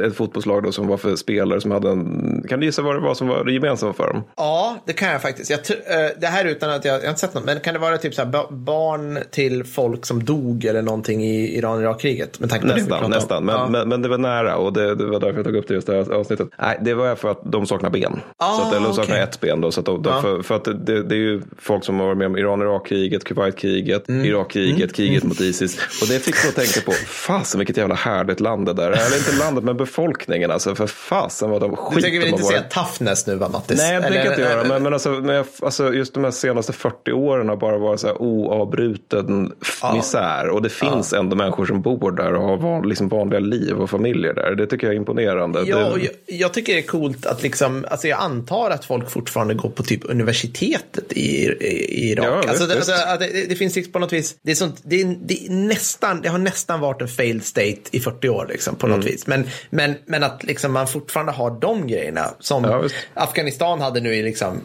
eh, 0.00 0.06
ett 0.06 0.16
fotbollslag 0.16 0.62
då 0.62 0.72
som 0.72 0.86
var 0.86 0.96
för 0.96 1.16
spelare 1.16 1.60
som 1.60 1.70
hade 1.70 1.90
en, 1.90 2.44
kan 2.48 2.60
du 2.60 2.66
gissa 2.66 2.82
vad 2.82 2.94
det 2.96 3.00
var 3.00 3.14
som 3.14 3.28
var 3.28 3.44
det 3.44 3.52
gemensamma 3.52 3.92
för 3.92 4.06
dem? 4.06 4.22
Ja, 4.36 4.76
det 4.86 4.92
kan 4.92 5.08
jag 5.08 5.22
faktiskt. 5.22 5.50
Jag, 5.50 5.58
eh, 5.60 6.10
det 6.20 6.26
här 6.26 6.44
utan 6.44 6.70
att 6.70 6.84
jag, 6.84 6.94
jag 6.94 7.00
har 7.02 7.08
inte 7.08 7.20
sett 7.20 7.34
något, 7.34 7.44
men 7.44 7.60
kan 7.60 7.74
det 7.74 7.80
vara 7.80 7.98
typ 7.98 8.14
så 8.14 8.22
här, 8.22 8.28
ba- 8.30 8.50
barn 8.50 9.18
till 9.30 9.64
folk 9.64 10.06
som 10.06 10.24
dog 10.24 10.64
eller 10.64 10.82
någonting 10.82 11.24
i 11.24 11.58
Iran-Irak-kriget? 11.58 12.40
Nästan, 12.40 13.10
nästan. 13.10 13.44
Men, 13.44 13.54
ja. 13.54 13.68
men, 13.68 13.88
men 13.88 14.02
det 14.02 14.08
var 14.08 14.18
nära 14.18 14.56
och 14.56 14.72
det, 14.72 14.94
det 14.94 15.04
var 15.06 15.20
därför 15.20 15.36
jag 15.36 15.44
tog 15.44 15.56
upp 15.56 15.68
det 15.68 15.74
just 15.74 15.86
det 15.86 15.92
här 15.94 16.12
avsnittet. 16.12 16.48
Nej, 16.58 16.78
det 16.82 16.94
var 16.94 17.14
för 17.14 17.30
att 17.30 17.40
de 17.44 17.66
saknar 17.66 17.90
ben. 17.90 18.20
Ah, 18.36 18.56
så 18.56 18.62
att, 18.62 18.74
eller 18.74 18.86
de 18.86 18.94
saknar 18.94 19.14
okej. 19.14 19.22
ett 19.24 19.40
ben 19.40 19.60
då. 19.60 19.70
Så 19.70 19.80
att 19.80 19.86
de, 19.86 20.02
Ja. 20.04 20.20
för, 20.22 20.42
för 20.42 20.56
att 20.56 20.64
det, 20.64 21.02
det 21.02 21.14
är 21.14 21.18
ju 21.18 21.42
folk 21.58 21.84
som 21.84 22.00
har 22.00 22.06
varit 22.06 22.18
med 22.18 22.26
om 22.26 22.36
Iran-Irak-kriget, 22.38 23.24
Kuwait-kriget, 23.24 24.08
Mm. 24.08 24.24
Irak-kriget, 24.24 24.92
kriget 24.94 25.24
mot 25.24 25.40
Isis. 25.40 25.78
Och 26.02 26.08
det 26.08 26.18
fick 26.18 26.34
mig 26.44 26.48
att 26.48 26.54
tänka 26.54 26.80
på, 26.86 26.92
fasen 27.06 27.58
vilket 27.58 27.76
jävla 27.76 27.94
härligt 27.94 28.40
land 28.40 28.66
det 28.66 28.72
där 28.72 28.81
är. 28.90 29.06
Eller 29.06 29.16
inte 29.16 29.36
landet, 29.38 29.64
men 29.64 29.76
befolkningen 29.76 30.50
alltså. 30.50 30.74
För 30.74 30.86
fasen 30.86 31.50
vad 31.50 31.60
de 31.60 31.70
Du 31.70 31.76
skit 31.76 32.02
tänker 32.04 32.18
väl 32.20 32.28
inte 32.28 32.42
säga 32.42 32.62
toughness 32.62 33.26
nu 33.26 33.34
va, 33.34 33.48
Mattis? 33.48 33.78
Nej, 33.78 33.96
det 33.96 34.02
tänker 34.02 34.18
jag 34.18 34.26
inte 34.32 34.40
göra. 34.42 34.64
Men, 34.64 34.82
men, 34.82 34.92
alltså, 34.92 35.10
men 35.10 35.34
jag, 35.34 35.46
alltså, 35.62 35.92
just 35.94 36.14
de 36.14 36.24
här 36.24 36.30
senaste 36.30 36.72
40 36.72 37.12
åren 37.12 37.48
har 37.48 37.56
bara 37.56 37.78
varit 37.78 38.00
så 38.00 38.06
här 38.06 38.22
oavbruten 38.22 39.52
f- 39.62 39.94
misär. 39.94 40.48
Och 40.48 40.62
det 40.62 40.68
finns 40.68 41.12
ändå 41.12 41.36
människor 41.36 41.66
som 41.66 41.82
bor 41.82 42.10
där 42.10 42.34
och 42.34 42.42
har 42.42 42.56
van, 42.56 42.88
liksom 42.88 43.08
vanliga 43.08 43.40
liv 43.40 43.76
och 43.80 43.90
familjer 43.90 44.34
där. 44.34 44.54
Det 44.54 44.66
tycker 44.66 44.86
jag 44.86 44.94
är 44.94 44.98
imponerande. 44.98 45.62
Ja, 45.66 45.86
och 45.90 45.98
det, 45.98 46.04
jag, 46.04 46.12
jag 46.26 46.52
tycker 46.52 46.72
det 46.72 46.78
är 46.78 46.82
coolt 46.82 47.26
att 47.26 47.42
liksom, 47.42 47.84
alltså 47.90 48.08
jag 48.08 48.20
antar 48.20 48.70
att 48.70 48.84
folk 48.84 49.10
fortfarande 49.10 49.54
går 49.54 49.68
på 49.70 49.82
typ 49.82 50.00
universitetet 50.04 51.12
i, 51.12 51.20
i, 51.20 51.48
i 51.88 52.10
Irak. 52.10 52.26
Ja, 52.26 52.48
alltså, 52.50 52.66
visst, 52.66 52.86
det, 52.86 53.04
alltså, 53.06 53.28
det, 53.32 53.48
det 53.48 53.54
finns 53.54 53.76
liksom 53.76 53.92
på 53.92 53.98
något 53.98 54.12
vis, 54.12 54.36
det, 54.42 54.50
är 54.50 54.54
sånt, 54.54 54.80
det, 54.84 55.02
är, 55.02 55.16
det, 55.24 55.46
är 55.46 55.50
nästan, 55.50 56.20
det 56.20 56.28
har 56.28 56.38
nästan 56.38 56.80
varit 56.80 57.02
en 57.02 57.08
failed 57.08 57.44
state 57.44 57.76
i 57.90 58.00
40 58.00 58.28
år 58.28 58.46
liksom, 58.50 58.71
på 58.76 58.86
något 58.86 58.96
Mm. 58.96 59.06
vis. 59.06 59.26
Men, 59.26 59.46
men, 59.70 59.94
men 60.06 60.22
att 60.22 60.44
liksom, 60.44 60.72
man 60.72 60.86
fortfarande 60.86 61.32
har 61.32 61.50
de 61.60 61.86
grejerna 61.86 62.34
som 62.40 62.64
Ja. 62.64 62.84
Afghanistan 63.14 63.80
hade 63.80 64.00
nu 64.00 64.14
i 64.14 64.22
liksom 64.22 64.60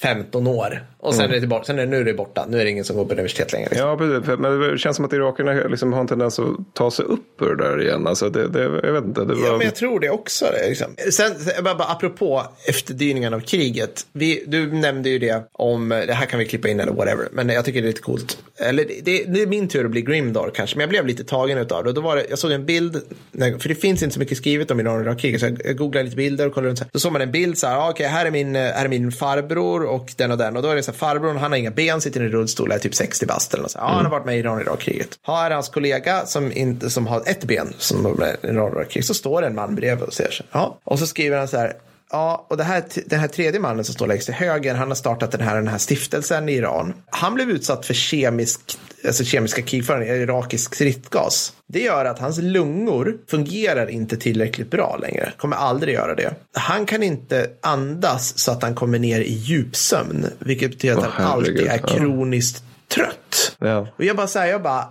15 0.00 0.46
år. 0.46 0.86
Och 1.02 1.14
sen, 1.14 1.24
är 1.24 1.28
det 1.28 1.40
tillbaka, 1.40 1.64
sen 1.64 1.78
är 1.78 1.82
det, 1.82 1.90
nu 1.90 1.96
är 1.96 2.04
det 2.04 2.14
borta. 2.14 2.46
Nu 2.48 2.60
är 2.60 2.64
det 2.64 2.70
ingen 2.70 2.84
som 2.84 2.96
går 2.96 3.04
på 3.04 3.12
universitet 3.12 3.52
längre. 3.52 3.68
Liksom. 3.70 3.88
Ja, 3.88 3.96
precis. 3.96 4.38
Men 4.38 4.60
det 4.60 4.78
känns 4.78 4.96
som 4.96 5.04
att 5.04 5.12
irakierna 5.12 5.52
liksom 5.52 5.92
har 5.92 6.00
en 6.00 6.06
tendens 6.06 6.38
att 6.38 6.74
ta 6.74 6.90
sig 6.90 7.04
upp 7.04 7.42
ur 7.42 7.54
det 7.54 7.64
där 7.64 7.82
igen. 7.82 8.06
Alltså 8.06 8.30
det, 8.30 8.48
det, 8.48 8.62
jag 8.62 8.92
vet 8.92 9.04
inte. 9.04 9.20
Det 9.24 9.34
var... 9.34 9.46
Ja, 9.46 9.56
men 9.56 9.66
jag 9.66 9.74
tror 9.74 10.00
det 10.00 10.10
också. 10.10 10.44
det, 10.44 10.68
Liksom. 10.68 10.94
Sen, 11.12 11.32
bara, 11.64 11.74
bara, 11.74 11.88
apropå 11.88 12.42
efterdyningarna 12.68 13.36
av 13.36 13.40
kriget. 13.40 14.06
Vi, 14.12 14.44
du 14.46 14.72
nämnde 14.72 15.08
ju 15.08 15.18
det 15.18 15.44
om, 15.52 15.88
det 15.88 16.12
här 16.12 16.26
kan 16.26 16.38
vi 16.38 16.46
klippa 16.46 16.68
in 16.68 16.80
eller 16.80 16.92
whatever, 16.92 17.28
men 17.32 17.48
jag 17.48 17.64
tycker 17.64 17.82
det 17.82 17.86
är 17.86 17.88
lite 17.88 18.02
coolt. 18.02 18.38
Eller 18.56 18.84
det, 18.84 19.00
det, 19.04 19.24
det 19.24 19.42
är 19.42 19.46
min 19.46 19.68
tur 19.68 19.84
att 19.84 19.90
bli 19.90 20.02
Grimdar 20.02 20.50
kanske, 20.54 20.76
men 20.76 20.82
jag 20.82 20.90
blev 20.90 21.06
lite 21.06 21.24
tagen 21.24 21.58
av 21.58 21.66
det. 21.66 21.88
Och 21.88 21.94
då 21.94 22.00
var 22.00 22.16
det. 22.16 22.26
Jag 22.30 22.38
såg 22.38 22.52
en 22.52 22.66
bild, 22.66 23.02
för 23.32 23.68
det 23.68 23.74
finns 23.74 24.02
inte 24.02 24.14
så 24.14 24.20
mycket 24.20 24.38
skrivet 24.38 24.70
om 24.70 24.80
Iran 24.80 24.96
och 24.96 25.02
Irak-kriget, 25.02 25.40
så 25.40 25.46
jag, 25.46 25.76
googlade 25.76 26.04
lite 26.04 26.16
bilder 26.16 26.46
och 26.46 26.54
kollade 26.54 26.68
runt. 26.68 26.78
Så 26.78 26.84
här. 26.84 26.90
Då 26.92 26.98
såg 26.98 27.12
man 27.12 27.22
en 27.22 27.32
bild 27.32 27.58
så 27.58 27.66
här, 27.66 27.76
ah, 27.76 27.90
okej, 27.90 28.06
här, 28.06 28.26
är 28.26 28.30
min, 28.30 28.54
här 28.54 28.84
är 28.84 28.88
min 28.88 29.12
farbror 29.12 29.84
och 29.84 30.12
den 30.16 30.30
och 30.30 30.38
den. 30.38 30.56
Och 30.56 30.62
då 30.62 30.68
är 30.68 30.76
det 30.76 30.82
så 30.82 30.89
här, 30.90 30.98
farbrorn, 30.98 31.36
han 31.36 31.52
har 31.52 31.58
inga 31.58 31.70
ben, 31.70 32.00
sitter 32.00 32.20
i 32.20 32.24
en 32.24 32.30
rullstol, 32.30 32.72
är 32.72 32.78
typ 32.78 32.94
60 32.94 33.26
bast 33.26 33.54
eller 33.54 33.62
något. 33.62 33.70
Så 33.70 33.78
här, 33.78 33.86
ah, 33.86 33.90
Han 33.90 34.04
har 34.04 34.10
varit 34.10 34.26
med 34.26 34.36
i 34.36 34.38
Iran 34.38 34.56
och 34.56 34.62
Irak-kriget. 34.62 35.18
Här 35.22 35.50
är 35.50 35.54
hans 35.54 35.68
kollega 35.68 36.26
som, 36.26 36.52
inte, 36.52 36.90
som 36.90 37.06
har 37.06 37.22
ett 37.26 37.44
ben 37.44 37.74
som 37.78 38.02
var 38.02 38.14
med 38.14 38.36
i 38.42 38.46
Iran 38.46 38.72
och 38.72 38.76
Irak-kriget. 38.76 39.06
Så 39.06 39.14
står 39.14 39.40
det 39.40 39.46
en 39.46 39.54
man 39.54 39.74
bredvid 39.74 40.04
och 40.04 40.14
så 40.14 40.22
här, 40.22 40.46
ja. 40.52 40.78
Och 40.84 40.98
så 40.98 41.06
skriver 41.06 41.38
han 41.38 41.48
så 41.48 41.56
här, 41.56 41.74
Ja, 42.12 42.46
och 42.48 42.56
det 42.56 42.64
här, 42.64 42.84
den 43.06 43.20
här 43.20 43.28
tredje 43.28 43.60
mannen 43.60 43.84
som 43.84 43.94
står 43.94 44.06
längst 44.06 44.24
till 44.24 44.34
höger, 44.34 44.74
han 44.74 44.88
har 44.88 44.94
startat 44.94 45.30
den 45.30 45.40
här, 45.40 45.54
den 45.54 45.68
här 45.68 45.78
stiftelsen 45.78 46.48
i 46.48 46.52
Iran. 46.52 46.94
Han 47.10 47.34
blev 47.34 47.50
utsatt 47.50 47.86
för 47.86 47.94
kemisk, 47.94 48.60
alltså 49.06 49.24
kemiska 49.24 49.62
krigföring, 49.62 50.08
irakisk 50.08 50.74
stridsgas. 50.74 51.52
Det 51.66 51.80
gör 51.80 52.04
att 52.04 52.18
hans 52.18 52.38
lungor 52.38 53.16
fungerar 53.30 53.90
inte 53.90 54.16
tillräckligt 54.16 54.70
bra 54.70 54.96
längre. 54.96 55.32
Kommer 55.36 55.56
aldrig 55.56 55.94
göra 55.94 56.14
det. 56.14 56.34
Han 56.52 56.86
kan 56.86 57.02
inte 57.02 57.50
andas 57.60 58.38
så 58.38 58.52
att 58.52 58.62
han 58.62 58.74
kommer 58.74 58.98
ner 58.98 59.20
i 59.20 59.32
djupsömn. 59.32 60.26
Vilket 60.38 60.70
betyder 60.70 60.96
att 60.96 61.04
Åh, 61.04 61.10
han 61.12 61.26
alltid 61.26 61.60
är 61.60 61.80
ja. 61.82 61.86
kroniskt 61.86 62.64
trött. 62.88 63.56
Ja. 63.58 63.88
Och 63.96 64.04
jag 64.04 64.16
bara 64.16 64.26
säger, 64.26 64.52
jag 64.52 64.62
bara, 64.62 64.88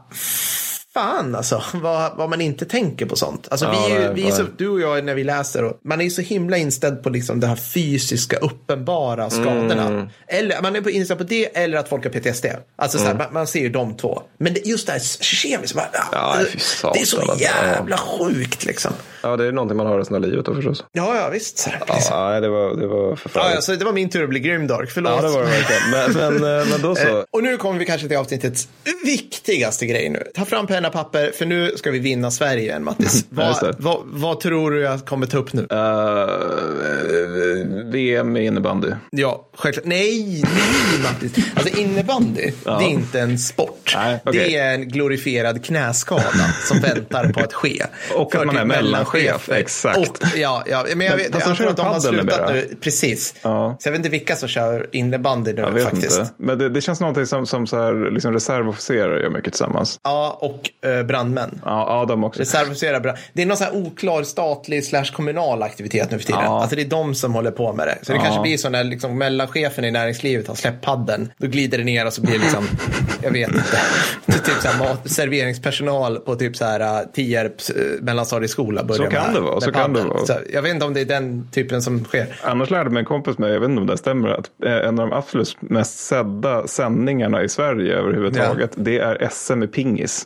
fan 1.00 1.36
alltså, 1.36 1.64
vad, 1.74 2.12
vad 2.18 2.30
man 2.30 2.41
inte 2.41 2.66
tänker 2.66 3.06
på 3.06 3.16
sånt. 3.16 3.47
Alltså 3.52 3.66
Ja, 3.66 3.86
vi, 3.88 3.93
nej, 3.93 4.14
vi 4.14 4.28
är 4.28 4.32
så, 4.32 4.43
nej. 4.43 4.52
du 4.58 4.68
och 4.70 4.82
jag 4.82 5.04
när 5.04 5.16
vi 5.16 5.24
läser, 5.24 5.64
och, 5.64 5.80
man 5.84 6.00
är 6.00 6.04
ju 6.04 6.10
så 6.12 6.22
himla 6.22 6.58
inställd 6.58 7.04
på 7.04 7.10
liksom 7.10 7.39
det 7.39 7.47
här 7.47 7.56
fysiska, 7.56 8.38
uppenbara 8.38 9.30
skadorna. 9.30 9.88
Mm. 9.88 10.10
Eller 10.28 10.62
man 10.62 10.76
är 10.76 10.89
inställd 10.89 11.18
på 11.20 11.24
det, 11.24 11.58
eller 11.58 11.78
att 11.78 11.89
folk 11.89 12.04
har 12.04 12.12
PTSD. 12.12 12.45
Alltså 12.76 12.97
så 12.97 13.06
här, 13.06 13.14
man, 13.16 13.28
man 13.34 13.47
ser 13.47 13.60
ju 13.60 13.70
de 13.70 13.97
två. 13.97 14.22
Men 14.38 14.54
det, 14.54 14.66
just 14.66 14.88
det 14.88 14.93
här 14.93 15.00
kemiskt, 15.24 15.76
Mm. 15.80 15.86
Ja, 16.12 16.36
det, 16.38 16.43
det 16.93 17.00
är 17.02 17.06
så 17.06 17.18
alltså. 17.22 17.39
jävla 17.43 17.97
sjukt 17.97 18.66
liksom. 18.66 18.91
ja, 19.24 19.38
det 19.38 19.45
är 19.45 19.52
någonting 19.52 19.78
man 19.78 19.88
har 19.88 19.97
resten 19.97 20.16
av 20.16 20.22
livet 20.22 20.45
då 20.45 20.56
förstås. 20.56 20.84
Ja, 20.91 21.16
ja 21.16 21.30
visst. 21.30 21.70
Ja, 21.88 21.93
liksom. 21.95 22.18
nej, 22.30 22.41
det 22.41 22.50
var, 22.50 22.76
det 22.76 22.88
var 22.88 23.10
ja, 23.10 23.16
förfärligt. 23.16 23.56
ja, 23.56 23.62
så 23.62 23.76
det 23.76 23.86
var 23.86 23.93
min 23.93 24.10
tur 24.10 24.24
att 24.24 24.30
bli 24.30 24.39
Grimdark, 24.39 24.91
förlåt. 24.91 25.12
Ja, 25.16 25.22
det 25.22 25.34
var 25.34 25.41
det 25.43 25.50
verkligen. 25.50 25.89
Men, 25.91 26.39
men, 26.41 26.60
eh, 26.60 26.68
men 26.68 26.82
då 26.82 26.95
så. 26.95 27.08
Eh, 27.18 27.24
Och 27.32 27.43
nu 27.43 27.58
kommer 27.58 27.80
vi 27.80 27.86
kanske 27.86 28.08
till 28.08 28.18
avsnittets 28.18 28.68
viktigaste 29.06 29.86
grej 29.86 30.10
nu. 30.10 30.24
Ta 30.36 30.45
fram 30.45 30.68
penna 30.68 30.89
och 30.90 30.94
papper, 30.94 31.32
för 31.32 31.46
nu 31.46 31.72
ska 31.76 31.92
vi 31.92 32.00
vinna 32.00 32.32
Sverige 32.32 32.62
igen, 32.62 32.84
Mattis. 32.84 33.26
Ja, 33.38 33.60
vad, 33.62 33.76
vad, 33.80 34.02
vad 34.06 34.40
tror 34.40 34.72
du 34.72 34.82
jag 34.82 35.06
kommer 35.06 35.26
ta 35.28 35.38
upp 35.38 35.54
nu? 35.54 35.62
Uh, 35.62 35.70
VM 37.92 38.38
i 38.38 38.46
innebandy. 38.46 38.92
Ja, 39.12 39.50
självklart. 39.58 39.86
Nej, 39.86 40.42
nej 40.42 41.04
Mattis. 41.04 41.46
Alltså 41.56 41.80
innebandy, 41.80 42.52
det 42.64 42.70
är 42.70 42.90
inte 42.90 43.20
en 43.20 43.40
sport. 43.40 43.94
Nej, 43.96 44.20
okej. 44.26 44.42
Det 44.42 44.58
är 44.58 44.74
en 44.74 44.90
glorifierad 44.90 45.66
knäskada 45.66 46.54
som 46.68 46.80
väntar 46.82 47.34
på 47.34 47.40
att 47.40 47.54
ske. 47.54 47.86
Och 48.16 48.36
att 48.36 48.46
man 48.46 48.58
är 48.58 48.66
mellanchef, 48.66 49.50
exakt. 49.50 49.98
Och, 49.98 50.18
ja, 50.36 50.64
ja, 50.68 50.86
men 50.96 51.08
jag 51.08 51.18
vet, 51.18 51.32
de 51.32 51.40
jag 51.40 51.48
kör 51.48 51.56
tror 51.56 51.70
att 51.70 51.78
de 51.78 51.86
har 51.86 52.00
slutat 52.00 52.54
nu. 52.54 52.76
Precis. 52.82 53.36
Ja. 53.42 53.78
Så 53.80 53.88
jag 53.88 53.92
vet 53.92 54.00
inte 54.00 54.10
vilka 54.10 54.36
som 54.36 54.50
kör 54.50 54.88
innebandy 54.92 55.54
nu 55.54 55.62
Jag 55.62 55.72
vet 55.72 55.84
faktiskt. 55.84 56.20
inte. 56.20 56.32
Men 56.38 56.58
det, 56.58 56.70
det 56.70 56.82
känns 56.82 57.00
någonting 57.00 57.26
som, 57.26 57.46
som 57.46 57.68
så 57.68 57.78
här, 57.78 58.12
liksom 58.12 58.34
reservofficerare 58.34 59.22
gör 59.22 59.30
mycket 59.30 59.54
tillsammans. 59.54 60.00
Ja, 60.04 60.38
och 60.42 60.70
eh, 60.79 60.79
brandmän. 61.08 61.62
Ja, 61.66 61.86
ja 62.00 62.06
de 62.06 62.24
också. 62.24 62.40
Reservofficerare, 62.40 63.00
brand- 63.00 63.18
det 63.34 63.42
är 63.42 63.46
någon 63.46 63.58
sån 63.58 63.68
här 63.68 63.76
oklar 63.76 64.24
statlig 64.24 64.86
slash 64.86 65.06
kommunal 65.14 65.64
aktivitet 65.64 66.12
nu 66.12 66.18
för 66.18 66.26
tiden. 66.26 66.42
Ja. 66.44 66.62
Alltså 66.62 66.76
det 66.76 66.82
är 66.82 66.90
de 66.90 67.16
som 67.16 67.34
håller 67.34 67.52
på 67.52 67.74
med 67.74 67.88
det. 67.88 67.98
Så 68.02 68.12
det 68.12 68.18
Ja. 68.18 68.24
kanske 68.24 68.42
blir 68.42 68.58
så 68.58 68.70
när 68.70 68.84
liksom 68.84 69.18
mellanchefen 69.18 69.86
i 69.86 69.92
näringslivet 69.92 70.48
har 70.48 70.56
släppt 70.56 70.82
padden. 70.86 71.32
Då 71.38 71.48
glider 71.48 71.78
det 71.78 71.84
ner 71.84 72.06
och 72.06 72.14
så 72.14 72.22
blir 72.22 72.32
det 72.34 72.40
liksom, 72.40 72.64
jag 73.24 73.32
vet 73.32 73.48
inte, 73.50 74.42
typ 74.46 74.56
så 74.62 74.68
här 74.68 74.80
mat, 74.80 75.12
serveringspersonal 75.12 76.20
på 76.20 76.36
typ 76.36 76.56
så 76.56 76.66
här 76.66 76.80
uh, 77.02 77.08
Tierps 77.14 77.70
uh, 77.72 78.02
mellanstadieskola. 78.02 78.88
Så 78.88 79.04
kan 79.04 79.12
med- 79.26 79.34
det 79.34 79.40
vara, 79.40 79.54
med 79.54 79.64
så 79.64 79.72
kan 79.72 79.94
det 79.94 80.02
vara. 80.04 80.26
Så 80.26 80.34
jag 80.54 80.62
vet 80.62 80.74
inte 80.74 80.86
om 80.86 80.94
det 80.94 81.02
är 81.02 81.06
den 81.06 81.48
typen 81.52 81.82
som 81.82 82.04
sker. 82.04 82.40
Annars 82.44 82.70
lärde 82.70 82.90
mig 82.90 83.00
en 83.00 83.06
kompis 83.06 83.38
mig, 83.38 83.52
jag 83.54 83.60
vet 83.60 83.70
inte 83.70 83.82
om 83.82 83.88
det 83.88 83.98
stämmer, 83.98 84.30
att 84.30 84.50
eh, 84.66 84.72
en 84.74 85.00
av 85.00 85.10
de 85.10 85.14
absolut 85.14 85.58
mest 85.62 86.00
sedda 86.00 86.68
sändningarna 86.68 87.44
i 87.44 87.50
Sverige 87.50 87.94
överhuvudtaget, 87.96 88.72
det 88.76 89.00
är 89.00 89.28
SM 89.32 89.64
i 89.64 89.68
pingis. 89.68 90.26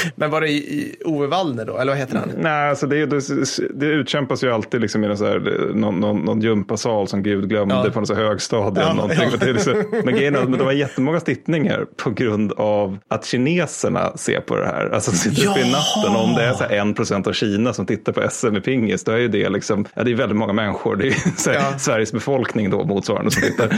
Men 0.16 0.30
var 0.30 0.40
det 0.40 0.48
i, 0.48 0.56
i 0.56 0.96
Ove 1.04 1.26
Wallner 1.26 1.64
då? 1.64 1.78
Eller 1.78 1.92
vad 1.92 1.98
heter 1.98 2.16
han? 2.16 2.30
Nej, 2.38 2.68
alltså 2.70 2.86
det, 2.86 3.06
det, 3.06 3.20
det 3.74 3.86
utkämpas 3.86 4.44
ju 4.44 4.52
alltid 4.52 4.80
liksom 4.80 5.04
i 5.04 5.08
någon, 5.08 5.18
så 5.18 5.26
här, 5.26 5.70
någon, 5.74 6.00
någon, 6.00 6.18
någon 6.20 6.40
gympasal 6.40 7.08
som 7.08 7.22
Gud 7.22 7.48
glömde 7.48 7.74
Ja. 7.74 7.90
på 7.90 7.98
någon 8.00 8.06
så 8.06 8.14
här 8.14 8.22
högstadie. 8.24 8.82
Ja, 8.82 9.10
ja. 9.18 9.36
Det 9.40 9.52
liksom, 9.52 9.74
men 10.04 10.14
grejen 10.14 10.34
är 10.36 10.38
att 10.40 10.52
de 10.58 10.60
har 10.60 10.72
jättemånga 10.72 11.20
tittningar 11.20 11.86
på 11.96 12.10
grund 12.10 12.52
av 12.52 12.98
att 13.08 13.24
kineserna 13.26 14.16
ser 14.16 14.40
på 14.40 14.56
det 14.56 14.66
här. 14.66 14.90
Alltså 14.94 15.10
sitter 15.12 15.50
uppe 15.50 15.60
i 15.60 15.72
natten. 15.72 16.16
Och 16.16 16.24
om 16.24 16.34
det 16.34 16.42
är 16.42 16.52
så 16.52 16.64
här 16.64 16.70
en 16.76 16.94
procent 16.94 17.26
av 17.26 17.32
Kina 17.32 17.72
som 17.72 17.86
tittar 17.86 18.12
på 18.12 18.30
SM 18.30 18.56
i 18.56 18.60
pingis, 18.60 19.04
då 19.04 19.12
är 19.12 19.16
ju 19.18 19.28
det 19.28 19.48
liksom, 19.48 19.84
ja 19.94 20.02
det 20.04 20.10
är 20.10 20.14
väldigt 20.14 20.38
många 20.38 20.52
människor. 20.52 20.96
Det 20.96 21.06
är 21.08 21.12
här, 21.52 21.54
Ja. 21.72 21.78
Sveriges 21.78 22.12
befolkning 22.12 22.70
då 22.70 22.84
motsvarande 22.84 23.30
som 23.30 23.42
tittar. 23.42 23.68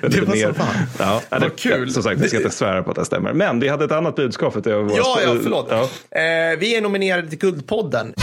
Det 0.00 0.20
var 0.20 0.36
så 0.36 0.54
fan. 0.54 0.66
Ja, 0.98 1.20
ja, 1.30 1.38
det, 1.38 1.48
Vad 1.48 1.56
kul. 1.58 1.90
Som 1.92 2.02
sagt, 2.02 2.20
vi 2.20 2.28
ska 2.28 2.36
inte 2.36 2.50
svära 2.50 2.82
på 2.82 2.90
att 2.90 2.96
det 2.96 3.04
stämmer. 3.04 3.32
Men 3.32 3.60
vi 3.60 3.68
hade 3.68 3.84
ett 3.84 3.92
annat 3.92 4.16
budskap. 4.16 4.56
Jag 4.66 4.82
var 4.82 4.96
Ja, 5.06 5.20
ja, 5.22 5.36
förlåt. 5.42 5.66
Ja. 5.70 5.82
Eh, 6.20 6.58
vi 6.58 6.76
är 6.76 6.80
nominerade 6.80 7.28
till 7.28 7.38
Guldpodden. 7.38 8.14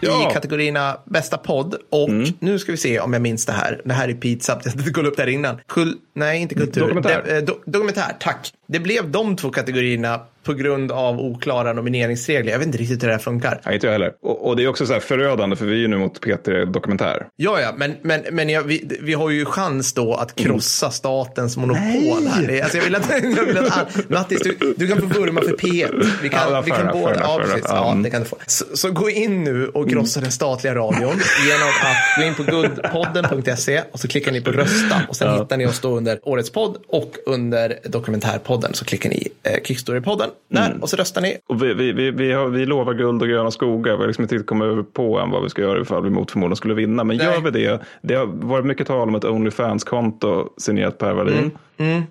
Ja. 0.00 0.30
i 0.30 0.34
kategorierna 0.34 0.96
bästa 1.04 1.38
podd. 1.38 1.74
Och 1.90 2.10
nu 2.38 2.58
ska 2.58 2.72
vi 2.72 2.78
se 2.78 3.00
om 3.00 3.12
jag 3.12 3.22
minns 3.22 3.46
det 3.46 3.52
här. 3.52 3.80
Det 3.84 3.92
här 3.92 4.08
är 4.08 4.14
pinsamt. 4.14 4.62
Jag 4.64 4.72
hade 4.72 4.90
kollat 4.90 5.10
upp 5.10 5.16
det 5.16 5.22
här 5.22 5.28
innan. 5.28 5.60
Kul, 5.68 5.96
nej, 6.14 6.40
inte 6.40 6.54
kultur. 6.54 6.80
Dokumentär. 6.80 7.22
Det, 7.26 7.36
eh, 7.36 7.42
do, 7.42 7.54
dokumentär, 7.64 8.16
tack. 8.20 8.52
Det 8.66 8.80
blev 8.80 9.10
de 9.10 9.36
två 9.36 9.50
kategorierna 9.50 10.20
på 10.44 10.52
grund 10.54 10.92
av 10.92 11.20
oklara 11.20 11.72
nomineringsregler. 11.72 12.52
Jag 12.52 12.58
vet 12.58 12.66
inte 12.66 12.78
riktigt 12.78 13.02
hur 13.02 13.08
det 13.08 13.14
här 13.14 13.20
funkar. 13.20 13.60
Nej, 13.64 13.74
inte 13.74 13.86
jag 13.86 13.92
heller. 13.92 14.12
Och, 14.22 14.48
och 14.48 14.56
det 14.56 14.62
är 14.64 14.68
också 14.68 14.86
så 14.86 14.92
här 14.92 15.00
förödande 15.00 15.56
för 15.56 15.66
vi 15.66 15.72
är 15.72 15.76
ju 15.78 15.88
nu 15.88 15.98
mot 15.98 16.20
P3 16.24 16.64
Dokumentär. 16.72 17.26
Ja, 17.36 17.60
ja, 17.60 17.72
men, 17.76 17.94
men, 18.02 18.20
men 18.32 18.48
jag, 18.48 18.62
vi, 18.62 18.98
vi 19.00 19.14
har 19.14 19.30
ju 19.30 19.44
chans 19.44 19.92
då 19.92 20.14
att 20.14 20.34
krossa 20.36 20.90
statens 20.90 21.56
monopol 21.56 22.26
här. 22.28 22.46
Det- 22.46 22.62
Alltså 22.62 22.76
jag 22.76 22.84
vill 22.84 22.94
att, 22.94 23.10
jag 23.36 23.44
vill 23.44 23.58
att 23.58 24.08
Mattis, 24.10 24.42
du, 24.42 24.74
du 24.76 24.88
kan 24.88 24.98
få 24.98 25.06
vurma 25.20 25.40
för 25.40 25.52
P1. 25.52 26.06
Vi 26.22 26.28
kan, 26.28 26.52
Ja, 26.52 26.60
vi 26.60 26.70
kan 26.70 26.80
enough, 26.80 27.00
båda, 27.00 27.20
ja, 27.20 27.40
precis, 27.44 27.64
ja, 27.68 27.90
Mm. 27.90 28.02
det 28.02 28.10
kan 28.10 28.20
du 28.20 28.26
få. 28.26 28.36
Så, 28.46 28.64
så 28.74 28.90
gå 28.90 29.10
in 29.10 29.44
nu 29.44 29.66
och 29.68 29.90
krossa 29.90 30.20
den 30.20 30.32
statliga 30.32 30.74
radion 30.74 31.20
genom 31.48 31.68
att 31.82 32.18
gå 32.18 32.22
in 32.26 32.34
på 32.34 32.42
guldpodden.se 32.42 33.82
och 33.92 34.00
så 34.00 34.08
klickar 34.08 34.32
ni 34.32 34.40
på 34.40 34.50
rösta 34.50 35.02
och 35.08 35.16
sen 35.16 35.40
hittar 35.40 35.56
ni 35.56 35.66
oss 35.66 35.80
då 35.80 35.96
under 35.96 36.18
årets 36.22 36.50
podd 36.50 36.76
och 36.88 37.16
under 37.26 37.78
dokumentärpodden 37.84 38.74
så 38.74 38.84
klickar 38.84 39.10
ni 39.10 39.28
eh, 39.42 39.52
Kickstory-podden 39.64 40.28
där 40.48 40.66
Mm. 40.66 40.82
och 40.82 40.88
så 40.90 40.96
röstar 40.96 41.20
ni. 41.20 41.36
Och 41.48 41.62
vi, 41.62 41.74
vi, 41.74 41.92
vi, 41.92 42.10
vi, 42.10 42.32
har, 42.32 42.46
vi 42.46 42.66
lovar 42.66 42.94
guld 42.94 43.22
och 43.22 43.28
gröna 43.28 43.50
skogar. 43.50 43.92
Vi 43.92 43.98
har 44.00 44.06
liksom 44.06 44.22
inte 44.22 44.34
riktigt 44.34 44.46
kommit 44.48 44.94
på 44.94 45.18
än 45.18 45.30
vad 45.30 45.42
vi 45.42 45.50
ska 45.50 45.62
göra 45.62 45.80
ifall 45.80 46.02
vi 46.04 46.10
mot 46.10 46.30
förmodan 46.30 46.56
skulle 46.56 46.74
vinna. 46.74 47.04
Men 47.04 47.16
Nej. 47.16 47.26
gör 47.26 47.40
vi 47.40 47.50
det. 47.50 47.80
Det 48.02 48.14
har 48.14 48.26
varit 48.26 48.66
mycket 48.66 48.86
tal 48.86 49.08
om 49.08 49.14
ett 49.14 49.24
Onlyfans-konto 49.24 50.48
signerat 50.58 50.98
Per 50.98 51.12
Wallin. 51.12 51.50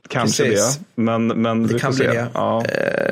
Kanske 0.10 0.44
Mm. 0.44 0.52
precis. 0.56 0.78
det. 0.78 1.02
Men, 1.02 1.28
men 1.28 1.68
vi 1.68 1.80
kan 1.80 1.94
får 1.94 1.98
bli 1.98 2.06
se. 2.08 2.12
det. 2.14 2.28
Ja, 2.34 2.64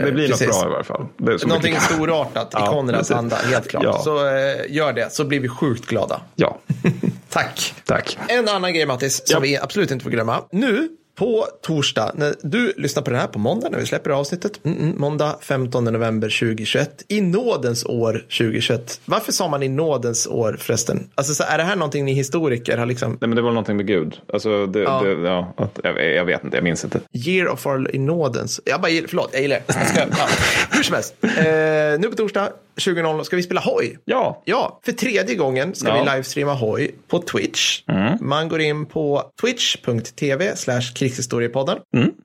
det 0.06 0.12
blir 0.12 0.30
något 0.30 0.40
precis. 0.40 0.62
bra 0.62 0.68
i 0.70 0.72
varje 0.72 0.84
fall. 0.84 1.06
Det 1.18 1.46
Någonting 1.48 1.74
mycket- 1.74 1.84
storartat 1.94 2.48
i 2.54 2.58
Ja, 2.60 2.66
Konrads 2.72 3.12
anda, 3.12 3.36
helt 3.36 3.68
klart. 3.68 3.84
Ja. 3.84 3.94
Så 4.00 4.18
eh, 4.28 4.34
gör 4.76 4.94
det, 4.94 5.12
så 5.14 5.26
blir 5.26 5.40
vi 5.40 5.48
sjukt 5.50 5.86
glada. 5.86 6.22
Ja, 6.36 6.58
Tack. 7.30 7.74
tack. 7.86 8.18
En 8.28 8.50
annan 8.50 8.74
grej 8.74 8.86
Mattis, 8.86 9.16
som 9.28 9.34
Ja. 9.34 9.40
vi 9.40 9.58
absolut 9.58 9.92
inte 9.92 10.04
får 10.04 10.12
glömma. 10.12 10.42
Nu 10.52 10.90
på 11.18 11.48
torsdag, 11.62 12.12
när 12.16 12.36
du 12.42 12.74
lyssnar 12.78 13.04
på 13.04 13.10
den 13.10 13.20
här 13.20 13.28
på 13.28 13.40
måndag 13.40 13.70
när 13.70 13.80
vi 13.80 13.86
släpper 13.86 14.10
avsnittet, 14.10 14.66
mm, 14.66 14.78
mm, 14.78 14.98
måndag 14.98 15.36
15 15.42 15.84
november 15.84 16.30
2021, 16.40 17.04
i 17.08 17.22
nådens 17.22 17.86
år 17.86 18.14
2021. 18.14 19.02
Varför 19.06 19.32
sa 19.32 19.48
man 19.48 19.64
i 19.64 19.70
nådens 19.70 20.28
år 20.28 20.58
förresten? 20.60 21.10
Alltså 21.16 21.34
så 21.34 21.44
är 21.44 21.58
det 21.58 21.64
här 21.64 21.76
någonting 21.76 22.06
ni 22.06 22.14
historiker 22.14 22.78
har 22.78 22.86
liksom, 22.86 23.12
Nej, 23.12 23.28
men 23.28 23.36
det 23.36 23.42
var 23.42 23.50
någonting 23.50 23.78
med 23.78 23.88
Gud. 23.88 24.22
Alltså, 24.34 24.66
det, 24.66 24.80
Ja. 24.80 25.02
Det, 25.04 25.12
ja, 25.12 25.54
att, 25.58 25.80
jag, 25.84 26.16
jag 26.16 26.26
vet 26.26 26.44
inte, 26.44 26.58
jag 26.58 26.64
minns 26.64 26.84
inte. 26.84 27.00
year 27.12 27.48
of 27.48 27.66
our 27.66 27.96
i 27.96 28.00
nådens, 28.00 28.62
jag 28.66 28.82
bara 28.82 28.92
förlåt, 29.08 29.30
jag 29.34 29.42
gillar 29.42 29.56
det. 29.56 29.64
jag 29.68 29.88
ska, 29.88 30.00
ja. 30.00 30.28
Hur 30.72 30.84
som 30.84 30.94
helst, 30.94 31.16
eh, 31.22 32.00
nu 32.00 32.10
på 32.10 32.16
torsdag 32.16 32.50
20.00 32.78 33.24
ska 33.24 33.36
vi 33.36 33.44
spela 33.44 33.62
hoj. 33.62 33.98
Ja, 34.06 34.42
Ja, 34.46 34.80
för 34.86 34.92
tredje 34.92 35.36
gången 35.36 35.76
ska 35.76 35.88
Ja. 35.90 36.04
vi 36.04 36.10
livestreama 36.12 36.54
hoj 36.54 36.96
på 37.08 37.20
Twitch. 37.20 37.82
Man 38.22 38.50
går 38.50 38.62
in 38.62 38.86
på 38.86 39.24
twitch.tv 39.42 40.56
slash 40.56 40.82
krigshistoriepodden. 40.96 41.78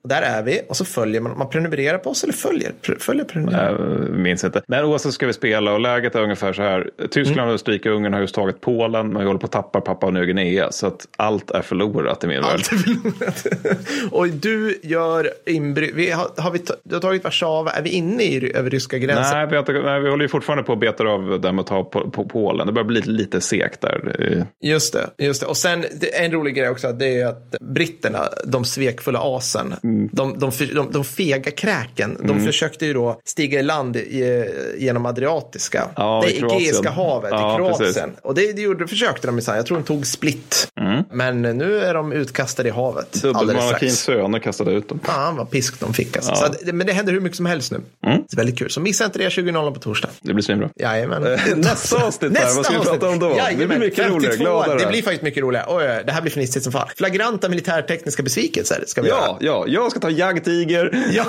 Och 0.03 0.09
Där 0.09 0.21
är 0.21 0.43
vi 0.43 0.61
och 0.69 0.77
så 0.77 0.85
följer 0.85 1.21
man, 1.21 1.37
man 1.37 1.49
prenumererar 1.49 1.97
på 1.97 2.09
oss 2.09 2.23
eller 2.23 2.33
följer, 2.33 2.71
följer 2.99 3.25
prenumererar. 3.25 3.71
Jag 4.09 4.19
minns 4.19 4.43
inte. 4.43 4.61
Men 4.67 4.85
oavsett 4.85 5.13
ska 5.13 5.27
vi 5.27 5.33
spela 5.33 5.73
och 5.73 5.79
läget 5.79 6.15
är 6.15 6.21
ungefär 6.23 6.53
så 6.53 6.61
här. 6.61 6.89
Tyskland 7.11 7.49
och 7.49 7.55
Österrike 7.55 7.89
Ungern 7.89 8.13
har 8.13 8.19
just 8.21 8.35
tagit 8.35 8.61
Polen. 8.61 9.07
Men 9.07 9.19
vi 9.21 9.25
håller 9.27 9.39
på 9.39 9.45
att 9.45 9.51
tappa 9.51 9.81
Papua 9.81 10.09
Nya 10.09 10.25
Guinea. 10.25 10.71
Så 10.71 10.87
att 10.87 11.07
allt 11.17 11.51
är 11.51 11.61
förlorat 11.61 12.23
i 12.23 12.27
min 12.27 12.41
värld. 12.41 12.51
Allt 12.53 12.71
är 12.71 12.77
förlorat. 12.77 13.45
och 14.11 14.27
du 14.29 14.79
gör 14.83 15.29
inbry... 15.45 15.91
Vi 15.95 16.11
har, 16.11 16.27
har 16.37 16.51
vi 16.51 16.59
du 16.83 16.95
har 16.95 17.01
tagit 17.01 17.23
Warszawa, 17.23 17.71
är 17.71 17.81
vi 17.81 17.89
inne 17.89 18.23
i 18.23 18.51
över 18.55 18.69
ryska 18.69 18.97
gränsen? 18.97 19.37
Nej 19.37 19.47
vi, 19.47 19.55
har 19.55 19.59
inte, 19.59 19.71
nej, 19.73 19.99
vi 19.99 20.09
håller 20.09 20.23
ju 20.23 20.29
fortfarande 20.29 20.42
på 20.65 20.73
att 20.73 20.79
beta 20.79 21.03
av 21.03 21.41
det 21.41 21.51
med 21.51 21.61
att 21.61 21.67
ta 21.67 21.83
på, 21.83 22.09
på 22.11 22.25
Polen. 22.25 22.67
Det 22.67 22.73
börjar 22.73 22.85
bli 22.87 22.95
lite, 22.99 23.09
lite 23.09 23.41
segt 23.41 23.81
där. 23.81 24.45
Just 24.63 24.93
det, 24.93 25.09
just 25.17 25.41
det. 25.41 25.47
Och 25.47 25.57
sen 25.57 25.85
en 26.13 26.31
rolig 26.31 26.55
grej 26.55 26.69
också, 26.69 26.91
det 26.91 27.19
är 27.21 27.27
att 27.27 27.55
britterna, 27.61 28.19
de 28.45 28.65
svekfulla 28.65 29.19
asen, 29.23 29.75
Mm. 29.83 30.09
de, 30.13 30.39
de, 30.39 30.51
de, 30.75 30.91
de 30.91 31.03
fega 31.03 31.51
kräken, 31.51 32.17
de 32.23 32.45
försökte 32.45 32.85
ju 32.85 32.93
då 32.93 33.19
stiga 33.25 33.59
i 33.59 33.63
land 33.63 33.95
i, 33.95 34.45
genom 34.77 35.05
Adriatiska, 35.05 35.87
Ja, 35.95 36.23
det. 36.25 36.31
Egeiska 36.37 36.89
havet 36.89 37.31
Ja, 37.31 37.53
i 37.53 37.57
Kroatien. 37.57 37.77
precis. 37.87 38.03
Och 38.21 38.35
det, 38.35 38.53
det 38.53 38.61
gjorde, 38.61 38.87
försökte 38.87 39.27
de, 39.27 39.39
jag 39.47 39.65
tror 39.65 39.77
de 39.77 39.83
tog 39.83 40.07
split. 40.07 40.67
Men 41.11 41.41
nu 41.41 41.79
är 41.79 41.93
de 41.93 42.11
utkastade 42.13 42.69
i 42.69 42.71
havet 42.71 43.13
Dubbelmonarkins 43.21 43.99
söner 43.99 44.39
kastade 44.39 44.71
ut 44.71 44.89
dem. 44.89 44.99
Fan 45.03 45.35
vad 45.35 45.49
pisk 45.49 45.79
de 45.79 45.93
fick 45.93 46.15
alltså. 46.17 46.35
Så 46.35 46.45
att, 46.45 46.73
men 46.73 46.87
det 46.87 46.93
händer 46.93 47.13
hur 47.13 47.19
mycket 47.19 47.35
som 47.37 47.45
helst 47.45 47.71
nu. 47.71 47.81
Det 48.01 48.07
är 48.33 48.37
väldigt 48.37 48.57
kul. 48.57 48.69
Så 48.69 48.79
missa 48.81 49.05
inte 49.05 49.19
det 49.19 49.29
20.00 49.29 49.73
på 49.73 49.79
torsdag. 49.79 50.09
Det 50.33 50.35
blir 50.35 50.43
svinbra. 50.43 50.69
Jajamän. 50.75 51.21
nästa 51.55 52.05
avsnitt 52.05 52.33
där, 52.33 52.55
vad 52.55 52.65
ska 52.65 52.79
vi 52.79 52.85
prata 52.85 53.09
om 53.09 53.19
då? 53.19 53.27
Det 53.27 53.33
blir 53.33 53.43
Jajamän, 53.43 53.79
mycket 53.79 53.99
roligare, 54.09 54.21
52. 54.37 54.43
gladare. 54.43 54.79
Det 54.79 54.87
blir 54.87 55.01
faktiskt 55.01 55.21
mycket 55.23 55.43
roligare. 55.43 55.65
Oj, 55.69 56.03
det 56.05 56.11
här 56.11 56.21
blir 56.21 56.31
fnissigt 56.31 56.63
som 56.63 56.71
fan. 56.73 56.87
Flagranta 56.97 57.49
militärtekniska 57.49 58.23
besvikelser 58.23 58.83
ska 58.87 59.01
vi 59.01 59.09
Ja, 59.09 59.37
ja, 59.41 59.65
jag 59.67 59.91
ska 59.91 59.99
ta 59.99 60.09
jagdtiger. 60.09 60.85
göra. 60.85 61.03
Ja. 61.11 61.25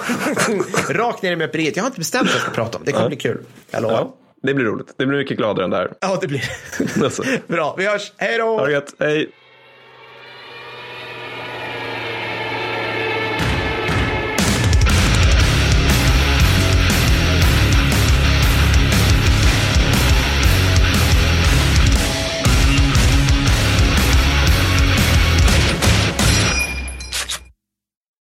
Rakt 0.94 1.22
ner 1.22 1.32
i 1.32 1.36
möperiet. 1.36 1.76
Jag 1.76 1.82
har 1.82 1.86
inte 1.88 1.98
bestämt 2.00 2.26
vad 2.26 2.34
jag 2.34 2.42
ska 2.42 2.50
prata 2.50 2.78
om. 2.78 2.84
Det 2.84 2.92
kommer 2.92 3.08
bli 3.08 3.16
kul. 3.16 3.38
Jag 3.70 3.82
lovar. 3.82 3.94
Ja, 3.96 4.14
det 4.42 4.54
blir 4.54 4.64
roligt. 4.66 4.94
Det 4.96 5.06
blir 5.06 5.18
mycket 5.18 5.36
gladare 5.36 5.64
än 5.64 5.70
det 5.70 5.76
här. 5.76 5.90
Ja, 6.00 6.18
det 6.20 6.26
blir 6.26 6.44
Alltså. 7.04 7.22
Bra, 7.46 7.74
vi 7.78 7.86
hörs. 7.86 8.12
Hej 8.16 8.38
då! 8.38 8.58
Ha 8.58 8.66
det 8.66 8.72
gött. 8.72 8.94
Hej. 8.98 9.30